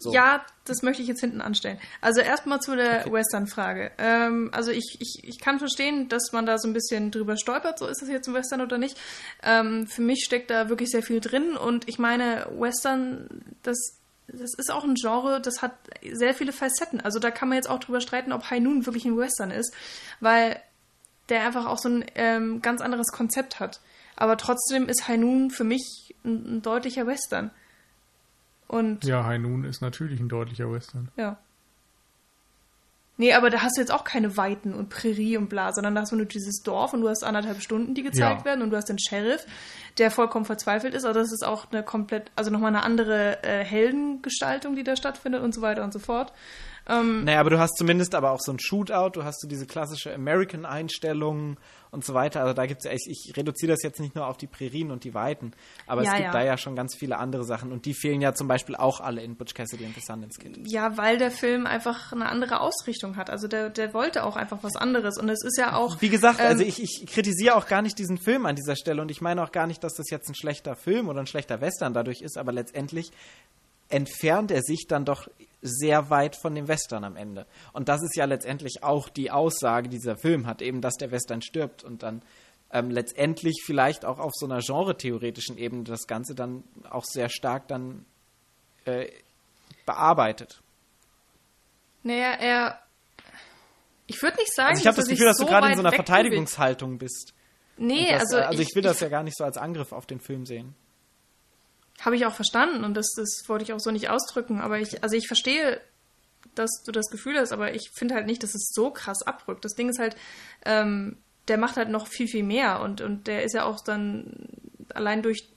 So. 0.00 0.12
Ja, 0.12 0.44
das 0.64 0.82
möchte 0.82 1.02
ich 1.02 1.08
jetzt 1.08 1.20
hinten 1.20 1.40
anstellen. 1.40 1.78
Also 2.00 2.20
erstmal 2.20 2.60
zu 2.60 2.76
der 2.76 3.00
okay. 3.00 3.12
Western-Frage. 3.12 3.90
Ähm, 3.98 4.50
also 4.52 4.70
ich, 4.70 4.96
ich, 5.00 5.24
ich 5.24 5.40
kann 5.40 5.58
verstehen, 5.58 6.08
dass 6.08 6.30
man 6.32 6.46
da 6.46 6.56
so 6.58 6.68
ein 6.68 6.72
bisschen 6.72 7.10
drüber 7.10 7.36
stolpert, 7.36 7.80
so 7.80 7.86
ist 7.86 8.00
das 8.00 8.08
jetzt 8.08 8.28
ein 8.28 8.34
Western 8.34 8.60
oder 8.60 8.78
nicht. 8.78 8.96
Ähm, 9.42 9.88
für 9.88 10.02
mich 10.02 10.22
steckt 10.24 10.50
da 10.50 10.68
wirklich 10.68 10.90
sehr 10.90 11.02
viel 11.02 11.20
drin 11.20 11.56
und 11.56 11.88
ich 11.88 11.98
meine, 11.98 12.46
Western, 12.56 13.28
das, 13.64 13.98
das 14.28 14.54
ist 14.54 14.70
auch 14.70 14.84
ein 14.84 14.94
Genre, 14.94 15.40
das 15.40 15.62
hat 15.62 15.72
sehr 16.12 16.34
viele 16.34 16.52
Facetten. 16.52 17.00
Also 17.00 17.18
da 17.18 17.32
kann 17.32 17.48
man 17.48 17.56
jetzt 17.56 17.68
auch 17.68 17.80
drüber 17.80 18.00
streiten, 18.00 18.32
ob 18.32 18.50
High 18.50 18.60
Noon 18.60 18.86
wirklich 18.86 19.04
ein 19.04 19.16
Western 19.16 19.50
ist, 19.50 19.74
weil 20.20 20.60
der 21.28 21.44
einfach 21.44 21.66
auch 21.66 21.78
so 21.78 21.88
ein 21.88 22.04
ähm, 22.14 22.62
ganz 22.62 22.80
anderes 22.80 23.08
Konzept 23.08 23.58
hat. 23.58 23.80
Aber 24.14 24.36
trotzdem 24.36 24.88
ist 24.88 25.08
High 25.08 25.18
Noon 25.18 25.50
für 25.50 25.64
mich 25.64 26.14
ein, 26.24 26.58
ein 26.58 26.62
deutlicher 26.62 27.06
Western. 27.06 27.50
Und 28.68 29.04
ja, 29.04 29.24
High 29.24 29.40
Noon 29.40 29.64
ist 29.64 29.80
natürlich 29.80 30.20
ein 30.20 30.28
deutlicher 30.28 30.70
Western. 30.70 31.08
Ja. 31.16 31.38
Nee, 33.20 33.32
aber 33.32 33.50
da 33.50 33.62
hast 33.62 33.76
du 33.76 33.80
jetzt 33.80 33.90
auch 33.90 34.04
keine 34.04 34.36
Weiten 34.36 34.72
und 34.72 34.90
Prärie 34.90 35.36
und 35.36 35.48
bla, 35.48 35.72
sondern 35.72 35.96
da 35.96 36.02
hast 36.02 36.12
du 36.12 36.16
nur 36.16 36.26
dieses 36.26 36.62
Dorf 36.62 36.92
und 36.92 37.00
du 37.00 37.08
hast 37.08 37.24
anderthalb 37.24 37.60
Stunden, 37.60 37.94
die 37.94 38.04
gezeigt 38.04 38.40
ja. 38.40 38.44
werden 38.44 38.62
und 38.62 38.70
du 38.70 38.76
hast 38.76 38.88
den 38.88 38.98
Sheriff, 39.00 39.44
der 39.98 40.12
vollkommen 40.12 40.44
verzweifelt 40.44 40.94
ist. 40.94 41.04
Also 41.04 41.18
das 41.18 41.32
ist 41.32 41.44
auch 41.44 41.72
eine 41.72 41.82
komplett, 41.82 42.30
also 42.36 42.52
nochmal 42.52 42.68
eine 42.68 42.84
andere 42.84 43.42
äh, 43.42 43.64
Heldengestaltung, 43.64 44.76
die 44.76 44.84
da 44.84 44.94
stattfindet 44.94 45.42
und 45.42 45.52
so 45.52 45.62
weiter 45.62 45.82
und 45.82 45.92
so 45.92 45.98
fort. 45.98 46.32
Ähm, 46.88 47.24
naja, 47.24 47.40
aber 47.40 47.50
du 47.50 47.58
hast 47.58 47.76
zumindest 47.76 48.14
aber 48.14 48.32
auch 48.32 48.40
so 48.40 48.52
ein 48.52 48.58
Shootout, 48.58 49.10
du 49.10 49.24
hast 49.24 49.40
so 49.40 49.48
diese 49.48 49.66
klassische 49.66 50.14
American-Einstellung 50.14 51.58
und 51.90 52.04
so 52.04 52.14
weiter. 52.14 52.40
Also 52.40 52.54
da 52.54 52.66
gibt 52.66 52.84
es, 52.84 52.92
ich, 53.06 53.28
ich 53.28 53.36
reduziere 53.36 53.72
das 53.72 53.82
jetzt 53.82 54.00
nicht 54.00 54.14
nur 54.14 54.26
auf 54.26 54.36
die 54.36 54.46
Prärien 54.46 54.90
und 54.90 55.04
die 55.04 55.14
Weiten, 55.14 55.52
aber 55.86 56.02
ja, 56.02 56.10
es 56.10 56.16
gibt 56.16 56.26
ja. 56.26 56.32
da 56.32 56.42
ja 56.42 56.56
schon 56.56 56.76
ganz 56.76 56.96
viele 56.96 57.18
andere 57.18 57.44
Sachen 57.44 57.72
und 57.72 57.84
die 57.84 57.94
fehlen 57.94 58.20
ja 58.20 58.34
zum 58.34 58.48
Beispiel 58.48 58.76
auch 58.76 59.00
alle 59.00 59.22
in 59.22 59.36
Butch 59.36 59.54
Cassidy 59.54 59.84
and 59.84 59.94
the 59.94 60.00
Sundance 60.00 60.38
Kid. 60.40 60.58
Ja, 60.66 60.96
weil 60.96 61.18
der 61.18 61.30
Film 61.30 61.66
einfach 61.66 62.12
eine 62.12 62.28
andere 62.28 62.60
Ausrichtung 62.60 63.16
hat. 63.16 63.30
Also 63.30 63.48
der, 63.48 63.70
der 63.70 63.92
wollte 63.94 64.24
auch 64.24 64.36
einfach 64.36 64.58
was 64.62 64.76
anderes 64.76 65.18
und 65.18 65.28
es 65.28 65.42
ist 65.44 65.58
ja 65.58 65.74
auch. 65.74 66.00
Wie 66.00 66.08
gesagt, 66.08 66.40
also 66.40 66.62
ähm, 66.62 66.68
also 66.68 66.82
ich, 66.82 66.82
ich 66.82 67.06
kritisiere 67.06 67.56
auch 67.56 67.66
gar 67.66 67.82
nicht 67.82 67.98
diesen 67.98 68.18
Film 68.18 68.46
an 68.46 68.56
dieser 68.56 68.76
Stelle 68.76 69.02
und 69.02 69.10
ich 69.10 69.20
meine 69.20 69.42
auch 69.42 69.52
gar 69.52 69.66
nicht, 69.66 69.84
dass 69.84 69.94
das 69.94 70.10
jetzt 70.10 70.28
ein 70.28 70.34
schlechter 70.34 70.74
Film 70.74 71.08
oder 71.08 71.20
ein 71.20 71.26
schlechter 71.26 71.60
Western 71.60 71.92
dadurch 71.92 72.22
ist, 72.22 72.38
aber 72.38 72.52
letztendlich 72.52 73.12
entfernt 73.88 74.50
er 74.50 74.62
sich 74.62 74.86
dann 74.88 75.04
doch 75.04 75.28
sehr 75.60 76.10
weit 76.10 76.36
von 76.36 76.54
dem 76.54 76.68
Western 76.68 77.04
am 77.04 77.16
Ende. 77.16 77.46
Und 77.72 77.88
das 77.88 78.02
ist 78.02 78.16
ja 78.16 78.24
letztendlich 78.26 78.82
auch 78.82 79.08
die 79.08 79.30
Aussage, 79.30 79.88
die 79.88 79.96
dieser 79.96 80.16
Film 80.16 80.46
hat, 80.46 80.62
eben, 80.62 80.80
dass 80.80 80.94
der 80.94 81.10
Western 81.10 81.42
stirbt 81.42 81.82
und 81.84 82.02
dann 82.02 82.22
ähm, 82.70 82.90
letztendlich 82.90 83.62
vielleicht 83.64 84.04
auch 84.04 84.18
auf 84.18 84.32
so 84.34 84.46
einer 84.46 84.60
genre-theoretischen 84.60 85.58
Ebene 85.58 85.84
das 85.84 86.06
Ganze 86.06 86.34
dann 86.34 86.64
auch 86.90 87.04
sehr 87.04 87.28
stark 87.28 87.66
dann 87.68 88.04
äh, 88.84 89.08
bearbeitet. 89.86 90.62
Naja, 92.02 92.32
er. 92.38 92.82
Ich 94.06 94.22
würde 94.22 94.38
nicht 94.38 94.54
sagen, 94.54 94.70
also 94.70 94.80
ich 94.80 94.86
habe 94.86 94.96
das 94.96 95.06
Gefühl, 95.06 95.26
dass 95.26 95.36
so 95.36 95.44
du 95.44 95.50
gerade 95.50 95.68
in 95.68 95.74
so 95.74 95.80
einer 95.80 95.92
Verteidigungshaltung 95.92 96.98
bist. 96.98 97.34
Nee, 97.76 98.10
das, 98.10 98.22
also. 98.22 98.36
Also 98.38 98.62
ich, 98.62 98.68
ich 98.68 98.74
will 98.74 98.82
das 98.82 99.00
ja 99.00 99.08
gar 99.08 99.22
nicht 99.22 99.36
so 99.36 99.44
als 99.44 99.58
Angriff 99.58 99.92
auf 99.92 100.06
den 100.06 100.20
Film 100.20 100.46
sehen. 100.46 100.74
Habe 102.00 102.16
ich 102.16 102.26
auch 102.26 102.34
verstanden 102.34 102.84
und 102.84 102.94
das, 102.94 103.12
das 103.16 103.42
wollte 103.48 103.64
ich 103.64 103.72
auch 103.72 103.80
so 103.80 103.90
nicht 103.90 104.08
ausdrücken. 104.08 104.60
Aber 104.60 104.78
ich, 104.78 105.02
also 105.02 105.16
ich 105.16 105.26
verstehe, 105.26 105.80
dass 106.54 106.82
du 106.84 106.92
das 106.92 107.10
Gefühl 107.10 107.38
hast, 107.38 107.52
aber 107.52 107.74
ich 107.74 107.90
finde 107.92 108.14
halt 108.14 108.26
nicht, 108.26 108.42
dass 108.42 108.54
es 108.54 108.70
so 108.72 108.90
krass 108.90 109.22
abrückt. 109.22 109.64
Das 109.64 109.74
Ding 109.74 109.88
ist 109.88 109.98
halt, 109.98 110.16
ähm, 110.64 111.16
der 111.48 111.58
macht 111.58 111.76
halt 111.76 111.88
noch 111.88 112.06
viel, 112.06 112.28
viel 112.28 112.44
mehr 112.44 112.80
und, 112.80 113.00
und 113.00 113.26
der 113.26 113.42
ist 113.42 113.54
ja 113.54 113.64
auch 113.64 113.82
dann 113.82 114.48
allein 114.94 115.22
durch 115.22 115.48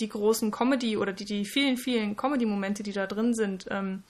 die 0.00 0.08
großen 0.08 0.50
Comedy 0.50 0.96
oder 0.96 1.12
die, 1.12 1.24
die 1.24 1.44
vielen, 1.44 1.76
vielen 1.76 2.16
Comedy-Momente, 2.16 2.82
die 2.82 2.92
da 2.92 3.06
drin 3.06 3.34
sind, 3.34 3.66
ähm, 3.70 4.02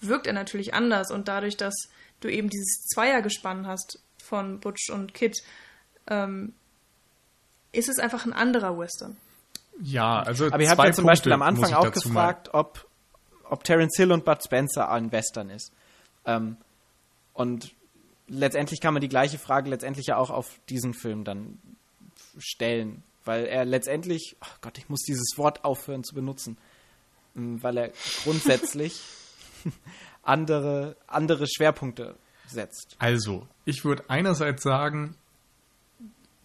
wirkt 0.00 0.26
er 0.26 0.32
natürlich 0.32 0.74
anders 0.74 1.10
und 1.10 1.28
dadurch, 1.28 1.56
dass 1.56 1.74
du 2.20 2.28
eben 2.28 2.48
dieses 2.48 2.86
Zweiergespann 2.86 3.66
hast 3.66 4.00
von 4.22 4.60
Butch 4.60 4.90
und 4.90 5.14
Kid, 5.14 5.42
ähm, 6.06 6.54
ist 7.72 7.88
es 7.88 7.98
einfach 7.98 8.24
ein 8.24 8.32
anderer 8.32 8.78
Western. 8.78 9.16
Ja, 9.82 10.20
also 10.20 10.46
Aber 10.46 10.62
ihr 10.62 10.70
habt 10.70 10.82
ja 10.82 10.92
zum 10.92 11.06
Beispiel 11.06 11.32
am 11.32 11.42
Anfang 11.42 11.72
auch 11.74 11.90
gefragt, 11.90 12.50
ob, 12.52 12.86
ob 13.44 13.64
Terence 13.64 13.96
Hill 13.96 14.12
und 14.12 14.24
Bud 14.24 14.42
Spencer 14.42 14.90
ein 14.90 15.10
Western 15.12 15.50
ist. 15.50 15.72
Ähm, 16.24 16.56
und 17.32 17.74
letztendlich 18.28 18.80
kann 18.80 18.94
man 18.94 19.00
die 19.00 19.08
gleiche 19.08 19.38
Frage 19.38 19.68
letztendlich 19.68 20.06
ja 20.06 20.16
auch 20.16 20.30
auf 20.30 20.60
diesen 20.68 20.94
Film 20.94 21.24
dann 21.24 21.58
stellen, 22.38 23.02
weil 23.24 23.46
er 23.46 23.64
letztendlich, 23.64 24.36
oh 24.40 24.56
Gott, 24.60 24.78
ich 24.78 24.88
muss 24.88 25.00
dieses 25.02 25.36
Wort 25.36 25.64
aufhören 25.64 26.04
zu 26.04 26.14
benutzen, 26.14 26.56
ähm, 27.36 27.62
weil 27.62 27.76
er 27.76 27.92
grundsätzlich 28.22 29.02
andere, 30.22 30.96
andere 31.06 31.46
Schwerpunkte 31.48 32.14
setzt. 32.46 32.96
Also, 32.98 33.46
ich 33.64 33.84
würde 33.84 34.04
einerseits 34.08 34.62
sagen, 34.62 35.16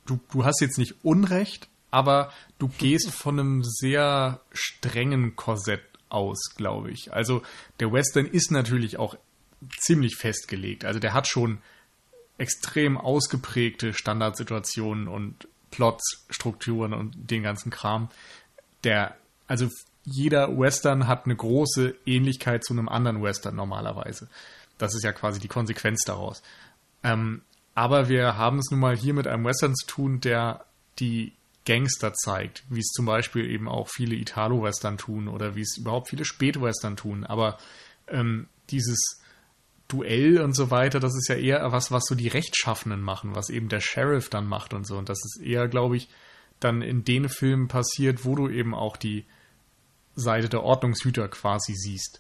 du, 0.06 0.20
du 0.32 0.46
hast 0.46 0.62
jetzt 0.62 0.78
nicht 0.78 1.04
Unrecht, 1.04 1.70
aber 1.92 2.32
du 2.58 2.68
gehst 2.68 3.12
von 3.12 3.40
einem 3.40 3.64
sehr 3.64 4.42
strengen 4.52 5.36
Korsett 5.36 5.84
aus, 6.10 6.56
glaube 6.56 6.92
ich. 6.92 7.14
Also 7.14 7.42
der 7.80 7.92
Western 7.92 8.26
ist 8.26 8.52
natürlich 8.52 8.98
auch 8.98 9.16
ziemlich 9.78 10.16
festgelegt. 10.16 10.86
Also 10.86 11.00
der 11.00 11.14
hat 11.14 11.28
schon 11.28 11.60
extrem 12.38 12.98
ausgeprägte 12.98 13.94
Standardsituationen 13.94 15.08
und 15.08 15.48
Plotstrukturen 15.72 16.94
und 16.94 17.14
den 17.30 17.44
ganzen 17.44 17.70
Kram. 17.70 18.10
Der, 18.84 19.16
also 19.48 19.68
jeder 20.04 20.58
Western 20.58 21.08
hat 21.08 21.26
eine 21.26 21.36
große 21.36 21.96
Ähnlichkeit 22.06 22.64
zu 22.64 22.74
einem 22.74 22.90
anderen 22.90 23.22
Western 23.22 23.56
normalerweise. 23.56 24.30
Das 24.78 24.96
ist 24.96 25.04
ja 25.04 25.12
quasi 25.12 25.40
die 25.40 25.48
Konsequenz 25.48 26.04
daraus. 26.06 26.42
Ähm, 27.04 27.42
aber 27.76 28.10
wir 28.10 28.38
haben 28.38 28.60
es 28.60 28.72
nun 28.72 28.80
mal 28.80 28.96
hier 28.96 29.14
mit 29.14 29.28
einem 29.28 29.46
Western 29.46 29.76
zu 29.76 29.86
tun, 29.86 30.22
der 30.22 30.66
die 31.00 31.34
Gangster 31.70 32.14
zeigt, 32.14 32.64
wie 32.70 32.80
es 32.80 32.88
zum 32.88 33.06
Beispiel 33.06 33.48
eben 33.48 33.70
auch 33.70 33.90
viele 33.90 34.16
Italo-Western 34.16 34.98
tun 34.98 35.28
oder 35.28 35.56
wie 35.56 35.62
es 35.62 35.78
überhaupt 35.78 36.10
viele 36.10 36.26
Spät-Western 36.26 36.98
tun. 36.98 37.24
Aber 37.24 37.60
ähm, 38.08 38.48
dieses 38.72 39.22
Duell 39.88 40.42
und 40.42 40.54
so 40.54 40.72
weiter, 40.72 41.00
das 41.00 41.16
ist 41.16 41.30
ja 41.30 41.36
eher 41.36 41.72
was, 41.72 41.92
was 41.92 42.06
so 42.08 42.16
die 42.16 42.28
Rechtschaffenen 42.28 43.02
machen, 43.02 43.36
was 43.36 43.52
eben 43.52 43.70
der 43.70 43.82
Sheriff 43.82 44.30
dann 44.30 44.48
macht 44.48 44.74
und 44.74 44.88
so. 44.88 44.98
Und 44.98 45.10
das 45.10 45.20
ist 45.24 45.44
eher, 45.44 45.68
glaube 45.68 45.96
ich, 45.96 46.10
dann 46.60 46.82
in 46.82 47.04
den 47.04 47.30
Filmen 47.30 47.68
passiert, 47.68 48.26
wo 48.26 48.36
du 48.36 48.50
eben 48.50 48.74
auch 48.74 48.98
die 48.98 49.26
Seite 50.16 50.50
der 50.50 50.64
Ordnungshüter 50.64 51.28
quasi 51.28 51.76
siehst. 51.76 52.20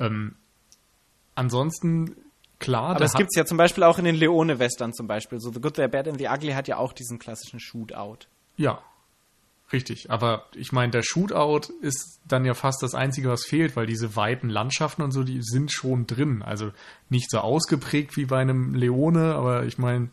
Ähm, 0.00 0.34
ansonsten, 1.36 2.16
klar. 2.58 2.90
Aber 2.90 2.98
das 2.98 3.14
gibt 3.14 3.30
es 3.30 3.36
ja 3.36 3.44
zum 3.44 3.58
Beispiel 3.58 3.84
auch 3.84 3.98
in 3.98 4.04
den 4.04 4.16
Leone-Western 4.16 4.92
zum 4.92 5.06
Beispiel. 5.06 5.38
So 5.38 5.52
The 5.52 5.60
Good, 5.60 5.76
The 5.76 5.86
Bad 5.86 6.08
and 6.08 6.18
The 6.18 6.26
Ugly 6.26 6.52
hat 6.54 6.66
ja 6.66 6.78
auch 6.78 6.92
diesen 6.92 7.20
klassischen 7.20 7.60
Shootout. 7.60 8.26
Ja, 8.62 8.82
Richtig, 9.72 10.10
aber 10.10 10.44
ich 10.54 10.70
meine, 10.72 10.92
der 10.92 11.02
Shootout 11.02 11.72
ist 11.80 12.20
dann 12.26 12.44
ja 12.44 12.52
fast 12.52 12.82
das 12.82 12.94
Einzige, 12.94 13.30
was 13.30 13.46
fehlt, 13.46 13.74
weil 13.74 13.86
diese 13.86 14.16
weiten 14.16 14.50
Landschaften 14.50 15.00
und 15.00 15.12
so, 15.12 15.22
die 15.24 15.40
sind 15.40 15.72
schon 15.72 16.06
drin. 16.06 16.42
Also 16.42 16.72
nicht 17.08 17.30
so 17.30 17.38
ausgeprägt 17.38 18.18
wie 18.18 18.26
bei 18.26 18.40
einem 18.40 18.74
Leone, 18.74 19.34
aber 19.34 19.64
ich 19.64 19.78
meine, 19.78 20.10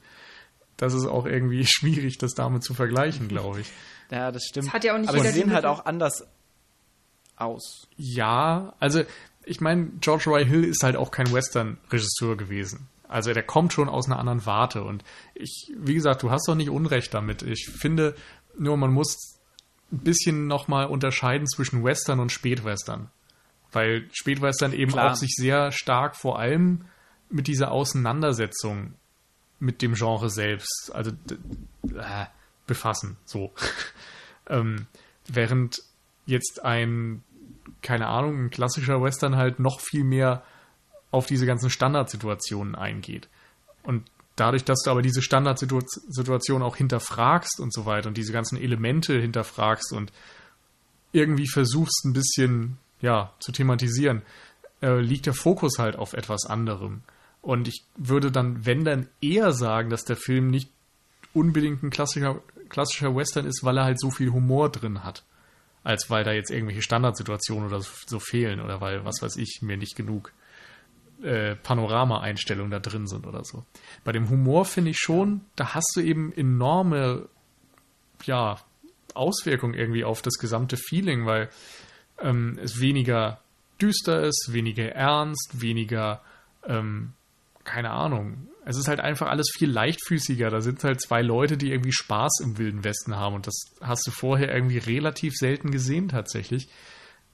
das 0.77 0.93
ist 0.93 1.05
auch 1.05 1.25
irgendwie 1.25 1.65
schwierig, 1.69 2.17
das 2.17 2.35
damit 2.35 2.63
zu 2.63 2.73
vergleichen, 2.73 3.27
glaube 3.27 3.61
ich. 3.61 3.71
Ja, 4.11 4.31
das 4.31 4.45
stimmt. 4.45 4.65
Das 4.65 4.73
hat 4.73 4.83
ja 4.83 4.95
auch 4.95 4.97
nicht 4.97 5.09
aber 5.09 5.19
sie 5.19 5.29
sehen 5.29 5.53
halt 5.53 5.65
auch 5.65 5.85
anders 5.85 6.25
aus. 7.35 7.87
Ja, 7.95 8.73
also 8.79 9.03
ich 9.43 9.61
meine, 9.61 9.91
George 10.01 10.23
Roy 10.25 10.43
Hill 10.43 10.63
ist 10.63 10.81
halt 10.81 10.95
auch 10.95 11.11
kein 11.11 11.31
Western-Regisseur 11.31 12.35
gewesen. 12.35 12.87
Also 13.07 13.33
der 13.33 13.43
kommt 13.43 13.71
schon 13.71 13.87
aus 13.87 14.07
einer 14.07 14.17
anderen 14.17 14.47
Warte 14.47 14.83
und 14.83 15.03
ich, 15.35 15.71
wie 15.77 15.93
gesagt, 15.93 16.23
du 16.23 16.31
hast 16.31 16.47
doch 16.47 16.55
nicht 16.55 16.71
Unrecht 16.71 17.13
damit. 17.13 17.43
Ich 17.43 17.69
finde 17.69 18.15
nur, 18.57 18.77
man 18.77 18.91
muss 18.91 19.39
ein 19.91 19.99
bisschen 19.99 20.47
nochmal 20.47 20.87
unterscheiden 20.87 21.47
zwischen 21.47 21.83
Western 21.83 22.19
und 22.19 22.31
Spätwestern. 22.31 23.09
Weil 23.71 24.09
Spätwestern 24.11 24.73
eben 24.73 24.91
Klar. 24.91 25.11
auch 25.11 25.15
sich 25.15 25.33
sehr 25.35 25.71
stark 25.71 26.15
vor 26.15 26.39
allem 26.39 26.85
mit 27.29 27.47
dieser 27.47 27.71
Auseinandersetzung 27.71 28.95
mit 29.59 29.81
dem 29.81 29.93
Genre 29.93 30.29
selbst, 30.29 30.91
also 30.93 31.11
äh, 31.93 32.25
befassen, 32.65 33.17
so. 33.25 33.53
ähm, 34.47 34.87
während 35.27 35.81
jetzt 36.25 36.63
ein, 36.63 37.23
keine 37.81 38.07
Ahnung, 38.07 38.45
ein 38.45 38.49
klassischer 38.49 39.01
Western 39.01 39.35
halt 39.35 39.59
noch 39.59 39.79
viel 39.81 40.03
mehr 40.03 40.43
auf 41.11 41.25
diese 41.25 41.45
ganzen 41.45 41.69
Standardsituationen 41.69 42.75
eingeht. 42.75 43.27
Und 43.83 44.09
dadurch, 44.39 44.63
dass 44.63 44.81
du 44.83 44.91
aber 44.91 45.01
diese 45.01 45.21
Standardsituation 45.21 46.61
auch 46.61 46.75
hinterfragst 46.75 47.59
und 47.59 47.73
so 47.73 47.85
weiter 47.85 48.07
und 48.07 48.17
diese 48.17 48.33
ganzen 48.33 48.57
Elemente 48.57 49.19
hinterfragst 49.19 49.93
und 49.93 50.11
irgendwie 51.11 51.47
versuchst 51.47 52.05
ein 52.05 52.13
bisschen, 52.13 52.77
ja, 53.01 53.33
zu 53.39 53.51
thematisieren, 53.51 54.21
äh, 54.81 54.99
liegt 54.99 55.25
der 55.25 55.33
Fokus 55.33 55.79
halt 55.79 55.95
auf 55.95 56.13
etwas 56.13 56.45
anderem. 56.45 57.01
Und 57.41 57.67
ich 57.67 57.83
würde 57.95 58.31
dann, 58.31 58.65
wenn 58.65 58.83
dann 58.83 59.07
eher 59.21 59.53
sagen, 59.53 59.89
dass 59.89 60.03
der 60.03 60.17
Film 60.17 60.49
nicht 60.49 60.69
unbedingt 61.33 61.83
ein 61.83 61.89
klassischer, 61.89 62.41
klassischer 62.69 63.15
Western 63.15 63.45
ist, 63.45 63.63
weil 63.63 63.77
er 63.77 63.85
halt 63.85 63.99
so 63.99 64.11
viel 64.11 64.31
Humor 64.31 64.69
drin 64.69 65.03
hat. 65.03 65.23
Als 65.83 66.09
weil 66.09 66.23
da 66.23 66.31
jetzt 66.33 66.51
irgendwelche 66.51 66.81
Standardsituationen 66.81 67.67
oder 67.67 67.81
so, 67.81 67.89
so 68.05 68.19
fehlen 68.19 68.59
oder 68.59 68.81
weil, 68.81 69.05
was 69.05 69.21
weiß 69.21 69.37
ich, 69.37 69.59
mir 69.61 69.77
nicht 69.77 69.95
genug 69.95 70.33
äh, 71.23 71.55
Panorama-Einstellungen 71.55 72.71
da 72.71 72.79
drin 72.79 73.07
sind 73.07 73.27
oder 73.27 73.43
so. 73.43 73.65
Bei 74.03 74.11
dem 74.11 74.29
Humor 74.29 74.65
finde 74.65 74.91
ich 74.91 74.97
schon, 74.97 75.41
da 75.55 75.73
hast 75.73 75.91
du 75.95 76.01
eben 76.01 76.31
enorme, 76.33 77.27
ja, 78.23 78.57
Auswirkungen 79.15 79.73
irgendwie 79.73 80.03
auf 80.03 80.21
das 80.21 80.35
gesamte 80.35 80.77
Feeling, 80.77 81.25
weil 81.25 81.49
ähm, 82.21 82.57
es 82.61 82.79
weniger 82.79 83.41
düster 83.81 84.23
ist, 84.23 84.49
weniger 84.51 84.91
ernst, 84.91 85.61
weniger, 85.61 86.21
ähm, 86.65 87.13
keine 87.63 87.91
Ahnung. 87.91 88.47
Es 88.65 88.77
ist 88.77 88.87
halt 88.87 88.99
einfach 88.99 89.27
alles 89.27 89.51
viel 89.51 89.69
leichtfüßiger. 89.69 90.49
Da 90.49 90.61
sind 90.61 90.83
halt 90.83 91.01
zwei 91.01 91.21
Leute, 91.21 91.57
die 91.57 91.71
irgendwie 91.71 91.91
Spaß 91.91 92.39
im 92.43 92.57
Wilden 92.57 92.83
Westen 92.83 93.15
haben 93.15 93.35
und 93.35 93.47
das 93.47 93.55
hast 93.81 94.05
du 94.05 94.11
vorher 94.11 94.53
irgendwie 94.53 94.77
relativ 94.77 95.33
selten 95.35 95.71
gesehen 95.71 96.09
tatsächlich. 96.09 96.69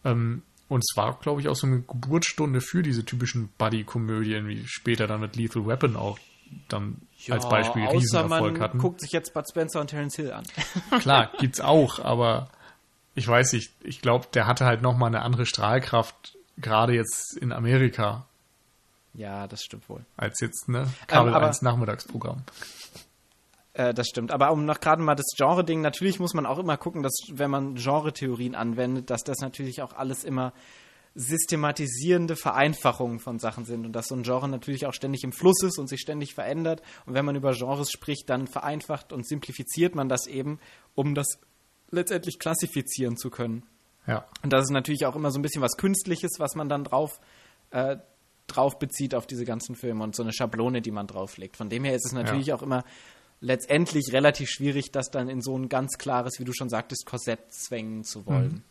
Ähm, 0.03 0.43
und 0.67 0.79
es 0.79 0.95
war, 0.97 1.17
glaube 1.19 1.41
ich, 1.41 1.47
auch 1.47 1.55
so 1.55 1.67
eine 1.67 1.81
Geburtsstunde 1.81 2.61
für 2.61 2.81
diese 2.83 3.05
typischen 3.05 3.49
Buddy-Komödien, 3.57 4.47
wie 4.47 4.65
später 4.67 5.07
dann 5.07 5.21
mit 5.21 5.35
Lethal 5.35 5.65
Weapon 5.67 5.95
auch 5.95 6.17
dann 6.69 7.01
als 7.29 7.47
Beispiel 7.49 7.83
außer 7.85 7.95
Riesenerfolg 7.97 8.53
man 8.53 8.61
hatten. 8.61 8.77
guckt 8.77 9.01
sich 9.01 9.11
jetzt 9.11 9.33
Bud 9.33 9.45
Spencer 9.49 9.81
und 9.81 9.87
Terence 9.87 10.15
Hill 10.15 10.31
an. 10.31 10.45
Klar, 10.99 11.31
gibt's 11.39 11.59
auch, 11.59 11.99
aber 11.99 12.49
ich 13.15 13.27
weiß 13.27 13.53
nicht, 13.53 13.71
ich 13.83 14.01
glaube, 14.01 14.27
der 14.33 14.45
hatte 14.47 14.65
halt 14.65 14.81
nochmal 14.81 15.07
eine 15.07 15.21
andere 15.23 15.45
Strahlkraft, 15.45 16.37
gerade 16.57 16.93
jetzt 16.93 17.37
in 17.37 17.51
Amerika, 17.51 18.25
ja, 19.13 19.47
das 19.47 19.63
stimmt 19.63 19.87
wohl. 19.89 20.05
als 20.17 20.39
jetzt, 20.41 20.67
ne? 20.67 20.91
Kabel 21.07 21.33
aber- 21.33 21.47
1 21.47 21.61
Nachmittagsprogramm. 21.61 22.43
Äh, 23.76 23.93
das 23.93 24.07
stimmt. 24.07 24.31
Aber 24.31 24.52
um 24.52 24.65
noch 24.65 24.80
gerade 24.80 25.02
mal 25.02 25.15
das 25.15 25.34
Genre-Ding, 25.35 25.81
natürlich 25.81 26.19
muss 26.19 26.34
man 26.34 26.45
auch 26.45 26.60
immer 26.60 26.77
gucken, 26.77 27.03
dass 27.03 27.14
wenn 27.31 27.52
man 27.52 27.76
Genre-Theorien 27.76 28.56
anwendet, 28.56 29.10
dass 29.10 29.23
das 29.23 29.39
natürlich 29.39 29.81
auch 29.81 29.93
alles 29.93 30.23
immer 30.23 30.53
systematisierende 31.14 32.35
Vereinfachungen 32.35 33.19
von 33.19 33.38
Sachen 33.39 33.65
sind 33.65 33.85
und 33.85 33.93
dass 33.93 34.07
so 34.07 34.15
ein 34.15 34.23
Genre 34.23 34.49
natürlich 34.49 34.85
auch 34.85 34.93
ständig 34.93 35.23
im 35.23 35.31
Fluss 35.31 35.61
ist 35.64 35.77
und 35.77 35.88
sich 35.88 36.02
ständig 36.02 36.34
verändert. 36.34 36.81
Und 37.06 37.14
wenn 37.14 37.26
man 37.26 37.35
über 37.35 37.52
Genres 37.52 37.91
spricht, 37.91 38.30
dann 38.30 38.47
vereinfacht 38.47 39.11
und 39.11 39.27
simplifiziert 39.27 39.93
man 39.93 40.10
das 40.10 40.26
eben, 40.27 40.60
um 40.93 41.14
das 41.14 41.27
letztendlich 41.91 42.39
klassifizieren 42.39 43.18
zu 43.18 43.30
können. 43.30 43.64
Ja. 44.07 44.26
Und 44.41 44.53
das 44.53 44.64
ist 44.64 44.72
natürlich 44.72 45.06
auch 45.06 45.15
immer 45.15 45.31
so 45.31 45.39
ein 45.39 45.41
bisschen 45.41 45.61
was 45.61 45.77
Künstliches, 45.77 46.34
was 46.38 46.56
man 46.56 46.69
dann 46.69 46.84
drauf, 46.84 47.19
äh, 47.72 47.97
drauf 48.47 48.77
bezieht 48.77 49.15
auf 49.15 49.26
diese 49.26 49.45
ganzen 49.45 49.76
Filme 49.76 50.03
und 50.03 50.15
so 50.15 50.23
eine 50.23 50.34
Schablone, 50.34 50.81
die 50.81 50.91
man 50.91 51.07
drauflegt. 51.07 51.57
Von 51.57 51.69
dem 51.69 51.84
her 51.84 51.95
ist 51.95 52.06
es 52.06 52.11
natürlich 52.14 52.53
auch 52.53 52.61
immer 52.61 52.84
letztendlich 53.41 54.11
relativ 54.11 54.49
schwierig, 54.49 54.91
das 54.91 55.11
dann 55.11 55.29
in 55.29 55.41
so 55.41 55.57
ein 55.57 55.69
ganz 55.69 55.97
klares, 55.97 56.39
wie 56.39 56.45
du 56.45 56.53
schon 56.53 56.69
sagtest, 56.69 57.05
Korsett 57.05 57.39
zwängen 57.53 58.03
zu 58.03 58.25
wollen. 58.25 58.63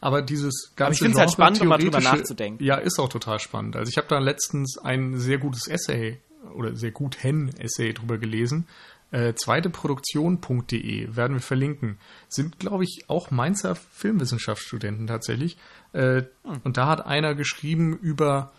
Aber 0.00 0.22
dieses 0.22 0.72
ganze 0.76 0.92
ich 0.94 0.98
find's 1.00 1.18
halt 1.18 1.30
spannend, 1.32 1.60
um 1.62 1.68
mal 1.68 1.78
drüber 1.78 2.00
nachzudenken. 2.00 2.62
Ja, 2.62 2.76
ist 2.76 2.98
auch 2.98 3.08
total 3.08 3.38
spannend. 3.38 3.76
Also 3.76 3.88
ich 3.88 3.96
habe 3.96 4.08
da 4.08 4.18
letztens 4.18 4.78
ein 4.78 5.18
sehr 5.18 5.38
gutes 5.38 5.66
Essay 5.68 6.18
oder 6.54 6.74
sehr 6.76 6.90
gut 6.90 7.22
Hen-Essay 7.22 7.92
drüber 7.92 8.18
gelesen. 8.18 8.66
Äh, 9.12 9.34
zweiteproduktion.de 9.34 11.16
werden 11.16 11.36
wir 11.36 11.40
verlinken. 11.40 11.98
Sind, 12.28 12.58
glaube 12.60 12.84
ich, 12.84 13.04
auch 13.08 13.30
Mainzer 13.30 13.74
Filmwissenschaftsstudenten 13.74 15.06
tatsächlich. 15.06 15.56
Äh, 15.92 16.22
Und 16.64 16.76
da 16.76 16.86
hat 16.86 17.06
einer 17.06 17.34
geschrieben 17.34 17.96
über 17.96 18.52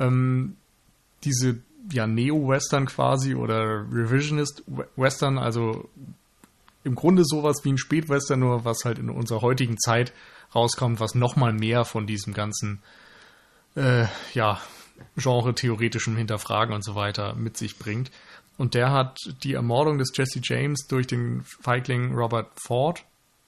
ähm, 0.00 0.56
diese 1.24 1.58
ja, 1.90 2.06
Neo-Western 2.06 2.86
quasi 2.86 3.34
oder 3.34 3.84
Revisionist-Western, 3.90 5.38
also 5.38 5.88
im 6.84 6.94
Grunde 6.94 7.24
sowas 7.24 7.64
wie 7.64 7.72
ein 7.72 7.78
Spätwestern, 7.78 8.40
nur 8.40 8.64
was 8.64 8.84
halt 8.84 8.98
in 8.98 9.10
unserer 9.10 9.42
heutigen 9.42 9.78
Zeit 9.78 10.12
rauskommt, 10.54 11.00
was 11.00 11.14
nochmal 11.14 11.52
mehr 11.52 11.84
von 11.84 12.06
diesem 12.06 12.32
ganzen, 12.34 12.80
äh, 13.74 14.06
ja, 14.34 14.60
genre-theoretischem 15.16 16.16
Hinterfragen 16.16 16.74
und 16.74 16.84
so 16.84 16.94
weiter 16.94 17.34
mit 17.34 17.56
sich 17.56 17.78
bringt. 17.78 18.10
Und 18.56 18.74
der 18.74 18.90
hat 18.90 19.18
die 19.44 19.54
Ermordung 19.54 19.98
des 19.98 20.10
Jesse 20.14 20.40
James 20.42 20.88
durch 20.88 21.06
den 21.06 21.44
Feigling 21.44 22.14
Robert 22.14 22.48
Ford 22.60 23.04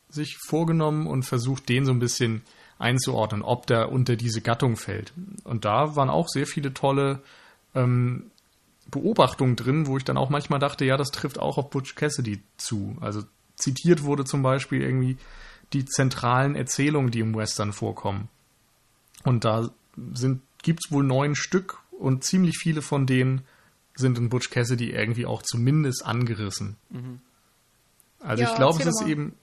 sich 0.09 0.37
vorgenommen 0.47 1.07
und 1.07 1.25
versucht, 1.25 1.69
den 1.69 1.85
so 1.85 1.93
ein 1.93 1.99
bisschen 1.99 2.43
einzuordnen, 2.79 3.43
ob 3.43 3.67
der 3.67 3.91
unter 3.91 4.17
diese 4.17 4.41
Gattung 4.41 4.77
fällt. 4.77 5.12
Und 5.45 5.65
da 5.65 5.97
waren 5.97 6.11
auch 6.11 6.29
sehr 6.29 6.47
viele 6.47 6.73
tolle 6.73 7.21
ähm, 7.74 8.30
Beobachtungen 8.90 9.56
drin, 9.56 9.86
wo 9.86 9.97
ich 9.97 10.05
dann 10.05 10.16
auch 10.16 10.30
manchmal 10.30 10.59
dachte, 10.59 10.84
ja, 10.84 10.97
das 10.97 11.10
trifft 11.10 11.38
auch 11.38 11.59
auf 11.59 11.70
Butch 11.70 11.94
Cassidy 11.94 12.42
zu. 12.56 12.97
Also 13.01 13.22
zitiert 13.56 14.02
wurde 14.02 14.24
zum 14.24 14.42
Beispiel 14.42 14.82
irgendwie 14.82 15.16
die 15.72 15.84
zentralen 15.84 16.56
Erzählungen, 16.56 17.10
die 17.10 17.20
im 17.20 17.34
Western 17.34 17.72
vorkommen. 17.72 18.28
Und 19.24 19.44
da 19.44 19.70
sind, 20.12 20.42
gibt's 20.62 20.90
wohl 20.90 21.05
neun 21.05 21.36
Stück 21.36 21.78
und 21.92 22.24
ziemlich 22.24 22.59
viele 22.59 22.82
von 22.82 23.06
denen 23.06 23.42
sind 23.94 24.18
in 24.18 24.30
Butch 24.30 24.51
Cassidy 24.51 24.90
irgendwie 24.90 25.26
auch 25.26 25.42
zumindest 25.42 26.05
angerissen. 26.05 26.76
Also 28.18 28.42
Ja, 28.42 28.51
ich 28.51 28.56
glaube, 28.56 28.80
es 28.80 28.86
ist 28.86 29.02
mal. 29.02 29.10
eben, 29.10 29.34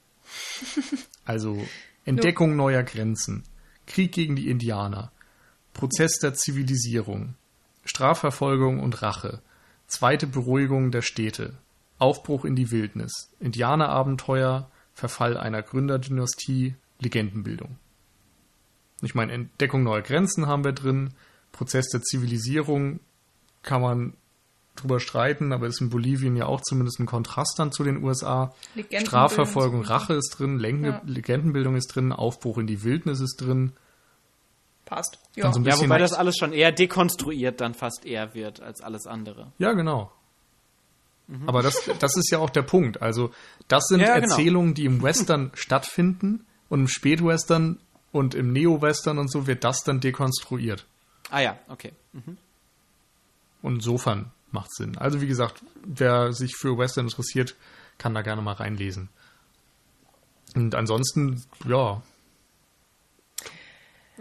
Also 1.24 1.66
Entdeckung 2.04 2.56
neuer 2.56 2.82
Grenzen, 2.82 3.44
Krieg 3.86 4.12
gegen 4.12 4.36
die 4.36 4.48
Indianer, 4.48 5.12
Prozess 5.74 6.18
der 6.18 6.34
Zivilisierung, 6.34 7.34
Strafverfolgung 7.88 8.80
und 8.80 9.02
Rache, 9.02 9.40
zweite 9.86 10.26
Beruhigung 10.26 10.90
der 10.90 11.02
Städte, 11.02 11.54
Aufbruch 11.98 12.44
in 12.44 12.54
die 12.54 12.70
Wildnis, 12.70 13.30
Indianerabenteuer, 13.40 14.70
Verfall 14.92 15.36
einer 15.36 15.62
Gründerdynastie, 15.62 16.74
Legendenbildung. 16.98 17.78
Ich 19.00 19.14
meine, 19.14 19.32
Entdeckung 19.32 19.84
neuer 19.84 20.02
Grenzen 20.02 20.46
haben 20.46 20.64
wir 20.64 20.72
drin, 20.72 21.14
Prozess 21.52 21.88
der 21.88 22.02
Zivilisierung 22.02 23.00
kann 23.62 23.80
man 23.80 24.14
drüber 24.76 25.00
streiten, 25.00 25.52
aber 25.52 25.66
ist 25.66 25.80
in 25.80 25.90
Bolivien 25.90 26.36
ja 26.36 26.46
auch 26.46 26.60
zumindest 26.60 27.00
ein 27.00 27.06
Kontrast 27.06 27.58
dann 27.58 27.72
zu 27.72 27.84
den 27.84 28.02
USA. 28.04 28.54
Strafverfolgung, 28.92 29.82
Rache 29.82 30.14
ist 30.14 30.38
drin, 30.38 30.58
Lenge, 30.58 30.88
ja. 30.88 31.02
Legendenbildung 31.04 31.74
ist 31.76 31.94
drin, 31.94 32.12
Aufbruch 32.12 32.58
in 32.58 32.66
die 32.66 32.84
Wildnis 32.84 33.20
ist 33.20 33.36
drin. 33.36 33.72
Passt. 34.88 35.18
Ja, 35.36 35.52
so 35.52 35.60
ja 35.60 35.78
wobei 35.78 35.98
das 35.98 36.14
alles 36.14 36.36
schon 36.38 36.54
eher 36.54 36.72
dekonstruiert 36.72 37.60
dann 37.60 37.74
fast 37.74 38.06
eher 38.06 38.34
wird 38.34 38.60
als 38.60 38.80
alles 38.80 39.06
andere. 39.06 39.52
Ja, 39.58 39.72
genau. 39.72 40.10
Mhm. 41.26 41.46
Aber 41.46 41.62
das, 41.62 41.90
das 41.98 42.16
ist 42.16 42.30
ja 42.30 42.38
auch 42.38 42.48
der 42.48 42.62
Punkt. 42.62 43.02
Also, 43.02 43.30
das 43.68 43.84
sind 43.88 44.00
ja, 44.00 44.18
genau. 44.18 44.28
Erzählungen, 44.28 44.72
die 44.72 44.86
im 44.86 45.02
Western 45.02 45.50
stattfinden 45.54 46.46
und 46.70 46.80
im 46.80 46.88
Spätwestern 46.88 47.78
und 48.12 48.34
im 48.34 48.52
Neo-Western 48.52 49.18
und 49.18 49.30
so 49.30 49.46
wird 49.46 49.62
das 49.62 49.84
dann 49.84 50.00
dekonstruiert. 50.00 50.86
Ah 51.30 51.40
ja, 51.40 51.58
okay. 51.68 51.92
Mhm. 52.14 52.38
Und 53.60 53.74
insofern 53.76 54.32
macht 54.50 54.74
Sinn. 54.74 54.96
Also 54.96 55.20
wie 55.20 55.26
gesagt, 55.26 55.62
wer 55.84 56.32
sich 56.32 56.56
für 56.56 56.78
Western 56.78 57.06
interessiert, 57.06 57.56
kann 57.98 58.14
da 58.14 58.22
gerne 58.22 58.40
mal 58.40 58.52
reinlesen. 58.52 59.10
Und 60.54 60.74
ansonsten, 60.74 61.44
ja. 61.66 62.02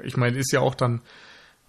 Ich 0.03 0.17
meine, 0.17 0.37
ist 0.37 0.51
ja 0.51 0.59
auch 0.59 0.75
dann 0.75 1.01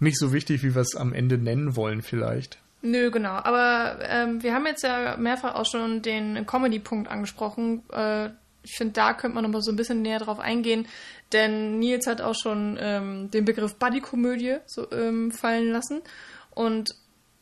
nicht 0.01 0.19
so 0.19 0.33
wichtig, 0.33 0.63
wie 0.63 0.75
wir 0.75 0.83
es 0.83 0.95
am 0.95 1.13
Ende 1.13 1.39
nennen 1.39 1.77
wollen, 1.77 2.03
vielleicht. 2.03 2.59
Nö, 2.83 3.11
genau. 3.11 3.31
Aber 3.31 3.99
ähm, 4.03 4.43
wir 4.43 4.55
haben 4.55 4.67
jetzt 4.67 4.83
ja 4.83 5.17
mehrfach 5.17 5.55
auch 5.55 5.67
schon 5.67 6.03
den 6.03 6.47
Comedy-Punkt 6.47 7.09
angesprochen. 7.09 7.83
Äh, 7.93 8.31
ich 8.63 8.77
finde, 8.77 8.93
da 8.93 9.15
könnte 9.15 9.35
man 9.35 9.45
noch 9.45 9.51
mal 9.51 9.63
so 9.63 9.73
ein 9.73 9.77
bisschen 9.77 10.03
näher 10.03 10.19
drauf 10.19 10.39
eingehen, 10.39 10.87
denn 11.33 11.79
Nils 11.79 12.07
hat 12.07 12.21
auch 12.21 12.35
schon 12.35 12.77
ähm, 12.81 13.31
den 13.31 13.45
Begriff 13.45 13.77
Buddy-Komödie 13.77 14.59
so, 14.67 14.91
ähm, 14.93 15.33
fallen 15.33 15.73
lassen. 15.73 16.03
Und 16.51 16.95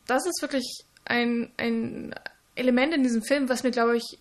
das 0.07 0.25
ist 0.25 0.41
wirklich 0.41 0.85
ein, 1.05 1.51
ein 1.57 2.15
Element 2.55 2.93
in 2.93 3.03
diesem 3.03 3.21
Film, 3.21 3.49
was 3.49 3.63
mir, 3.63 3.71
glaube 3.71 3.97
ich, 3.97 4.19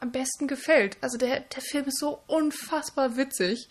am 0.00 0.12
besten 0.12 0.46
gefällt. 0.46 0.96
Also 1.00 1.16
der, 1.16 1.40
der 1.40 1.62
Film 1.62 1.86
ist 1.86 1.98
so 1.98 2.20
unfassbar 2.26 3.16
witzig. 3.16 3.68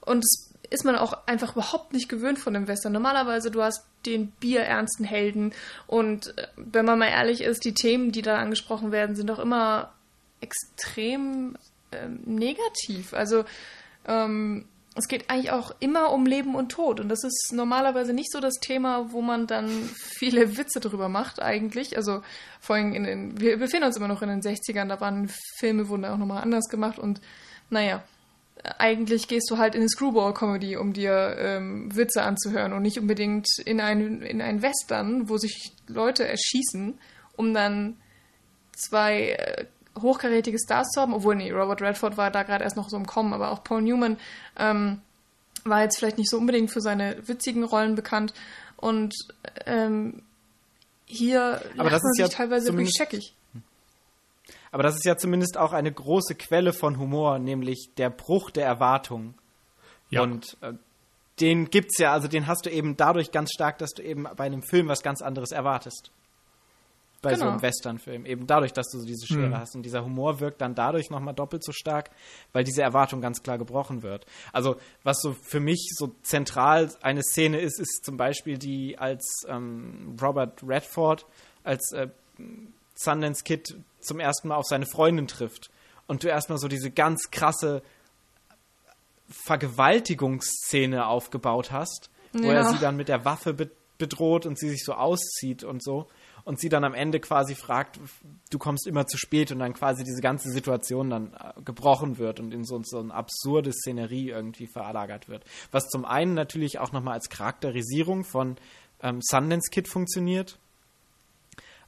Und 0.00 0.24
das 0.24 0.47
ist 0.70 0.84
man 0.84 0.96
auch 0.96 1.26
einfach 1.26 1.52
überhaupt 1.52 1.92
nicht 1.92 2.08
gewöhnt 2.08 2.38
von 2.38 2.54
dem 2.54 2.68
Western. 2.68 2.92
Normalerweise, 2.92 3.50
du 3.50 3.62
hast 3.62 3.84
den 4.06 4.30
bierernsten 4.32 5.04
Helden. 5.04 5.52
Und 5.86 6.36
äh, 6.38 6.46
wenn 6.56 6.84
man 6.84 6.98
mal 6.98 7.08
ehrlich 7.08 7.40
ist, 7.40 7.64
die 7.64 7.74
Themen, 7.74 8.12
die 8.12 8.22
da 8.22 8.38
angesprochen 8.38 8.92
werden, 8.92 9.16
sind 9.16 9.28
doch 9.28 9.38
immer 9.38 9.92
extrem 10.40 11.56
ähm, 11.92 12.20
negativ. 12.24 13.14
Also 13.14 13.44
ähm, 14.06 14.66
es 14.94 15.08
geht 15.08 15.30
eigentlich 15.30 15.52
auch 15.52 15.74
immer 15.80 16.12
um 16.12 16.26
Leben 16.26 16.54
und 16.54 16.70
Tod. 16.70 17.00
Und 17.00 17.08
das 17.08 17.24
ist 17.24 17.52
normalerweise 17.52 18.12
nicht 18.12 18.32
so 18.32 18.40
das 18.40 18.54
Thema, 18.54 19.12
wo 19.12 19.22
man 19.22 19.46
dann 19.46 19.68
viele 19.94 20.56
Witze 20.56 20.80
drüber 20.80 21.08
macht, 21.08 21.40
eigentlich. 21.40 21.96
Also 21.96 22.22
vor 22.60 22.76
allem 22.76 22.92
in 22.92 23.04
den, 23.04 23.40
wir 23.40 23.58
befinden 23.58 23.86
uns 23.86 23.96
immer 23.96 24.08
noch 24.08 24.22
in 24.22 24.28
den 24.28 24.42
60ern, 24.42 24.88
da 24.88 25.00
waren 25.00 25.30
Filme, 25.58 25.88
wurden 25.88 26.04
auch 26.04 26.18
nochmal 26.18 26.42
anders 26.42 26.68
gemacht 26.68 26.98
und 26.98 27.20
naja, 27.70 28.02
eigentlich 28.78 29.28
gehst 29.28 29.50
du 29.50 29.58
halt 29.58 29.74
in 29.74 29.80
eine 29.80 29.88
Screwball-Comedy, 29.88 30.76
um 30.76 30.92
dir 30.92 31.36
ähm, 31.38 31.94
Witze 31.94 32.22
anzuhören 32.22 32.72
und 32.72 32.82
nicht 32.82 32.98
unbedingt 32.98 33.46
in 33.64 33.80
ein, 33.80 34.22
in 34.22 34.40
ein 34.40 34.62
Western, 34.62 35.28
wo 35.28 35.38
sich 35.38 35.72
Leute 35.86 36.26
erschießen, 36.26 36.98
um 37.36 37.54
dann 37.54 37.96
zwei 38.72 39.30
äh, 39.30 39.66
hochkarätige 40.00 40.58
Stars 40.58 40.88
zu 40.90 41.00
haben, 41.00 41.14
obwohl, 41.14 41.36
nee, 41.36 41.50
Robert 41.50 41.82
Redford 41.82 42.16
war 42.16 42.30
da 42.30 42.42
gerade 42.42 42.64
erst 42.64 42.76
noch 42.76 42.88
so 42.88 42.96
im 42.96 43.06
Kommen, 43.06 43.32
aber 43.32 43.50
auch 43.50 43.64
Paul 43.64 43.82
Newman 43.82 44.16
ähm, 44.56 45.00
war 45.64 45.82
jetzt 45.82 45.98
vielleicht 45.98 46.18
nicht 46.18 46.30
so 46.30 46.38
unbedingt 46.38 46.70
für 46.70 46.80
seine 46.80 47.16
witzigen 47.26 47.64
Rollen 47.64 47.94
bekannt 47.94 48.32
und 48.76 49.14
ähm, 49.66 50.22
hier 51.04 51.60
aber 51.76 51.90
das 51.90 52.02
ist 52.04 52.18
ja 52.18 52.28
teilweise 52.28 52.72
wirklich 52.72 52.94
scheckig. 52.96 53.34
Aber 54.70 54.82
das 54.82 54.96
ist 54.96 55.04
ja 55.04 55.16
zumindest 55.16 55.56
auch 55.56 55.72
eine 55.72 55.92
große 55.92 56.34
Quelle 56.34 56.72
von 56.72 56.98
Humor, 56.98 57.38
nämlich 57.38 57.90
der 57.96 58.10
Bruch 58.10 58.50
der 58.50 58.66
Erwartungen. 58.66 59.34
Ja. 60.10 60.22
Und 60.22 60.56
äh, 60.60 60.72
den 61.40 61.70
gibt's 61.70 61.98
ja, 61.98 62.12
also 62.12 62.28
den 62.28 62.46
hast 62.46 62.66
du 62.66 62.70
eben 62.70 62.96
dadurch 62.96 63.30
ganz 63.30 63.50
stark, 63.52 63.78
dass 63.78 63.90
du 63.90 64.02
eben 64.02 64.26
bei 64.36 64.44
einem 64.44 64.62
Film 64.62 64.88
was 64.88 65.02
ganz 65.02 65.22
anderes 65.22 65.52
erwartest 65.52 66.10
bei 67.20 67.30
genau. 67.30 67.46
so 67.46 67.50
einem 67.50 67.62
Western-Film. 67.62 68.26
Eben 68.26 68.46
dadurch, 68.46 68.72
dass 68.72 68.88
du 68.90 69.00
so 69.00 69.06
diese 69.06 69.26
Schere 69.26 69.48
mhm. 69.48 69.58
hast. 69.58 69.74
Und 69.74 69.82
dieser 69.82 70.04
Humor 70.04 70.40
wirkt 70.40 70.60
dann 70.60 70.74
dadurch 70.74 71.10
nochmal 71.10 71.34
doppelt 71.34 71.64
so 71.64 71.72
stark, 71.72 72.10
weil 72.52 72.64
diese 72.64 72.82
Erwartung 72.82 73.20
ganz 73.20 73.42
klar 73.42 73.58
gebrochen 73.58 74.02
wird. 74.02 74.24
Also, 74.52 74.76
was 75.02 75.20
so 75.20 75.32
für 75.32 75.60
mich 75.60 75.90
so 75.96 76.14
zentral 76.22 76.90
eine 77.02 77.22
Szene 77.22 77.60
ist, 77.60 77.80
ist 77.80 78.04
zum 78.04 78.16
Beispiel 78.16 78.58
die, 78.58 78.98
als 78.98 79.44
ähm, 79.48 80.16
Robert 80.20 80.62
Redford 80.62 81.26
als 81.64 81.92
äh, 81.92 82.08
Sundance 82.98 83.44
Kid 83.44 83.76
zum 84.00 84.20
ersten 84.20 84.48
Mal 84.48 84.56
auf 84.56 84.66
seine 84.66 84.86
Freundin 84.86 85.28
trifft. 85.28 85.70
Und 86.06 86.24
du 86.24 86.28
erstmal 86.28 86.58
so 86.58 86.68
diese 86.68 86.90
ganz 86.90 87.30
krasse 87.30 87.82
Vergewaltigungsszene 89.28 91.06
aufgebaut 91.06 91.70
hast, 91.70 92.10
wo 92.32 92.46
ja. 92.46 92.54
er 92.54 92.64
sie 92.64 92.78
dann 92.78 92.96
mit 92.96 93.08
der 93.08 93.24
Waffe 93.24 93.54
bedroht 93.98 94.46
und 94.46 94.58
sie 94.58 94.70
sich 94.70 94.84
so 94.84 94.94
auszieht 94.94 95.64
und 95.64 95.82
so 95.82 96.08
und 96.48 96.58
sie 96.58 96.70
dann 96.70 96.82
am 96.82 96.94
Ende 96.94 97.20
quasi 97.20 97.54
fragt, 97.54 98.00
du 98.48 98.58
kommst 98.58 98.86
immer 98.86 99.06
zu 99.06 99.18
spät 99.18 99.52
und 99.52 99.58
dann 99.58 99.74
quasi 99.74 100.02
diese 100.02 100.22
ganze 100.22 100.50
Situation 100.50 101.10
dann 101.10 101.34
äh, 101.34 101.60
gebrochen 101.62 102.16
wird 102.16 102.40
und 102.40 102.54
in 102.54 102.64
so, 102.64 102.80
so 102.84 103.00
eine 103.00 103.12
absurde 103.12 103.70
Szenerie 103.70 104.30
irgendwie 104.30 104.66
verlagert 104.66 105.28
wird. 105.28 105.44
Was 105.72 105.88
zum 105.88 106.06
einen 106.06 106.32
natürlich 106.32 106.78
auch 106.78 106.90
nochmal 106.90 107.12
als 107.12 107.28
Charakterisierung 107.28 108.24
von 108.24 108.56
ähm, 109.02 109.20
Sundance 109.20 109.70
Kid 109.70 109.88
funktioniert, 109.88 110.58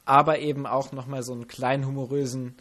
aber 0.05 0.39
eben 0.39 0.65
auch 0.65 0.91
nochmal 0.91 1.23
so 1.23 1.33
einen 1.33 1.47
kleinen 1.47 1.85
humorösen 1.85 2.55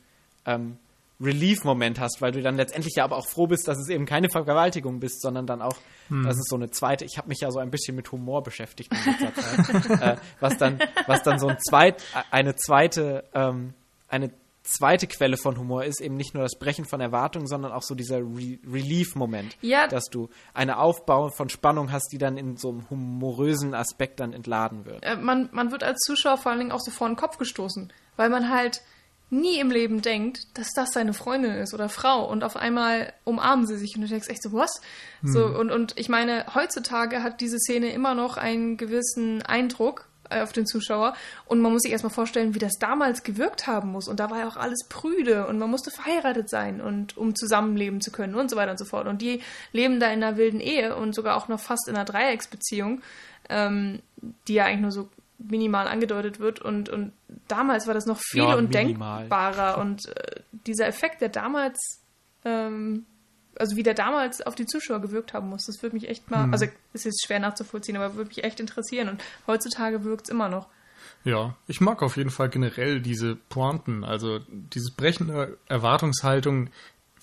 ähm, 0.47 0.79
Relief-Moment 1.21 2.01
hast, 2.01 2.23
weil 2.23 2.33
du 2.33 2.41
dann 2.41 2.57
letztendlich 2.57 2.95
ja 2.97 3.05
aber 3.05 3.17
auch 3.17 3.27
froh 3.27 3.47
bist, 3.47 3.69
dass 3.69 3.79
es 3.79 3.89
eben 3.89 4.07
keine 4.07 4.31
Vergewaltigung 4.31 5.01
bist, 5.01 5.21
sondern 5.21 5.47
dann 5.47 5.61
auch, 5.61 5.77
hm. 6.09 6.25
dass 6.25 6.37
es 6.37 6.47
so 6.49 6.57
eine 6.57 6.71
zweite, 6.71 7.05
ich 7.05 7.19
habe 7.19 7.29
mich 7.29 7.41
ja 7.41 7.51
so 7.51 7.59
ein 7.59 7.71
bisschen 7.71 7.95
mit 7.95 8.11
Humor 8.11 8.43
beschäftigt 8.43 8.91
in 8.93 9.19
Zeit, 9.19 9.91
äh, 10.01 10.17
was 10.41 10.57
dann, 10.57 10.79
was 11.07 11.23
dann 11.23 11.39
so 11.39 11.49
ein 11.49 11.59
zweit, 11.69 12.03
eine 12.31 12.57
zweite, 12.57 13.25
ähm, 13.35 13.75
eine 14.09 14.31
zweite 14.71 15.07
Quelle 15.07 15.37
von 15.37 15.59
Humor 15.59 15.85
ist 15.85 16.01
eben 16.01 16.17
nicht 16.17 16.35
nur 16.35 16.43
das 16.43 16.59
Brechen 16.59 16.85
von 16.85 17.01
Erwartungen, 17.01 17.47
sondern 17.47 17.73
auch 17.73 17.83
so 17.83 17.95
dieser 17.95 18.19
Re 18.19 18.59
Relief-Moment, 18.67 19.57
ja. 19.61 19.87
dass 19.87 20.07
du 20.07 20.29
eine 20.55 20.79
Aufbau 20.79 21.31
von 21.31 21.49
Spannung 21.49 21.93
hast, 21.93 22.13
die 22.13 22.19
dann 22.19 22.37
in 22.37 22.57
so 22.57 22.71
einem 22.71 22.91
humorösen 22.91 23.75
Aspekt 23.75 24.21
dann 24.21 24.33
entladen 24.33 24.85
wird. 24.85 25.05
Äh, 25.05 25.17
man, 25.17 25.49
man 25.53 25.71
wird 25.73 25.85
als 25.85 25.99
Zuschauer 26.01 26.39
vor 26.39 26.51
allen 26.53 26.61
Dingen 26.61 26.73
auch 26.73 26.81
so 26.81 26.91
vor 26.91 27.09
den 27.09 27.17
Kopf 27.17 27.39
gestoßen, 27.39 27.93
weil 28.17 28.31
man 28.31 28.51
halt 28.51 28.83
nie 29.31 29.61
im 29.61 29.71
Leben 29.71 30.03
denkt, 30.03 30.59
dass 30.59 30.73
das 30.75 30.91
seine 30.93 31.13
Freundin 31.13 31.53
ist 31.53 31.73
oder 31.73 31.89
Frau 31.89 32.29
und 32.29 32.43
auf 32.43 32.57
einmal 32.57 33.13
umarmen 33.25 33.67
sie 33.67 33.77
sich 33.77 33.95
und 33.95 34.03
du 34.03 34.09
denkst 34.09 34.29
echt 34.29 34.43
so, 34.43 34.53
was? 34.53 34.81
Hm. 35.21 35.33
So, 35.33 35.47
und, 35.47 35.71
und 35.71 35.97
ich 35.97 36.09
meine, 36.09 36.47
heutzutage 36.55 37.23
hat 37.23 37.41
diese 37.41 37.59
Szene 37.59 37.93
immer 37.93 38.15
noch 38.15 38.37
einen 38.37 38.77
gewissen 38.77 39.43
Eindruck 39.43 40.10
auf 40.31 40.53
den 40.53 40.67
Zuschauer. 40.67 41.15
Und 41.47 41.61
man 41.61 41.73
muss 41.73 41.83
sich 41.83 41.93
erstmal 41.93 42.13
vorstellen, 42.13 42.55
wie 42.55 42.59
das 42.59 42.75
damals 42.79 43.23
gewirkt 43.23 43.67
haben 43.67 43.93
muss. 43.93 44.09
Und 44.09 44.21
da 44.21 44.31
war 44.31 44.39
ja 44.39 44.49
auch 44.49 44.57
alles 44.57 44.87
prüde 44.89 45.47
und 45.47 45.59
man 45.59 45.71
musste 45.71 45.91
verheiratet 45.91 46.49
sein 46.49 46.81
und 46.81 47.17
um 47.17 47.35
zusammenleben 47.35 48.01
zu 48.01 48.11
können 48.11 48.35
und 48.35 48.51
so 48.51 48.57
weiter 48.57 48.73
und 48.73 48.79
so 48.79 48.85
fort. 48.85 49.07
Und 49.07 49.23
die 49.23 49.43
leben 49.73 50.01
da 50.01 50.07
in 50.07 50.23
einer 50.23 50.37
wilden 50.37 50.61
Ehe 50.61 50.97
und 50.97 51.15
sogar 51.15 51.37
auch 51.37 51.49
noch 51.49 51.61
fast 51.61 51.89
in 51.89 51.97
einer 51.97 52.05
Dreiecksbeziehung, 52.05 53.03
ähm, 53.49 54.01
die 54.49 54.55
ja 54.55 54.65
eigentlich 54.65 54.81
nur 54.81 54.93
so 54.93 55.09
minimal 55.39 55.89
angedeutet 55.89 56.39
wird. 56.39 56.61
Und, 56.61 56.89
und 56.89 57.13
damals 57.49 57.87
war 57.87 57.95
das 57.95 58.07
noch 58.07 58.19
viel 58.19 58.43
ja, 58.43 58.55
undenkbarer 58.55 59.79
und 59.79 60.07
äh, 60.07 60.41
dieser 60.67 60.87
Effekt, 60.87 61.21
der 61.21 61.31
damals, 61.31 62.03
ähm, 62.45 63.07
also 63.61 63.77
wie 63.77 63.83
der 63.83 63.95
damals 63.95 64.41
auf 64.43 64.55
die 64.55 64.67
Zuschauer 64.67 65.01
gewirkt 65.01 65.35
haben 65.35 65.49
muss, 65.49 65.67
das 65.67 65.83
würde 65.83 65.95
mich 65.95 66.09
echt 66.09 66.31
mal, 66.31 66.45
hm. 66.45 66.53
also 66.53 66.67
ist 66.93 67.05
jetzt 67.05 67.25
schwer 67.25 67.39
nachzuvollziehen, 67.39 67.97
aber 67.97 68.15
würde 68.17 68.29
mich 68.29 68.43
echt 68.43 68.61
interessieren 68.61 69.09
und 69.09 69.23
heutzutage 69.47 70.03
wirkt 70.05 70.27
es 70.27 70.31
immer 70.31 70.49
noch. 70.49 70.69
Ja, 71.25 71.57
ich 71.67 71.81
mag 71.81 72.03
auf 72.03 72.17
jeden 72.17 72.31
Fall 72.31 72.49
generell 72.49 73.01
diese 73.01 73.37
Pointen, 73.37 74.05
also 74.05 74.41
dieses 74.49 74.95
Brechen 74.95 75.29
der 75.29 75.51
Erwartungshaltung 75.69 76.71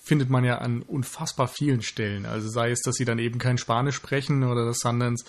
findet 0.00 0.30
man 0.30 0.44
ja 0.44 0.58
an 0.58 0.82
unfassbar 0.82 1.48
vielen 1.48 1.82
Stellen. 1.82 2.24
Also 2.24 2.48
sei 2.48 2.70
es, 2.70 2.80
dass 2.80 2.94
sie 2.94 3.04
dann 3.04 3.18
eben 3.18 3.38
kein 3.38 3.58
Spanisch 3.58 3.96
sprechen 3.96 4.42
oder 4.42 4.64
dass 4.64 4.78
Sundance 4.78 5.26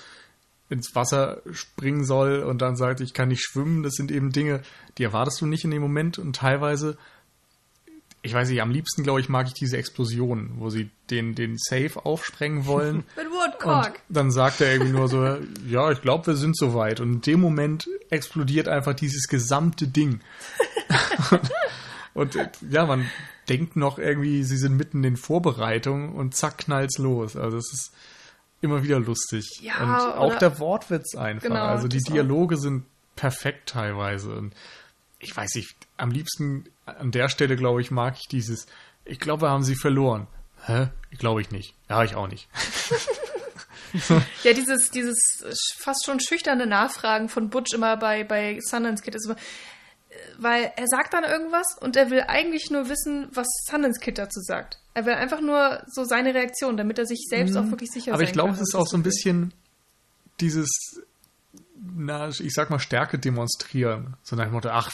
ins 0.70 0.96
Wasser 0.96 1.42
springen 1.52 2.06
soll 2.06 2.44
und 2.44 2.62
dann 2.62 2.76
sagt, 2.78 3.02
ich 3.02 3.14
kann 3.14 3.28
nicht 3.28 3.44
schwimmen. 3.44 3.84
Das 3.84 3.94
sind 3.96 4.12
eben 4.12 4.32
Dinge, 4.32 4.62
die 4.98 5.04
erwartest 5.04 5.42
du 5.42 5.48
nicht 5.48 5.66
in 5.66 5.72
dem 5.72 5.82
Moment 5.82 6.20
und 6.20 6.36
teilweise 6.36 6.98
ich 8.22 8.34
weiß 8.34 8.50
nicht, 8.50 8.62
am 8.62 8.72
liebsten, 8.72 9.04
glaube 9.04 9.22
ich, 9.22 9.30
mag 9.30 9.48
ich 9.48 9.54
diese 9.54 9.78
Explosion, 9.78 10.52
wo 10.58 10.70
sie 10.70 10.90
den, 11.10 11.36
den 11.36 11.58
Safe 11.58 12.06
aufsprengen 12.06 12.66
wollen. 12.66 12.98
Mit 13.16 13.28
Woodcock. 13.32 14.02
Und 14.08 14.16
dann 14.16 14.32
sagt 14.32 14.60
er 14.62 14.74
irgendwie 14.74 14.92
nur 14.92 15.08
so, 15.08 15.38
ja, 15.68 15.92
ich 15.92 16.02
glaube, 16.02 16.28
wir 16.28 16.36
sind 16.36 16.58
soweit. 16.58 17.00
Und 17.00 17.14
in 17.14 17.22
dem 17.22 17.40
Moment 17.40 17.88
explodiert 18.10 18.68
einfach 18.68 18.94
dieses 18.94 19.28
gesamte 19.28 19.88
Ding. 19.88 20.20
und, 22.14 22.38
ja, 22.70 22.86
man 22.86 23.10
denkt 23.48 23.78
noch 23.78 23.98
irgendwie, 23.98 24.44
sie 24.44 24.58
sind 24.58 24.76
mitten 24.76 25.04
in 25.04 25.16
Vorbereitung 25.16 26.14
und 26.14 26.36
zack, 26.36 26.58
knallt's 26.60 26.98
los. 26.98 27.38
Also 27.38 27.58
es 27.58 27.72
ist 27.74 27.94
immer 28.62 28.84
wieder 28.84 29.00
lustig. 29.00 29.46
Ja, 29.62 29.82
und 29.82 30.18
auch 30.18 30.38
der 30.38 30.60
Wortwitz 30.60 31.16
einfach. 31.16 31.48
Genau, 31.48 31.66
also 31.66 31.88
die 31.88 31.98
das 31.98 32.08
auch. 32.10 32.14
Dialoge 32.14 32.58
sind 32.58 32.84
perfekt 33.16 33.70
teilweise. 33.70 34.36
Und 34.36 34.54
ich 35.20 35.36
weiß 35.36 35.56
nicht, 35.56 35.76
am 35.98 36.12
liebsten 36.12 36.66
an 36.98 37.12
der 37.12 37.30
Stelle, 37.30 37.56
glaube 37.56 37.82
ich, 37.82 37.92
mag 37.92 38.16
ich 38.20 38.28
dieses, 38.28 38.68
ich 39.06 39.20
glaube, 39.20 39.44
wir 39.44 39.50
haben 39.50 39.64
sie 39.64 39.76
verloren. 39.76 40.28
Hä? 40.66 40.88
Glaube 41.18 41.42
ich 41.42 41.52
nicht. 41.52 41.76
Ja, 41.90 42.04
ich 42.04 42.16
auch 42.16 42.28
nicht. 42.28 42.48
Ja, 44.44 44.54
dieses, 44.54 44.92
dieses 44.92 45.18
fast 45.80 46.06
schon 46.06 46.20
schüchterne 46.20 46.68
Nachfragen 46.68 47.30
von 47.30 47.50
Butch 47.50 47.74
immer 47.74 47.98
bei, 47.98 48.24
bei 48.24 48.60
Sundance 48.62 49.04
Kid 49.04 49.16
ist 49.16 49.26
immer, 49.26 49.36
äh, 49.36 50.16
weil 50.38 50.72
er 50.76 50.86
sagt 50.88 51.14
dann 51.14 51.24
irgendwas 51.24 51.66
und 51.80 51.96
er 51.96 52.10
will 52.10 52.24
eigentlich 52.28 52.70
nur 52.70 52.90
wissen, 52.90 53.30
was 53.32 53.48
Sundance 53.68 54.00
Kid 54.00 54.18
dazu 54.18 54.42
sagt. 54.42 54.80
Er 54.94 55.06
will 55.06 55.14
einfach 55.14 55.42
nur 55.42 55.84
so 55.88 56.04
seine 56.04 56.34
Reaktion, 56.34 56.78
damit 56.78 57.00
er 57.00 57.06
sich 57.06 57.26
selbst 57.30 57.56
auch 57.56 57.70
wirklich 57.70 57.90
sicher 57.92 58.12
Mhm. 58.12 58.16
Aber 58.16 58.24
ich 58.24 58.34
glaube, 58.34 58.52
es 58.52 58.62
ist 58.62 58.74
was 58.74 58.82
auch 58.82 58.88
so 58.88 58.98
ein 58.98 59.04
bisschen 59.04 59.54
dieses, 60.40 60.70
na, 61.82 62.30
ich 62.30 62.54
sag 62.54 62.70
mal, 62.70 62.80
Stärke 62.80 63.20
demonstrieren. 63.20 64.18
So 64.24 64.36
nach 64.36 64.46
dem 64.46 64.54
Motto, 64.54 64.70
ach, 64.70 64.92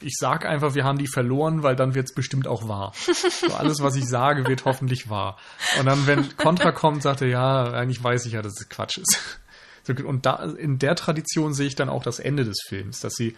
ich 0.00 0.14
sag 0.18 0.44
einfach, 0.44 0.74
wir 0.74 0.84
haben 0.84 0.98
die 0.98 1.06
verloren, 1.06 1.62
weil 1.62 1.76
dann 1.76 1.94
wird 1.94 2.08
es 2.08 2.14
bestimmt 2.14 2.46
auch 2.46 2.68
wahr. 2.68 2.92
So 2.96 3.54
alles, 3.54 3.80
was 3.80 3.96
ich 3.96 4.06
sage, 4.06 4.46
wird 4.46 4.64
hoffentlich 4.64 5.08
wahr. 5.08 5.38
Und 5.78 5.86
dann, 5.86 6.06
wenn 6.06 6.36
Contra 6.36 6.72
kommt, 6.72 7.02
sagt 7.02 7.22
er, 7.22 7.28
ja, 7.28 7.72
eigentlich 7.72 8.02
weiß 8.02 8.26
ich 8.26 8.32
ja, 8.32 8.42
dass 8.42 8.60
es 8.60 8.68
Quatsch 8.68 8.98
ist. 8.98 9.40
So, 9.84 9.92
Und 10.04 10.26
da, 10.26 10.42
in 10.44 10.78
der 10.78 10.96
Tradition 10.96 11.54
sehe 11.54 11.66
ich 11.66 11.76
dann 11.76 11.88
auch 11.88 12.02
das 12.02 12.18
Ende 12.18 12.44
des 12.44 12.58
Films, 12.66 13.00
dass 13.00 13.14
sie 13.14 13.36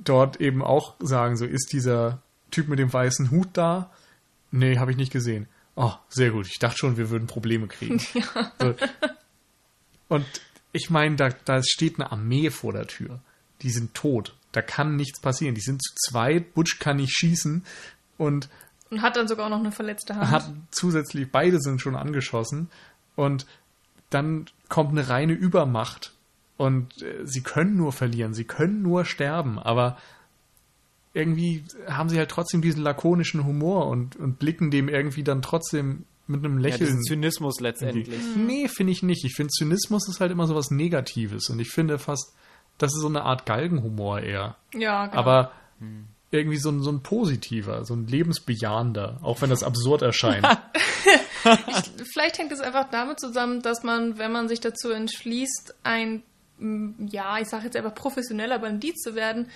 dort 0.00 0.40
eben 0.40 0.62
auch 0.62 0.94
sagen, 1.00 1.36
so 1.36 1.44
ist 1.44 1.72
dieser 1.72 2.22
Typ 2.50 2.68
mit 2.68 2.78
dem 2.78 2.92
weißen 2.92 3.30
Hut 3.30 3.48
da? 3.54 3.90
Nee, 4.50 4.78
habe 4.78 4.90
ich 4.90 4.96
nicht 4.96 5.12
gesehen. 5.12 5.48
Oh, 5.74 5.92
sehr 6.08 6.30
gut. 6.30 6.46
Ich 6.46 6.58
dachte 6.58 6.78
schon, 6.78 6.96
wir 6.96 7.10
würden 7.10 7.26
Probleme 7.26 7.66
kriegen. 7.66 8.00
So. 8.60 8.74
Und 10.08 10.24
ich 10.76 10.90
meine, 10.90 11.16
da, 11.16 11.30
da 11.44 11.62
steht 11.62 11.98
eine 11.98 12.12
Armee 12.12 12.50
vor 12.50 12.72
der 12.72 12.86
Tür. 12.86 13.20
Die 13.62 13.70
sind 13.70 13.94
tot. 13.94 14.34
Da 14.52 14.62
kann 14.62 14.96
nichts 14.96 15.20
passieren. 15.20 15.54
Die 15.54 15.60
sind 15.62 15.82
zu 15.82 15.94
zweit. 15.94 16.54
Butch 16.54 16.78
kann 16.78 16.96
nicht 16.96 17.16
schießen. 17.16 17.64
Und 18.18 18.48
Und 18.90 19.02
hat 19.02 19.16
dann 19.16 19.26
sogar 19.26 19.46
auch 19.46 19.50
noch 19.50 19.60
eine 19.60 19.72
verletzte 19.72 20.16
Hand. 20.16 20.30
hat 20.30 20.50
zusätzlich, 20.70 21.30
beide 21.32 21.60
sind 21.60 21.80
schon 21.80 21.96
angeschossen. 21.96 22.68
Und 23.16 23.46
dann 24.10 24.46
kommt 24.68 24.90
eine 24.92 25.08
reine 25.08 25.32
Übermacht. 25.32 26.12
Und 26.58 27.02
äh, 27.02 27.24
sie 27.24 27.42
können 27.42 27.76
nur 27.76 27.92
verlieren. 27.92 28.34
Sie 28.34 28.44
können 28.44 28.82
nur 28.82 29.04
sterben. 29.04 29.58
Aber 29.58 29.96
irgendwie 31.14 31.64
haben 31.88 32.10
sie 32.10 32.18
halt 32.18 32.30
trotzdem 32.30 32.60
diesen 32.60 32.82
lakonischen 32.82 33.44
Humor 33.44 33.86
und, 33.88 34.16
und 34.16 34.38
blicken 34.38 34.70
dem 34.70 34.88
irgendwie 34.90 35.24
dann 35.24 35.40
trotzdem 35.40 36.04
mit 36.26 36.44
einem 36.44 36.58
Ja, 36.58 36.68
Lächeln 36.68 36.86
diesen 36.86 37.02
Zynismus 37.02 37.60
letztendlich. 37.60 38.08
Nee, 38.36 38.68
finde 38.68 38.92
ich 38.92 39.02
nicht. 39.02 39.24
Ich 39.24 39.34
finde, 39.34 39.50
Zynismus 39.50 40.08
ist 40.08 40.20
halt 40.20 40.32
immer 40.32 40.46
so 40.46 40.54
was 40.54 40.70
Negatives. 40.70 41.48
Und 41.50 41.60
ich 41.60 41.70
finde 41.70 41.98
fast, 41.98 42.34
das 42.78 42.92
ist 42.94 43.00
so 43.00 43.08
eine 43.08 43.22
Art 43.22 43.46
Galgenhumor 43.46 44.20
eher. 44.20 44.56
ja, 44.74 45.06
genau. 45.06 45.18
Aber 45.18 45.52
irgendwie 46.30 46.58
so 46.58 46.70
ein, 46.70 46.82
so 46.82 46.90
ein 46.90 47.02
positiver, 47.02 47.84
so 47.84 47.94
ein 47.94 48.06
lebensbejahender, 48.06 49.20
auch 49.22 49.40
wenn 49.40 49.50
das 49.50 49.62
absurd 49.62 50.02
erscheint. 50.02 50.46
Vielleicht 52.12 52.38
hängt 52.38 52.52
es 52.52 52.60
einfach 52.60 52.90
damit 52.90 53.20
zusammen, 53.20 53.62
dass 53.62 53.84
man, 53.84 54.18
wenn 54.18 54.32
man 54.32 54.48
sich 54.48 54.60
dazu 54.60 54.90
entschließt, 54.90 55.76
ein, 55.84 56.22
mm, 56.58 57.06
ja, 57.10 57.38
ich 57.38 57.48
sage 57.48 57.64
jetzt 57.64 57.76
einfach 57.76 57.94
professioneller 57.94 58.58
Bandit 58.58 58.98
zu 58.98 59.14
werden, 59.14 59.48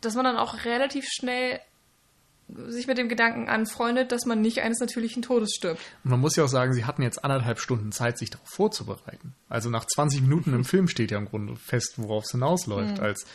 dass 0.00 0.14
man 0.14 0.24
dann 0.24 0.36
auch 0.36 0.64
relativ 0.64 1.06
schnell 1.08 1.60
sich 2.68 2.86
mit 2.86 2.96
dem 2.98 3.08
Gedanken 3.08 3.48
anfreundet, 3.48 4.10
dass 4.12 4.24
man 4.24 4.40
nicht 4.40 4.60
eines 4.62 4.80
natürlichen 4.80 5.22
Todes 5.22 5.54
stirbt. 5.54 5.80
Und 6.04 6.10
man 6.10 6.20
muss 6.20 6.36
ja 6.36 6.44
auch 6.44 6.48
sagen, 6.48 6.72
sie 6.72 6.84
hatten 6.86 7.02
jetzt 7.02 7.22
anderthalb 7.24 7.58
Stunden 7.60 7.92
Zeit, 7.92 8.18
sich 8.18 8.30
darauf 8.30 8.48
vorzubereiten. 8.48 9.34
Also 9.48 9.68
nach 9.70 9.84
20 9.86 10.22
Minuten 10.22 10.54
im 10.54 10.64
Film 10.64 10.88
steht 10.88 11.10
ja 11.10 11.18
im 11.18 11.26
Grunde 11.26 11.56
fest, 11.56 11.94
worauf 11.96 12.24
es 12.24 12.30
hinausläuft, 12.30 13.00
als 13.00 13.26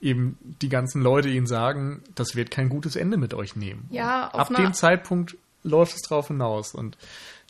eben 0.00 0.36
die 0.60 0.68
ganzen 0.68 1.00
Leute 1.00 1.28
ihnen 1.28 1.46
sagen, 1.46 2.02
das 2.14 2.34
wird 2.36 2.50
kein 2.50 2.68
gutes 2.68 2.96
Ende 2.96 3.16
mit 3.16 3.34
euch 3.34 3.56
nehmen. 3.56 3.86
Ja, 3.90 4.28
auf 4.30 4.50
Ab 4.50 4.56
dem 4.56 4.74
Zeitpunkt 4.74 5.36
läuft 5.62 5.94
es 5.96 6.02
drauf 6.02 6.28
hinaus 6.28 6.74
und 6.74 6.98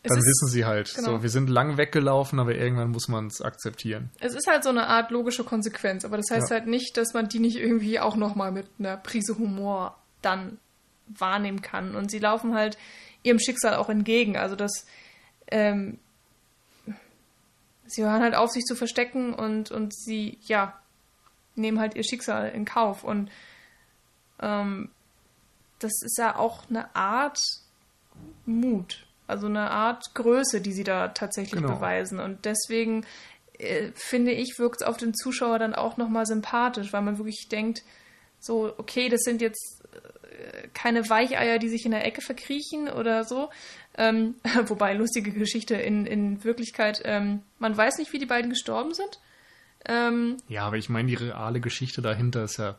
dann 0.05 0.19
ist- 0.19 0.25
wissen 0.27 0.49
sie 0.49 0.65
halt, 0.65 0.95
genau. 0.95 1.17
so, 1.17 1.23
wir 1.23 1.31
sind 1.31 1.51
lang 1.51 1.77
weggelaufen, 1.79 2.39
aber 2.39 2.55
irgendwann 2.55 2.91
muss 2.91 3.09
man 3.09 3.27
es 3.27 3.43
akzeptieren. 3.43 4.11
Es 4.21 4.35
ist 4.35 4.47
halt 4.47 4.63
so 4.63 4.71
eine 4.71 4.87
Art 4.87 5.11
logische 5.11 5.43
Konsequenz, 5.43 6.05
aber 6.05 6.17
das 6.19 6.27
heißt 6.31 6.51
Ja. 6.51 6.59
halt 6.59 6.69
nicht, 6.69 6.97
dass 6.97 7.13
man 7.15 7.29
die 7.29 7.41
nicht 7.41 7.57
irgendwie 7.57 7.99
auch 7.99 8.15
nochmal 8.15 8.53
mit 8.53 8.67
einer 8.79 8.97
Prise 8.97 9.37
Humor 9.39 9.97
dann 10.23 10.59
wahrnehmen 11.07 11.63
kann. 11.63 11.95
Und 11.95 12.11
sie 12.11 12.19
laufen 12.19 12.55
halt 12.55 12.79
ihrem 13.23 13.39
Schicksal 13.39 13.75
auch 13.75 13.89
entgegen. 13.89 14.37
Also 14.37 14.57
das, 14.57 14.87
ähm, 15.51 15.99
sie 17.87 18.03
hören 18.05 18.23
halt 18.23 18.35
auf, 18.35 18.51
sich 18.51 18.65
zu 18.65 18.75
verstecken 18.75 19.35
und, 19.35 19.71
und 19.71 19.95
sie, 19.95 20.39
ja, 20.43 20.79
nehmen 21.55 21.81
halt 21.81 21.95
ihr 21.95 22.05
Schicksal 22.05 22.51
in 22.51 22.65
Kauf. 22.65 23.05
Und 23.05 23.31
ähm, 24.41 24.91
das 25.79 25.93
ist 26.03 26.19
ja 26.19 26.37
auch 26.37 26.69
eine 26.69 26.95
Art 26.95 27.41
Mut, 28.45 29.07
also 29.27 29.47
eine 29.47 29.71
Art 29.71 30.15
Größe, 30.15 30.61
die 30.61 30.73
sie 30.73 30.85
da 30.85 31.09
tatsächlich 31.09 31.61
Genau. 31.63 31.75
beweisen. 31.77 32.21
Und 32.21 32.45
deswegen 32.45 33.05
äh, 33.59 33.91
finde 33.95 34.33
ich, 34.33 34.59
wirkt 34.59 34.83
es 34.83 34.87
auf 34.87 34.97
den 34.97 35.15
Zuschauer 35.15 35.59
dann 35.59 35.75
auch 35.75 35.97
nochmal 35.97 36.27
sympathisch, 36.27 36.93
weil 36.93 37.03
man 37.03 37.19
wirklich 37.19 37.49
denkt, 37.51 37.83
so, 38.39 38.73
okay, 38.77 39.09
das 39.09 39.23
sind 39.23 39.41
jetzt 39.41 39.76
keine 40.75 41.09
Weicheier, 41.09 41.59
die 41.59 41.69
sich 41.69 41.85
in 41.85 41.93
der 41.93 42.05
Ecke 42.05 42.21
verkriechen 42.21 42.89
oder 42.89 43.25
so. 43.25 43.51
Ähm, 43.97 44.35
wobei, 44.67 44.95
lustige 44.95 45.33
Geschichte, 45.33 45.75
in, 45.75 46.07
in 46.07 46.45
Wirklichkeit, 46.45 47.03
ähm, 47.05 47.43
man 47.59 47.77
weiß 47.77 47.99
nicht, 47.99 48.13
wie 48.13 48.19
die 48.19 48.27
beiden 48.27 48.51
gestorben 48.51 48.95
sind. 48.95 49.21
Ähm, 49.87 50.37
Ja, 50.49 50.67
aber 50.67 50.77
ich 50.77 50.89
meine, 50.89 51.09
die 51.09 51.15
reale 51.15 51.61
Geschichte 51.61 52.03
dahinter 52.03 52.45
ist 52.45 52.59
ja, 52.59 52.79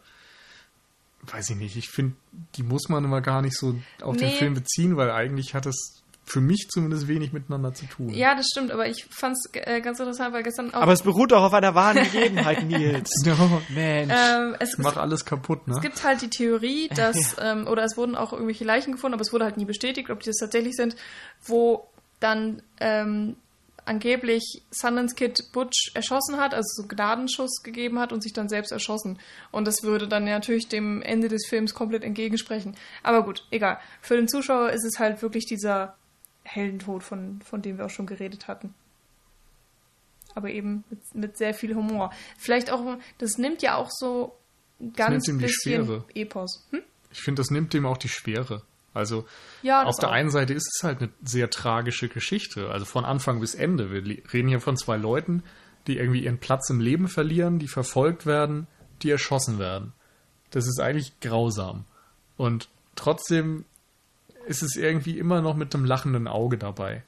weiß 1.23 1.49
ich 1.51 1.55
nicht, 1.57 1.75
ich 1.77 1.89
finde, 1.89 2.15
die 2.55 2.63
muss 2.63 2.89
man 2.89 3.03
immer 3.03 3.21
gar 3.21 3.41
nicht 3.41 3.57
so 3.57 3.75
auf 4.01 4.17
den 4.17 4.27
Nee. 4.27 4.37
Film 4.37 4.53
beziehen, 4.53 4.97
weil 4.97 5.11
eigentlich 5.11 5.53
hat 5.53 5.65
es 5.65 6.03
für 6.27 6.41
mich 6.41 6.67
zumindest 6.69 7.07
wenig 7.07 7.31
miteinander 7.31 7.73
zu 7.73 7.85
tun. 7.85 8.09
ja, 8.09 8.35
das 8.35 8.47
stimmt, 8.51 8.71
aber 8.71 8.87
ich 8.87 9.05
fand 9.09 9.37
es 9.37 9.49
äh, 9.53 9.79
ganz 9.79 9.97
interessant, 9.99 10.33
weil 10.33 10.43
gestern 10.43 10.73
auch. 10.73 10.81
Aber 10.81 10.91
es 10.91 11.01
beruht 11.01 11.31
doch 11.31 11.41
auf 11.41 11.53
einer 11.53 11.73
wahren 11.73 11.95
Begebenheit, 12.03 12.63
Nils. 12.67 13.09
Ja, 13.25 13.35
Mensch. 13.69 14.13
ähm, 14.13 14.55
es, 14.59 14.77
mach 14.77 14.97
alles 14.97 15.23
kaputt, 15.23 15.65
ne? 15.69 15.75
Es 15.75 15.81
gibt 15.81 16.03
halt 16.03 16.21
die 16.21 16.29
Theorie, 16.29 16.89
dass, 16.95 17.37
ähm, 17.39 17.65
oder 17.65 17.85
es 17.85 17.95
wurden 17.95 18.15
auch 18.15 18.33
irgendwelche 18.33 18.65
Leichen 18.65 18.91
gefunden, 18.91 19.13
aber 19.13 19.21
es 19.21 19.31
wurde 19.31 19.45
halt 19.45 19.55
nie 19.55 19.63
bestätigt, 19.63 20.09
ob 20.09 20.19
die 20.19 20.27
das 20.27 20.35
tatsächlich 20.35 20.75
sind, 20.75 20.97
wo 21.45 21.87
dann 22.19 22.61
ähm, 22.81 23.37
angeblich 23.85 24.63
Sundance 24.69 25.15
Kid 25.15 25.53
Butch 25.53 25.91
erschossen 25.93 26.35
hat, 26.37 26.53
also 26.53 26.81
so 26.81 26.87
Gnadenschuss 26.89 27.63
gegeben 27.63 27.99
hat 27.99 28.11
und 28.11 28.21
sich 28.21 28.33
dann 28.33 28.49
selbst 28.49 28.73
erschossen. 28.73 29.17
Und 29.51 29.65
das 29.65 29.81
würde 29.83 30.09
dann 30.09 30.25
natürlich 30.25 30.67
dem 30.67 31.01
Ende 31.01 31.29
des 31.29 31.47
Films 31.47 31.73
komplett 31.73 32.03
entgegensprechen. 32.03 32.75
Aber 33.01 33.23
gut, 33.23 33.45
egal. 33.49 33.79
Für 34.01 34.17
den 34.17 34.27
Zuschauer 34.27 34.71
ist 34.71 34.83
es 34.83 34.99
halt 34.99 35.21
wirklich 35.21 35.45
dieser 35.45 35.95
Heldentod, 36.47 37.03
von, 37.03 37.41
von 37.41 37.61
dem 37.61 37.77
wir 37.77 37.85
auch 37.85 37.89
schon 37.89 38.05
geredet 38.07 38.47
hatten. 38.47 38.73
Aber 40.35 40.49
eben 40.49 40.83
mit, 40.89 41.15
mit 41.15 41.37
sehr 41.37 41.53
viel 41.53 41.75
Humor. 41.75 42.11
Vielleicht 42.37 42.71
auch, 42.71 42.97
das 43.17 43.37
nimmt 43.37 43.61
ja 43.61 43.75
auch 43.75 43.89
so 43.91 44.37
ganz 44.95 45.27
nimmt 45.27 45.27
ihm 45.27 45.39
die 45.39 45.45
bisschen 45.45 45.85
Schwere. 45.85 46.05
Epos. 46.13 46.67
Hm? 46.71 46.81
Ich 47.11 47.21
finde, 47.21 47.41
das 47.41 47.49
nimmt 47.49 47.73
dem 47.73 47.85
auch 47.85 47.97
die 47.97 48.09
Schwere. 48.09 48.63
Also 48.93 49.25
Ja, 49.61 49.81
auf 49.83 49.89
das 49.89 49.97
der 49.97 50.09
auch. 50.09 50.13
einen 50.13 50.29
Seite 50.29 50.53
ist 50.53 50.67
es 50.75 50.83
halt 50.83 50.99
eine 51.01 51.11
sehr 51.23 51.49
tragische 51.49 52.07
Geschichte, 52.09 52.69
also 52.69 52.85
von 52.85 53.05
Anfang 53.05 53.39
bis 53.39 53.53
Ende. 53.55 53.91
Wir 53.91 54.03
reden 54.33 54.47
hier 54.47 54.59
von 54.61 54.77
zwei 54.77 54.97
Leuten, 54.97 55.43
die 55.87 55.97
irgendwie 55.97 56.23
ihren 56.23 56.39
Platz 56.39 56.69
im 56.69 56.79
Leben 56.79 57.07
verlieren, 57.07 57.59
die 57.59 57.67
verfolgt 57.67 58.25
werden, 58.25 58.67
die 59.01 59.09
erschossen 59.11 59.59
werden. 59.59 59.93
Das 60.51 60.67
ist 60.67 60.79
eigentlich 60.79 61.19
grausam. 61.19 61.85
Und 62.37 62.69
trotzdem 62.95 63.65
ist 64.47 64.63
es 64.63 64.75
irgendwie 64.75 65.19
immer 65.19 65.41
noch 65.41 65.55
mit 65.55 65.73
einem 65.75 65.85
lachenden 65.85 66.27
Auge 66.27 66.57
dabei. 66.57 67.03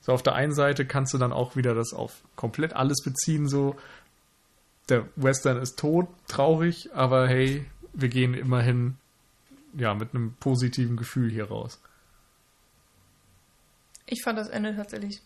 So 0.00 0.12
auf 0.12 0.22
der 0.22 0.34
einen 0.34 0.54
Seite 0.54 0.84
kannst 0.86 1.14
du 1.14 1.18
dann 1.18 1.32
auch 1.32 1.56
wieder 1.56 1.74
das 1.74 1.92
auf 1.92 2.22
komplett 2.36 2.74
alles 2.74 3.02
beziehen, 3.02 3.48
so 3.48 3.76
der 4.88 5.08
Western 5.16 5.60
ist 5.62 5.78
tot, 5.78 6.08
traurig, 6.26 6.90
aber 6.92 7.28
hey, 7.28 7.64
wir 7.92 8.08
gehen 8.08 8.34
immerhin 8.34 8.96
ja 9.74 9.94
mit 9.94 10.14
einem 10.14 10.34
positiven 10.34 10.96
Gefühl 10.96 11.30
hier 11.30 11.48
raus. 11.48 11.80
Ich 14.06 14.22
fand 14.22 14.38
das 14.38 14.48
Ende 14.48 14.74
tatsächlich. 14.76 15.22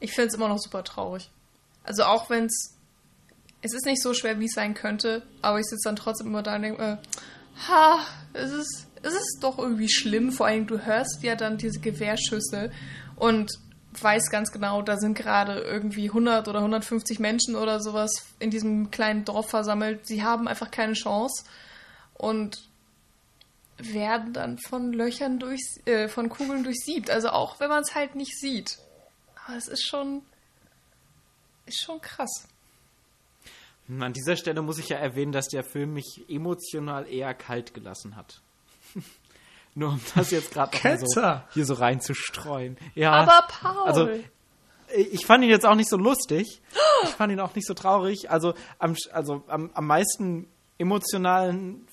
Ich 0.00 0.12
finde 0.12 0.28
es 0.28 0.34
immer 0.34 0.48
noch 0.48 0.58
super 0.58 0.82
traurig. 0.82 1.30
Also 1.84 2.04
auch 2.04 2.30
wenn 2.30 2.46
es. 2.46 2.76
Es 3.64 3.74
ist 3.74 3.86
nicht 3.86 4.02
so 4.02 4.12
schwer, 4.12 4.40
wie 4.40 4.46
es 4.46 4.54
sein 4.54 4.74
könnte, 4.74 5.22
aber 5.40 5.60
ich 5.60 5.66
sitze 5.66 5.88
dann 5.88 5.94
trotzdem 5.94 6.26
immer 6.26 6.42
da 6.42 6.56
und 6.56 6.62
denke, 6.62 6.82
äh, 6.82 6.96
ha, 7.68 8.04
es 8.32 8.50
ist, 8.50 8.88
es 9.02 9.14
ist 9.14 9.38
doch 9.40 9.58
irgendwie 9.58 9.90
schlimm. 9.90 10.32
Vor 10.32 10.46
allem, 10.46 10.66
du 10.66 10.84
hörst 10.84 11.22
ja 11.22 11.34
dann 11.34 11.58
diese 11.58 11.80
Gewehrschüsse 11.80 12.70
und 13.16 13.50
weiß 14.00 14.30
ganz 14.30 14.52
genau, 14.52 14.82
da 14.82 14.96
sind 14.96 15.14
gerade 15.14 15.60
irgendwie 15.60 16.08
100 16.08 16.48
oder 16.48 16.60
150 16.60 17.18
Menschen 17.18 17.56
oder 17.56 17.80
sowas 17.80 18.10
in 18.38 18.50
diesem 18.50 18.90
kleinen 18.90 19.24
Dorf 19.24 19.50
versammelt. 19.50 20.06
Sie 20.06 20.22
haben 20.22 20.48
einfach 20.48 20.70
keine 20.70 20.94
Chance 20.94 21.44
und 22.14 22.68
werden 23.76 24.32
dann 24.32 24.58
von 24.58 24.92
Löchern 24.92 25.38
durch, 25.38 25.60
äh, 25.84 26.08
von 26.08 26.28
Kugeln 26.28 26.64
durchsiebt. 26.64 27.10
Also 27.10 27.30
auch 27.30 27.60
wenn 27.60 27.68
man 27.68 27.82
es 27.82 27.94
halt 27.94 28.14
nicht 28.14 28.38
sieht. 28.38 28.78
Aber 29.46 29.56
es 29.56 29.68
ist 29.68 29.86
schon, 29.86 30.22
ist 31.66 31.82
schon 31.82 32.00
krass. 32.00 32.48
An 33.88 34.12
dieser 34.12 34.36
Stelle 34.36 34.62
muss 34.62 34.78
ich 34.78 34.88
ja 34.88 34.96
erwähnen, 34.96 35.32
dass 35.32 35.48
der 35.48 35.64
Film 35.64 35.94
mich 35.94 36.24
emotional 36.28 37.06
eher 37.06 37.34
kalt 37.34 37.74
gelassen 37.74 38.16
hat. 38.16 38.40
Nur 39.74 39.90
um 39.90 40.00
das 40.14 40.30
jetzt 40.30 40.52
gerade 40.52 40.76
noch 40.76 40.84
mal 40.84 40.98
so, 40.98 41.40
hier 41.54 41.64
so 41.64 41.74
reinzustreuen. 41.74 42.76
Ja, 42.94 43.12
Aber 43.12 43.46
Paul! 43.48 43.86
Also, 43.86 44.08
ich 44.94 45.24
fand 45.24 45.44
ihn 45.44 45.50
jetzt 45.50 45.64
auch 45.64 45.74
nicht 45.74 45.88
so 45.88 45.96
lustig. 45.96 46.60
Ich 47.04 47.10
fand 47.10 47.32
ihn 47.32 47.40
auch 47.40 47.54
nicht 47.54 47.66
so 47.66 47.72
traurig. 47.72 48.30
Also 48.30 48.52
am, 48.78 48.94
also 49.12 49.42
am, 49.48 49.70
am 49.72 49.86
meisten 49.86 50.46
emotionalen 50.76 51.86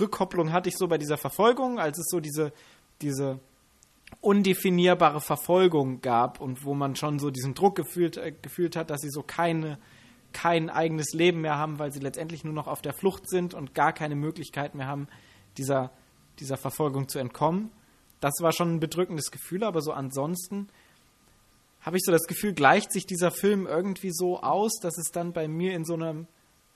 Rückkopplung 0.00 0.52
hatte 0.52 0.68
ich 0.68 0.76
so 0.76 0.88
bei 0.88 0.98
dieser 0.98 1.16
Verfolgung, 1.16 1.78
als 1.78 1.98
es 1.98 2.06
so 2.10 2.20
diese, 2.20 2.52
diese 3.00 3.40
undefinierbare 4.20 5.20
Verfolgung 5.20 6.00
gab 6.00 6.40
und 6.40 6.64
wo 6.64 6.74
man 6.74 6.96
schon 6.96 7.18
so 7.18 7.30
diesen 7.30 7.54
Druck 7.54 7.76
gefühlt, 7.76 8.16
äh, 8.16 8.32
gefühlt 8.42 8.76
hat, 8.76 8.90
dass 8.90 9.00
sie 9.00 9.10
so 9.10 9.22
keine, 9.22 9.78
kein 10.32 10.70
eigenes 10.70 11.12
Leben 11.12 11.40
mehr 11.40 11.56
haben, 11.56 11.78
weil 11.78 11.92
sie 11.92 12.00
letztendlich 12.00 12.44
nur 12.44 12.54
noch 12.54 12.66
auf 12.66 12.82
der 12.82 12.92
Flucht 12.92 13.28
sind 13.28 13.54
und 13.54 13.74
gar 13.74 13.92
keine 13.92 14.16
Möglichkeit 14.16 14.74
mehr 14.74 14.86
haben, 14.86 15.08
dieser, 15.58 15.90
dieser 16.38 16.56
Verfolgung 16.56 17.08
zu 17.08 17.18
entkommen. 17.18 17.70
Das 18.20 18.34
war 18.40 18.52
schon 18.52 18.76
ein 18.76 18.80
bedrückendes 18.80 19.30
Gefühl, 19.30 19.62
aber 19.64 19.82
so 19.82 19.92
ansonsten 19.92 20.68
habe 21.82 21.96
ich 21.98 22.02
so 22.04 22.10
das 22.12 22.24
Gefühl, 22.26 22.52
gleicht 22.54 22.92
sich 22.92 23.06
dieser 23.06 23.30
Film 23.30 23.66
irgendwie 23.66 24.10
so 24.12 24.42
aus, 24.42 24.78
dass 24.80 24.98
es 24.98 25.10
dann 25.12 25.32
bei 25.32 25.46
mir 25.48 25.74
in 25.74 25.84
so 25.84 25.94
einem, 25.94 26.26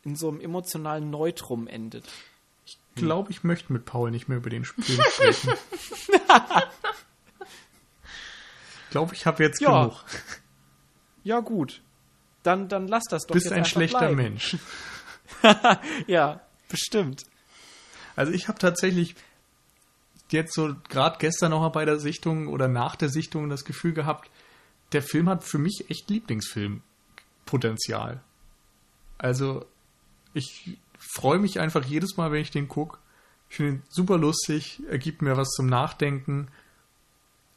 in 0.04 0.14
so 0.16 0.28
einem 0.28 0.40
emotionalen 0.40 1.10
Neutrum 1.10 1.66
endet. 1.66 2.04
Ich 2.64 2.78
glaube, 2.94 3.30
ich 3.30 3.42
möchte 3.42 3.72
mit 3.72 3.84
Paul 3.86 4.10
nicht 4.10 4.28
mehr 4.28 4.38
über 4.38 4.50
den 4.50 4.64
Film 4.64 5.00
sprechen. 5.12 5.52
ich 8.84 8.90
glaube, 8.90 9.14
ich 9.14 9.26
habe 9.26 9.42
jetzt 9.42 9.60
Ja. 9.60 9.84
genug. 9.86 10.04
Ja, 11.22 11.40
gut. 11.40 11.82
Dann, 12.42 12.68
dann 12.68 12.88
lass 12.88 13.04
das 13.04 13.24
doch 13.26 13.34
Bist 13.34 13.46
jetzt 13.46 13.54
ein 13.54 13.64
schlechter 13.64 13.98
bleiben. 13.98 14.16
Mensch. 14.16 14.56
Ja, 16.06 16.40
bestimmt. 16.68 17.22
Also 18.16 18.32
ich 18.32 18.48
habe 18.48 18.58
tatsächlich 18.58 19.14
jetzt 20.30 20.54
so 20.54 20.74
gerade 20.88 21.18
gestern 21.18 21.50
noch 21.50 21.60
mal 21.60 21.68
bei 21.68 21.84
der 21.84 21.98
Sichtung 21.98 22.48
oder 22.48 22.68
nach 22.68 22.96
der 22.96 23.08
Sichtung 23.08 23.48
das 23.48 23.64
Gefühl 23.64 23.92
gehabt, 23.92 24.30
der 24.92 25.02
Film 25.02 25.28
hat 25.28 25.44
für 25.44 25.58
mich 25.58 25.86
echt 25.88 26.08
Lieblingsfilmpotenzial. 26.10 28.20
Also 29.18 29.66
ich 30.34 30.78
freue 30.98 31.38
mich 31.38 31.60
einfach 31.60 31.84
jedes 31.84 32.16
Mal, 32.16 32.32
wenn 32.32 32.42
ich 32.42 32.50
den 32.50 32.66
gucke. 32.68 32.98
Ich 33.48 33.56
finde 33.56 33.72
ihn 33.72 33.82
super 33.88 34.18
lustig, 34.18 34.82
er 34.88 34.98
gibt 34.98 35.22
mir 35.22 35.36
was 35.36 35.50
zum 35.50 35.66
Nachdenken. 35.66 36.48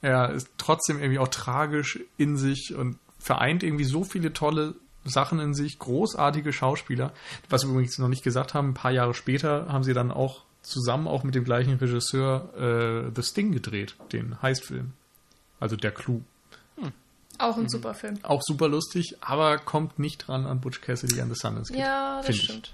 Er 0.02 0.32
ist 0.32 0.50
trotzdem 0.58 1.00
irgendwie 1.00 1.20
auch 1.20 1.28
tragisch 1.28 2.00
in 2.18 2.38
sich 2.38 2.74
und 2.76 2.98
vereint 3.20 3.62
irgendwie 3.64 3.86
so 3.86 4.04
viele 4.04 4.34
tolle 4.34 4.74
Sachen 5.06 5.40
in 5.40 5.54
sich, 5.54 5.80
großartige 5.80 6.54
Schauspieler. 6.54 7.14
Was 7.50 7.64
wir 7.64 7.72
übrigens 7.72 7.98
noch 7.98 8.08
nicht 8.08 8.24
gesagt 8.24 8.54
haben, 8.54 8.70
ein 8.70 8.74
paar 8.74 8.92
Jahre 8.92 9.14
später 9.14 9.68
haben 9.68 9.84
sie 9.84 9.94
dann 9.94 10.12
auch 10.12 10.44
zusammen 10.62 11.08
auch 11.08 11.24
mit 11.24 11.36
dem 11.36 11.44
gleichen 11.44 11.76
Regisseur 11.76 12.54
äh, 12.56 13.12
The 13.14 13.24
Sting 13.24 13.52
gedreht, 13.52 13.96
den 14.12 14.42
Heistfilm. 14.42 14.94
Also 15.60 15.76
der 15.76 15.92
Clou. 15.92 16.22
Auch 17.40 17.58
ein 17.58 17.68
super 17.68 17.94
Film. 17.94 18.20
Auch 18.24 18.42
super 18.44 18.68
lustig, 18.68 19.18
aber 19.22 19.58
kommt 19.58 19.98
nicht 20.00 20.28
dran 20.28 20.46
an 20.46 20.62
Butch 20.62 20.82
Cassidy 20.82 21.20
and 21.20 21.34
the 21.34 21.40
Sundance 21.40 21.74
Kid. 21.74 21.82
Ja, 21.82 22.18
das 22.18 22.28
find 22.28 22.38
ich. 22.38 22.44
stimmt. 22.44 22.74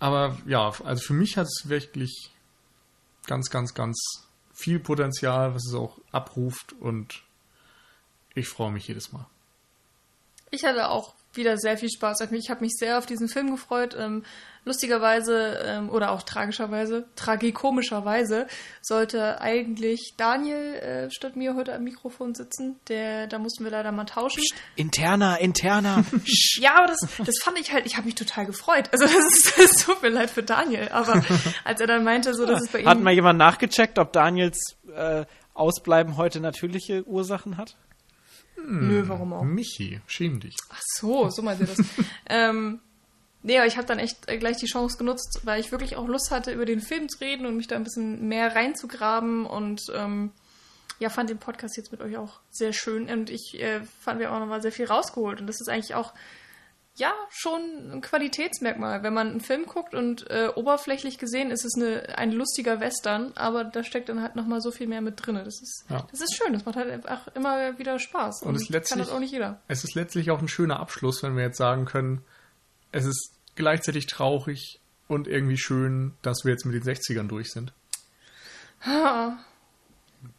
Aber 0.00 0.36
ja, 0.46 0.72
also 0.84 1.02
für 1.02 1.12
mich 1.12 1.36
hat 1.36 1.46
es 1.46 1.68
wirklich 1.68 2.30
ganz, 3.26 3.50
ganz, 3.50 3.74
ganz 3.74 3.98
viel 4.52 4.80
Potenzial, 4.80 5.54
was 5.54 5.66
es 5.66 5.74
auch 5.74 5.98
abruft 6.10 6.72
und 6.80 7.22
ich 8.34 8.48
freue 8.48 8.72
mich 8.72 8.88
jedes 8.88 9.12
Mal. 9.12 9.26
Ich 10.52 10.64
hatte 10.64 10.90
auch 10.90 11.14
wieder 11.34 11.56
sehr 11.56 11.78
viel 11.78 11.88
Spaß. 11.88 12.20
Ich 12.32 12.50
habe 12.50 12.60
mich 12.60 12.74
sehr 12.78 12.98
auf 12.98 13.06
diesen 13.06 13.26
Film 13.26 13.50
gefreut. 13.50 13.96
Ähm, 13.98 14.22
lustigerweise 14.66 15.58
ähm, 15.64 15.88
oder 15.88 16.12
auch 16.12 16.22
tragischerweise, 16.22 17.06
tragikomischerweise 17.16 18.46
sollte 18.82 19.40
eigentlich 19.40 20.12
Daniel 20.18 20.74
äh, 20.74 21.10
statt 21.10 21.36
mir 21.36 21.56
heute 21.56 21.74
am 21.74 21.84
Mikrofon 21.84 22.34
sitzen. 22.34 22.76
Der, 22.88 23.26
da 23.28 23.38
mussten 23.38 23.64
wir 23.64 23.70
leider 23.70 23.92
mal 23.92 24.04
tauschen. 24.04 24.42
Interna, 24.76 25.36
interna. 25.36 26.04
Ja, 26.56 26.74
aber 26.76 26.88
das, 26.88 27.00
das 27.24 27.36
fand 27.42 27.58
ich 27.58 27.72
halt, 27.72 27.86
ich 27.86 27.96
habe 27.96 28.04
mich 28.04 28.14
total 28.14 28.44
gefreut. 28.44 28.90
Also 28.92 29.06
das, 29.06 29.14
ist, 29.14 29.54
das 29.58 29.86
tut 29.86 30.02
mir 30.02 30.10
leid 30.10 30.30
für 30.30 30.42
Daniel, 30.42 30.88
aber 30.92 31.24
als 31.64 31.80
er 31.80 31.86
dann 31.86 32.04
meinte, 32.04 32.34
so 32.34 32.44
dass 32.44 32.62
es 32.62 32.68
bei 32.68 32.80
ihm 32.80 32.86
Hat 32.86 33.00
mal 33.00 33.12
jemand 33.14 33.38
nachgecheckt, 33.38 33.98
ob 33.98 34.12
Daniels 34.12 34.76
äh, 34.94 35.24
Ausbleiben 35.54 36.18
heute 36.18 36.40
natürliche 36.40 37.04
Ursachen 37.06 37.56
hat? 37.56 37.76
Nö, 38.56 39.04
warum 39.06 39.32
auch? 39.32 39.44
Michi, 39.44 40.00
schäm 40.06 40.40
dich. 40.40 40.56
Ach 40.70 40.80
so, 40.82 41.30
so 41.30 41.42
meint 41.42 41.60
ihr 41.60 41.66
das. 41.66 41.78
ähm, 42.28 42.80
nee, 43.42 43.58
aber 43.58 43.66
ich 43.66 43.76
habe 43.76 43.86
dann 43.86 43.98
echt 43.98 44.28
äh, 44.28 44.38
gleich 44.38 44.56
die 44.58 44.66
Chance 44.66 44.98
genutzt, 44.98 45.40
weil 45.44 45.60
ich 45.60 45.72
wirklich 45.72 45.96
auch 45.96 46.06
Lust 46.06 46.30
hatte, 46.30 46.52
über 46.52 46.64
den 46.64 46.80
Film 46.80 47.08
zu 47.08 47.18
reden 47.20 47.46
und 47.46 47.56
mich 47.56 47.66
da 47.66 47.76
ein 47.76 47.84
bisschen 47.84 48.28
mehr 48.28 48.54
reinzugraben 48.54 49.46
und 49.46 49.82
ähm, 49.94 50.30
ja, 50.98 51.08
fand 51.10 51.30
den 51.30 51.38
Podcast 51.38 51.76
jetzt 51.76 51.90
mit 51.90 52.00
euch 52.00 52.16
auch 52.16 52.40
sehr 52.50 52.72
schön 52.72 53.08
und 53.08 53.28
ich 53.30 53.60
äh, 53.60 53.80
fand, 54.00 54.20
wir 54.20 54.28
haben 54.28 54.36
auch 54.36 54.40
nochmal 54.40 54.62
sehr 54.62 54.72
viel 54.72 54.86
rausgeholt 54.86 55.40
und 55.40 55.48
das 55.48 55.60
ist 55.60 55.68
eigentlich 55.68 55.94
auch 55.94 56.12
ja, 56.94 57.12
schon 57.30 57.60
ein 57.90 58.00
Qualitätsmerkmal. 58.02 59.02
Wenn 59.02 59.14
man 59.14 59.28
einen 59.30 59.40
Film 59.40 59.64
guckt 59.66 59.94
und 59.94 60.28
äh, 60.30 60.48
oberflächlich 60.54 61.16
gesehen 61.18 61.50
ist 61.50 61.64
es 61.64 61.74
eine, 61.74 62.18
ein 62.18 62.32
lustiger 62.32 62.80
Western, 62.80 63.32
aber 63.34 63.64
da 63.64 63.82
steckt 63.82 64.08
dann 64.10 64.20
halt 64.20 64.36
nochmal 64.36 64.60
so 64.60 64.70
viel 64.70 64.86
mehr 64.86 65.00
mit 65.00 65.24
drin. 65.24 65.36
Das 65.36 65.62
ist, 65.62 65.86
Ja. 65.88 66.06
das 66.10 66.20
ist 66.20 66.34
schön, 66.36 66.52
das 66.52 66.64
macht 66.66 66.76
halt 66.76 66.90
einfach 66.90 67.28
immer 67.34 67.78
wieder 67.78 67.98
Spaß. 67.98 68.42
Und 68.42 68.56
es 68.56 68.66
kann 68.66 68.72
letztlich- 68.74 69.06
das 69.06 69.10
auch 69.14 69.20
nicht 69.20 69.32
jeder. 69.32 69.60
Es 69.68 69.84
ist 69.84 69.94
letztlich 69.94 70.30
auch 70.30 70.40
ein 70.40 70.48
schöner 70.48 70.80
Abschluss, 70.80 71.22
wenn 71.22 71.34
wir 71.36 71.44
jetzt 71.44 71.56
sagen 71.58 71.86
können, 71.86 72.22
es 72.92 73.06
ist 73.06 73.32
gleichzeitig 73.54 74.06
traurig 74.06 74.78
und 75.08 75.26
irgendwie 75.28 75.56
schön, 75.58 76.14
dass 76.22 76.44
wir 76.44 76.52
jetzt 76.52 76.66
mit 76.66 76.74
den 76.74 76.82
60ern 76.82 77.26
durch 77.28 77.50
sind. 77.52 77.72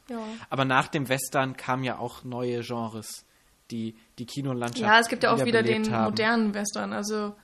Ja. 0.09 0.25
Aber 0.49 0.65
nach 0.65 0.87
dem 0.89 1.09
Western 1.09 1.55
kamen 1.57 1.83
ja 1.83 1.97
auch 1.97 2.23
neue 2.23 2.61
Genres, 2.61 3.25
die 3.71 3.95
die 4.19 4.25
Kinolandschaft 4.25 4.81
ja, 4.81 4.99
es 4.99 5.07
gibt 5.07 5.23
ja 5.23 5.33
auch 5.33 5.43
wieder 5.45 5.63
den 5.63 5.91
haben. 5.91 6.05
modernen 6.05 6.53
Western. 6.53 6.93
Also, 6.93 7.35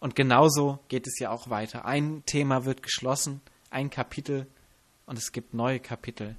Und 0.00 0.14
genauso 0.14 0.78
geht 0.88 1.06
es 1.06 1.18
ja 1.18 1.30
auch 1.30 1.50
weiter. 1.50 1.84
Ein 1.84 2.22
Thema 2.24 2.64
wird 2.64 2.82
geschlossen, 2.82 3.40
ein 3.70 3.90
Kapitel, 3.90 4.46
und 5.06 5.18
es 5.18 5.32
gibt 5.32 5.54
neue 5.54 5.80
Kapitel, 5.80 6.36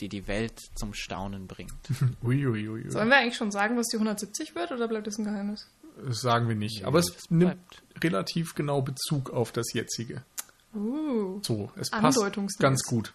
die 0.00 0.08
die 0.08 0.26
Welt 0.26 0.60
zum 0.74 0.94
Staunen 0.94 1.46
bringt. 1.46 1.72
Uiuiui. 2.22 2.68
Ui, 2.68 2.84
ui. 2.84 2.90
sollen 2.90 3.08
wir 3.08 3.16
eigentlich 3.16 3.36
schon 3.36 3.50
sagen, 3.50 3.76
was 3.76 3.86
die 3.88 3.96
170 3.96 4.54
wird 4.54 4.72
oder 4.72 4.88
bleibt 4.88 5.06
das 5.06 5.18
ein 5.18 5.24
Geheimnis? 5.24 5.68
Das 6.04 6.20
sagen 6.20 6.48
wir 6.48 6.56
nicht. 6.56 6.84
Aber 6.84 6.98
es 6.98 7.30
nimmt 7.30 7.66
bleibt. 7.68 8.04
relativ 8.04 8.54
genau 8.54 8.82
Bezug 8.82 9.30
auf 9.30 9.52
das 9.52 9.72
jetzige. 9.72 10.22
Uh. 10.76 11.40
So, 11.42 11.70
es 11.76 11.90
passt 11.90 12.18
ganz 12.58 12.82
gut. 12.84 13.12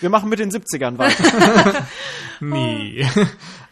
Wir 0.00 0.10
machen 0.10 0.28
mit 0.28 0.38
den 0.38 0.50
70ern 0.50 0.98
weiter. 0.98 1.86
Nee. 2.40 3.06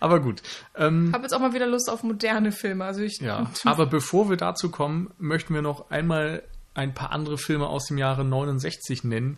Aber 0.01 0.21
gut. 0.21 0.41
Ähm, 0.77 1.09
Ich 1.09 1.13
habe 1.15 1.25
jetzt 1.25 1.33
auch 1.33 1.41
mal 1.41 1.53
wieder 1.53 1.67
Lust 1.67 1.91
auf 1.91 2.03
moderne 2.05 2.53
Filme. 2.53 2.85
Also 2.85 3.01
ich, 3.03 3.19
ja. 3.21 3.51
Aber 3.65 3.87
bevor 3.87 4.31
wir 4.31 4.37
dazu 4.37 4.71
kommen, 4.71 5.11
möchten 5.19 5.53
wir 5.53 5.63
noch 5.63 5.91
einmal 5.91 6.43
ein 6.75 6.95
paar 6.95 7.11
andere 7.11 7.39
Filme 7.39 7.67
aus 7.67 7.87
dem 7.87 7.99
Jahre 7.99 8.25
69 8.25 9.05
nennen, 9.05 9.37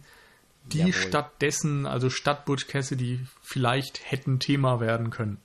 die 0.66 0.78
Jawohl. 0.80 0.92
stattdessen, 0.92 1.86
also 1.86 2.10
statt 2.10 2.44
Butch 2.44 2.68
Cassidy, 2.68 3.20
vielleicht 3.42 4.00
hätten 4.10 4.38
Thema 4.38 4.78
werden 4.78 5.10
können. 5.10 5.38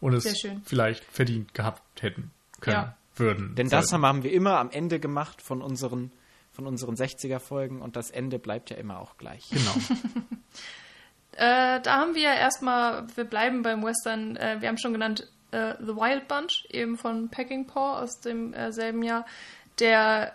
Und 0.00 0.12
es 0.12 0.26
vielleicht 0.64 1.04
verdient 1.04 1.54
gehabt 1.54 2.02
hätten 2.02 2.30
können, 2.60 2.76
Ja. 2.76 2.96
würden. 3.16 3.54
Denn 3.54 3.68
das 3.68 3.88
sollten. 3.88 4.04
haben 4.06 4.22
wir 4.22 4.32
immer 4.32 4.58
am 4.58 4.70
Ende 4.70 5.00
gemacht 5.00 5.40
von 5.40 5.62
unseren, 5.62 6.12
von 6.58 6.66
unseren 6.66 6.96
60er-Folgen 6.96 7.80
und 7.80 7.94
das 7.94 8.10
Ende 8.10 8.40
bleibt 8.40 8.70
ja 8.70 8.76
immer 8.78 8.98
auch 8.98 9.16
gleich. 9.16 9.48
Genau. 9.50 9.74
Äh, 11.40 11.80
da 11.82 11.98
haben 11.98 12.16
wir 12.16 12.32
erstmal, 12.32 13.06
wir 13.14 13.22
bleiben 13.22 13.62
beim 13.62 13.84
Western, 13.84 14.34
äh, 14.34 14.56
wir 14.58 14.66
haben 14.66 14.76
schon 14.76 14.92
genannt 14.92 15.30
äh, 15.52 15.74
The 15.78 15.94
Wild 15.94 16.26
Bunch, 16.26 16.66
eben 16.68 16.98
von 16.98 17.28
Pecking 17.28 17.64
Paw 17.64 18.02
aus 18.02 18.18
dem 18.18 18.52
äh, 18.54 18.72
selben 18.72 19.04
Jahr, 19.04 19.24
der 19.78 20.34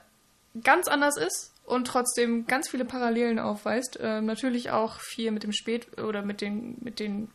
ganz 0.64 0.88
anders 0.88 1.18
ist 1.18 1.52
und 1.66 1.88
trotzdem 1.88 2.48
ganz 2.48 2.70
viele 2.70 2.86
Parallelen 2.86 3.38
aufweist. 3.38 4.00
Äh, 4.00 4.22
natürlich 4.22 4.72
auch 4.72 5.02
viel 5.02 5.32
mit 5.32 5.44
dem 5.44 5.52
Spät- 5.52 6.00
oder 6.00 6.22
mit 6.22 6.40
den, 6.40 6.78
mit 6.80 7.02
den 7.02 7.30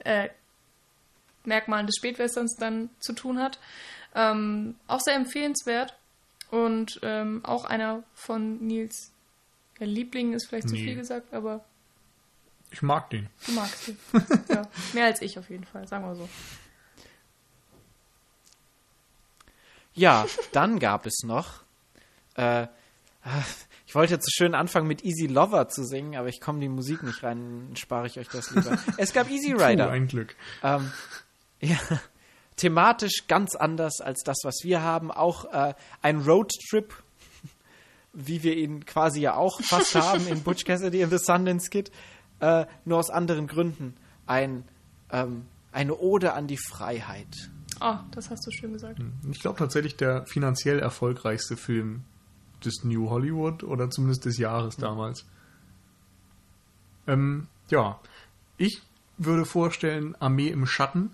äh, 0.00 0.28
Merkmalen 1.44 1.86
des 1.86 1.96
Spätwesterns 1.96 2.56
dann 2.56 2.90
zu 3.00 3.14
tun 3.14 3.38
hat. 3.38 3.58
Ähm, 4.14 4.74
auch 4.86 5.00
sehr 5.00 5.14
empfehlenswert. 5.14 5.96
Und 6.52 7.00
ähm, 7.02 7.40
auch 7.46 7.64
einer 7.64 8.02
von 8.12 8.58
Nils 8.66 9.10
ja, 9.80 9.86
Lieblingen 9.86 10.34
ist 10.34 10.46
vielleicht 10.48 10.68
zu 10.68 10.74
Nee. 10.74 10.84
viel 10.84 10.96
gesagt, 10.96 11.32
aber 11.32 11.64
Ich 12.70 12.82
mag 12.82 13.08
den. 13.08 13.28
du 13.46 13.52
magst 13.52 13.88
ihn. 13.88 13.96
ja, 14.48 14.68
mehr 14.92 15.06
als 15.06 15.22
ich 15.22 15.38
auf 15.38 15.48
jeden 15.48 15.64
Fall, 15.64 15.88
sagen 15.88 16.04
wir 16.04 16.14
so. 16.14 16.28
Ja, 19.94 20.26
dann 20.52 20.78
gab 20.78 21.06
es 21.06 21.22
noch. 21.24 21.62
Äh, 22.34 22.66
ich 23.86 23.94
wollte 23.94 24.14
jetzt 24.14 24.24
so 24.26 24.30
schön 24.34 24.54
anfangen 24.54 24.86
mit 24.88 25.04
Easy 25.04 25.26
Lover 25.26 25.68
zu 25.68 25.84
singen, 25.84 26.16
aber 26.16 26.28
ich 26.28 26.40
komme 26.40 26.60
die 26.60 26.68
Musik 26.68 27.02
nicht 27.02 27.22
rein, 27.22 27.66
dann 27.68 27.76
spare 27.76 28.06
ich 28.06 28.18
euch 28.18 28.28
das 28.28 28.50
lieber. 28.50 28.78
Es 28.98 29.12
gab 29.12 29.30
Easy 29.30 29.52
Puh, 29.54 29.62
Rider. 29.64 29.90
ein 29.90 30.06
Glück. 30.06 30.34
Ähm, 30.62 30.90
ja, 31.60 31.78
thematisch 32.56 33.26
ganz 33.28 33.54
anders 33.54 34.00
als 34.00 34.22
das, 34.22 34.38
was 34.44 34.60
wir 34.62 34.82
haben. 34.82 35.10
Auch 35.10 35.52
äh, 35.52 35.74
ein 36.00 36.20
Roadtrip, 36.20 36.94
wie 38.12 38.42
wir 38.42 38.56
ihn 38.56 38.84
quasi 38.84 39.20
ja 39.20 39.34
auch 39.34 39.60
fast 39.62 39.94
haben 39.94 40.26
in 40.26 40.42
Butch 40.42 40.64
Cassidy 40.64 41.02
and 41.02 41.12
the 41.12 41.18
Sundance 41.18 41.70
Kid, 41.70 41.90
äh, 42.40 42.66
nur 42.84 42.98
aus 42.98 43.10
anderen 43.10 43.46
Gründen. 43.46 43.94
Ein, 44.26 44.64
ähm, 45.10 45.46
eine 45.72 45.96
Ode 45.96 46.34
an 46.34 46.46
die 46.46 46.58
Freiheit. 46.58 47.50
Oh, 47.80 47.96
das 48.12 48.30
hast 48.30 48.46
du 48.46 48.50
schön 48.50 48.72
gesagt. 48.72 49.00
Ich 49.30 49.40
glaube 49.40 49.58
tatsächlich 49.58 49.96
der 49.96 50.26
finanziell 50.26 50.78
erfolgreichste 50.78 51.56
Film 51.56 52.04
des 52.64 52.84
New 52.84 53.10
Hollywood 53.10 53.64
oder 53.64 53.90
zumindest 53.90 54.24
des 54.24 54.38
Jahres 54.38 54.76
damals. 54.76 55.24
Ähm, 57.06 57.48
ja, 57.70 57.98
ich 58.56 58.82
würde 59.18 59.44
vorstellen 59.44 60.14
Armee 60.20 60.48
im 60.48 60.66
Schatten 60.66 61.10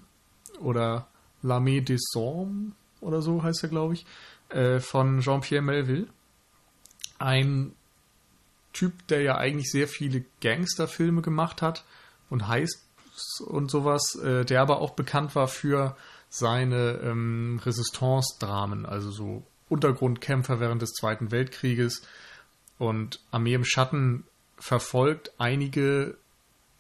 oder 0.60 1.06
L'Armée 1.42 1.80
des 1.80 2.00
Sombres 2.12 2.72
oder 3.00 3.22
so 3.22 3.42
heißt 3.42 3.62
er, 3.62 3.68
glaube 3.68 3.94
ich, 3.94 4.06
äh, 4.48 4.80
von 4.80 5.20
Jean-Pierre 5.20 5.62
Melville. 5.62 6.08
Ein 7.18 7.72
Typ, 8.72 9.06
der 9.08 9.22
ja 9.22 9.36
eigentlich 9.36 9.70
sehr 9.70 9.88
viele 9.88 10.24
Gangsterfilme 10.40 11.22
gemacht 11.22 11.62
hat 11.62 11.84
und 12.30 12.46
heißt 12.48 12.84
und 13.46 13.70
sowas, 13.70 14.14
äh, 14.16 14.44
der 14.44 14.62
aber 14.62 14.80
auch 14.80 14.92
bekannt 14.92 15.34
war 15.34 15.48
für 15.48 15.96
seine 16.30 17.00
ähm, 17.02 17.60
Resistance-Dramen, 17.64 18.86
also 18.86 19.10
so 19.10 19.42
Untergrundkämpfer 19.68 20.60
während 20.60 20.82
des 20.82 20.92
Zweiten 20.92 21.30
Weltkrieges. 21.30 22.02
Und 22.78 23.20
Armee 23.30 23.54
im 23.54 23.64
Schatten 23.64 24.24
verfolgt 24.56 25.32
einige 25.38 26.16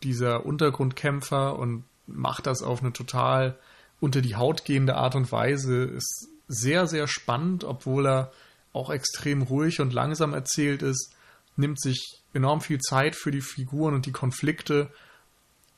dieser 0.02 0.46
Untergrundkämpfer 0.46 1.58
und 1.58 1.84
macht 2.06 2.46
das 2.46 2.62
auf 2.62 2.80
eine 2.80 2.92
total 2.92 3.58
unter 4.00 4.20
die 4.20 4.36
Haut 4.36 4.64
gehende 4.64 4.96
Art 4.96 5.14
und 5.14 5.30
Weise. 5.32 5.84
Ist 5.84 6.28
sehr, 6.48 6.86
sehr 6.86 7.08
spannend, 7.08 7.64
obwohl 7.64 8.06
er 8.06 8.32
auch 8.72 8.90
extrem 8.90 9.42
ruhig 9.42 9.80
und 9.80 9.92
langsam 9.92 10.34
erzählt 10.34 10.82
ist, 10.82 11.14
nimmt 11.56 11.80
sich 11.80 12.22
enorm 12.32 12.60
viel 12.60 12.78
Zeit 12.78 13.16
für 13.16 13.30
die 13.30 13.40
Figuren 13.40 13.94
und 13.94 14.06
die 14.06 14.12
Konflikte 14.12 14.90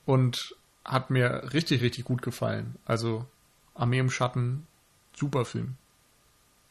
und 0.04 0.54
hat 0.84 1.10
mir 1.10 1.52
richtig, 1.52 1.82
richtig 1.82 2.04
gut 2.04 2.22
gefallen. 2.22 2.76
Also 2.84 3.26
Armee 3.74 3.98
im 3.98 4.10
Schatten, 4.10 4.66
super 5.16 5.44
Film. 5.44 5.76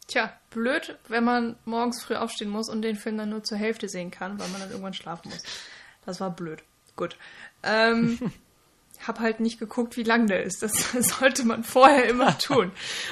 Tja, 0.08 0.34
blöd, 0.50 0.98
wenn 1.08 1.24
man 1.24 1.56
morgens 1.66 2.04
früh 2.04 2.16
aufstehen 2.16 2.50
muss 2.50 2.70
und 2.70 2.82
den 2.82 2.96
Film 2.96 3.18
dann 3.18 3.30
nur 3.30 3.44
zur 3.44 3.58
Hälfte 3.58 3.88
sehen 3.88 4.12
kann, 4.12 4.40
weil 4.40 4.50
man 4.50 4.60
dann 4.60 4.72
irgendwann 4.72 4.94
schlafen 4.94 5.30
muss. 5.30 5.44
Das 6.06 6.20
war 6.20 6.32
blöd. 6.32 6.64
Gut. 6.96 7.16
Ähm, 7.64 8.20
hab 9.08 9.20
halt 9.20 9.40
nicht 9.40 9.60
geguckt, 9.60 9.98
wie 9.98 10.04
lang 10.04 10.28
der 10.28 10.44
ist. 10.44 10.62
Das 10.62 10.92
sollte 10.94 11.46
man 11.46 11.64
vorher 11.64 12.06
immer 12.06 12.38
tun. 12.38 12.72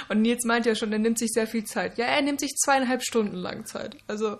Und 0.09 0.21
Nils 0.21 0.45
meint 0.45 0.65
ja 0.65 0.75
schon, 0.75 0.91
er 0.91 0.99
nimmt 0.99 1.19
sich 1.19 1.31
sehr 1.31 1.47
viel 1.47 1.63
Zeit. 1.63 1.97
Ja, 1.97 2.05
er 2.05 2.21
nimmt 2.21 2.39
sich 2.39 2.55
zweieinhalb 2.55 3.03
Stunden 3.03 3.35
lang 3.35 3.65
Zeit. 3.65 3.97
Also, 4.07 4.37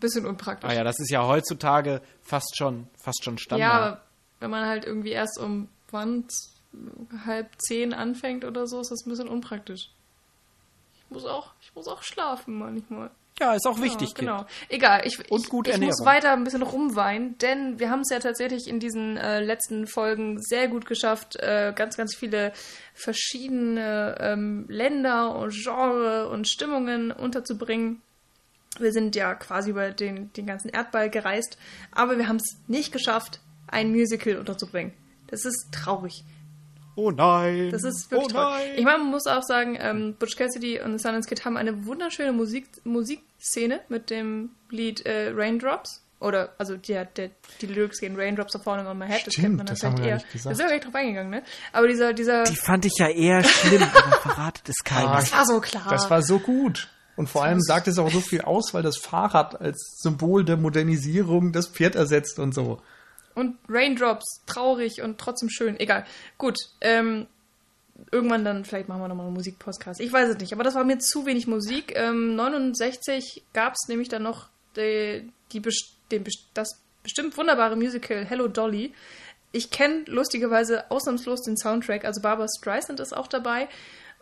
bisschen 0.00 0.26
unpraktisch. 0.26 0.70
Ah 0.70 0.74
ja, 0.74 0.84
das 0.84 0.98
ist 1.00 1.10
ja 1.10 1.26
heutzutage 1.26 2.00
fast 2.22 2.56
schon, 2.56 2.88
fast 2.96 3.24
schon 3.24 3.38
Standard. 3.38 3.68
Ja, 3.68 3.72
aber 3.72 4.02
wenn 4.40 4.50
man 4.50 4.66
halt 4.66 4.84
irgendwie 4.84 5.10
erst 5.10 5.38
um 5.38 5.68
wann 5.90 6.26
halb 7.24 7.50
zehn 7.58 7.92
anfängt 7.92 8.44
oder 8.44 8.66
so, 8.66 8.80
ist 8.80 8.90
das 8.90 9.04
ein 9.06 9.10
bisschen 9.10 9.28
unpraktisch. 9.28 9.90
Ich 10.94 11.10
muss 11.10 11.24
auch, 11.24 11.52
ich 11.60 11.74
muss 11.74 11.88
auch 11.88 12.02
schlafen 12.02 12.58
manchmal. 12.58 13.10
Ja, 13.40 13.54
ist 13.54 13.66
auch 13.66 13.80
wichtig, 13.80 14.08
ja, 14.08 14.14
Kind. 14.14 14.28
genau. 14.28 14.46
Egal, 14.68 15.02
ich, 15.04 15.30
Und 15.30 15.46
ich, 15.46 15.74
ich 15.74 15.80
muss 15.80 16.04
weiter 16.04 16.32
ein 16.32 16.44
bisschen 16.44 16.62
rumweinen, 16.62 17.38
denn 17.38 17.78
wir 17.78 17.90
haben 17.90 18.00
es 18.00 18.10
ja 18.10 18.18
tatsächlich 18.18 18.66
in 18.66 18.80
diesen 18.80 19.16
äh, 19.16 19.40
letzten 19.40 19.86
Folgen 19.86 20.42
sehr 20.42 20.66
gut 20.68 20.86
geschafft, 20.86 21.36
äh, 21.36 21.72
ganz, 21.74 21.96
ganz 21.96 22.16
viele 22.16 22.52
verschiedene 22.94 24.16
ähm, 24.18 24.66
Länder 24.68 25.36
und 25.36 25.52
Genre 25.52 26.28
und 26.28 26.48
Stimmungen 26.48 27.12
unterzubringen. 27.12 28.02
Wir 28.80 28.92
sind 28.92 29.14
ja 29.14 29.34
quasi 29.34 29.70
über 29.70 29.90
den, 29.90 30.32
den 30.32 30.46
ganzen 30.46 30.68
Erdball 30.68 31.08
gereist, 31.08 31.58
aber 31.92 32.18
wir 32.18 32.28
haben 32.28 32.36
es 32.36 32.58
nicht 32.66 32.92
geschafft, 32.92 33.40
ein 33.68 33.90
Musical 33.90 34.36
unterzubringen. 34.36 34.92
Das 35.28 35.44
ist 35.44 35.68
traurig. 35.72 36.24
Oh 36.96 37.12
nein. 37.12 37.70
Das 37.70 37.84
ist 37.84 38.10
wirklich 38.10 38.34
oh 38.34 38.40
nein. 38.40 38.72
Ich 38.76 38.84
meine, 38.84 38.98
man 38.98 39.10
muss 39.10 39.28
auch 39.28 39.44
sagen, 39.44 39.78
ähm, 39.80 40.16
Butch 40.18 40.36
Cassidy 40.36 40.80
und 40.80 40.98
The 40.98 40.98
Sundance 40.98 41.28
Kid 41.28 41.44
haben 41.44 41.56
eine 41.56 41.86
wunderschöne 41.86 42.32
Musik, 42.32 42.66
Musikszene 43.38 43.80
mit 43.88 44.10
dem 44.10 44.50
Lied 44.70 45.06
äh, 45.06 45.32
Raindrops. 45.34 46.04
Oder, 46.20 46.52
also 46.58 46.76
der, 46.76 47.04
der, 47.04 47.30
die 47.60 47.66
Lyrics 47.66 48.00
gehen 48.00 48.16
Raindrops 48.18 48.52
are 48.56 48.64
falling 48.64 48.86
on 48.86 48.98
my 48.98 49.06
head. 49.06 49.24
das 49.24 49.34
Stimmt, 49.34 49.44
kennt 49.44 49.56
man 49.58 49.66
das 49.66 49.82
wir 49.82 50.04
eher. 50.04 50.14
nicht 50.16 50.32
gesagt. 50.32 50.50
Da 50.52 50.56
sind 50.56 50.64
wir 50.64 50.68
gar 50.68 50.74
nicht 50.74 50.86
drauf 50.86 50.94
eingegangen, 50.96 51.30
ne? 51.30 51.42
Aber 51.72 51.86
dieser, 51.86 52.12
dieser. 52.12 52.42
Die 52.42 52.56
fand 52.56 52.84
ich 52.86 52.94
ja 52.98 53.08
eher 53.08 53.44
schlimm, 53.44 53.84
aber 53.84 54.16
verratet 54.16 54.68
es 54.68 54.82
keiner. 54.82 55.12
Ah, 55.12 55.20
das 55.20 55.32
war 55.32 55.46
so 55.46 55.60
klar. 55.60 55.86
Das 55.90 56.10
war 56.10 56.22
so 56.22 56.40
gut. 56.40 56.88
Und 57.14 57.28
vor 57.28 57.44
allem 57.44 57.60
sagt 57.60 57.86
es 57.86 57.98
auch 57.98 58.10
so 58.10 58.20
viel 58.20 58.40
aus, 58.40 58.74
weil 58.74 58.82
das 58.82 58.96
Fahrrad 58.96 59.60
als 59.60 59.98
Symbol 60.00 60.44
der 60.44 60.56
Modernisierung 60.56 61.52
das 61.52 61.68
Pferd 61.68 61.94
ersetzt 61.94 62.40
und 62.40 62.52
so. 62.52 62.80
Und 63.34 63.56
Raindrops, 63.68 64.42
traurig 64.46 65.02
und 65.02 65.18
trotzdem 65.18 65.50
schön. 65.50 65.78
Egal. 65.78 66.04
Gut. 66.36 66.58
Ähm, 66.80 67.28
irgendwann 68.10 68.44
dann, 68.44 68.64
vielleicht 68.64 68.88
machen 68.88 69.00
wir 69.00 69.08
nochmal 69.08 69.26
einen 69.26 69.34
Musikpodcast. 69.34 70.00
Ich 70.00 70.12
weiß 70.12 70.30
es 70.30 70.38
nicht, 70.38 70.52
aber 70.52 70.64
das 70.64 70.74
war 70.74 70.84
mir 70.84 70.98
zu 70.98 71.26
wenig 71.26 71.46
Musik. 71.46 71.94
Ähm, 71.96 72.36
69 72.36 73.44
gab 73.52 73.74
es 73.74 73.88
nämlich 73.88 74.08
dann 74.08 74.22
noch 74.22 74.48
die, 74.76 75.30
die, 75.52 75.62
den, 76.10 76.24
das 76.54 76.80
bestimmt 77.02 77.36
wunderbare 77.36 77.76
Musical 77.76 78.24
Hello 78.24 78.48
Dolly. 78.48 78.92
Ich 79.50 79.70
kenne 79.70 80.04
lustigerweise 80.06 80.90
ausnahmslos 80.90 81.42
den 81.42 81.56
Soundtrack, 81.56 82.04
also 82.04 82.20
Barbara 82.20 82.48
Streisand 82.58 83.00
ist 83.00 83.16
auch 83.16 83.26
dabei. 83.26 83.68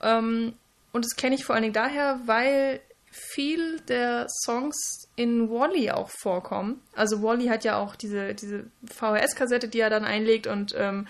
Ähm, 0.02 0.54
und 0.92 1.04
das 1.04 1.16
kenne 1.16 1.34
ich 1.34 1.44
vor 1.44 1.54
allen 1.54 1.62
Dingen 1.62 1.74
daher, 1.74 2.20
weil 2.26 2.80
viel 3.10 3.80
der 3.80 4.26
Songs 4.28 5.08
in 5.16 5.50
Wally 5.50 5.90
auch 5.90 6.10
vorkommen. 6.10 6.82
Also 6.94 7.22
Wally 7.22 7.46
hat 7.46 7.64
ja 7.64 7.78
auch 7.78 7.96
diese, 7.96 8.34
diese 8.34 8.66
VHS-Kassette, 8.84 9.68
die 9.68 9.80
er 9.80 9.90
dann 9.90 10.04
einlegt 10.04 10.46
und 10.46 10.74
ähm, 10.76 11.06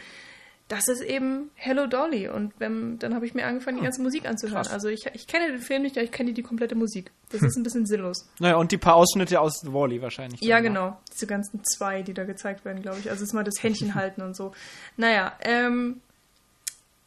das 0.69 0.89
ist 0.89 1.01
eben 1.01 1.51
Hello 1.55 1.87
Dolly. 1.87 2.29
Und 2.29 2.53
wenn, 2.59 2.99
dann 2.99 3.15
habe 3.15 3.25
ich 3.25 3.35
mir 3.35 3.47
angefangen, 3.47 3.79
die 3.79 3.85
ganze 3.85 4.03
Musik 4.03 4.27
anzuhören. 4.29 4.65
krass. 4.65 4.73
Also 4.73 4.89
ich, 4.89 5.07
ich 5.15 5.27
kenne 5.27 5.49
den 5.49 5.61
Film 5.61 5.83
nicht, 5.83 5.97
aber 5.97 6.05
ich 6.05 6.11
kenne 6.11 6.33
die 6.33 6.43
komplette 6.43 6.75
Musik. 6.75 7.13
Das 7.31 7.43
ist 7.43 7.57
ein 7.57 7.63
bisschen 7.63 7.87
sinnlos. 7.87 8.29
Naja, 8.41 8.57
und 8.57 8.73
die 8.73 8.79
paar 8.79 8.97
Ausschnitte 8.97 9.41
aus 9.41 9.63
Wally 9.65 10.03
wahrscheinlich. 10.03 10.41
Ja, 10.41 10.57
noch. 10.57 10.63
genau. 10.65 11.01
Diese 11.13 11.27
ganzen 11.27 11.63
zwei, 11.65 12.03
die 12.03 12.15
da 12.15 12.25
gezeigt 12.25 12.65
werden, 12.65 12.83
glaube 12.83 12.99
ich. 12.99 13.11
Also 13.11 13.23
ist 13.23 13.33
mal 13.33 13.45
das 13.45 13.63
Händchen 13.63 13.95
halten 13.95 14.23
und 14.23 14.35
so. 14.35 14.53
Naja, 14.97 15.39
ähm, 15.41 16.01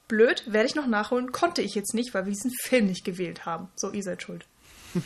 blöd, 0.07 0.43
werde 0.47 0.67
ich 0.67 0.75
noch 0.75 0.87
nachholen. 0.87 1.33
Konnte 1.33 1.61
ich 1.61 1.75
jetzt 1.75 1.93
nicht, 1.93 2.13
weil 2.13 2.25
wir 2.25 2.31
diesen 2.31 2.51
Film 2.51 2.85
nicht 2.85 3.03
gewählt 3.03 3.45
haben. 3.45 3.67
So, 3.75 3.91
ihr 3.91 4.03
seid 4.03 4.21
schuld. 4.21 4.45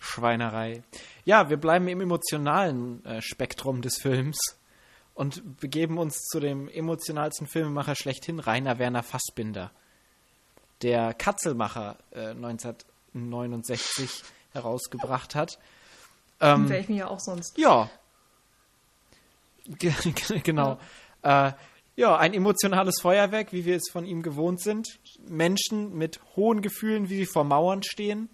Schweinerei. 0.00 0.82
Ja, 1.26 1.50
wir 1.50 1.58
bleiben 1.58 1.86
im 1.86 2.00
emotionalen 2.00 3.04
äh, 3.04 3.20
Spektrum 3.20 3.82
des 3.82 3.98
Films 4.00 4.38
und 5.20 5.60
begeben 5.60 5.98
uns 5.98 6.16
zu 6.28 6.40
dem 6.40 6.66
emotionalsten 6.70 7.46
Filmemacher 7.46 7.94
schlechthin, 7.94 8.40
Rainer 8.40 8.78
Werner 8.78 9.02
Fassbinder. 9.02 9.70
Der 10.80 11.12
Katzelmacher 11.12 11.98
äh, 12.10 12.28
1969 12.30 14.22
herausgebracht 14.54 15.34
hat. 15.34 15.58
Ähm, 16.40 16.70
Wäre 16.70 16.80
ich 16.80 16.88
mir 16.88 16.96
ja 16.96 17.08
auch 17.08 17.20
sonst. 17.20 17.58
Ja. 17.58 17.90
Ge 19.66 19.92
ge- 20.28 20.40
genau. 20.40 20.78
Äh, 21.20 21.52
ja, 21.96 22.16
ein 22.16 22.32
emotionales 22.32 22.98
Feuerwerk, 23.02 23.52
wie 23.52 23.66
wir 23.66 23.76
es 23.76 23.90
von 23.92 24.06
ihm 24.06 24.22
gewohnt 24.22 24.62
sind. 24.62 24.88
Menschen 25.28 25.92
mit 25.98 26.18
hohen 26.34 26.62
Gefühlen, 26.62 27.10
wie 27.10 27.16
sie 27.18 27.26
vor 27.26 27.44
Mauern 27.44 27.82
stehen 27.82 28.30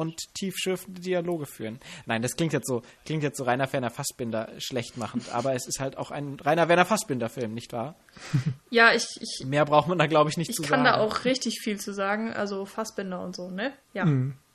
und 0.00 0.34
tiefschürfende 0.34 1.00
Dialoge 1.00 1.46
führen. 1.46 1.78
Nein, 2.06 2.22
das 2.22 2.34
klingt 2.36 2.52
jetzt 2.52 2.66
so, 2.66 2.82
klingt 3.04 3.22
jetzt 3.22 3.36
so 3.38 3.44
Rainer 3.44 3.70
Werner 3.72 3.90
Fassbinder 3.90 4.48
schlecht 4.58 4.96
machend, 4.96 5.28
aber 5.32 5.54
es 5.54 5.66
ist 5.68 5.78
halt 5.78 5.96
auch 5.98 6.10
ein 6.10 6.38
Rainer 6.40 6.68
Werner 6.68 6.86
Fassbinder 6.86 7.28
Film, 7.28 7.54
nicht 7.54 7.72
wahr? 7.72 7.94
Ja, 8.70 8.92
ich, 8.94 9.04
ich, 9.20 9.44
Mehr 9.46 9.64
braucht 9.64 9.88
man 9.88 9.98
da 9.98 10.06
glaube 10.06 10.30
ich 10.30 10.36
nicht 10.36 10.50
ich 10.50 10.56
zu 10.56 10.62
kann 10.62 10.84
sagen. 10.84 10.84
da 10.84 10.98
auch 10.98 11.24
richtig 11.24 11.60
viel 11.62 11.78
zu 11.78 11.92
sagen. 11.92 12.32
Also 12.32 12.64
Fassbinder 12.64 13.20
und 13.20 13.34
so, 13.36 13.50
ne? 13.50 13.72
Ja, 13.94 14.06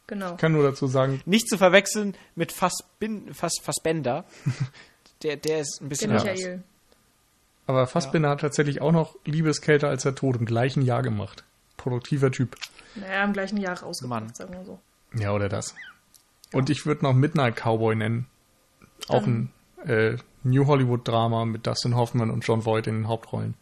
genau. 0.08 0.32
Ich 0.32 0.38
kann 0.38 0.52
nur 0.54 0.64
dazu 0.64 0.88
sagen, 0.88 1.22
nicht 1.26 1.48
zu 1.50 1.58
verwechseln 1.58 2.16
mit 2.36 2.52
Fassbin 2.52 3.34
Fass 3.34 3.54
Fassbender. 3.62 4.26
Der, 5.24 5.38
der 5.38 5.62
ist 5.62 5.80
ein 5.82 5.86
Der 5.86 5.90
bisschen 5.90 6.12
anders. 6.12 6.26
Michael. 6.26 6.64
aber 7.68 7.88
Fassbinder 7.88 8.30
hat 8.30 8.42
tatsächlich 8.42 8.82
auch 8.82 8.92
noch 8.92 9.16
Liebeskälter 9.26 9.88
als 9.90 10.06
er 10.06 10.14
tot 10.16 10.36
im 10.36 10.46
gleichen 10.46 10.82
Jahr 10.82 11.02
gemacht. 11.02 11.44
Produktiver 11.78 12.32
Typ. 12.32 12.56
Naja, 12.96 13.24
im 13.24 13.34
gleichen 13.34 13.58
Jahr 13.58 13.80
rausgebracht, 13.82 14.22
Mann. 14.24 14.34
sagen 14.34 14.54
wir 14.54 14.64
so. 14.66 14.80
Ja, 15.16 15.34
oder 15.34 15.50
das. 15.50 15.76
Und 16.52 16.70
ich 16.70 16.86
würde 16.86 17.04
noch 17.04 17.14
Midnight 17.14 17.56
Cowboy 17.56 17.96
nennen. 17.96 18.28
Auch 19.08 19.24
ein 19.24 19.52
äh, 19.86 20.18
New 20.44 20.68
Hollywood 20.68 21.08
Drama 21.08 21.46
mit 21.46 21.66
Dustin 21.66 21.96
Hoffman 21.96 22.30
und 22.30 22.46
John 22.46 22.66
Voight 22.66 22.88
in 22.88 22.96
den 22.96 23.08
Hauptrollen. 23.08 23.56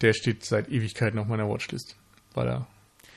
Der 0.00 0.12
steht 0.12 0.44
seit 0.44 0.68
Ewigkeiten 0.68 1.18
auf 1.18 1.26
meiner 1.26 1.48
Watchlist, 1.48 1.96
weil 2.34 2.48
er 2.48 2.66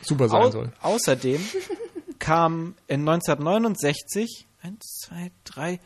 super 0.02 0.30
sein 0.30 0.44
Au 0.44 0.52
soll. 0.52 0.74
Außerdem 0.82 1.44
kam 2.20 2.76
in 2.88 3.02
1969 3.07 4.48
eins, 4.62 5.02
zwei, 5.06 5.32
drei, 5.44 5.80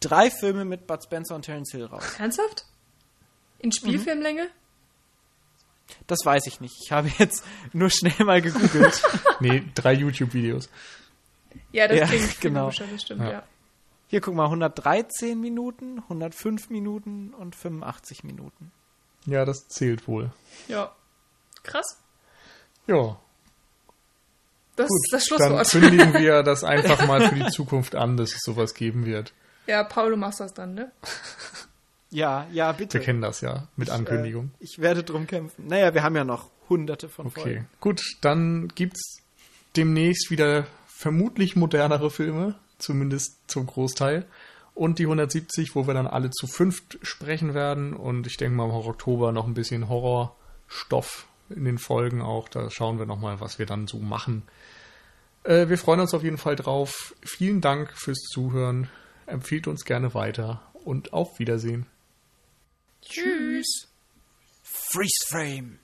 drei 0.00 0.30
Filme 0.30 0.64
mit 0.64 0.86
Bud 0.86 1.02
Spencer 1.02 1.34
und 1.34 1.42
Terence 1.42 1.72
Hill 1.72 1.84
raus. 1.84 2.04
Ernsthaft? 2.18 2.66
In 3.58 3.72
Spielfilmlänge? 3.72 4.48
Das 6.06 6.18
weiß 6.24 6.46
ich 6.46 6.60
nicht. 6.60 6.74
Ich 6.84 6.92
habe 6.92 7.10
jetzt 7.18 7.44
nur 7.72 7.90
schnell 7.90 8.24
mal 8.24 8.40
gegoogelt. 8.42 9.02
Nee, 9.40 9.62
drei 9.74 9.94
YouTube-Videos. 9.94 10.68
Ja, 11.72 11.88
das 11.88 11.98
Ja, 11.98 12.06
klingt 12.06 12.40
genau. 12.40 12.64
logischer, 12.64 12.84
das 12.92 13.02
stimmt, 13.02 13.22
Ja. 13.22 13.30
ja. 13.30 13.42
Hier 14.08 14.20
guck 14.20 14.34
mal, 14.34 14.44
113 14.46 15.40
Minuten, 15.40 15.98
105 16.00 16.68
Minuten 16.70 17.32
und 17.32 17.54
85 17.56 18.24
Minuten. 18.24 18.72
Ja, 19.24 19.44
das 19.44 19.68
zählt 19.68 20.06
wohl. 20.08 20.32
Ja. 20.68 20.92
Krass. 21.62 21.86
Ja, 22.86 23.18
Das 24.76 24.88
gut. 24.88 24.98
ist 25.04 25.12
das 25.12 25.24
Dann 25.26 25.38
Schlusswort. 25.64 25.70
kündigen 25.70 26.14
wir 26.14 26.42
das 26.42 26.64
einfach 26.64 27.06
mal 27.06 27.28
für 27.28 27.34
die 27.36 27.46
Zukunft 27.50 27.94
an, 27.94 28.16
dass 28.16 28.32
es 28.32 28.40
sowas 28.44 28.74
geben 28.74 29.06
wird. 29.06 29.32
Ja, 29.66 29.84
Paul, 29.84 30.10
du 30.10 30.16
machst 30.16 30.40
das 30.40 30.52
dann, 30.54 30.74
ne? 30.74 30.90
Ja, 32.10 32.46
ja, 32.52 32.72
bitte. 32.72 32.98
Wir 32.98 33.04
kennen 33.04 33.22
das 33.22 33.40
ja 33.40 33.68
mit 33.76 33.90
Ankündigung. 33.90 34.50
Äh, 34.60 34.64
ich 34.64 34.78
werde 34.80 35.02
drum 35.04 35.26
kämpfen. 35.26 35.68
Naja, 35.68 35.94
wir 35.94 36.02
haben 36.02 36.16
ja 36.16 36.24
noch 36.24 36.50
hunderte 36.68 37.08
von 37.08 37.26
Okay, 37.26 37.40
Folgen. 37.40 37.68
gut, 37.80 38.02
dann 38.20 38.68
gibt's 38.74 39.22
demnächst 39.76 40.30
wieder 40.30 40.66
vermutlich 40.86 41.56
modernere 41.56 42.10
Filme, 42.10 42.56
zumindest 42.78 43.38
zum 43.46 43.66
Großteil. 43.66 44.26
Und 44.74 44.98
die 44.98 45.04
170, 45.04 45.74
wo 45.74 45.86
wir 45.86 45.94
dann 45.94 46.06
alle 46.06 46.30
zu 46.30 46.46
fünft 46.46 46.98
sprechen 47.02 47.54
werden. 47.54 47.92
Und 47.92 48.26
ich 48.26 48.36
denke 48.36 48.56
mal 48.56 48.64
im 48.64 48.70
Oktober 48.70 49.30
noch 49.32 49.46
ein 49.46 49.54
bisschen 49.54 49.88
Horrorstoff 49.88 51.26
in 51.50 51.64
den 51.64 51.78
Folgen 51.78 52.22
auch. 52.22 52.48
Da 52.48 52.70
schauen 52.70 52.98
wir 52.98 53.06
nochmal, 53.06 53.40
was 53.40 53.58
wir 53.58 53.66
dann 53.66 53.86
so 53.86 53.98
machen. 53.98 54.42
Äh, 55.44 55.68
wir 55.68 55.78
freuen 55.78 56.00
uns 56.00 56.14
auf 56.14 56.22
jeden 56.22 56.38
Fall 56.38 56.56
drauf. 56.56 57.14
Vielen 57.22 57.60
Dank 57.60 57.92
fürs 57.92 58.20
Zuhören. 58.32 58.88
Empfiehlt 59.26 59.66
uns 59.66 59.84
gerne 59.84 60.14
weiter 60.14 60.62
und 60.84 61.12
auf 61.12 61.38
Wiedersehen. 61.38 61.86
Tschüss. 63.02 63.88
Freeze 64.62 65.26
Frame. 65.28 65.78